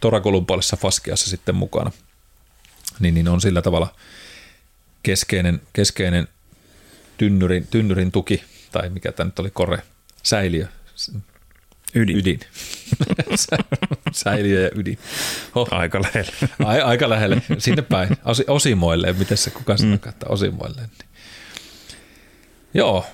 torakolun 0.00 0.46
puolessa 0.46 0.76
faskiassa 0.76 1.30
sitten 1.30 1.54
mukana. 1.54 1.90
Niin, 3.00 3.14
niin 3.14 3.28
on 3.28 3.40
sillä 3.40 3.62
tavalla 3.62 3.94
keskeinen, 5.02 5.60
keskeinen 5.72 6.28
tynnyrin, 7.16 7.66
tynnyrin 7.70 8.12
tuki, 8.12 8.44
tai 8.72 8.88
mikä 8.88 9.12
tämä 9.12 9.28
nyt 9.28 9.38
oli, 9.38 9.50
kore, 9.50 9.82
säiliö, 10.22 10.66
Ydin. 11.94 12.16
ydin. 12.16 12.40
Säiliö 14.12 14.60
ja 14.60 14.70
ydin. 14.74 14.98
Oh. 15.54 15.68
Aika 15.80 16.02
lähelle. 16.02 16.32
A, 16.64 16.88
aika 16.88 17.08
lähelle. 17.08 17.42
Sinne 17.58 17.82
päin. 17.82 18.08
Osi, 18.24 18.44
osimoilleen. 18.48 19.16
Miten 19.16 19.36
se 19.36 19.50
kuka 19.50 19.76
sanoo, 19.76 19.98
mm. 20.04 20.12
osimoilleen. 20.28 20.88
Niin. 20.98 21.08
Joo. 22.74 23.06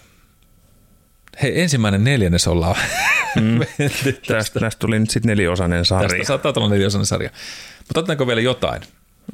Hei, 1.42 1.60
ensimmäinen 1.60 2.04
neljännes 2.04 2.48
ollaan 2.48 2.76
mm. 3.40 3.60
tästä. 4.28 4.60
tästä 4.60 4.78
tuli 4.78 4.98
nyt 4.98 5.10
sitten 5.10 5.28
neliosainen 5.28 5.84
sarja. 5.84 6.08
Tästä 6.08 6.24
saattaa 6.24 6.52
tulla 6.52 6.68
neliosainen 6.68 7.06
sarja. 7.06 7.30
Mutta 7.78 8.00
otetaanko 8.00 8.26
vielä 8.26 8.40
jotain? 8.40 8.82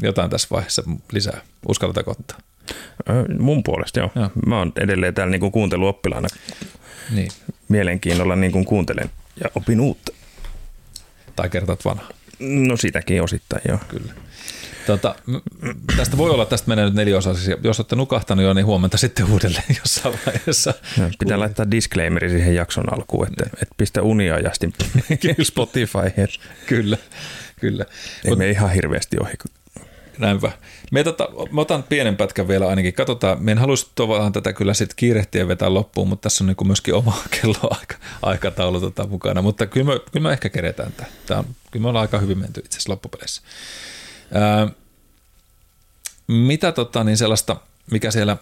Jotain 0.03 0.31
tässä 0.31 0.49
vaiheessa 0.51 0.83
lisää? 1.13 1.41
Uskalletaanko 1.69 2.11
ottaa? 2.11 2.39
Mun 3.39 3.63
puolesta 3.63 4.01
joo. 4.01 4.11
joo. 4.15 4.31
Mä 4.47 4.59
oon 4.59 4.73
edelleen 4.81 5.15
täällä 5.15 5.31
niinku 5.31 5.51
kuunteluoppilaana. 5.51 6.29
Niin. 7.11 7.31
Mielenkiinnolla 7.69 8.37
niin 8.37 8.53
kuin 8.53 8.65
kuuntelen 8.65 9.11
ja 9.41 9.51
opin 9.55 9.81
uutta. 9.81 10.13
Tai 11.37 11.49
kertat 11.51 11.85
vanhaa. 11.85 12.11
No 12.39 12.77
sitäkin 12.77 13.23
osittain, 13.23 13.63
joo. 13.69 13.79
Kyllä. 13.89 14.13
Tota, 14.87 15.15
tästä 15.97 16.17
voi 16.17 16.31
olla, 16.31 16.47
tästä 16.47 16.69
menee 16.69 16.85
nyt 16.85 16.95
neliosaisesti. 16.95 17.53
Jos 17.65 17.81
olette 17.81 17.97
nukahtanut 17.97 18.45
jo, 18.45 18.55
niin 18.55 18.67
huomenta 18.67 18.97
sitten 18.97 19.27
uudelleen 19.27 19.65
jossain 19.81 20.19
vaiheessa. 20.27 20.75
No, 20.99 21.11
pitää 21.19 21.39
laittaa 21.41 21.71
disclaimeri 21.71 22.31
siihen 22.31 22.55
jakson 22.55 22.95
alkuun, 22.95 23.27
että, 23.27 23.45
että 23.63 23.75
pistä 23.77 24.03
uniajasti 24.03 24.71
Spotify. 25.43 25.99
kyllä, 26.67 26.97
kyllä. 27.61 27.85
Ei 28.25 28.31
Mut, 28.31 28.39
me 28.39 28.51
ihan 28.51 28.73
hirveästi 28.73 29.17
ohi. 29.21 29.33
Näinpä. 30.23 30.53
Me, 30.91 31.05
tota, 31.05 31.29
mä 31.51 31.61
otan 31.61 31.83
pienen 31.83 32.17
pätkän 32.17 32.49
vielä 32.49 32.69
ainakin. 32.69 32.95
Katsotaan, 32.95 33.43
me 33.43 33.53
en 33.53 33.59
halua 33.59 33.75
tavallaan 33.95 34.33
tätä 34.33 34.53
kyllä 34.53 34.75
sitten 34.75 34.97
kiirehtiä 34.97 35.49
vetää 35.49 35.75
loppuun, 35.75 36.09
mutta 36.09 36.23
tässä 36.23 36.45
on 36.45 36.49
niin 36.49 36.67
myöskin 36.67 36.95
oma 36.95 37.23
kelloaika 37.41 37.95
aikataulu 38.23 38.81
tota 38.81 39.07
mukana. 39.07 39.43
Mutta 39.43 39.67
kyllä 39.67 39.87
me, 39.87 40.01
kyllä 40.13 40.29
me 40.29 40.33
ehkä 40.33 40.49
keretään 40.49 40.93
tämä. 40.93 41.09
tämä 41.27 41.41
on, 41.41 41.47
kyllä 41.71 41.83
me 41.83 41.89
ollaan 41.89 42.03
aika 42.03 42.19
hyvin 42.19 42.39
menty 42.39 42.61
itse 42.61 42.77
asiassa 42.77 42.93
loppupeleissä. 42.93 43.43
Ää, 44.33 44.69
mitä 46.27 46.73
tota, 46.73 47.05
niin 47.05 47.17
sellaista, 47.17 47.57
mikä 47.91 48.11
siellä 48.11 48.37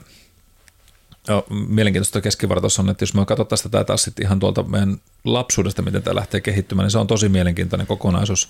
No, 1.29 1.45
mielenkiintoista 1.69 2.21
keskivartossa 2.21 2.83
on, 2.83 2.91
että 2.91 3.03
jos 3.03 3.15
me 3.15 3.25
katsotaan 3.27 3.59
tätä 3.63 3.85
taas 3.85 4.03
sitten 4.03 4.27
ihan 4.27 4.39
tuolta 4.39 4.63
meidän 4.63 4.97
lapsuudesta, 5.25 5.83
miten 5.83 6.03
tämä 6.03 6.15
lähtee 6.15 6.41
kehittymään, 6.41 6.85
niin 6.85 6.91
se 6.91 6.99
on 6.99 7.07
tosi 7.07 7.29
mielenkiintoinen 7.29 7.87
kokonaisuus. 7.87 8.49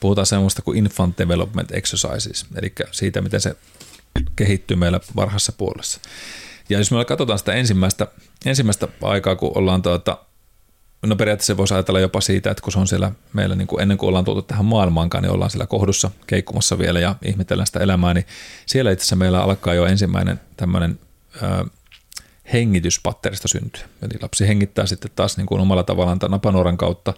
Puhutaan 0.00 0.26
semmoista 0.26 0.62
kuin 0.62 0.78
infant 0.78 1.18
development 1.18 1.72
exercises, 1.72 2.46
eli 2.54 2.72
siitä, 2.92 3.20
miten 3.20 3.40
se 3.40 3.56
kehittyy 4.36 4.76
meillä 4.76 5.00
varhassa 5.16 5.52
puolessa. 5.52 6.00
Ja 6.68 6.78
jos 6.78 6.90
me 6.90 7.04
katsotaan 7.04 7.38
sitä 7.38 7.52
ensimmäistä, 7.52 8.06
ensimmäistä 8.46 8.88
aikaa, 9.02 9.36
kun 9.36 9.52
ollaan 9.54 9.82
tuota, 9.82 10.18
no 11.06 11.16
periaatteessa 11.16 11.56
voisi 11.56 11.74
ajatella 11.74 12.00
jopa 12.00 12.20
siitä, 12.20 12.50
että 12.50 12.62
kun 12.62 12.72
se 12.72 12.78
on 12.78 12.88
siellä 12.88 13.12
meillä 13.32 13.54
niin 13.54 13.68
kuin 13.68 13.82
ennen 13.82 13.98
kuin 13.98 14.08
ollaan 14.08 14.24
tultu 14.24 14.42
tähän 14.42 14.64
maailmaankaan, 14.64 15.22
niin 15.22 15.32
ollaan 15.32 15.50
siellä 15.50 15.66
kohdussa 15.66 16.10
keikkumassa 16.26 16.78
vielä 16.78 17.00
ja 17.00 17.14
ihmetellään 17.24 17.66
sitä 17.66 17.80
elämää, 17.80 18.14
niin 18.14 18.26
siellä 18.66 18.90
itse 18.90 19.02
asiassa 19.02 19.16
meillä 19.16 19.42
alkaa 19.42 19.74
jo 19.74 19.86
ensimmäinen 19.86 20.40
tämmöinen 20.56 20.98
hengityspatterista 22.52 23.48
syntyä. 23.48 23.84
Eli 24.02 24.18
lapsi 24.22 24.48
hengittää 24.48 24.86
sitten 24.86 25.10
taas 25.16 25.36
niin 25.36 25.46
kuin 25.46 25.60
omalla 25.60 25.82
tavallaan 25.82 26.18
napanuoran 26.28 26.76
kautta 26.76 27.14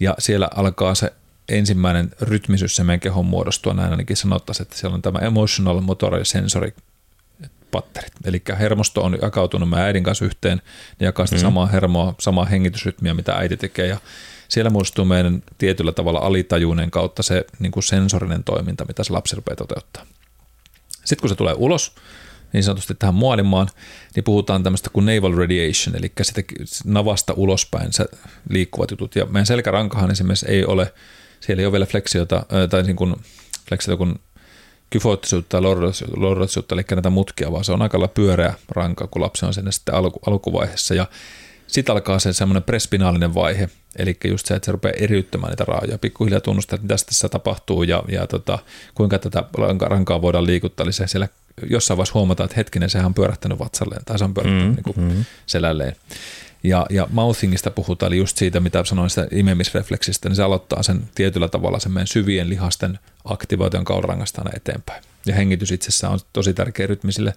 ja 0.00 0.14
siellä 0.18 0.48
alkaa 0.54 0.94
se 0.94 1.12
ensimmäinen 1.48 2.10
rytmisyys 2.20 2.76
se 2.76 2.84
meidän 2.84 3.00
kehon 3.00 3.26
muodostua, 3.26 3.74
näin 3.74 3.90
ainakin 3.90 4.16
sanottaisiin, 4.16 4.64
että 4.64 4.76
siellä 4.76 4.94
on 4.94 5.02
tämä 5.02 5.18
emotional, 5.18 5.80
motor 5.80 6.18
ja 6.18 6.24
sensory 6.24 6.72
patterit. 7.70 8.12
Eli 8.24 8.42
hermosto 8.58 9.02
on 9.02 9.18
jakautunut 9.22 9.68
meidän 9.68 9.86
äidin 9.86 10.04
kanssa 10.04 10.24
yhteen, 10.24 10.62
ne 11.00 11.06
jakaa 11.06 11.26
sitä 11.26 11.36
mm. 11.36 11.42
samaa 11.42 11.66
hermoa, 11.66 12.14
samaa 12.20 12.44
hengitysrytmiä, 12.44 13.14
mitä 13.14 13.32
äiti 13.32 13.56
tekee, 13.56 13.86
ja 13.86 13.96
siellä 14.48 14.70
muodostuu 14.70 15.04
meidän 15.04 15.42
tietyllä 15.58 15.92
tavalla 15.92 16.18
alitajuinen 16.18 16.90
kautta 16.90 17.22
se 17.22 17.44
niin 17.58 17.72
kuin 17.72 17.82
sensorinen 17.82 18.44
toiminta, 18.44 18.84
mitä 18.84 19.04
se 19.04 19.12
lapsi 19.12 19.36
rupeaa 19.36 19.56
toteuttaa. 19.56 20.06
Sitten 21.04 21.20
kun 21.20 21.28
se 21.28 21.34
tulee 21.34 21.54
ulos, 21.56 21.92
niin 22.56 22.64
sanotusti 22.64 22.94
tähän 22.94 23.14
maailmaan, 23.14 23.68
niin 24.14 24.24
puhutaan 24.24 24.62
tämmöistä 24.62 24.90
kuin 24.92 25.06
naval 25.06 25.32
radiation, 25.32 25.96
eli 25.96 26.12
sitä 26.22 26.42
navasta 26.84 27.32
ulospäin 27.36 27.90
liikkuvat 28.50 28.90
jutut. 28.90 29.16
Ja 29.16 29.26
meidän 29.26 29.46
selkärankahan 29.46 30.10
esimerkiksi 30.10 30.46
ei 30.48 30.64
ole, 30.64 30.92
siellä 31.40 31.60
ei 31.60 31.66
ole 31.66 31.72
vielä 31.72 31.86
fleksiota, 31.86 32.46
tai 32.70 32.82
niin 32.82 32.96
kuin 32.96 33.16
fleksiota 33.68 33.96
kuin 33.96 34.14
kyfoottisuutta 34.90 35.56
ja 35.56 35.62
lordottisuutta, 36.16 36.74
eli 36.74 36.82
näitä 36.90 37.10
mutkia, 37.10 37.52
vaan 37.52 37.64
se 37.64 37.72
on 37.72 37.82
aika 37.82 38.08
pyöreä 38.08 38.54
ranka, 38.68 39.06
kun 39.06 39.22
lapsi 39.22 39.46
on 39.46 39.54
sinne 39.54 39.72
sitten 39.72 39.94
alku, 39.94 40.20
alkuvaiheessa. 40.26 40.94
Ja 40.94 41.06
sitten 41.66 41.92
alkaa 41.92 42.18
se 42.18 42.32
semmoinen 42.32 42.62
prespinaalinen 42.62 43.34
vaihe, 43.34 43.68
eli 43.96 44.16
just 44.24 44.46
se, 44.46 44.54
että 44.54 44.66
se 44.66 44.72
rupeaa 44.72 44.94
eriyttämään 44.98 45.50
niitä 45.50 45.64
raajoja, 45.64 45.98
pikkuhiljaa 45.98 46.40
tunnustaa, 46.40 46.76
että 46.76 46.82
mitä 46.84 47.04
tässä 47.06 47.28
tapahtuu 47.28 47.82
ja, 47.82 48.02
ja 48.08 48.26
tota, 48.26 48.58
kuinka 48.94 49.18
tätä 49.18 49.44
rankaa 49.80 50.22
voidaan 50.22 50.46
liikuttaa, 50.46 50.84
eli 50.84 50.92
se 50.92 51.06
siellä 51.06 51.28
jossain 51.70 51.96
vaiheessa 51.96 52.14
huomata, 52.14 52.44
että 52.44 52.56
hetkinen, 52.56 52.90
sehän 52.90 53.06
on 53.06 53.14
pyörähtänyt 53.14 53.58
vatsalleen 53.58 54.04
tai 54.04 54.18
se 54.18 54.24
on 54.24 54.34
pyörähtänyt 54.34 54.68
mm, 54.68 54.74
niin 54.74 54.94
kuin 54.94 55.00
mm. 55.00 55.24
selälleen. 55.46 55.96
Ja, 56.62 56.86
ja 56.90 57.08
mouthingista 57.10 57.70
puhutaan, 57.70 58.12
eli 58.12 58.18
just 58.18 58.36
siitä, 58.36 58.60
mitä 58.60 58.84
sanoin 58.84 59.10
sitä 59.10 59.26
imemisrefleksistä, 59.30 60.28
niin 60.28 60.36
se 60.36 60.42
aloittaa 60.42 60.82
sen 60.82 61.02
tietyllä 61.14 61.48
tavalla 61.48 61.78
sen 61.78 61.92
meidän 61.92 62.06
syvien 62.06 62.48
lihasten 62.48 62.98
aktivaation 63.24 63.84
kaurangasta 63.84 64.42
aina 64.42 64.50
eteenpäin. 64.56 65.04
Ja 65.26 65.34
hengitys 65.34 65.72
itsessään 65.72 66.12
on 66.12 66.20
tosi 66.32 66.54
tärkeä 66.54 66.86
rytmi 66.86 67.12
sille, 67.12 67.34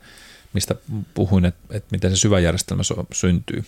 mistä 0.54 0.76
puhuin, 1.14 1.46
että, 1.46 1.60
että 1.70 1.88
miten 1.92 2.12
se 2.12 2.18
syvä 2.18 2.40
järjestelmä 2.40 2.84
syntyy. 3.14 3.64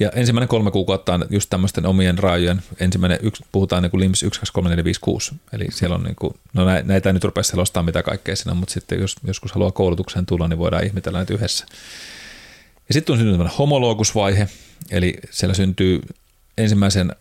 Ja 0.00 0.10
ensimmäinen 0.14 0.48
kolme 0.48 0.70
kuukautta 0.70 1.14
on 1.14 1.26
just 1.30 1.50
tämmöisten 1.50 1.86
omien 1.86 2.18
raajojen, 2.18 2.62
ensimmäinen 2.80 3.18
yksi, 3.22 3.44
puhutaan 3.52 3.82
niin 3.82 3.90
kuin 3.90 4.00
LIMS 4.00 4.22
1, 4.22 4.40
2, 4.40 4.52
3, 4.52 4.68
4, 4.68 4.84
5, 4.84 5.00
6. 5.00 5.34
Eli 5.52 5.66
siellä 5.70 5.96
on 5.96 6.02
niin 6.02 6.16
kuin, 6.16 6.34
no 6.52 6.64
näitä 6.64 7.08
ei 7.08 7.12
nyt 7.12 7.24
rupea 7.24 7.42
selostaa 7.42 7.82
mitä 7.82 8.02
kaikkea 8.02 8.36
siinä, 8.36 8.54
mutta 8.54 8.74
sitten 8.74 9.00
jos 9.00 9.16
joskus 9.24 9.52
haluaa 9.52 9.70
koulutukseen 9.70 10.26
tulla, 10.26 10.48
niin 10.48 10.58
voidaan 10.58 10.84
ihmetellä 10.84 11.18
näitä 11.18 11.34
yhdessä. 11.34 11.66
Ja 12.88 12.94
sitten 12.94 13.12
on 13.12 13.18
syntynyt 13.18 13.34
tämmöinen 13.34 13.58
homologusvaihe, 13.58 14.48
eli 14.90 15.14
siellä 15.30 15.54
syntyy 15.54 16.00
ensimmäisen 16.58 17.12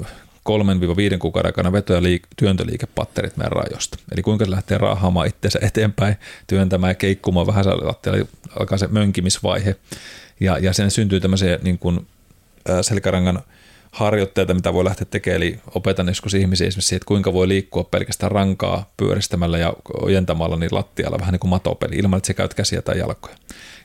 3-5 0.50 1.18
kuukauden 1.20 1.50
aikana 1.50 1.72
veto- 1.72 1.94
ja 1.94 2.02
liik- 2.02 2.28
työntöliikepatterit 2.36 3.38
meidän 3.38 3.52
rajoista. 3.52 3.98
Eli 4.12 4.22
kuinka 4.22 4.46
se 4.46 4.52
lähtee 4.52 4.78
raahaamaan 4.78 5.28
itseensä 5.28 5.60
eteenpäin, 5.62 6.16
työntämään 6.48 6.92
ja 6.92 6.96
keikkumaan 6.96 7.48
vähän 7.48 7.66
lattialla, 7.68 8.26
alkaa 8.60 8.78
se 8.78 8.88
mönkimisvaihe. 8.88 9.76
Ja, 10.40 10.58
ja 10.58 10.74
sen 10.74 10.92
syntyy 10.92 11.20
tämmöisiä 11.20 11.60
niin 11.62 11.80
kuin 11.80 12.08
selkärangan 12.82 13.42
harjoitteita, 13.92 14.54
mitä 14.54 14.74
voi 14.74 14.84
lähteä 14.84 15.06
tekemään, 15.06 15.38
eli 15.38 15.60
opetan 15.76 16.08
joskus 16.08 16.34
ihmisiä 16.34 16.68
esimerkiksi 16.68 16.96
että 16.96 17.06
kuinka 17.06 17.34
voi 17.34 17.48
liikkua 17.48 17.84
pelkästään 17.84 18.32
rankaa 18.32 18.94
pyöristämällä 18.98 19.58
ja 19.58 19.74
ojentamalla 20.02 20.56
niin 20.56 20.76
lattialla, 20.76 21.20
vähän 21.20 21.32
niin 21.32 21.40
kuin 21.40 21.50
matopeli, 21.50 21.96
ilman 21.96 22.18
että 22.18 22.28
sä 22.28 22.34
käyt 22.34 22.54
käsiä 22.54 22.82
tai 22.82 23.00
jalkoja. 23.00 23.36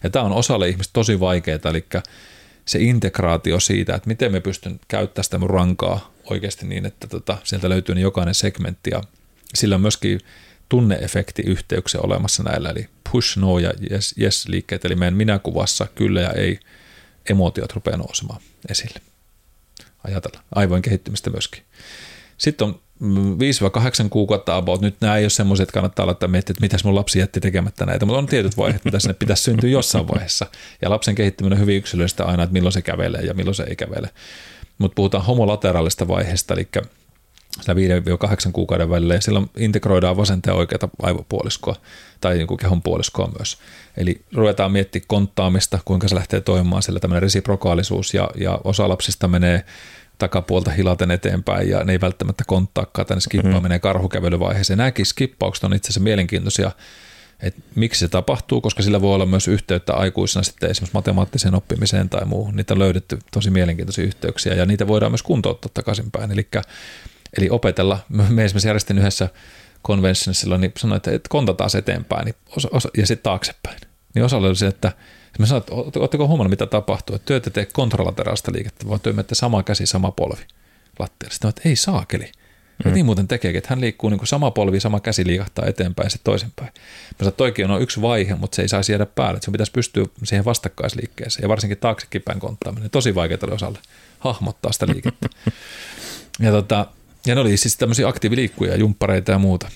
Ja 0.03 0.11
tämä 0.11 0.25
on 0.25 0.33
osalle 0.33 0.69
ihmistä 0.69 0.93
tosi 0.93 1.21
vaikeaa, 1.21 1.59
eli 1.65 1.87
se 2.65 2.79
integraatio 2.79 3.61
siitä, 3.61 3.95
että 3.95 4.09
miten 4.09 4.33
me 4.33 4.41
pystyn 4.41 4.81
käyttämään 4.89 5.25
sitä 5.25 5.39
mun 5.39 5.51
rankaa 5.51 6.13
oikeasti 6.31 6.67
niin, 6.67 6.87
että 6.87 7.07
tota, 7.07 7.39
sieltä 7.45 7.69
löytyy 7.69 7.95
niin 7.95 8.03
jokainen 8.03 8.35
segmentti 8.35 8.91
ja 8.91 9.03
sillä 9.55 9.75
on 9.75 9.81
myöskin 9.81 10.21
tunneefektiyhteyksiä 10.69 12.01
olemassa 12.01 12.43
näillä, 12.43 12.71
eli 12.71 12.89
push, 13.13 13.39
no 13.39 13.59
ja 13.59 13.73
yes, 13.91 14.15
yes 14.21 14.49
liikkeet, 14.49 14.85
eli 14.85 14.95
meidän 14.95 15.15
minäkuvassa 15.15 15.87
kyllä 15.95 16.21
ja 16.21 16.31
ei 16.33 16.59
emotiot 17.31 17.73
rupeaa 17.73 17.97
nousemaan 17.97 18.41
esille. 18.69 19.01
Ajatella. 20.05 20.41
Aivojen 20.55 20.83
kehittymistä 20.83 21.31
myöskin. 21.31 21.63
Sitten 22.39 22.67
on 22.67 22.81
5-8 24.07 24.09
kuukautta 24.11 24.57
about. 24.57 24.81
Nyt 24.81 24.97
nämä 25.01 25.17
ei 25.17 25.25
ole 25.25 25.31
semmoisia, 25.31 25.63
että 25.63 25.73
kannattaa 25.73 26.07
laittaa 26.07 26.29
miettiä, 26.29 26.53
että 26.53 26.61
mitäs 26.61 26.85
mun 26.85 26.95
lapsi 26.95 27.19
jätti 27.19 27.41
tekemättä 27.41 27.87
näitä, 27.87 28.07
mutta 28.07 28.19
on 28.19 28.27
tietyt 28.27 28.57
vaiheet, 28.57 28.85
mitä 28.85 28.99
sinne 28.99 29.15
pitäisi 29.15 29.43
syntyä 29.43 29.71
jossain 29.71 30.09
vaiheessa. 30.09 30.47
Ja 30.83 30.91
lapsen 30.91 31.15
kehittyminen 31.15 31.57
on 31.57 31.61
hyvin 31.61 31.77
yksilöllistä 31.77 32.25
aina, 32.25 32.43
että 32.43 32.53
milloin 32.53 32.73
se 32.73 32.83
kävelee 32.83 33.23
ja 33.23 33.35
milloin 33.35 33.55
se 33.55 33.63
ei 33.63 33.77
kävele. 33.77 34.11
Mutta 34.79 34.95
puhutaan 34.95 35.25
homolateraalista 35.25 36.09
vaiheesta, 36.09 36.55
eli 36.55 36.69
sillä 37.61 37.75
5-8 38.49 38.53
kuukauden 38.53 38.91
välillä, 38.91 39.15
ja 39.15 39.21
silloin 39.21 39.51
integroidaan 39.57 40.17
vasenta 40.17 40.51
ja 40.51 40.55
oikeata 40.55 40.89
aivopuoliskoa 41.03 41.77
tai 42.21 42.35
niin 42.35 42.47
kuin 42.47 42.59
kehon 42.59 42.83
puoliskoa 42.83 43.33
myös. 43.39 43.59
Eli 43.97 44.23
ruvetaan 44.35 44.73
miettimään 44.73 45.07
konttaamista, 45.09 45.79
kuinka 45.85 46.09
se 46.09 46.15
lähtee 46.15 46.41
toimimaan, 46.41 46.83
sillä 46.83 47.01
tämmöinen 47.01 47.23
resiprokaalisuus, 47.23 48.15
ja, 48.15 48.31
ja 48.35 48.61
osa 48.65 48.89
lapsista 48.89 49.29
menee 49.29 49.65
takapuolta 50.19 50.71
hilaten 50.71 51.11
eteenpäin, 51.11 51.69
ja 51.69 51.85
ne 51.85 51.93
ei 51.93 52.01
välttämättä 52.01 52.45
konttaakaan, 52.47 53.07
tänne 53.07 53.21
skippaa 53.21 53.51
mm-hmm. 53.51 53.63
menee 53.63 53.79
karhukävelyvaiheeseen. 53.79 54.79
Nämäkin 54.79 55.07
skippaukset 55.07 55.65
on 55.65 55.75
itse 55.75 55.87
asiassa 55.87 56.01
mielenkiintoisia, 56.01 56.71
että 57.41 57.61
miksi 57.75 58.01
se 58.01 58.09
tapahtuu, 58.09 58.61
koska 58.61 58.83
sillä 58.83 59.01
voi 59.01 59.15
olla 59.15 59.27
myös 59.27 59.49
yhteyttä 59.49 59.95
aikuisena 59.95 60.43
sitten 60.43 60.71
esimerkiksi 60.71 60.95
matemaattiseen 60.95 61.55
oppimiseen 61.55 62.09
tai 62.09 62.25
muuhun. 62.25 62.57
Niitä 62.57 62.75
on 62.75 62.79
löydetty 62.79 63.19
tosi 63.33 63.51
mielenkiintoisia 63.51 64.05
yhteyksiä 64.05 64.55
ja 64.55 64.67
niitä 64.67 64.87
voidaan 64.87 65.13
myös 65.13 65.23
kuntouttaa 65.23 65.71
takaisinpäin. 65.75 66.33
Eli, 66.33 66.49
eli 67.39 67.51
opetella, 67.51 67.99
me 68.09 68.45
esimerkiksi 68.45 68.69
järjestin 68.69 68.99
yhdessä 68.99 69.29
silloin, 70.33 70.61
niin 70.61 70.73
sanoin, 70.79 70.97
että, 70.97 71.11
että 71.11 71.29
kontataan 71.29 71.71
eteenpäin 71.79 72.25
niin 72.25 72.35
osa, 72.57 72.69
osa, 72.73 72.89
ja 72.97 73.07
sitten 73.07 73.23
taaksepäin. 73.23 73.81
Niin 74.15 74.25
osalle 74.25 74.49
oli 74.49 74.57
se, 74.57 74.67
että 74.67 74.93
mä 75.39 75.47
sanoin, 75.47 75.63
että 75.63 76.01
oletteko 76.01 76.29
huomannut, 76.29 76.51
mitä 76.51 76.67
tapahtuu, 76.67 77.17
että 77.17 77.27
työtä 77.27 77.51
tee 77.51 77.67
kontralateraalista 77.73 78.53
liikettä, 78.53 78.89
vaan 78.89 79.01
työmme 79.01 79.25
sama 79.33 79.63
käsi, 79.63 79.87
sama 79.87 80.11
polvi 80.11 80.45
lattialla. 80.99 81.33
Sitten 81.33 81.49
että 81.49 81.69
ei 81.69 81.77
saakeli. 81.77 82.33
Mm. 82.85 82.93
niin 82.93 83.07
muuten 83.07 83.29
tekeekin, 83.29 83.59
että 83.59 83.69
hän 83.71 83.81
liikkuu 83.81 84.11
niin 84.11 84.19
kuin 84.19 84.29
sama 84.29 84.51
polvi, 84.51 84.81
sama 84.81 85.01
käsi 85.01 85.27
liikahtaa 85.27 85.67
eteenpäin 85.67 86.07
ja 86.07 86.11
sitten 86.11 86.33
toisinpäin. 86.33 86.69
Mä 86.69 87.19
sanoin, 87.19 87.29
että 87.29 87.37
toikin 87.37 87.71
on 87.71 87.83
yksi 87.83 88.03
vaihe, 88.03 88.35
mutta 88.35 88.55
se 88.57 88.63
ei 88.63 88.69
saisi 88.69 88.93
jäädä 88.93 89.07
päälle. 89.07 89.37
Että 89.37 89.45
se 89.45 89.51
pitäisi 89.51 89.73
pystyä 89.73 90.05
siihen 90.25 90.45
vastakkaisliikkeeseen 90.45 91.43
ja 91.43 91.49
varsinkin 91.49 91.79
taaksekin 91.79 92.23
päin 92.23 92.41
konttaaminen. 92.41 92.91
Tosi 92.91 93.15
vaikeaa 93.15 93.39
osalle 93.53 93.79
hahmottaa 94.19 94.73
sitä 94.73 94.87
liikettä. 94.87 95.29
ja, 96.45 96.51
tota, 96.51 96.87
ja 97.27 97.35
ne 97.35 97.41
oli 97.41 97.57
siis 97.57 97.77
tämmöisiä 97.77 98.09
aktiiviliikkuja, 98.09 98.77
jumppareita 98.77 99.33
ja 99.33 99.39
muuta 99.39 99.71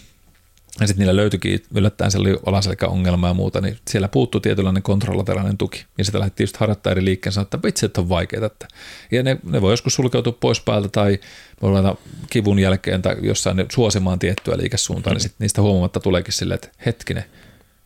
ja 0.81 0.87
sitten 0.87 0.99
niillä 0.99 1.17
löytyikin 1.17 1.63
yllättäen 1.75 2.11
se 2.11 2.19
oli 2.19 2.39
ongelma 2.87 3.29
ja 3.29 3.35
muuta, 3.35 3.61
niin 3.61 3.79
siellä 3.89 4.09
puuttuu 4.09 4.41
tietynlainen 4.41 4.83
kontrollateraalinen 4.83 5.59
tuki. 5.59 5.85
Ja 5.99 6.05
sitä 6.05 6.19
lähdettiin 6.19 6.45
just 6.45 6.57
harjoittaa 6.57 6.91
eri 6.91 7.05
liikkeen 7.05 7.33
sanoa, 7.33 7.43
että 7.43 7.63
vitsi, 7.65 7.87
että 7.87 8.01
on 8.01 8.09
vaikeaa. 8.09 8.47
Että. 8.47 8.69
Ja 9.11 9.23
ne, 9.23 9.39
ne 9.45 9.61
voi 9.61 9.73
joskus 9.73 9.95
sulkeutua 9.95 10.33
pois 10.41 10.61
päältä 10.61 10.89
tai 10.89 11.21
voi 11.63 11.71
olla 11.71 11.97
kivun 12.31 12.59
jälkeen 12.59 13.03
tai 13.03 13.17
jossain 13.23 13.67
suosimaan 13.73 14.19
tiettyä 14.19 14.59
liikesuuntaa, 14.59 15.13
niin 15.13 15.21
sitten 15.21 15.45
niistä 15.45 15.63
huomaamatta 15.63 16.01
tuleekin 16.01 16.33
silleen, 16.33 16.55
että 16.55 16.69
hetkinen, 16.87 17.25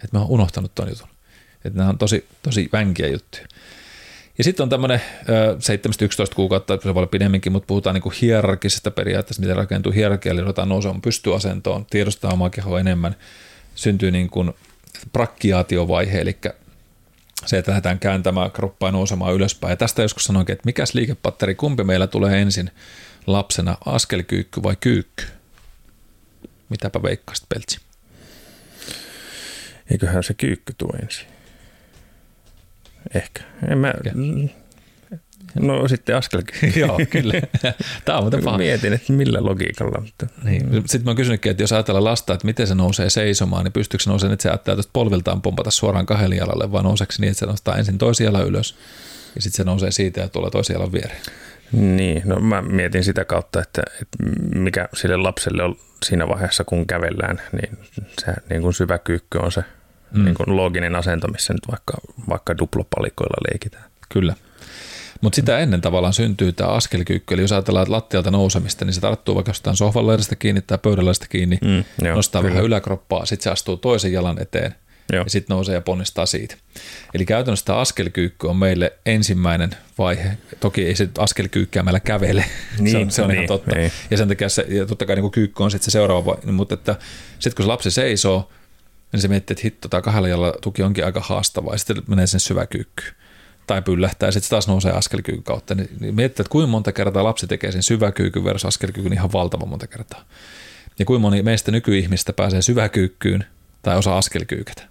että 0.04 0.16
mä 0.16 0.18
oon 0.18 0.30
unohtanut 0.30 0.74
ton 0.74 0.88
jutun. 0.88 1.08
Että 1.64 1.78
nämä 1.78 1.88
on 1.88 1.98
tosi, 1.98 2.26
tosi 2.42 2.68
vänkiä 2.72 3.08
juttuja. 3.08 3.46
Ja 4.38 4.44
sitten 4.44 4.62
on 4.62 4.68
tämmöinen 4.68 5.00
7-11 6.30 6.34
kuukautta, 6.34 6.78
se 6.82 6.94
voi 6.94 7.00
olla 7.00 7.06
pidemminkin, 7.06 7.52
mutta 7.52 7.66
puhutaan 7.66 7.94
niin 7.94 8.02
kuin 8.02 8.14
hierarkisesta 8.20 8.90
periaatteesta, 8.90 9.40
miten 9.40 9.56
rakentuu 9.56 9.92
hierarkia, 9.92 10.32
eli 10.32 10.40
ruvetaan 10.40 10.68
nousemaan 10.68 11.02
pystyasentoon, 11.02 11.86
tiedostaa 11.86 12.32
omaa 12.32 12.50
kehoa 12.50 12.80
enemmän, 12.80 13.16
syntyy 13.74 14.10
niin 14.10 14.30
kuin 14.30 14.52
prakkiaatiovaihe, 15.12 16.20
eli 16.20 16.38
se, 17.46 17.58
että 17.58 17.70
lähdetään 17.70 17.98
kääntämään 17.98 18.50
kroppaa 18.50 18.90
nousemaan 18.90 19.34
ylöspäin. 19.34 19.70
Ja 19.70 19.76
tästä 19.76 20.02
joskus 20.02 20.24
sanoinkin, 20.24 20.52
että 20.52 20.66
mikäs 20.66 20.94
liikepatteri, 20.94 21.54
kumpi 21.54 21.84
meillä 21.84 22.06
tulee 22.06 22.42
ensin 22.42 22.70
lapsena, 23.26 23.76
askelkyykky 23.86 24.62
vai 24.62 24.76
kyykky? 24.80 25.24
Mitäpä 26.68 27.02
veikkasit, 27.02 27.48
Peltsi? 27.48 27.78
Eiköhän 29.90 30.22
se 30.22 30.34
kyykky 30.34 30.74
tuo 30.78 30.90
ensin. 31.02 31.35
Ehkä. 33.14 33.42
En 33.68 33.78
mä, 33.78 33.94
No 35.60 35.88
sitten 35.88 36.16
askel. 36.16 36.42
Joo, 36.76 37.00
kyllä. 37.10 37.32
Tämä 38.04 38.18
on 38.18 38.24
muuten 38.24 38.44
paha. 38.44 38.58
Mietin, 38.58 38.92
että 38.92 39.12
millä 39.12 39.38
logiikalla. 39.40 40.00
Mutta... 40.00 40.26
Niin. 40.44 40.70
Sitten 40.72 41.04
mä 41.04 41.10
oon 41.10 41.16
kysynytkin, 41.16 41.50
että 41.50 41.62
jos 41.62 41.72
ajatellaan 41.72 42.04
lasta, 42.04 42.34
että 42.34 42.46
miten 42.46 42.66
se 42.66 42.74
nousee 42.74 43.10
seisomaan, 43.10 43.64
niin 43.64 43.72
pystyykö 43.72 44.04
se 44.04 44.10
nousemaan, 44.10 44.32
että 44.32 44.42
se 44.42 44.48
ajattelee 44.48 44.76
tuosta 44.76 44.90
polviltaan 44.92 45.42
pompata 45.42 45.70
suoraan 45.70 46.06
kahdelle 46.06 46.36
jalalle, 46.36 46.72
vai 46.72 46.82
nouseeko 46.82 47.12
niin, 47.18 47.30
että 47.30 47.38
se 47.38 47.46
nostaa 47.46 47.76
ensin 47.76 47.98
toisen 47.98 48.24
jalan 48.24 48.46
ylös, 48.46 48.76
ja 49.34 49.42
sitten 49.42 49.56
se 49.56 49.64
nousee 49.64 49.90
siitä 49.90 50.20
ja 50.20 50.28
tulee 50.28 50.50
toisen 50.50 50.74
jalan 50.74 50.92
viereen. 50.92 51.20
Niin, 51.72 52.22
no 52.24 52.40
mä 52.40 52.62
mietin 52.62 53.04
sitä 53.04 53.24
kautta, 53.24 53.62
että, 53.62 53.82
että 54.02 54.18
mikä 54.58 54.88
sille 54.94 55.16
lapselle 55.16 55.62
on 55.62 55.76
siinä 56.04 56.28
vaiheessa, 56.28 56.64
kun 56.64 56.86
kävellään, 56.86 57.40
niin 57.52 57.78
se 58.24 58.32
niin 58.50 58.62
kuin 58.62 58.74
syvä 58.74 58.98
kyykky 58.98 59.38
on 59.38 59.52
se 59.52 59.64
mm. 60.10 60.24
niin 60.24 60.34
kuin 60.34 60.56
looginen 60.56 60.96
asento, 60.96 61.28
missä 61.28 61.52
nyt 61.52 61.68
vaikka, 61.70 61.92
vaikka 62.28 62.58
duplopalikoilla 62.58 63.50
leikitään. 63.50 63.84
Kyllä. 64.08 64.34
Mutta 65.20 65.36
sitä 65.36 65.58
ennen 65.58 65.80
tavallaan 65.80 66.12
syntyy 66.12 66.52
tämä 66.52 66.70
askelkyykky, 66.70 67.34
eli 67.34 67.42
jos 67.42 67.52
ajatellaan 67.52 67.92
lattialta 67.92 68.30
nousemista, 68.30 68.84
niin 68.84 68.94
se 68.94 69.00
tarttuu 69.00 69.34
vaikka 69.34 69.50
jostain 69.50 69.76
sohvan 69.76 70.04
kiinni 70.38 70.62
tai 70.62 70.78
pöydällä 70.78 71.12
kiinni, 71.28 71.58
mm, 71.62 72.06
joo, 72.06 72.16
nostaa 72.16 72.42
kyllä. 72.42 72.54
vähän 72.54 72.66
yläkroppaa, 72.66 73.26
sitten 73.26 73.44
se 73.44 73.50
astuu 73.50 73.76
toisen 73.76 74.12
jalan 74.12 74.42
eteen 74.42 74.74
joo. 75.12 75.24
ja 75.24 75.30
sitten 75.30 75.54
nousee 75.54 75.74
ja 75.74 75.80
ponnistaa 75.80 76.26
siitä. 76.26 76.56
Eli 77.14 77.24
käytännössä 77.24 77.64
tämä 77.64 77.78
askelkyykky 77.78 78.46
on 78.46 78.56
meille 78.56 78.92
ensimmäinen 79.06 79.70
vaihe. 79.98 80.38
Toki 80.60 80.86
ei 80.86 80.94
se 80.94 81.08
askelkyykkäämällä 81.18 82.00
kävele, 82.00 82.44
niin, 82.78 82.90
se 82.90 82.98
on, 82.98 83.10
se 83.10 83.22
on 83.22 83.28
niin, 83.28 83.36
ihan 83.36 83.46
totta. 83.46 83.76
Niin. 83.76 83.92
Ja 84.10 84.16
sen 84.16 84.28
takia 84.28 84.48
se, 84.48 84.66
ja 84.68 84.86
totta 84.86 85.06
kai 85.06 85.16
niin 85.16 85.30
kyykky 85.30 85.62
on 85.62 85.70
sitten 85.70 85.84
se 85.84 85.90
seuraava 85.90 86.24
vaihe, 86.24 86.52
mutta 86.52 86.74
että 86.74 86.96
sitten 87.38 87.56
kun 87.56 87.64
se 87.64 87.68
lapsi 87.68 87.90
seisoo, 87.90 88.50
niin 89.16 89.22
se 89.22 89.28
miettii, 89.28 89.54
että 89.54 89.62
hitto, 89.64 89.88
tämä 89.88 90.00
kahdella 90.00 90.28
jalalla 90.28 90.58
tuki 90.62 90.82
onkin 90.82 91.04
aika 91.04 91.20
haastavaa, 91.20 91.74
ja 91.74 91.78
sitten 91.78 92.02
menee 92.06 92.26
sen 92.26 92.40
syväkyykkyyn 92.40 93.14
tai 93.66 93.82
pyllähtää, 93.82 94.26
ja 94.26 94.32
sitten 94.32 94.46
se 94.46 94.50
taas 94.50 94.68
nousee 94.68 94.92
askelkyykyn 94.92 95.42
kautta. 95.42 95.74
Niin, 95.74 95.88
niin 96.00 96.14
miettii, 96.14 96.42
että 96.42 96.50
kuinka 96.50 96.70
monta 96.70 96.92
kertaa 96.92 97.24
lapsi 97.24 97.46
tekee 97.46 97.72
sen 97.72 97.82
syväkyykyn 97.82 98.44
versus 98.44 98.64
askelkyykyn 98.64 99.12
ihan 99.12 99.32
valtavan 99.32 99.68
monta 99.68 99.86
kertaa. 99.86 100.24
Ja 100.98 101.04
kuinka 101.04 101.20
moni 101.20 101.42
meistä 101.42 101.70
nykyihmistä 101.70 102.32
pääsee 102.32 102.62
syväkyykkyyn 102.62 103.44
tai 103.82 103.96
osaa 103.96 104.18
askelkyykätä. 104.18 104.82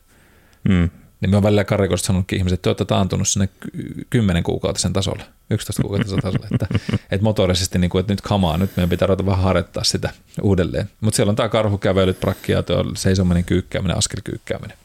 Mm. 0.69 0.89
Niin 1.21 1.29
me 1.29 1.37
on 1.37 1.43
välillä 1.43 1.63
karikoista 1.63 2.05
sanonutkin 2.05 2.37
ihmiset, 2.37 2.57
että 2.57 2.63
te 2.63 2.69
olette 2.69 2.85
taantunut 2.85 3.27
sinne 3.27 3.49
10 4.09 4.43
kuukautisen 4.43 4.93
tasolle, 4.93 5.23
11 5.49 5.81
kuukautisen 5.81 6.21
tasolle, 6.23 6.47
että, 6.51 6.67
että 7.11 7.23
motorisesti, 7.23 7.79
niin 7.79 7.89
kuin, 7.89 7.99
että 7.99 8.13
nyt 8.13 8.21
kamaa, 8.21 8.57
nyt 8.57 8.71
meidän 8.75 8.89
pitää 8.89 9.07
ruveta 9.07 9.25
vähän 9.25 9.43
harjoittaa 9.43 9.83
sitä 9.83 10.09
uudelleen. 10.41 10.89
Mutta 11.01 11.15
siellä 11.15 11.29
on 11.29 11.35
tämä 11.35 11.49
karhukävelyt, 11.49 12.19
prakkiaatio, 12.19 12.83
seisominen, 12.95 13.45
kyykkääminen, 13.45 13.97
askelkyykkääminen. 13.97 14.77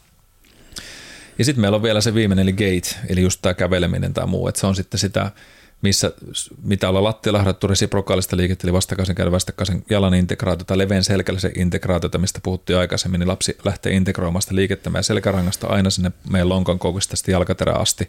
Ja 1.39 1.44
sitten 1.44 1.61
meillä 1.61 1.77
on 1.77 1.82
vielä 1.82 2.01
se 2.01 2.15
viimeinen, 2.15 2.43
eli 2.43 2.52
gate, 2.52 3.07
eli 3.09 3.23
just 3.23 3.39
tämä 3.43 3.55
käveleminen 3.55 4.15
tai 4.15 4.27
muu, 4.27 4.48
että 4.48 4.61
se 4.61 4.66
on 4.66 4.77
sitten 4.77 5.01
sitä 5.01 5.31
missä, 5.82 6.12
mitä 6.62 6.89
ollaan 6.89 7.05
lattialla 7.05 7.39
harjoittu 7.39 7.66
resiprokaalista 7.66 8.36
liikettä, 8.36 8.66
eli 8.66 8.73
vastakkaisen 8.73 9.16
käydä 9.16 9.32
vastakkaisen 9.32 9.82
jalan 9.90 10.15
integraatiota, 10.15 10.78
leveän 10.78 11.05
selkällisen 11.05 11.52
integraatiota, 11.57 12.19
mistä 12.19 12.40
puhuttiin 12.43 12.78
aikaisemmin, 12.78 13.19
niin 13.19 13.28
lapsi 13.28 13.57
lähtee 13.65 13.93
integroimaan 13.93 14.43
sitä 14.43 14.55
liikettä 14.55 14.90
meidän 14.90 15.05
selkärangasta 15.05 15.66
aina 15.66 15.90
sinne 15.90 16.12
meidän 16.31 16.48
lonkan 16.48 16.78
koukusta 16.78 17.31
jalkaterään 17.31 17.81
asti. 17.81 18.09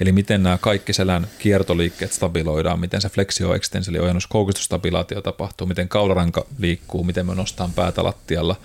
Eli 0.00 0.12
miten 0.12 0.42
nämä 0.42 0.58
kaikki 0.58 0.92
selän 0.92 1.26
kiertoliikkeet 1.38 2.12
stabiloidaan, 2.12 2.80
miten 2.80 3.00
se 3.00 3.08
flexio 3.08 3.54
extensio, 3.54 3.90
eli 3.90 3.98
ojennus 3.98 4.26
koukustustabilaatio 4.26 5.22
tapahtuu, 5.22 5.66
miten 5.66 5.88
kaularanka 5.88 6.46
liikkuu, 6.58 7.04
miten 7.04 7.26
me 7.26 7.34
nostetaan 7.34 7.72
päätä 7.72 8.04
lattialla, 8.04 8.56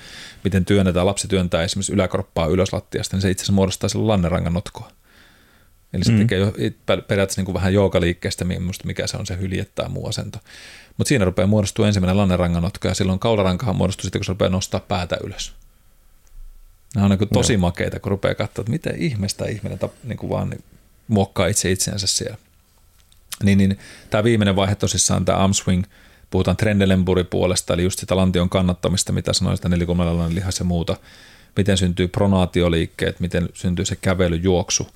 miten 0.44 0.66
työnnetään, 0.66 1.06
lapsi 1.06 1.28
työntää 1.28 1.64
esimerkiksi 1.64 1.94
yläkroppaa 1.94 2.48
ylös 2.48 2.74
lattiasta, 2.74 3.16
niin 3.16 3.22
se 3.22 3.32
itse 3.32 3.42
asiassa 3.42 3.54
muodostaa 3.54 3.90
sillä 3.90 4.08
lannerangan 4.08 4.54
notkoa. 4.54 4.92
Eli 5.96 6.04
se 6.04 6.12
mm. 6.12 6.18
tekee 6.18 6.40
jo 6.40 6.54
periaatteessa 7.08 7.40
niin 7.40 7.46
kuin 7.46 7.54
vähän 7.54 7.74
joogaliikkeestä, 7.74 8.46
mikä 8.84 9.08
se 9.08 9.18
on 9.18 9.26
se 9.26 9.38
hylje 9.38 9.66
tai 9.76 9.90
muu 9.90 10.08
asento. 10.08 10.40
Mutta 10.98 11.10
siinä 11.10 11.26
rupeaa 11.26 11.48
muodostua 11.48 11.88
ensimmäinen 11.88 12.18
lanneranganotko 12.18 12.88
ja 12.88 12.94
silloin 12.94 13.20
kaularankahan 13.20 13.76
muodostuu 13.76 14.04
sitten, 14.04 14.20
kun 14.20 14.26
se 14.26 14.32
rupeaa 14.32 14.50
nostaa 14.50 14.80
päätä 14.80 15.18
ylös. 15.24 15.54
Nämä 16.96 17.06
on 17.06 17.10
niin 17.10 17.18
kuin 17.18 17.30
tosi 17.30 17.54
Joo. 17.54 17.60
makeita, 17.60 18.00
kun 18.00 18.10
rupeaa 18.10 18.36
katsoa, 18.36 18.62
että 18.62 18.72
miten 18.72 18.96
ihmeestä 18.96 19.46
ihminen 19.46 19.80
tap, 19.80 19.92
niin 20.04 20.18
kuin 20.18 20.30
vaan 20.30 20.54
muokkaa 21.08 21.48
itse 21.48 21.72
itseänsä 21.72 22.08
siellä. 22.08 22.38
Niin, 23.44 23.58
niin 23.58 23.80
tämä 24.10 24.24
viimeinen 24.24 24.56
vaihe 24.56 24.76
tosissaan, 24.76 25.26
tämä 25.26 25.38
armswing, 25.38 25.84
puhutaan 26.30 26.58
Trendelenburgin 26.58 27.26
puolesta, 27.26 27.74
eli 27.74 27.84
just 27.84 28.00
sitä 28.00 28.16
lantion 28.16 28.50
kannattamista, 28.50 29.12
mitä 29.12 29.34
sanoin, 29.34 29.58
sitä 29.58 29.70
nelikulmalainen 29.70 30.36
lihas 30.36 30.60
ja 30.60 30.66
muuta, 30.66 30.98
miten 31.58 31.78
syntyy 31.78 32.08
pronaatioliikkeet, 32.08 33.20
miten 33.20 33.50
syntyy 33.54 33.86
se 33.86 33.96
kävelyjuoksu. 33.96 34.88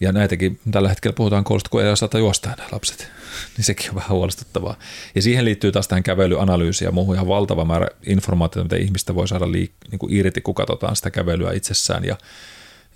Ja 0.00 0.12
näitäkin 0.12 0.60
tällä 0.70 0.88
hetkellä 0.88 1.14
puhutaan 1.14 1.44
koulusta, 1.44 1.70
kun 1.70 1.82
ei 1.84 1.90
osata 1.90 2.18
juosta 2.18 2.52
enää 2.52 2.68
lapset. 2.72 3.08
niin 3.56 3.64
sekin 3.64 3.90
on 3.90 3.94
vähän 3.94 4.10
huolestuttavaa. 4.10 4.78
Ja 5.14 5.22
siihen 5.22 5.44
liittyy 5.44 5.72
taas 5.72 5.88
tähän 5.88 6.02
kävelyanalyysiin 6.02 6.86
ja 6.86 6.92
muuhun 6.92 7.14
ihan 7.14 7.28
valtava 7.28 7.64
määrä 7.64 7.86
informaatiota, 8.06 8.64
mitä 8.64 8.76
ihmistä 8.84 9.14
voi 9.14 9.28
saada 9.28 9.44
liik- 9.44 9.90
niin 9.90 9.98
kuin 9.98 10.14
irti, 10.14 10.40
kun 10.40 10.54
katsotaan 10.54 10.96
sitä 10.96 11.10
kävelyä 11.10 11.52
itsessään. 11.52 12.04
Ja 12.04 12.16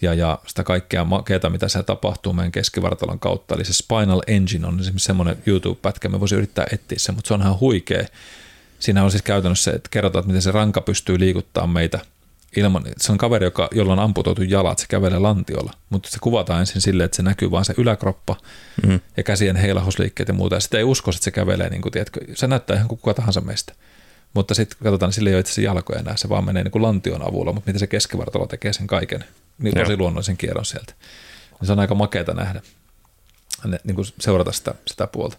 ja, 0.02 0.14
ja 0.14 0.38
sitä 0.46 0.64
kaikkea 0.64 1.04
makeata, 1.04 1.50
mitä 1.50 1.68
siellä 1.68 1.84
tapahtuu 1.84 2.32
meidän 2.32 2.52
keskivartalon 2.52 3.18
kautta. 3.18 3.54
Eli 3.54 3.64
se 3.64 3.72
Spinal 3.72 4.22
Engine 4.26 4.66
on 4.66 4.80
esimerkiksi 4.80 5.06
semmoinen 5.06 5.36
YouTube-pätkä, 5.46 6.08
me 6.08 6.20
voisi 6.20 6.34
yrittää 6.34 6.66
etsiä 6.72 6.98
se, 6.98 7.12
mutta 7.12 7.28
se 7.28 7.34
on 7.34 7.40
ihan 7.40 7.60
huikea. 7.60 8.04
Siinä 8.78 9.04
on 9.04 9.10
siis 9.10 9.22
käytännössä 9.22 9.70
se, 9.70 9.76
että 9.76 9.88
kerrotaan, 9.92 10.20
että 10.20 10.26
miten 10.26 10.42
se 10.42 10.50
ranka 10.50 10.80
pystyy 10.80 11.18
liikuttamaan 11.18 11.70
meitä 11.70 11.98
ilman, 12.56 12.84
se 12.96 13.12
on 13.12 13.18
kaveri, 13.18 13.46
joka, 13.46 13.68
jolla 13.72 13.92
on 13.92 13.98
amputoitu 13.98 14.42
jalat, 14.42 14.78
se 14.78 14.86
kävelee 14.88 15.18
lantiolla, 15.18 15.72
mutta 15.90 16.10
se 16.10 16.18
kuvataan 16.20 16.60
ensin 16.60 16.80
silleen, 16.80 17.04
että 17.04 17.16
se 17.16 17.22
näkyy 17.22 17.50
vain 17.50 17.64
se 17.64 17.74
yläkroppa 17.76 18.36
mm. 18.86 19.00
ja 19.16 19.22
käsien 19.22 19.56
heilahusliikkeet 19.56 20.28
ja 20.28 20.34
muuta, 20.34 20.56
ja 20.56 20.60
sitä 20.60 20.78
ei 20.78 20.84
usko, 20.84 21.10
että 21.10 21.24
se 21.24 21.30
kävelee, 21.30 21.70
niin 21.70 21.82
kuin, 21.82 21.92
tiedätkö, 21.92 22.20
se 22.34 22.46
näyttää 22.46 22.76
ihan 22.76 22.88
kuin 22.88 22.98
kuka 22.98 23.14
tahansa 23.14 23.40
meistä. 23.40 23.72
Mutta 24.34 24.54
sitten 24.54 24.78
katsotaan, 24.82 25.08
niin 25.08 25.14
sille 25.14 25.30
ei 25.30 25.34
ole 25.34 25.40
itse 25.40 25.62
jalkoja 25.62 26.00
enää, 26.00 26.16
se 26.16 26.28
vaan 26.28 26.44
menee 26.44 26.64
niin 26.64 26.72
kuin 26.72 26.82
lantion 26.82 27.28
avulla, 27.28 27.52
mutta 27.52 27.68
miten 27.68 27.80
se 27.80 27.86
keskivartalo 27.86 28.46
tekee 28.46 28.72
sen 28.72 28.86
kaiken 28.86 29.24
niin 29.58 29.74
tosi 29.74 29.96
luonnollisen 29.96 30.36
kierron 30.36 30.64
sieltä. 30.64 30.92
Niin 31.60 31.66
se 31.66 31.72
on 31.72 31.80
aika 31.80 31.94
makeata 31.94 32.34
nähdä, 32.34 32.62
niin 33.84 33.94
kuin 33.94 34.06
seurata 34.20 34.52
sitä, 34.52 34.74
sitä 34.86 35.06
puolta. 35.06 35.36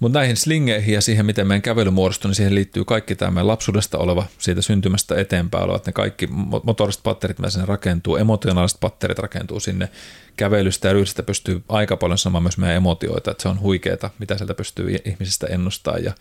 Mutta 0.00 0.18
näihin 0.18 0.36
slingeihin 0.36 0.94
ja 0.94 1.00
siihen, 1.00 1.26
miten 1.26 1.46
meidän 1.46 1.62
kävely 1.62 1.90
muodostuu, 1.90 2.28
niin 2.28 2.34
siihen 2.34 2.54
liittyy 2.54 2.84
kaikki 2.84 3.16
tämä 3.16 3.30
meidän 3.30 3.46
lapsuudesta 3.48 3.98
oleva, 3.98 4.26
siitä 4.38 4.62
syntymästä 4.62 5.20
eteenpäin 5.20 5.64
olevat, 5.64 5.86
ne 5.86 5.92
kaikki 5.92 6.28
motoriset 6.62 7.02
patterit, 7.02 7.38
mitä 7.38 7.50
sinne 7.50 7.66
rakentuu, 7.66 8.16
emotionaaliset 8.16 8.80
patterit 8.80 9.18
rakentuu 9.18 9.60
sinne, 9.60 9.88
kävelystä 10.36 10.88
ja 10.88 10.92
ryhdistä 10.92 11.22
pystyy 11.22 11.62
aika 11.68 11.96
paljon 11.96 12.18
sanomaan 12.18 12.42
myös 12.42 12.58
meidän 12.58 12.76
emotioita, 12.76 13.30
että 13.30 13.42
se 13.42 13.48
on 13.48 13.60
huikeeta, 13.60 14.10
mitä 14.18 14.36
sieltä 14.36 14.54
pystyy 14.54 14.96
ihmisistä 15.04 15.46
ennustaa. 15.46 15.98
Ja 15.98 16.12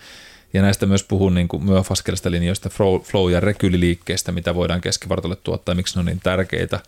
ja 0.54 0.62
näistä 0.62 0.86
myös 0.86 1.04
puhun 1.04 1.36
niin 1.36 1.48
kuin 1.48 1.64
myofaskelista 1.64 2.32
linjoista, 2.32 2.70
flow- 3.04 3.32
ja 3.32 3.40
rekyliliikkeistä, 3.40 4.32
mitä 4.32 4.56
voidaan 4.56 4.82
keskivartalolle 4.82 5.42
tuottaa, 5.44 5.76
miksi 5.76 5.96
ne 5.96 6.00
on 6.00 6.06
niin 6.06 6.20
tärkeitä, 6.24 6.80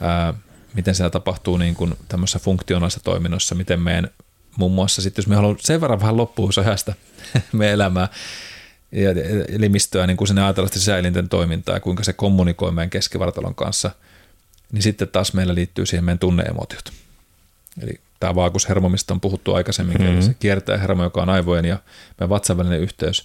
ää, 0.00 0.34
miten 0.74 0.94
siellä 0.94 1.10
tapahtuu 1.10 1.56
niin 1.56 1.74
kuin 1.74 1.94
tämmöisessä 2.08 2.38
funktionaalisessa 2.38 3.04
toiminnossa, 3.04 3.54
miten 3.54 3.80
meidän 3.80 4.10
muun 4.56 4.72
muassa 4.72 5.02
sitten, 5.02 5.22
jos 5.22 5.28
me 5.28 5.36
haluamme 5.36 5.58
sen 5.62 5.80
verran 5.80 6.00
vähän 6.00 6.16
loppuun 6.16 6.52
sohästä 6.52 6.94
meidän 7.52 7.74
elämää 7.74 8.08
ja 8.92 9.10
elimistöä, 9.48 10.06
niin 10.06 10.16
kuin 10.16 10.28
sinne 10.28 10.42
ajatellaan 10.42 10.72
sisäelinten 10.72 11.28
toimintaa 11.28 11.76
ja 11.76 11.80
kuinka 11.80 12.04
se 12.04 12.12
kommunikoi 12.12 12.72
meidän 12.72 12.90
keskivartalon 12.90 13.54
kanssa, 13.54 13.90
niin 14.72 14.82
sitten 14.82 15.08
taas 15.08 15.34
meillä 15.34 15.54
liittyy 15.54 15.86
siihen 15.86 16.04
meidän 16.04 16.18
tunneemotiot. 16.18 16.92
Eli 17.82 18.00
tämä 18.20 18.34
vaagushermo, 18.34 18.88
mistä 18.88 19.14
on 19.14 19.20
puhuttu 19.20 19.54
aikaisemmin, 19.54 20.00
mm-hmm. 20.00 20.22
se 20.22 20.34
kiertää 20.34 20.78
hermo, 20.78 21.04
joka 21.04 21.22
on 21.22 21.28
aivojen 21.28 21.64
ja 21.64 21.78
meidän 22.20 22.28
vatsan 22.28 22.56
välinen 22.56 22.80
yhteys. 22.80 23.24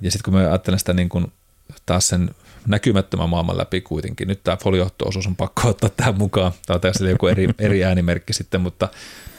Ja 0.00 0.10
sitten 0.10 0.24
kun 0.24 0.40
me 0.40 0.46
ajattelen 0.46 0.78
sitä 0.78 0.92
niin 0.92 1.08
kuin 1.08 1.32
taas 1.86 2.08
sen 2.08 2.30
näkymättömän 2.66 3.28
maailman 3.28 3.58
läpi 3.58 3.80
kuitenkin, 3.80 4.28
nyt 4.28 4.44
tämä 4.44 4.56
foliohtoosuus 4.56 5.26
on 5.26 5.36
pakko 5.36 5.68
ottaa 5.68 5.90
tähän 5.90 6.18
mukaan. 6.18 6.52
Tämä 6.66 6.74
on 6.74 6.80
tässä 6.80 7.10
joku 7.10 7.26
eri, 7.26 7.48
eri 7.58 7.84
äänimerkki 7.84 8.32
sitten, 8.32 8.60
mutta, 8.60 8.88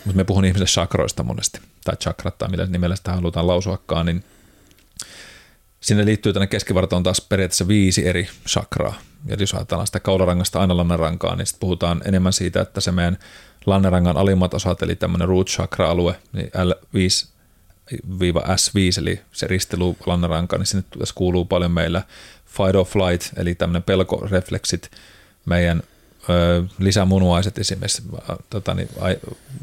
mutta 0.05 0.17
me 0.17 0.23
puhun 0.23 0.45
ihmisille 0.45 0.65
chakroista 0.65 1.23
monesti, 1.23 1.59
tai 1.85 1.95
chakrat, 1.95 2.37
tai 2.37 2.49
millä 2.49 2.65
nimellä 2.65 2.95
sitä 2.95 3.13
halutaan 3.13 3.47
lausuakaan, 3.47 4.05
niin 4.05 4.23
sinne 5.79 6.05
liittyy 6.05 6.33
tänne 6.33 6.47
keskivartaloon 6.47 7.03
taas 7.03 7.21
periaatteessa 7.21 7.67
viisi 7.67 8.07
eri 8.07 8.27
chakraa. 8.47 8.93
Ja 9.25 9.35
jos 9.39 9.53
ajatellaan 9.53 9.87
sitä 9.87 9.99
kaularangasta 9.99 10.59
aina 10.59 10.77
lannerankaa, 10.77 11.35
niin 11.35 11.45
sitten 11.45 11.59
puhutaan 11.59 12.01
enemmän 12.05 12.33
siitä, 12.33 12.61
että 12.61 12.81
se 12.81 12.91
meidän 12.91 13.17
lannerangan 13.65 14.17
alimmat 14.17 14.53
osat, 14.53 14.81
eli 14.81 14.95
tämmöinen 14.95 15.27
root 15.27 15.47
chakra-alue, 15.47 16.15
niin 16.33 16.47
L5-S5, 16.47 18.99
eli 18.99 19.21
se 19.31 19.47
ristelu 19.47 19.97
lanneranka, 20.05 20.57
niin 20.57 20.65
sinne 20.65 20.83
tässä 20.99 21.15
kuuluu 21.15 21.45
paljon 21.45 21.71
meillä 21.71 22.01
fight 22.57 22.75
or 22.75 22.85
flight, 22.85 23.37
eli 23.37 23.55
tämmöinen 23.55 23.83
pelkorefleksit, 23.83 24.91
meidän 25.45 25.83
ö, 26.29 26.63
lisämunuaiset 26.79 27.57
esimerkiksi 27.57 28.03
tota, 28.49 28.73
niin, 28.73 28.89
ai, 28.99 29.17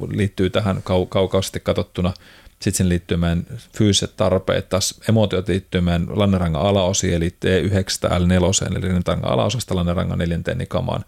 liittyy 0.08 0.50
tähän 0.50 0.76
kau- 0.76 1.06
kaukaisesti 1.08 1.60
katsottuna. 1.60 2.12
Sitten 2.50 2.78
sen 2.78 2.88
liittyy 2.88 3.16
meidän 3.16 3.46
fyysiset 3.76 4.16
tarpeet, 4.16 4.68
taas 4.68 5.00
emotiot 5.08 5.48
liittyy 5.48 5.80
meidän 5.80 6.06
lannerangan 6.10 6.62
alaosiin, 6.62 7.14
eli 7.14 7.28
T9 7.28 8.08
L4, 8.08 8.70
eli 8.70 8.80
rintarangan 8.80 9.32
alaosasta 9.32 9.74
lannerangan 9.74 10.18
neljänteen 10.18 10.58
nikamaan 10.58 11.04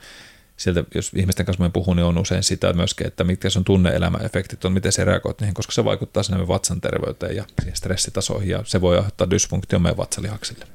sieltä, 0.56 0.84
jos 0.94 1.10
ihmisten 1.14 1.46
kanssa 1.46 1.62
me 1.62 1.70
puhun, 1.70 1.96
niin 1.96 2.04
on 2.04 2.18
usein 2.18 2.42
sitä 2.42 2.72
myöskin, 2.72 3.06
että 3.06 3.24
mitkä 3.24 3.50
sun 3.50 3.64
tunne-elämäefektit 3.64 4.64
on, 4.64 4.72
miten 4.72 4.92
se 4.92 5.04
reagoit 5.04 5.40
niihin, 5.40 5.54
koska 5.54 5.72
se 5.72 5.84
vaikuttaa 5.84 6.22
sinne 6.22 6.48
vatsan 6.48 6.80
terveyteen 6.80 7.36
ja 7.36 7.44
stressitasoihin, 7.74 8.50
ja 8.50 8.62
se 8.64 8.80
voi 8.80 8.96
aiheuttaa 8.96 9.30
dysfunktio 9.30 9.78
meidän 9.78 9.96
vatsalihaksille. 9.96 10.66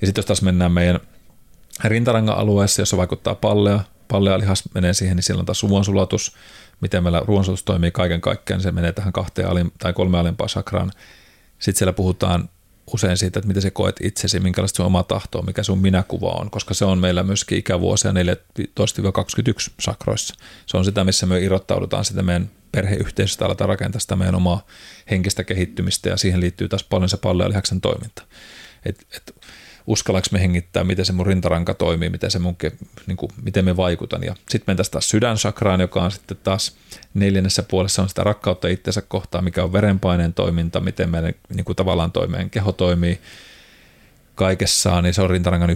Ja 0.00 0.06
sitten 0.06 0.20
jos 0.20 0.26
taas 0.26 0.42
mennään 0.42 0.72
meidän 0.72 1.00
rintarangan 1.84 2.36
alueessa, 2.36 2.82
jossa 2.82 2.96
vaikuttaa 2.96 3.34
pallea, 3.34 3.80
pallea 4.08 4.38
lihas 4.38 4.64
menee 4.74 4.94
siihen, 4.94 5.16
niin 5.16 5.24
silloin 5.24 5.46
taas 5.46 5.62
ruoansulatus, 5.62 6.36
miten 6.80 7.02
meillä 7.02 7.22
ruoansulatus 7.26 7.64
toimii 7.64 7.90
kaiken 7.90 8.20
kaikkiaan, 8.20 8.58
niin 8.58 8.62
se 8.62 8.72
menee 8.72 8.92
tähän 8.92 9.12
kahteen 9.12 9.48
alim, 9.48 9.70
tai 9.78 9.92
kolme 9.92 10.18
alimpaan 10.18 10.48
sakraan. 10.48 10.92
Sitten 11.58 11.78
siellä 11.78 11.92
puhutaan 11.92 12.48
usein 12.92 13.16
siitä, 13.16 13.38
että 13.38 13.48
miten 13.48 13.62
sä 13.62 13.70
koet 13.70 13.96
itsesi, 14.02 14.40
minkälaista 14.40 14.76
sun 14.76 14.86
oma 14.86 15.02
tahto 15.02 15.38
on, 15.38 15.46
mikä 15.46 15.62
sun 15.62 15.78
minäkuva 15.78 16.30
on, 16.30 16.50
koska 16.50 16.74
se 16.74 16.84
on 16.84 16.98
meillä 16.98 17.22
myöskin 17.22 17.58
ikävuosia 17.58 18.12
14-21 18.12 18.14
sakroissa. 19.80 20.34
Se 20.66 20.76
on 20.76 20.84
sitä, 20.84 21.04
missä 21.04 21.26
me 21.26 21.40
irrottaudutaan 21.40 22.04
sitä 22.04 22.22
meidän 22.22 22.50
perheyhteisöstä, 22.72 23.46
aletaan 23.46 23.68
rakentaa 23.68 24.00
sitä 24.00 24.16
meidän 24.16 24.34
omaa 24.34 24.66
henkistä 25.10 25.44
kehittymistä 25.44 26.08
ja 26.08 26.16
siihen 26.16 26.40
liittyy 26.40 26.68
taas 26.68 26.84
paljon 26.84 27.08
se 27.08 27.16
pallo 27.16 27.42
ja 27.42 27.48
lihaksen 27.48 27.80
toiminta. 27.80 28.22
Et, 28.84 29.06
et, 29.16 29.34
uskallanko 29.88 30.28
me 30.32 30.40
hengittää, 30.40 30.84
miten 30.84 31.04
se 31.04 31.12
mun 31.12 31.26
rintaranka 31.26 31.74
toimii, 31.74 32.10
miten, 32.10 32.30
se 32.30 32.38
mun, 32.38 32.56
niin 33.06 33.16
kuin, 33.16 33.32
miten 33.42 33.64
me 33.64 33.76
vaikutan. 33.76 34.22
Ja 34.22 34.34
sitten 34.48 34.64
mennään 34.66 34.90
taas 34.90 35.08
sydänsakraan, 35.08 35.80
joka 35.80 36.02
on 36.02 36.10
sitten 36.10 36.36
taas 36.44 36.76
neljännessä 37.14 37.62
puolessa 37.62 38.02
on 38.02 38.08
sitä 38.08 38.24
rakkautta 38.24 38.68
itsensä 38.68 39.02
kohtaan, 39.02 39.44
mikä 39.44 39.64
on 39.64 39.72
verenpaineen 39.72 40.34
toiminta, 40.34 40.80
miten 40.80 41.10
meidän 41.10 41.32
niin 41.54 41.64
kuin 41.64 41.76
tavallaan 41.76 42.12
toimeen 42.12 42.50
keho 42.50 42.72
toimii 42.72 43.20
kaikessaan, 44.34 45.04
niin 45.04 45.14
se 45.14 45.22
on 45.22 45.30
rintarangan 45.30 45.70
1-5 45.70 45.72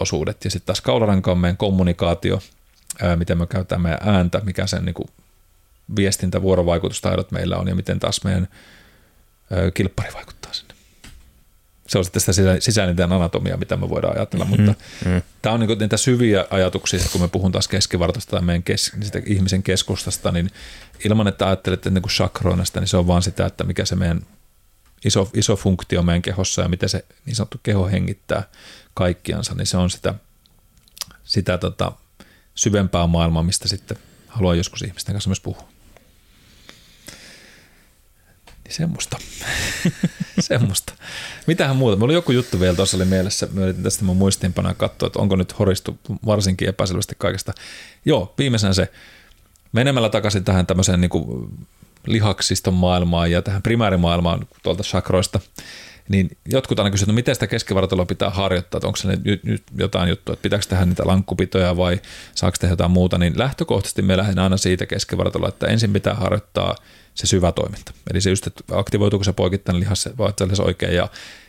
osuudet. 0.00 0.44
Ja 0.44 0.50
sitten 0.50 0.66
taas 0.66 0.80
kaularanka 0.80 1.32
on 1.32 1.38
meidän 1.38 1.56
kommunikaatio, 1.56 2.42
ää, 3.02 3.16
miten 3.16 3.38
me 3.38 3.46
käytetään 3.46 3.80
meidän 3.80 4.08
ääntä, 4.08 4.40
mikä 4.44 4.66
sen 4.66 4.84
niin 4.84 4.94
kuin 4.94 5.08
viestintä, 5.96 6.42
vuorovaikutustaidot 6.42 7.30
meillä 7.30 7.56
on 7.56 7.68
ja 7.68 7.74
miten 7.74 8.00
taas 8.00 8.24
meidän 8.24 8.48
ää, 9.50 9.70
kilppari 9.70 10.14
vaikuttaa 10.14 10.52
sinne 10.52 10.69
se 11.90 11.98
on 11.98 12.04
sitten 12.04 12.34
sitä 12.34 12.56
sisäinen 12.60 13.12
anatomia, 13.12 13.56
mitä 13.56 13.76
me 13.76 13.88
voidaan 13.88 14.16
ajatella, 14.16 14.44
mm-hmm. 14.44 14.64
mutta 14.64 14.84
mm-hmm. 15.04 15.22
tämä 15.42 15.54
on 15.54 15.60
niin 15.60 15.78
niitä 15.78 15.96
syviä 15.96 16.46
ajatuksia, 16.50 17.00
kun 17.12 17.20
me 17.20 17.28
puhun 17.28 17.52
taas 17.52 17.68
keskivartosta 17.68 18.30
tai 18.30 18.42
meidän 18.42 18.62
kes, 18.62 18.92
sitä 19.02 19.22
ihmisen 19.26 19.62
keskustasta, 19.62 20.32
niin 20.32 20.50
ilman, 21.04 21.28
että 21.28 21.46
ajattelette 21.46 21.90
niin 21.90 22.02
kuin 22.02 22.12
chakroinasta, 22.12 22.80
niin 22.80 22.88
se 22.88 22.96
on 22.96 23.06
vaan 23.06 23.22
sitä, 23.22 23.46
että 23.46 23.64
mikä 23.64 23.84
se 23.84 23.96
meidän 23.96 24.26
iso, 25.04 25.30
iso 25.34 25.56
funktio 25.56 26.02
meidän 26.02 26.22
kehossa 26.22 26.62
ja 26.62 26.68
miten 26.68 26.88
se 26.88 27.04
niin 27.26 27.36
sanottu 27.36 27.60
keho 27.62 27.86
hengittää 27.86 28.42
kaikkiansa, 28.94 29.54
niin 29.54 29.66
se 29.66 29.76
on 29.76 29.90
sitä, 29.90 30.14
sitä 31.24 31.58
tota, 31.58 31.92
syvempää 32.54 33.06
maailmaa, 33.06 33.42
mistä 33.42 33.68
sitten 33.68 33.96
haluan 34.26 34.56
joskus 34.56 34.82
ihmisten 34.82 35.14
kanssa 35.14 35.30
myös 35.30 35.40
puhua. 35.40 35.68
Semmoista. 38.70 39.18
semmoista. 40.40 40.92
Mitähän 41.46 41.76
muuta? 41.76 41.96
Mulla 41.96 42.06
oli 42.06 42.14
joku 42.14 42.32
juttu 42.32 42.60
vielä 42.60 42.76
tuossa 42.76 42.96
oli 42.96 43.04
mielessä. 43.04 43.48
Mä 43.52 43.60
yritin 43.60 43.82
tästä 43.82 44.04
mun 44.04 44.16
muistiinpanoja 44.16 44.74
katsoa, 44.74 45.06
että 45.06 45.18
onko 45.18 45.36
nyt 45.36 45.58
horistu 45.58 45.98
varsinkin 46.26 46.68
epäselvästi 46.68 47.14
kaikesta. 47.18 47.52
Joo, 48.04 48.34
viimeisenä 48.38 48.72
se 48.72 48.92
menemällä 49.72 50.08
takaisin 50.08 50.44
tähän 50.44 50.66
tämmöiseen 50.66 51.00
niin 51.00 51.10
kuin 51.10 51.50
lihaksiston 52.06 52.74
maailmaan 52.74 53.30
ja 53.30 53.42
tähän 53.42 53.62
primäärimaailmaan 53.62 54.46
tuolta 54.62 54.82
chakroista, 54.82 55.40
niin 56.08 56.30
jotkut 56.48 56.78
aina 56.78 56.90
kysyvät, 56.90 57.04
että 57.04 57.12
no 57.12 57.14
miten 57.14 57.34
sitä 57.34 57.46
keskivartaloa 57.46 58.06
pitää 58.06 58.30
harjoittaa, 58.30 58.78
että 58.78 58.86
onko 58.86 58.96
se 58.96 59.08
nyt, 59.24 59.44
nyt 59.44 59.62
jotain 59.78 60.08
juttua, 60.08 60.32
että 60.32 60.42
pitääkö 60.42 60.66
tehdä 60.68 60.84
niitä 60.86 61.06
lankkupitoja 61.06 61.76
vai 61.76 62.00
saako 62.34 62.56
tehdä 62.60 62.72
jotain 62.72 62.90
muuta, 62.90 63.18
niin 63.18 63.38
lähtökohtaisesti 63.38 64.02
me 64.02 64.16
lähden 64.16 64.38
aina 64.38 64.56
siitä 64.56 64.86
keskivartaloa, 64.86 65.48
että 65.48 65.66
ensin 65.66 65.92
pitää 65.92 66.14
harjoittaa– 66.14 66.74
se 67.14 67.26
syvä 67.26 67.52
toiminta. 67.52 67.92
Eli 68.10 68.20
se 68.20 68.30
just, 68.30 68.46
että 68.46 68.64
aktivoituuko 68.72 69.24
se 69.24 69.32
poikittainen 69.32 69.80
lihas 69.80 70.08
vai 70.18 70.32
oikein. 70.64 70.94
Ja 70.94 71.08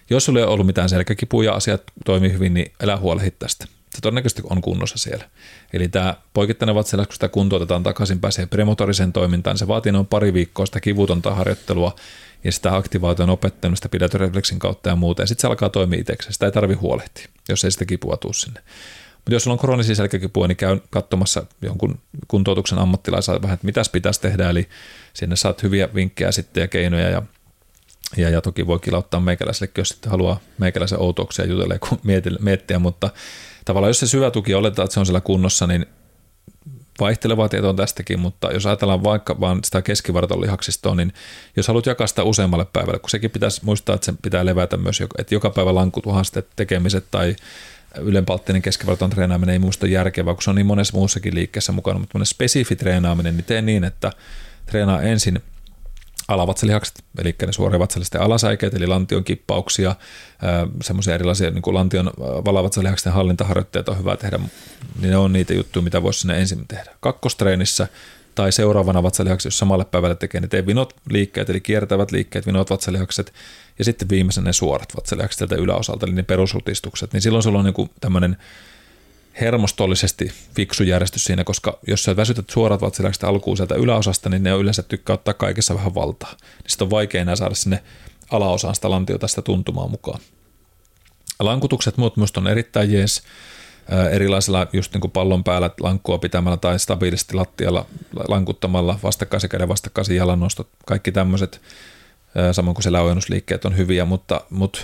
jos 0.10 0.26
sulla 0.26 0.40
ei 0.40 0.46
ollut 0.46 0.66
mitään 0.66 0.90
selkäkipuja 0.90 1.52
ja 1.52 1.56
asiat 1.56 1.84
toimii 2.06 2.34
hyvin, 2.34 2.54
niin 2.54 2.72
älä 2.84 2.98
huolehdi 2.98 3.32
tästä. 3.32 3.68
Se 3.96 4.02
todennäköisesti 4.02 4.42
on 4.50 4.62
kunnossa 4.62 4.98
siellä. 4.98 5.30
Eli 5.74 5.88
tämä 5.88 6.16
poikittainen 6.34 6.76
vatsalihas, 6.76 7.08
kun 7.08 7.14
sitä 7.14 7.30
kuntoutetaan 7.30 7.84
takaisin, 7.84 8.20
pääsee 8.20 8.46
premotoriseen 8.46 9.14
toimintaan, 9.14 9.58
se 9.58 9.68
vaatii 9.68 9.92
noin 9.92 10.06
pari 10.06 10.34
viikkoa 10.34 10.66
sitä 10.66 10.80
kivutonta 10.80 11.36
harjoittelua 11.36 11.96
ja 12.44 12.52
sitä 12.52 12.76
aktivaation 12.76 13.30
opettamista 13.30 13.90
pidätyrefleksin 13.90 14.60
kautta 14.60 14.90
ja 14.90 14.96
muuta, 14.96 15.22
ja 15.22 15.28
sitten 15.28 15.42
se 15.42 15.48
alkaa 15.48 15.70
toimia 15.70 16.00
itsekseen. 16.00 16.34
Sitä 16.34 16.46
ei 16.46 16.52
tarvi 16.52 16.74
huolehtia, 16.74 17.28
jos 17.50 17.64
ei 17.64 17.72
sitä 17.72 17.86
kipua 17.86 18.18
tuu 18.18 18.34
sinne. 18.34 18.62
Mutta 19.16 19.34
jos 19.34 19.44
sulla 19.44 19.54
on 19.54 19.60
kroonisia 19.60 19.96
selkäkipua, 19.96 20.48
niin 20.48 20.56
käy 20.56 20.80
katsomassa 20.90 21.46
jonkun 21.62 22.00
kuntoutuksen 22.28 22.80
ammattilaisen 22.80 23.42
vähän, 23.42 23.54
että 23.54 23.66
mitäs 23.66 23.90
pitäisi 23.90 24.22
tehdä, 24.22 24.50
eli 24.50 24.70
sinne 25.14 25.36
saat 25.36 25.64
hyviä 25.64 25.90
vinkkejä 25.96 26.32
sitten 26.32 26.62
ja 26.62 26.68
keinoja 26.68 27.10
ja 27.10 27.22
ja, 28.18 28.30
ja 28.30 28.42
toki 28.42 28.68
voi 28.68 28.80
kilauttaa 28.80 29.20
meikäläiselle, 29.20 29.72
jos 29.78 29.90
sitten 29.90 30.12
haluaa 30.12 30.40
meikäläisen 30.58 31.00
outouksia 31.00 31.46
jutella 31.46 31.80
kun 31.80 32.00
miettiä, 32.40 32.80
mutta 32.80 33.10
tavallaan 33.72 33.90
jos 33.90 34.00
se 34.00 34.08
syvä 34.08 34.32
tuki 34.32 34.54
oletetaan, 34.54 34.84
että 34.84 34.94
se 34.94 35.00
on 35.00 35.06
siellä 35.06 35.22
kunnossa, 35.22 35.68
niin 35.68 35.86
vaihtelevaa 37.00 37.50
tietoa 37.50 37.74
tästäkin, 37.74 38.20
mutta 38.20 38.52
jos 38.52 38.66
ajatellaan 38.66 39.04
vaikka 39.04 39.40
vaan 39.40 39.60
sitä 39.64 39.82
keskivartalolihaksistoa, 39.82 40.96
niin 40.96 41.14
jos 41.58 41.68
haluat 41.68 41.86
jakaa 41.86 42.08
sitä 42.08 42.24
useammalle 42.24 42.66
päivälle, 42.74 43.00
kun 43.00 43.10
sekin 43.10 43.32
pitäisi 43.32 43.66
muistaa, 43.66 43.96
että 43.96 44.06
se 44.06 44.14
pitää 44.22 44.46
levätä 44.46 44.78
myös, 44.78 45.02
että 45.18 45.36
joka 45.36 45.50
päivä 45.50 45.76
lankutuhasteet 45.76 46.48
tekemiset 46.56 47.06
tai 47.12 47.36
ylenpalttinen 48.00 48.62
keskivartalon 48.62 49.12
treenaaminen 49.12 49.54
ei 49.54 49.60
muista 49.60 49.88
järkevää, 49.88 50.34
kun 50.34 50.44
se 50.44 50.50
on 50.50 50.56
niin 50.56 50.66
monessa 50.66 50.98
muussakin 50.98 51.36
liikkeessä 51.36 51.72
mukana, 51.72 52.00
mutta 52.00 52.26
spesifi 52.26 52.76
treenaaminen, 52.76 53.38
niin 53.38 53.46
tee 53.46 53.62
niin, 53.62 53.84
että 53.84 54.12
treenaa 54.66 55.02
ensin 55.02 55.42
alavatsalihakset, 56.28 57.04
eli 57.18 57.36
ne 57.46 57.54
suorivatsalisten 57.54 58.22
alasäikeet, 58.22 58.74
eli 58.74 58.88
lantion 58.88 59.24
kippauksia, 59.24 59.96
semmoisia 60.82 61.16
erilaisia 61.16 61.52
niin 61.52 61.62
kuin 61.62 61.74
lantion 61.74 62.12
valavatsalihaksen 62.18 63.14
hallintaharjoitteet 63.14 63.90
on 63.90 64.00
hyvä 64.00 64.18
tehdä, 64.18 64.38
niin 65.02 65.12
ne 65.12 65.18
on 65.18 65.34
niitä 65.34 65.54
juttuja, 65.54 65.84
mitä 65.84 66.04
voisi 66.04 66.20
sinne 66.20 66.40
ensin 66.40 66.68
tehdä. 66.68 66.92
Kakkostreenissä 67.00 67.88
tai 68.36 68.52
seuraavana 68.52 69.04
vatsalihaksi, 69.04 69.48
jos 69.48 69.58
samalle 69.58 69.86
päivälle 69.86 70.16
tekee, 70.16 70.42
niin 70.42 70.50
tee 70.50 70.66
vinot 70.66 70.96
liikkeet, 71.10 71.50
eli 71.50 71.62
kiertävät 71.62 72.12
liikkeet, 72.12 72.48
vinot 72.48 72.70
vatsalihakset, 72.70 73.34
ja 73.80 73.86
sitten 73.86 74.10
viimeisenä 74.10 74.46
ne 74.46 74.54
suorat 74.54 74.96
vatsalihakset 74.96 75.38
sieltä 75.38 75.56
yläosalta, 75.56 76.06
eli 76.06 76.16
ne 76.16 76.24
perusrutistukset, 76.24 77.14
niin 77.14 77.22
silloin 77.22 77.44
sulla 77.44 77.60
on 77.60 77.66
niin 77.66 77.90
tämmöinen 78.02 78.38
hermostollisesti 79.42 80.32
fiksu 80.56 80.84
järjestys 80.84 81.24
siinä, 81.24 81.44
koska 81.44 81.80
jos 81.88 82.04
sä 82.04 82.16
väsytät 82.16 82.50
suorat 82.50 82.82
vatsalihakset 82.82 83.24
alkuun 83.24 83.58
sieltä 83.58 83.76
yläosasta, 83.76 84.30
niin 84.30 84.44
ne 84.44 84.54
on 84.54 84.62
yleensä 84.62 84.84
tykkää 84.84 85.14
ottaa 85.14 85.34
kaikessa 85.34 85.76
vähän 85.76 85.96
valtaa. 85.96 86.32
Niin 86.32 86.64
sitten 86.68 86.86
on 86.86 86.90
vaikea 86.92 87.22
enää 87.22 87.36
saada 87.36 87.56
sinne 87.56 87.84
alaosaan 88.32 88.76
sitä 88.76 88.90
lantiota 88.90 89.28
sitä 89.28 89.42
tuntumaa 89.42 89.88
mukaan. 89.88 90.20
Lankutukset 91.40 91.98
muut 91.98 92.18
minusta 92.18 92.40
on 92.40 92.48
erittäin 92.48 92.94
jees 92.94 93.24
erilaisilla 94.12 94.68
just 94.74 94.94
niin 94.94 95.02
kuin 95.02 95.12
pallon 95.12 95.44
päällä 95.44 95.70
lankkua 95.80 96.18
pitämällä 96.18 96.58
tai 96.58 96.80
stabiilisti 96.80 97.36
lattialla 97.36 97.86
lankuttamalla, 98.28 99.00
vastakkaisen 99.04 99.50
käden 99.50 99.68
vastakkaisen 99.68 100.16
jalan 100.16 100.40
nostot, 100.40 100.70
kaikki 100.86 101.12
tämmöiset, 101.12 101.62
samoin 102.52 102.76
kuin 102.76 102.84
seläojennusliikkeet 102.84 103.66
on 103.66 103.78
hyviä, 103.78 104.06
mutta, 104.06 104.42
mutta 104.50 104.80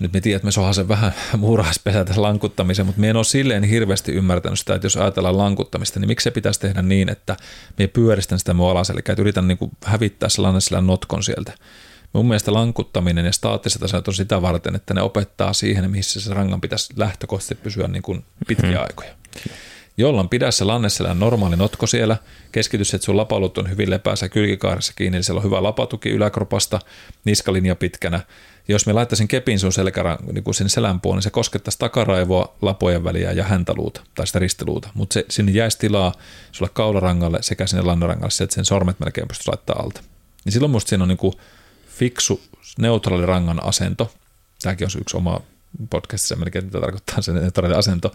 nyt 0.00 0.12
me 0.12 0.20
tiedät, 0.20 0.36
että 0.36 0.46
me 0.46 0.52
sohan 0.52 0.74
sen 0.74 0.88
vähän 0.88 1.14
muurahaispesä 1.36 2.04
tässä 2.04 2.22
lankuttamisen, 2.22 2.86
mutta 2.86 3.00
me 3.00 3.10
en 3.10 3.16
ole 3.16 3.24
silleen 3.24 3.62
hirveästi 3.62 4.12
ymmärtänyt 4.12 4.58
sitä, 4.58 4.74
että 4.74 4.86
jos 4.86 4.96
ajatellaan 4.96 5.38
lankuttamista, 5.38 6.00
niin 6.00 6.08
miksi 6.08 6.24
se 6.24 6.30
pitäisi 6.30 6.60
tehdä 6.60 6.82
niin, 6.82 7.08
että 7.08 7.36
me 7.78 7.86
pyöristän 7.86 8.38
sitä 8.38 8.54
mua 8.54 8.70
alas, 8.70 8.90
eli 8.90 8.98
että 8.98 9.22
yritän 9.22 9.48
niin 9.48 9.58
kuin 9.58 9.70
hävittää 9.84 10.28
sellainen 10.28 10.86
notkon 10.86 11.22
sieltä. 11.22 11.52
Mun 12.12 12.26
mielestä 12.26 12.52
lankuttaminen 12.52 13.26
ja 13.26 13.32
staattiset 13.32 13.82
asiat 13.82 14.08
on 14.08 14.14
sitä 14.14 14.42
varten, 14.42 14.74
että 14.74 14.94
ne 14.94 15.02
opettaa 15.02 15.52
siihen, 15.52 15.90
missä 15.90 16.20
se 16.20 16.34
rangan 16.34 16.60
pitäisi 16.60 16.94
lähtökohtaisesti 16.96 17.54
pysyä 17.54 17.88
niin 17.88 18.02
kuin 18.02 18.24
pitkiä 18.46 18.70
hmm. 18.70 18.82
aikoja. 18.82 19.14
Jolloin 19.96 20.28
pidä 20.28 20.50
se 20.50 20.64
lanneselän 20.64 21.18
normaali 21.18 21.56
notko 21.56 21.86
siellä, 21.86 22.16
keskitys, 22.52 22.94
että 22.94 23.04
sun 23.04 23.16
lapalut 23.16 23.58
on 23.58 23.70
hyvin 23.70 23.90
lepäässä 23.90 24.28
kylkikaarissa 24.28 24.92
kiinni, 24.96 25.16
eli 25.16 25.22
siellä 25.22 25.38
on 25.38 25.44
hyvä 25.44 25.62
lapatuki 25.62 26.10
yläkropasta, 26.10 26.80
niskalinja 27.24 27.76
pitkänä, 27.76 28.20
jos 28.68 28.86
me 28.86 28.92
laittaisin 28.92 29.28
kepin 29.28 29.58
sun 29.58 29.72
selkärän, 29.72 30.18
niin 30.32 30.44
kuin 30.44 30.54
sinne 30.54 30.68
selän 30.68 31.00
puolelle, 31.00 31.18
niin 31.18 31.22
se 31.22 31.30
koskettaisi 31.30 31.78
takaraivoa, 31.78 32.56
lapojen 32.62 33.04
väliä 33.04 33.32
ja 33.32 33.44
häntäluuta 33.44 34.00
tai 34.14 34.26
sitä 34.26 34.38
ristiluuta, 34.38 34.88
mutta 34.94 35.20
sinne 35.30 35.52
jäisi 35.52 35.78
tilaa 35.78 36.12
sulle 36.52 36.70
kaularangalle 36.74 37.38
sekä 37.40 37.66
sinne 37.66 37.82
lannarangalle, 37.82 38.44
että 38.44 38.54
sen 38.54 38.64
sormet 38.64 39.00
melkein 39.00 39.28
pystyisi 39.28 39.50
laittaa 39.50 39.82
alta. 39.82 40.00
Niin 40.44 40.52
silloin 40.52 40.70
musta 40.70 40.88
siinä 40.88 41.04
on 41.04 41.08
niin 41.08 41.18
kuin 41.18 41.34
fiksu, 41.98 42.40
neutraali 42.78 43.26
rangan 43.26 43.64
asento. 43.64 44.12
Tämäkin 44.62 44.86
on 44.86 45.00
yksi 45.00 45.16
oma 45.16 45.40
podcastissa 45.90 46.36
melkein, 46.36 46.64
mitä 46.64 46.80
tarkoittaa 46.80 47.22
se 47.22 47.32
neutraali 47.32 47.74
asento. 47.74 48.14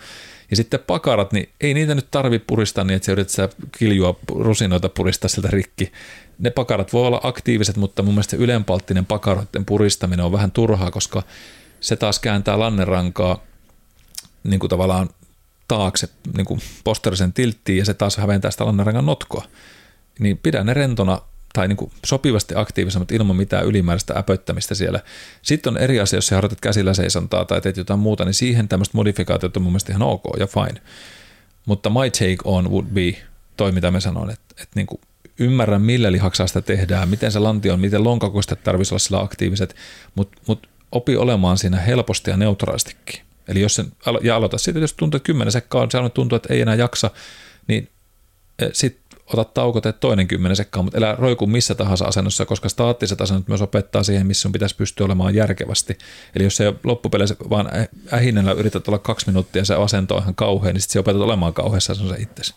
Ja 0.49 0.55
sitten 0.55 0.80
pakarat, 0.88 1.34
niin 1.34 1.49
ei 1.61 1.73
niitä 1.73 1.95
nyt 1.95 2.11
tarvi 2.11 2.39
puristaa 2.39 2.84
niin, 2.84 2.95
että 2.95 3.05
se 3.05 3.11
yritetään 3.11 3.49
kiljua 3.77 4.19
rusinoita 4.30 4.89
puristaa 4.89 5.30
sieltä 5.30 5.49
rikki, 5.51 5.91
ne 6.40 6.49
pakarat 6.49 6.94
voi 6.94 7.07
olla 7.07 7.20
aktiiviset, 7.24 7.78
mutta 7.78 8.03
mun 8.03 8.14
mielestä 8.14 8.38
ylenpalttinen 8.38 9.06
pakaroiden 9.06 9.66
puristaminen 9.66 10.26
on 10.26 10.32
vähän 10.32 10.52
turhaa, 10.52 10.91
koska 10.91 11.24
se 11.80 11.95
taas 11.95 12.20
kääntää 12.20 12.60
lannerankaa 12.60 13.44
niin 14.44 14.60
kuin 14.60 14.70
tavallaan 14.70 15.10
taakse 15.68 16.10
niin 16.38 16.45
kuin 16.45 16.60
posterisen 16.84 17.34
tilttiin 17.34 17.78
ja 17.78 17.86
se 17.86 17.94
taas 17.94 18.18
häventää 18.18 18.52
sitä 18.52 18.66
lannerangan 18.66 19.06
notkoa. 19.06 19.45
Niin 20.20 20.38
pidä 20.38 20.64
ne 20.64 20.74
rentona 20.74 21.22
tai 21.53 21.68
niin 21.68 21.78
kuin 21.78 21.91
sopivasti 22.06 22.53
aktiivisena, 22.57 22.99
mutta 22.99 23.16
ilman 23.16 23.36
mitään 23.36 23.66
ylimääräistä 23.66 24.14
äpöttämistä 24.18 24.76
siellä. 24.76 24.99
Sitten 25.41 25.74
on 25.74 25.78
eri 25.78 25.99
asia, 25.99 26.18
jos 26.18 26.28
sä 26.28 26.36
harjoitat 26.36 26.61
käsillä 26.61 26.94
seisontaa 26.94 27.45
tai 27.45 27.61
teet 27.61 27.78
jotain 27.78 27.99
muuta, 27.99 28.26
niin 28.26 28.34
siihen 28.34 28.68
tämmöistä 28.68 28.98
modifikaatiota 28.98 29.60
on 29.60 29.64
mun 29.64 29.72
mielestä 29.72 29.91
ihan 29.91 30.02
ok 30.02 30.24
ja 30.40 30.48
fine. 30.48 30.82
Mutta 31.66 31.90
my 31.90 32.10
take 32.10 32.38
on 32.44 32.72
would 32.72 32.86
be 32.86 33.16
toi, 33.57 33.72
mitä 33.72 33.91
mä 33.91 33.99
sanoin, 33.99 34.30
että, 34.30 34.56
että 34.61 34.72
niin 34.76 34.88
kuin 34.88 35.02
ymmärrä 35.40 35.80
millä 35.80 36.11
lihaksella 36.11 36.48
sitä 36.48 36.61
tehdään, 36.61 37.10
miten 37.10 37.32
se 37.32 37.40
lanti 37.40 37.70
on, 37.70 37.80
miten 37.80 38.03
lonkakoista 38.03 38.56
tarvitsisi 38.56 38.94
olla 38.94 38.99
sillä 38.99 39.20
aktiiviset, 39.20 39.76
mutta 40.16 40.41
mut 40.48 40.68
opi 40.91 41.16
olemaan 41.16 41.57
siinä 41.57 41.78
helposti 41.78 42.32
ja 42.32 42.38
neutraalistikin. 42.38 43.22
Eli 43.48 43.61
jos 43.61 43.76
sen, 43.76 43.91
ja 44.22 44.36
aloita 44.36 44.57
siitä, 44.57 44.80
jos 44.80 44.94
tuntuu, 44.94 45.18
että 45.18 45.26
kymmenen 45.26 45.52
sekkaa 45.52 45.82
on, 45.82 45.91
se 45.91 45.98
tuntuu, 46.14 46.36
että 46.36 46.53
ei 46.53 46.61
enää 46.61 46.76
jaksa, 46.76 47.11
niin 47.68 47.90
e, 48.60 48.70
sitten 48.74 49.20
ota 49.34 49.44
tauko, 49.44 49.82
teet 49.82 49.99
toinen 49.99 50.28
kymmenen 50.28 50.56
sekkaa, 50.56 50.84
mutta 50.84 50.98
elä 50.98 51.16
roiku 51.20 51.48
missä 51.48 51.76
tahansa 51.76 52.06
asennossa, 52.06 52.45
koska 52.45 52.70
staattiset 52.70 53.22
asennot 53.22 53.48
myös 53.48 53.61
opettaa 53.61 54.03
siihen, 54.03 54.28
missä 54.28 54.41
sun 54.41 54.52
pitäisi 54.52 54.76
pystyä 54.76 55.06
olemaan 55.06 55.36
järkevästi. 55.36 55.98
Eli 56.36 56.44
jos 56.44 56.56
se 56.56 56.74
loppupeleissä 56.84 57.36
vaan 57.49 57.70
ähinellä 58.14 58.52
yrität 58.52 58.88
olla 58.88 58.99
kaksi 58.99 59.28
minuuttia 59.28 59.66
se 59.66 59.76
asento 59.76 60.16
on 60.16 60.22
ihan 60.22 60.36
kauhean, 60.36 60.74
niin 60.74 60.82
sitten 60.82 60.94
se 60.94 60.99
opetat 60.99 61.22
olemaan 61.22 61.53
kauheassa, 61.53 61.95
se 61.95 62.16
itsesi. 62.20 62.53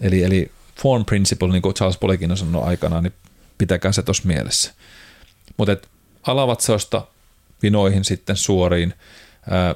Eli, 0.00 0.24
eli 0.24 0.50
form 0.82 1.04
principle, 1.04 1.48
niin 1.48 1.62
kuin 1.62 1.74
Charles 1.74 1.98
Polikin 1.98 2.30
on 2.30 2.36
sanonut 2.36 2.64
aikanaan, 2.64 3.02
niin 3.02 3.12
pitäkää 3.58 3.92
se 3.92 4.02
tuossa 4.02 4.22
mielessä. 4.26 4.72
Mutta 5.56 5.76
alavatsoista 6.26 7.06
vinoihin 7.62 8.04
sitten 8.04 8.36
suoriin, 8.36 8.94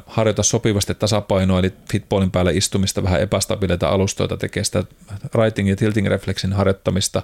harjoita 0.06 0.42
sopivasti 0.42 0.94
tasapainoa, 0.94 1.58
eli 1.58 1.72
fitballin 1.92 2.30
päälle 2.30 2.52
istumista, 2.52 3.02
vähän 3.02 3.20
epästabiileita 3.20 3.88
alustoita, 3.88 4.36
tekee 4.36 4.64
sitä 4.64 4.84
writing 5.34 5.68
ja 5.68 5.76
tilting 5.76 6.06
reflexin 6.06 6.52
harjoittamista, 6.52 7.22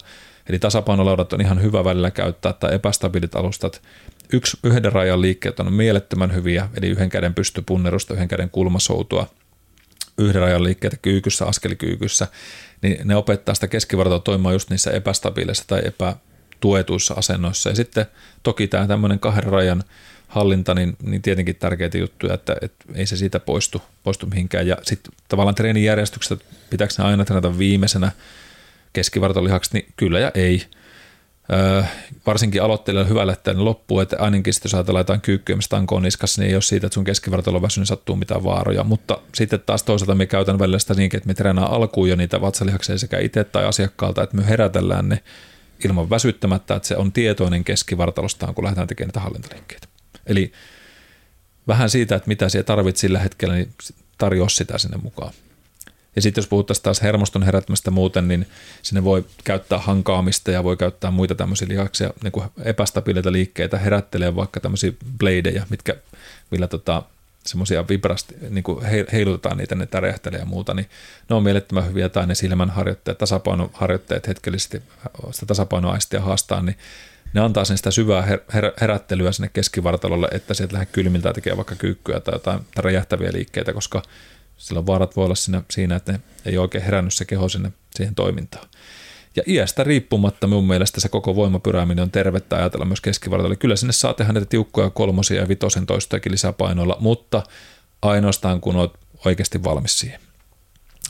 eli 0.48 0.58
tasapainolaudat 0.58 1.32
on 1.32 1.40
ihan 1.40 1.62
hyvä 1.62 1.84
välillä 1.84 2.10
käyttää, 2.10 2.52
tai 2.52 2.74
epästabiilit 2.74 3.34
alustat. 3.34 3.82
Yksi 4.32 4.58
yhden 4.64 4.92
rajan 4.92 5.22
liikkeet 5.22 5.60
on 5.60 5.72
mielettömän 5.72 6.34
hyviä, 6.34 6.68
eli 6.76 6.88
yhden 6.88 7.08
käden 7.08 7.34
pystypunnerusta, 7.34 8.14
yhden 8.14 8.28
käden 8.28 8.50
kulmasoutua, 8.50 9.26
yhden 10.18 10.42
rajan 10.42 10.64
liikkeitä 10.64 10.96
kyykyssä, 10.96 11.46
askelikyykyssä, 11.46 12.26
niin 12.88 13.08
ne 13.08 13.16
opettaa 13.16 13.54
sitä 13.54 13.68
keskivartaloa 13.68 14.20
toimimaan 14.20 14.54
just 14.54 14.70
niissä 14.70 14.90
epästabiileissa 14.90 15.64
tai 15.66 15.82
epätuetuissa 15.84 17.14
asennoissa. 17.14 17.68
Ja 17.68 17.76
sitten 17.76 18.06
toki 18.42 18.68
tämä 18.68 18.86
tämmöinen 18.86 19.18
kahden 19.18 19.44
rajan 19.44 19.84
hallinta, 20.28 20.74
niin, 20.74 20.96
niin 21.02 21.22
tietenkin 21.22 21.56
tärkeitä 21.56 21.98
juttuja, 21.98 22.34
että, 22.34 22.56
että 22.60 22.84
ei 22.94 23.06
se 23.06 23.16
siitä 23.16 23.40
poistu, 23.40 23.82
poistu 24.02 24.26
mihinkään. 24.26 24.66
Ja 24.66 24.76
sitten 24.82 25.12
tavallaan 25.28 25.54
treenijärjestyksestä 25.54 26.44
pitääkö 26.70 26.94
ne 26.98 27.04
aina 27.04 27.24
treenata 27.24 27.58
viimeisenä 27.58 28.12
keskivartalihaksi, 28.92 29.70
niin 29.72 29.86
kyllä 29.96 30.18
ja 30.18 30.30
ei– 30.34 30.62
varsinkin 32.26 32.62
aloittelijalle 32.62 33.10
hyvälle, 33.10 33.32
että 33.32 33.54
ne 33.54 33.60
että 34.02 34.16
ainakin 34.18 34.54
sitten 34.54 34.68
jos 34.68 34.74
ajatellaan 34.74 35.00
jotain 35.00 35.20
kyykkyä, 35.20 35.56
niskassa, 36.02 36.42
niin 36.42 36.48
ei 36.48 36.54
ole 36.54 36.62
siitä, 36.62 36.86
että 36.86 36.94
sun 36.94 37.04
keskivartalo 37.04 37.62
väsynyt 37.62 37.82
niin 37.82 37.86
sattuu 37.86 38.16
mitään 38.16 38.44
vaaroja. 38.44 38.84
Mutta 38.84 39.18
sitten 39.34 39.60
taas 39.66 39.82
toisaalta 39.82 40.14
me 40.14 40.26
käytän 40.26 40.58
välillä 40.58 40.78
sitä 40.78 40.94
niinkin, 40.94 41.18
että 41.18 41.26
me 41.26 41.34
treenaa 41.34 41.74
alkuun 41.74 42.08
jo 42.08 42.16
niitä 42.16 42.40
vatsalihaksia 42.40 42.98
sekä 42.98 43.18
itse 43.18 43.44
tai 43.44 43.64
asiakkaalta, 43.64 44.22
että 44.22 44.36
me 44.36 44.48
herätellään 44.48 45.08
ne 45.08 45.22
ilman 45.84 46.10
väsyttämättä, 46.10 46.74
että 46.74 46.88
se 46.88 46.96
on 46.96 47.12
tietoinen 47.12 47.64
keskivartalostaan, 47.64 48.54
kun 48.54 48.64
lähdetään 48.64 48.88
tekemään 48.88 49.08
niitä 49.08 49.20
hallintaliikkeitä. 49.20 49.88
Eli 50.26 50.52
vähän 51.68 51.90
siitä, 51.90 52.16
että 52.16 52.28
mitä 52.28 52.48
siellä 52.48 52.66
tarvitset 52.66 53.00
sillä 53.00 53.18
hetkellä, 53.18 53.54
niin 53.54 53.70
tarjoa 54.18 54.48
sitä 54.48 54.78
sinne 54.78 54.96
mukaan. 55.02 55.32
Ja 56.16 56.22
sitten 56.22 56.42
jos 56.42 56.48
puhuttaisiin 56.48 56.82
taas 56.84 57.02
hermoston 57.02 57.42
herättämistä 57.42 57.90
muuten, 57.90 58.28
niin 58.28 58.46
sinne 58.82 59.04
voi 59.04 59.24
käyttää 59.44 59.78
hankaamista 59.78 60.50
ja 60.50 60.64
voi 60.64 60.76
käyttää 60.76 61.10
muita 61.10 61.34
tämmöisiä 61.34 61.68
lihaksia, 61.68 62.10
niin 62.22 62.32
kuin 62.32 62.46
epästabiileita 62.64 63.32
liikkeitä, 63.32 63.78
herättelee 63.78 64.36
vaikka 64.36 64.60
tämmöisiä 64.60 64.92
bladeja, 65.18 65.66
mitkä, 65.70 65.96
millä 66.50 66.66
tota, 66.66 67.02
semmoisia 67.46 67.88
vibrasti, 67.88 68.34
niin 68.50 68.64
kuin 68.64 68.84
heilutetaan 69.12 69.56
niitä, 69.56 69.74
ne 69.74 69.88
räjähtelee 69.92 70.38
ja 70.38 70.46
muuta, 70.46 70.74
niin 70.74 70.88
ne 71.30 71.36
on 71.36 71.42
mielettömän 71.42 71.88
hyviä, 71.88 72.08
tai 72.08 72.26
ne 72.26 72.34
silmänharjoitteet, 72.34 73.18
tasapainoharjoitteet 73.18 74.28
hetkellisesti 74.28 74.82
sitä 75.30 75.46
tasapainoaistia 75.46 76.20
haastaa, 76.20 76.62
niin 76.62 76.76
ne 77.32 77.40
antaa 77.40 77.64
sen 77.64 77.76
sitä 77.76 77.90
syvää 77.90 78.22
her- 78.22 78.52
her- 78.52 78.74
herättelyä 78.80 79.32
sinne 79.32 79.50
keskivartalolle, 79.52 80.28
että 80.32 80.54
sieltä 80.54 80.74
lähde 80.74 80.86
kylmiltä 80.86 81.32
tekee 81.32 81.56
vaikka 81.56 81.74
kyykkyä 81.74 82.20
tai 82.20 82.34
jotain 82.34 82.60
tai 82.74 82.84
räjähtäviä 82.84 83.32
liikkeitä, 83.32 83.72
koska 83.72 84.02
silloin 84.56 84.86
vaarat 84.86 85.16
voi 85.16 85.24
olla 85.24 85.34
siinä, 85.34 85.62
siinä, 85.70 85.96
että 85.96 86.18
ei 86.44 86.58
oikein 86.58 86.84
herännyt 86.84 87.14
se 87.14 87.24
keho 87.24 87.48
sinne 87.48 87.72
siihen 87.96 88.14
toimintaan. 88.14 88.68
Ja 89.36 89.42
iästä 89.46 89.84
riippumatta 89.84 90.46
mun 90.46 90.66
mielestä 90.66 91.00
se 91.00 91.08
koko 91.08 91.36
voimapyrääminen 91.36 92.02
on 92.02 92.10
tervettä 92.10 92.56
ajatella 92.56 92.84
myös 92.84 93.00
keskivartalolle. 93.00 93.56
Kyllä 93.56 93.76
sinne 93.76 93.92
saa 93.92 94.14
tehdä 94.14 94.32
näitä 94.32 94.48
tiukkoja 94.48 94.90
kolmosia 94.90 95.40
ja 95.40 95.48
vitosen 95.48 95.86
toistojakin 95.86 96.32
lisäpainoilla, 96.32 96.96
mutta 97.00 97.42
ainoastaan 98.02 98.60
kun 98.60 98.76
olet 98.76 98.92
oikeasti 99.24 99.64
valmis 99.64 99.98
siihen. 99.98 100.20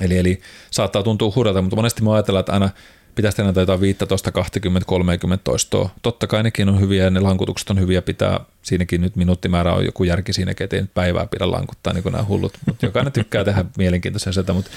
Eli, 0.01 0.19
eli 0.19 0.41
saattaa 0.71 1.03
tuntua 1.03 1.33
hurjalta, 1.37 1.63
mutta 1.63 1.77
monesti 1.77 2.03
mä 2.03 2.15
ajatellaan, 2.15 2.41
että 2.41 2.53
aina 2.53 2.71
pitäisi 3.17 3.37
tehdä 3.37 3.61
jotain 3.61 3.81
15, 3.81 4.33
20, 4.33 4.87
30 4.87 5.45
toistoa. 5.45 5.91
Totta 6.03 6.27
kai 6.27 6.43
nekin 6.43 6.69
on 6.69 6.81
hyviä 6.81 7.05
ja 7.05 7.11
ne 7.11 7.21
lankutukset 7.21 7.71
on 7.71 7.81
hyviä 7.81 8.03
pitää. 8.03 8.41
Siinäkin 8.63 9.01
nyt 9.01 9.17
minuuttimäärä 9.17 9.73
on 9.73 9.85
joku 9.85 10.05
järki 10.05 10.33
siinä, 10.33 10.55
ettei 10.61 10.81
nyt 10.81 10.95
päivää 10.95 11.27
pidä 11.27 11.51
lankuttaa 11.51 11.93
niin 11.93 12.03
kuin 12.03 12.13
nämä 12.13 12.25
hullut. 12.25 12.53
Mutta 12.67 12.87
jokainen 12.87 13.13
tykkää 13.13 13.45
tehdä 13.45 13.65
mielenkiintoisia 13.79 14.33
sieltä. 14.33 14.53
Mutta 14.53 14.71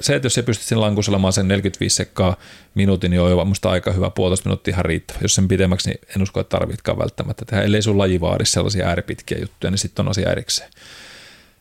se, 0.00 0.14
että 0.14 0.26
jos 0.26 0.34
se 0.34 0.42
pystyt 0.42 0.66
sen 0.66 0.80
lankuselemaan 0.80 1.32
sen 1.32 1.48
45 1.48 1.96
sekkaa 1.96 2.36
minuutin, 2.74 3.10
niin 3.10 3.20
on 3.20 3.30
jo 3.30 3.44
musta 3.44 3.70
aika 3.70 3.92
hyvä 3.92 4.10
puolitoista 4.10 4.48
minuuttia 4.48 4.72
ihan 4.72 4.84
riittävä. 4.84 5.18
Jos 5.22 5.34
sen 5.34 5.48
pidemmäksi, 5.48 5.90
niin 5.90 6.00
en 6.16 6.22
usko, 6.22 6.40
että 6.40 6.58
tarvitsekaan 6.58 6.98
välttämättä 6.98 7.44
tehdä. 7.44 7.62
Ellei 7.62 7.82
sun 7.82 7.98
laji 7.98 8.20
vaadi 8.20 8.46
sellaisia 8.46 8.86
ääripitkiä 8.86 9.38
juttuja, 9.38 9.70
niin 9.70 9.78
sitten 9.78 10.06
on 10.06 10.10
asia 10.10 10.32
erikseen. 10.32 10.70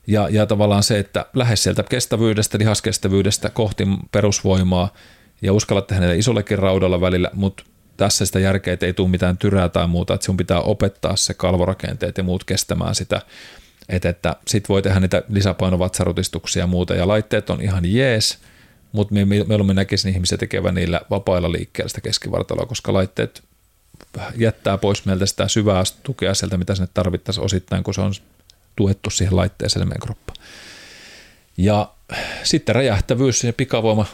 Ja, 0.08 0.30
ja 0.30 0.46
tavallaan 0.46 0.84
se, 0.84 1.00
että 1.00 1.26
lähes 1.34 1.64
sieltä 1.64 1.84
kestävyydestä, 1.84 2.58
lihaskestävyydestä 2.58 3.50
kohti 3.50 3.88
perusvoimaa– 4.12 4.90
ja 5.42 5.54
uskalla 5.54 5.82
tehdä 5.82 6.06
ne 6.06 6.16
isollekin 6.16 6.60
raudalla 6.60 7.02
välillä, 7.02 7.30
mutta 7.34 7.64
tässä 7.98 8.26
sitä 8.26 8.40
järkeä, 8.40 8.74
että 8.74 8.86
ei 8.86 8.94
tule 8.94 9.10
mitään 9.10 9.38
tyrää 9.38 9.70
tai 9.70 9.88
muuta, 9.88 10.14
että 10.14 10.26
sinun 10.26 10.38
pitää 10.38 10.62
opettaa 10.62 11.16
se 11.16 11.34
kalvorakenteet 11.34 12.18
ja 12.18 12.24
muut 12.24 12.44
kestämään 12.44 12.96
sitä, 12.96 13.22
että, 13.90 14.10
että 14.10 14.36
sit 14.48 14.70
voi 14.70 14.82
tehdä 14.82 15.00
niitä 15.00 15.24
lisäpainovatsarutistuksia 15.30 16.64
ja 16.64 16.68
muuta, 16.68 16.96
ja 16.96 17.08
laitteet 17.08 17.50
on 17.50 17.62
ihan 17.62 17.94
jees, 17.94 18.38
mutta 18.92 19.14
me 19.14 19.26
mieluummin 19.26 19.76
näkisin 19.76 20.14
ihmisiä 20.14 20.38
tekevän 20.38 20.76
niillä 20.76 21.02
vapailla 21.10 21.52
liikkeellä 21.52 21.90
sitä 21.90 22.02
keskivartaloa, 22.02 22.66
koska 22.66 22.94
laitteet 22.94 23.44
jättää 24.38 24.78
pois 24.78 25.06
meiltä 25.06 25.26
sitä 25.26 25.48
syvää 25.48 25.84
tukea 26.04 26.34
sieltä, 26.34 26.58
mitä 26.58 26.76
sinne 26.76 26.90
tarvittaisiin 26.94 27.46
osittain, 27.46 27.84
kun 27.84 27.94
se 27.94 28.02
on 28.02 28.14
tuettu 28.76 29.10
siihen 29.10 29.36
laitteeseen 29.36 29.88
meidän 29.88 30.02
kroppa. 30.02 30.34
Ja 31.58 31.92
sitten 32.44 32.76
räjähtävyys 32.76 33.44
ja 33.44 33.54
pikavoima 33.54 34.06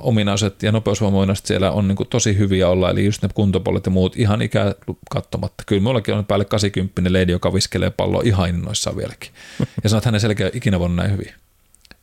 ominaiset 0.00 0.62
ja 0.62 0.72
nopeusvoimaominaiset 0.72 1.46
siellä 1.46 1.70
on 1.70 1.88
niin 1.88 1.96
tosi 2.10 2.38
hyviä 2.38 2.68
olla, 2.68 2.90
eli 2.90 3.04
just 3.04 3.22
ne 3.22 3.28
kuntopolet 3.34 3.86
ja 3.86 3.92
muut 3.92 4.16
ihan 4.16 4.42
ikää 4.42 4.74
katsomatta. 5.10 5.64
Kyllä 5.66 5.80
minullakin 5.80 6.14
on 6.14 6.24
päälle 6.24 6.44
80 6.44 7.12
leidi, 7.12 7.32
joka 7.32 7.54
viskelee 7.54 7.90
palloa 7.90 8.22
ihan 8.24 8.48
innoissaan 8.48 8.96
vieläkin. 8.96 9.30
Ja 9.82 9.88
sanoo, 9.88 9.98
että 9.98 10.08
hänen 10.08 10.20
selkeä 10.20 10.50
ikinä 10.54 10.80
voinut 10.80 10.96
näin 10.96 11.12
hyvin. 11.12 11.32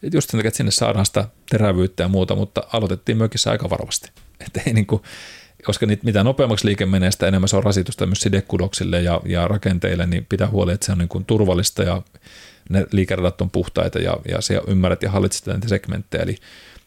Et 0.04 0.14
just 0.14 0.30
sen 0.30 0.38
takia, 0.38 0.48
että 0.48 0.58
sinne 0.58 0.72
saadaan 0.72 1.06
sitä 1.06 1.28
terävyyttä 1.50 2.04
ja 2.04 2.08
muuta, 2.08 2.36
mutta 2.36 2.64
aloitettiin 2.74 3.18
mökissä 3.18 3.52
aika 3.52 3.70
varovasti. 3.70 4.12
Että 4.46 4.62
ei 4.68 4.74
niin 4.74 4.86
kuin, 4.86 5.02
koska 5.66 5.86
niitä, 5.86 6.06
mitä 6.06 6.24
nopeammaksi 6.24 6.68
liike 6.68 6.86
menee, 6.86 7.12
sitä 7.12 7.28
enemmän 7.28 7.48
se 7.48 7.56
on 7.56 7.64
rasitusta 7.64 8.06
myös 8.06 8.22
sidekudoksille 8.22 9.02
ja, 9.02 9.22
ja 9.26 9.48
rakenteille, 9.48 10.06
niin 10.06 10.26
pitää 10.30 10.48
huoli, 10.48 10.74
että 10.74 10.86
se 10.86 10.92
on 10.92 10.98
niin 10.98 11.10
kuin 11.10 11.26
turvallista 11.26 11.84
ja 11.84 12.02
ne 12.70 12.86
liikeradat 12.92 13.42
on 13.42 13.50
puhtaita 13.50 14.00
ja, 14.00 14.18
ja 14.28 14.42
se 14.42 14.62
ymmärrät 14.68 15.04
ja 15.04 15.12
hallitset 15.12 15.46
näitä 15.46 15.68
segmenttejä, 15.68 16.24
eli 16.24 16.36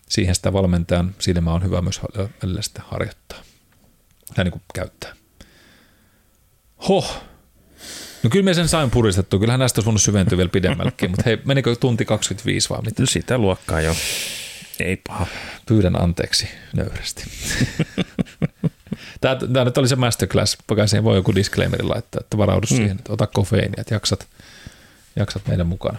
siihen 0.09 0.35
sitä 0.35 0.53
valmentajan 0.53 1.15
silmä 1.19 1.53
on 1.53 1.63
hyvä 1.63 1.83
myös 1.83 2.01
välillä 2.43 2.61
harjoittaa 2.79 3.39
tai 4.35 4.45
niin 4.45 4.53
kuin 4.53 4.63
käyttää. 4.75 5.15
Hoh! 6.89 7.23
No 8.23 8.31
kyllä 8.31 8.45
me 8.45 8.55
sen 8.55 8.69
sain 8.69 8.91
puristettua. 8.91 9.41
Kyllähän 9.41 9.61
näistä 9.61 9.79
olisi 9.79 9.87
voinut 9.87 10.03
syventyä 10.03 10.39
vielä 10.39 10.51
pidemmällekin, 10.51 11.11
mutta 11.11 11.23
hei, 11.27 11.39
menikö 11.45 11.77
tunti 11.77 12.05
25 12.05 12.71
vai 12.71 12.83
mitä? 12.83 13.03
No 13.03 13.07
sitä 13.07 13.39
luokkaa 13.39 13.81
jo. 13.81 13.95
Ei 14.81 14.97
paha. 15.09 15.27
Pyydän 15.67 16.03
anteeksi 16.03 16.49
nöyrästi. 16.73 17.25
Tämä, 19.21 19.37
tämä 19.37 19.65
nyt 19.65 19.79
oli 19.79 19.89
se 19.89 19.97
masterclass, 19.97 20.59
siihen 20.87 21.05
voi 21.05 21.17
joku 21.17 21.35
disclaimeri 21.35 21.83
laittaa, 21.83 22.21
että 22.21 22.37
varaudu 22.39 22.67
mm. 22.71 22.77
siihen, 22.77 22.99
että 22.99 23.13
ota 23.13 23.27
kofeiinia, 23.27 23.81
että 23.81 23.95
jaksat, 23.95 24.27
jaksat 25.17 25.49
meidän 25.49 25.67
mukana. 25.67 25.99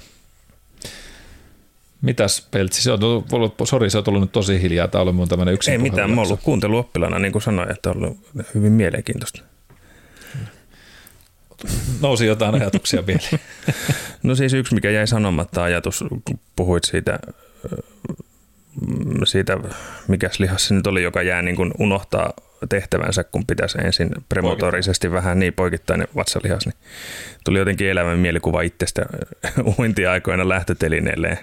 Mitäs 2.06 2.48
Peltsi, 2.52 2.82
se 2.82 2.91
on 2.91 3.03
ollut, 3.03 3.56
sori, 3.64 3.90
se 3.90 3.98
on 3.98 4.03
ollut 4.07 4.22
nyt 4.22 4.32
tosi 4.32 4.61
hiljaa, 4.61 4.88
tämä 4.88 4.99
on 4.99 5.03
ollut 5.03 5.15
mun 5.15 5.27
tämmöinen 5.27 5.53
yksin 5.53 5.72
Ei 5.72 5.77
mitään, 5.77 6.10
mä 6.10 6.22
oon 6.22 6.27
ollut 6.27 6.40
kuunteluoppilana, 6.44 7.19
niin 7.19 7.32
kuin 7.32 7.41
sanoin, 7.41 7.72
että 7.72 7.90
on 7.90 7.98
ollut 7.98 8.18
hyvin 8.56 8.72
mielenkiintoista. 8.72 9.41
Nousi 12.02 12.26
jotain 12.26 12.56
ajatuksia 12.56 13.07
vielä. 13.07 13.40
no 14.23 14.36
siis 14.36 14.53
yksi, 14.53 14.76
mikä 14.76 14.90
jäi 14.90 15.07
sanomatta 15.07 15.64
ajatus, 15.64 16.03
kun 16.26 16.40
puhuit 16.56 16.84
siitä, 16.84 17.19
siitä 19.23 19.57
mikäs 20.07 20.40
lihas 20.40 20.68
se 20.68 20.73
nyt 20.73 20.88
oli, 20.88 21.03
joka 21.03 21.22
jää 21.22 21.41
niin 21.41 21.56
kuin 21.56 21.72
unohtaa 21.80 22.34
tehtävänsä, 22.69 23.23
kun 23.23 23.45
pitäisi 23.45 23.77
ensin 23.84 24.10
premotorisesti 24.30 25.11
vähän 25.11 25.40
niin 25.40 25.53
poikittainen 25.53 26.07
vatsalihas, 26.15 26.65
niin 26.65 26.76
tuli 27.44 27.60
jotenkin 27.60 27.90
elämän 27.90 28.19
mielikuva 28.19 28.61
itsestä 28.61 29.06
uintiaikoina 29.80 30.49
lähtötelineelle. 30.49 31.38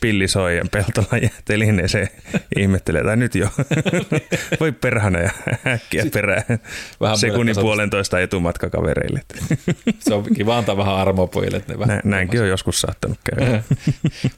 Pilli 0.00 0.28
soi 0.28 0.56
ja 0.56 0.64
Peltola 0.70 1.18
jää 1.22 1.30
telineeseen 1.44 2.08
ihmettelee, 2.56 3.04
tai 3.04 3.16
nyt 3.16 3.34
jo, 3.34 3.48
voi 4.60 4.72
perhana 4.72 5.20
ja 5.20 5.30
äkkiä 5.66 6.04
perään 6.12 6.42
vähän 7.00 7.18
sekunnin 7.18 7.56
puolentoista 7.60 8.20
etumatka 8.20 8.70
kavereille. 8.70 9.20
Se 9.98 10.14
on 10.14 10.24
kiva 10.34 10.58
antaa 10.58 10.76
vähän 10.76 10.94
armoa 10.94 11.26
pojille. 11.26 11.62
Ne 11.68 11.78
vähän 11.78 12.00
Näinkin 12.04 12.42
on 12.42 12.48
joskus 12.48 12.80
saattanut 12.80 13.18
käydä. 13.24 13.62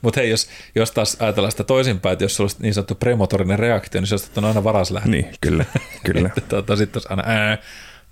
Mutta 0.03 0.21
hei, 0.21 0.31
jos, 0.31 0.49
jos 0.75 0.91
taas 0.91 1.17
ajatellaan 1.21 1.51
sitä 1.51 1.65
toisinpäin, 1.65 2.13
että 2.13 2.25
jos 2.25 2.41
olisi 2.41 2.57
niin 2.61 2.75
sanottu 2.75 2.95
premotorinen 2.95 3.59
reaktio, 3.59 4.01
niin 4.01 4.09
se 4.09 4.15
olisi 4.15 4.31
aina 4.43 4.65
varas 4.65 4.91
lähtö. 4.91 5.09
Niin, 5.09 5.29
kyllä. 5.41 5.65
kyllä. 6.05 6.10
Tota, 6.49 6.77
sitten 6.77 7.03
aina 7.09 7.23
ää, 7.27 7.59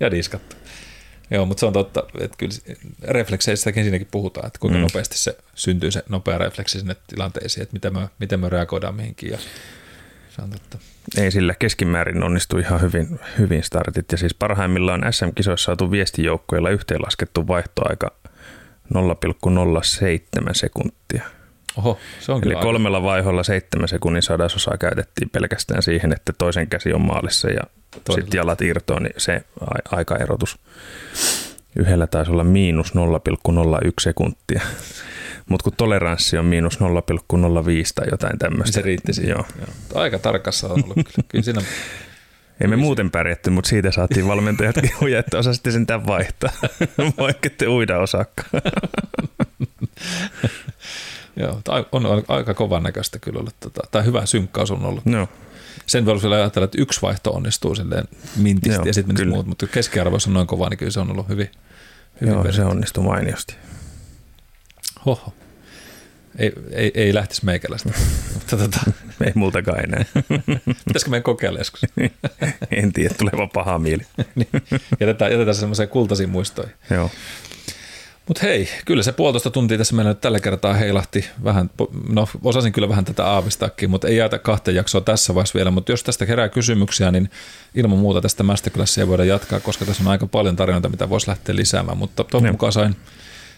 ja 0.01 0.11
diskattu. 0.11 0.57
Joo, 1.31 1.47
mutta 1.47 1.61
se 1.61 1.67
on 1.67 1.73
totta, 1.73 2.03
että 2.21 2.37
kyllä 2.37 2.55
reflekseistäkin 3.03 3.83
siinäkin 3.85 4.09
puhutaan, 4.11 4.47
että 4.47 4.59
kuinka 4.59 4.79
mm. 4.79 4.83
nopeasti 4.83 5.19
se 5.19 5.37
syntyy 5.55 5.91
se 5.91 6.03
nopea 6.09 6.39
refleksi 6.39 6.79
sinne 6.79 6.97
tilanteisiin, 7.07 7.63
että 7.63 7.73
miten 7.73 7.93
me, 7.93 8.09
miten 8.19 8.41
me 8.41 8.49
reagoidaan 8.49 8.95
mihinkin. 8.95 9.31
Ja 9.31 9.39
se 10.31 10.43
on 10.43 10.51
totta. 10.51 10.79
Ei 11.17 11.31
sillä 11.31 11.55
keskimäärin 11.59 12.23
onnistu 12.23 12.59
ihan 12.59 12.81
hyvin, 12.81 13.21
hyvin 13.39 13.63
startit. 13.63 14.13
Ja 14.13 14.19
siis 14.19 14.35
parhaimmillaan 14.35 15.13
SM-kisoissa 15.13 15.65
saatu 15.65 15.91
viestijoukkoilla 15.91 16.71
yhteenlaskettu 16.71 17.49
vaihtoaika 17.49 18.13
0,07 18.95 19.01
sekuntia. 20.53 21.23
Oho, 21.77 21.99
se 22.21 22.33
on 22.33 22.43
Eli 22.45 22.55
kolmella 22.55 23.03
vaiholla 23.03 23.43
seitsemän 23.43 23.89
sekunnin 23.89 24.23
sadasosaa 24.23 24.79
käytettiin 24.79 25.31
pelkästään 25.31 25.83
siihen, 25.83 26.13
että 26.13 26.33
toisen 26.39 26.69
käsi 26.69 26.93
on 26.93 27.01
maalissa 27.01 27.49
ja 27.51 27.63
sitten 27.97 28.39
jalat 28.39 28.61
irtoon, 28.61 29.03
niin 29.03 29.15
se 29.17 29.43
aikaerotus 29.91 30.59
yhdellä 31.77 32.07
taisi 32.07 32.31
olla 32.31 32.45
miinus 32.45 32.93
0,01 32.95 33.93
sekuntia. 34.01 34.61
Mutta 35.49 35.65
kun 35.65 35.73
toleranssi 35.77 36.39
on 36.39 36.45
miinus 36.45 36.81
0,05 36.81 36.87
tai 37.95 38.07
jotain 38.11 38.39
tämmöistä. 38.39 38.75
Se 38.75 38.83
riitti 38.83 39.13
siihen. 39.13 39.31
Joo. 39.31 39.45
Joo. 39.59 40.03
Aika 40.03 40.19
tarkassa 40.19 40.67
on 40.67 40.73
ollut 40.73 40.95
kyllä. 40.95 41.29
kyllä 41.29 41.45
siinä 41.45 41.63
ei 42.61 42.69
me 42.69 42.77
muuten 42.77 43.11
pärjätty, 43.11 43.51
mutta 43.51 43.69
siitä 43.69 43.91
saatiin 43.91 44.29
valmentajatkin 44.29 44.91
huija, 45.01 45.19
että 45.19 45.39
osasitte 45.39 45.71
sen 45.71 45.87
tämän 45.87 46.07
vaihtaa, 46.07 46.51
vaikka 47.19 47.47
ette 47.47 47.69
uida 47.69 47.99
osaakaan. 47.99 48.51
Joo, 51.37 51.61
on 51.93 52.25
aika 52.29 52.55
kovan 52.55 52.83
näköistä 52.83 53.19
kyllä 53.19 53.41
ollut, 53.41 53.55
tota, 53.61 53.81
tai 53.91 54.05
hyvä 54.05 54.27
synkkaus 54.27 54.71
on 54.71 54.85
ollut. 54.85 55.07
No. 55.07 55.29
Sen 55.87 56.07
vielä 56.07 56.35
ajatella, 56.35 56.65
että 56.65 56.83
yksi 56.83 57.03
vaihto 57.03 57.31
onnistuu 57.31 57.75
silleen 57.75 58.05
mintisti 58.37 58.77
Joo, 58.77 58.85
ja 58.85 58.95
sitten 58.95 59.15
menisi 59.15 59.31
muut, 59.31 59.47
mutta 59.47 59.67
keskiarvoissa 59.67 60.31
on 60.31 60.35
noin 60.35 60.47
kova, 60.47 60.69
niin 60.69 60.79
kyllä 60.79 60.93
se 60.93 61.01
on 61.01 61.11
ollut 61.11 61.29
hyvin, 61.29 61.51
hyvin 62.21 62.35
Joo, 62.35 62.53
se 62.53 62.65
onnistui 62.65 63.05
mainiosti. 63.05 63.55
Hoho. 65.07 65.35
Ei, 66.39 66.53
ei, 66.73 66.91
ei 66.95 67.15
lähtisi 67.15 67.45
meikäläistä. 67.45 67.91
mutta 68.35 68.57
tota. 68.57 68.81
ei 69.25 69.33
multakaan 69.35 69.85
enää. 69.85 70.05
Pitäisikö 70.87 71.11
meidän 71.11 71.23
kokeilla 71.23 71.59
joskus? 71.59 71.81
en 72.71 72.93
tiedä, 72.93 73.15
tulee 73.15 73.33
vaan 73.37 73.51
paha 73.51 73.79
mieli. 73.79 74.03
niin, 74.35 74.49
jätetään, 75.01 75.33
jätetään 75.33 75.55
semmoiseen 75.55 75.89
kultaisiin 75.89 76.31
muistoihin. 76.31 76.75
Joo. 76.91 77.11
Mutta 78.29 78.43
hei, 78.43 78.69
kyllä 78.85 79.03
se 79.03 79.13
puolitoista 79.13 79.51
tuntia 79.51 79.79
tässä 79.79 79.95
meillä 79.95 80.11
nyt 80.11 80.21
tällä 80.21 80.41
kertaa 80.41 80.75
heilahti 80.75 81.25
vähän, 81.45 81.71
no 82.09 82.29
osasin 82.45 82.73
kyllä 82.73 82.89
vähän 82.89 83.05
tätä 83.05 83.27
aavistaakin, 83.27 83.91
mutta 83.91 84.09
ei 84.09 84.17
jäätä 84.17 84.39
kahteen 84.39 84.75
jaksoa 84.75 85.01
tässä 85.01 85.35
vaiheessa 85.35 85.57
vielä, 85.57 85.71
mutta 85.71 85.93
jos 85.93 86.05
tästä 86.05 86.25
herää 86.25 86.49
kysymyksiä, 86.49 87.11
niin 87.11 87.31
ilman 87.75 87.99
muuta 87.99 88.21
tästä 88.21 88.43
masterclassia 88.43 89.09
voidaan 89.09 89.29
jatkaa, 89.29 89.61
koska 89.61 89.85
tässä 89.85 90.03
on 90.03 90.09
aika 90.09 90.27
paljon 90.27 90.57
tarinoita, 90.57 90.89
mitä 90.89 91.09
voisi 91.09 91.29
lähteä 91.29 91.57
lisäämään, 91.57 91.99
mutta 91.99 92.25
toivon 92.25 92.51
mukaan 92.51 92.73
sain, 92.73 92.97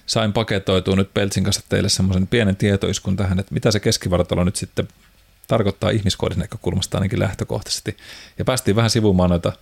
sain 0.06 0.32
paketoitua 0.32 0.96
nyt 0.96 1.14
Peltsin 1.14 1.44
kanssa 1.44 1.62
teille 1.68 1.88
semmoisen 1.88 2.26
pienen 2.26 2.56
tietoiskun 2.56 3.16
tähän, 3.16 3.38
että 3.38 3.54
mitä 3.54 3.70
se 3.70 3.80
keskivartalo 3.80 4.44
nyt 4.44 4.56
sitten 4.56 4.88
tarkoittaa 5.48 5.90
ihmiskoodin 5.90 6.38
näkökulmasta 6.38 6.98
ainakin 6.98 7.18
lähtökohtaisesti. 7.18 7.96
Ja 8.38 8.44
päästiin 8.44 8.76
vähän 8.76 8.90
sivumaan 8.90 9.30
noita 9.30 9.52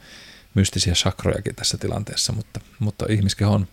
mystisiä 0.54 0.94
sakrojakin 0.94 1.54
tässä 1.54 1.78
tilanteessa, 1.78 2.32
mutta, 2.32 2.60
mutta 2.78 3.06
ihmiskeho 3.08 3.54
on 3.54 3.66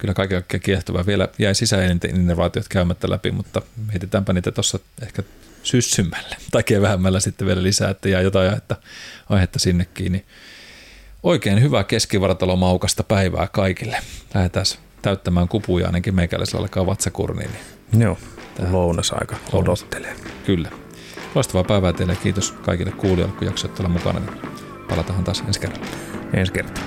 kyllä 0.00 0.14
kaiken 0.14 0.36
kaikkiaan 0.36 0.62
kiehtova. 0.62 1.06
Vielä 1.06 1.28
jäi 1.38 1.54
sisäelinten 1.54 2.16
innovaatiot 2.16 2.68
käymättä 2.68 3.10
läpi, 3.10 3.30
mutta 3.30 3.62
mietitäänpä 3.86 4.32
niitä 4.32 4.52
tuossa 4.52 4.78
ehkä 5.02 5.22
syssymmällä 5.62 6.36
tai 6.50 6.62
kevähemmällä 6.62 7.20
sitten 7.20 7.46
vielä 7.46 7.62
lisää, 7.62 7.90
että 7.90 8.08
jää 8.08 8.20
jotain 8.20 8.48
aihetta, 8.48 8.76
aihetta 9.28 9.58
sinne 9.58 9.86
kiinni. 9.94 10.24
Oikein 11.22 11.62
hyvää 11.62 11.84
keskivartalomaukasta 11.84 13.04
päivää 13.04 13.48
kaikille. 13.52 13.98
Lähdetään 14.34 14.66
täyttämään 15.02 15.48
kupuja 15.48 15.86
ainakin 15.86 16.14
meikäläisellä 16.14 16.60
alkaa 16.60 16.86
vatsakurniin. 16.86 17.50
Niin 17.92 18.02
Joo, 18.02 18.18
lounasaika 18.70 19.36
odottelee. 19.52 20.16
Kyllä. 20.46 20.70
Loistavaa 21.34 21.64
päivää 21.64 21.92
teille 21.92 22.16
kiitos 22.16 22.52
kaikille 22.52 22.92
kuulijoille, 22.92 23.36
kun 23.36 23.46
jaksoitte 23.46 23.82
olla 23.82 23.92
mukana. 23.92 24.20
Niin 24.20 24.40
palataan 24.88 25.24
taas 25.24 25.42
ensi 25.46 25.60
kerralla. 25.60 25.86
Ensi 26.34 26.52
kertaa. 26.52 26.84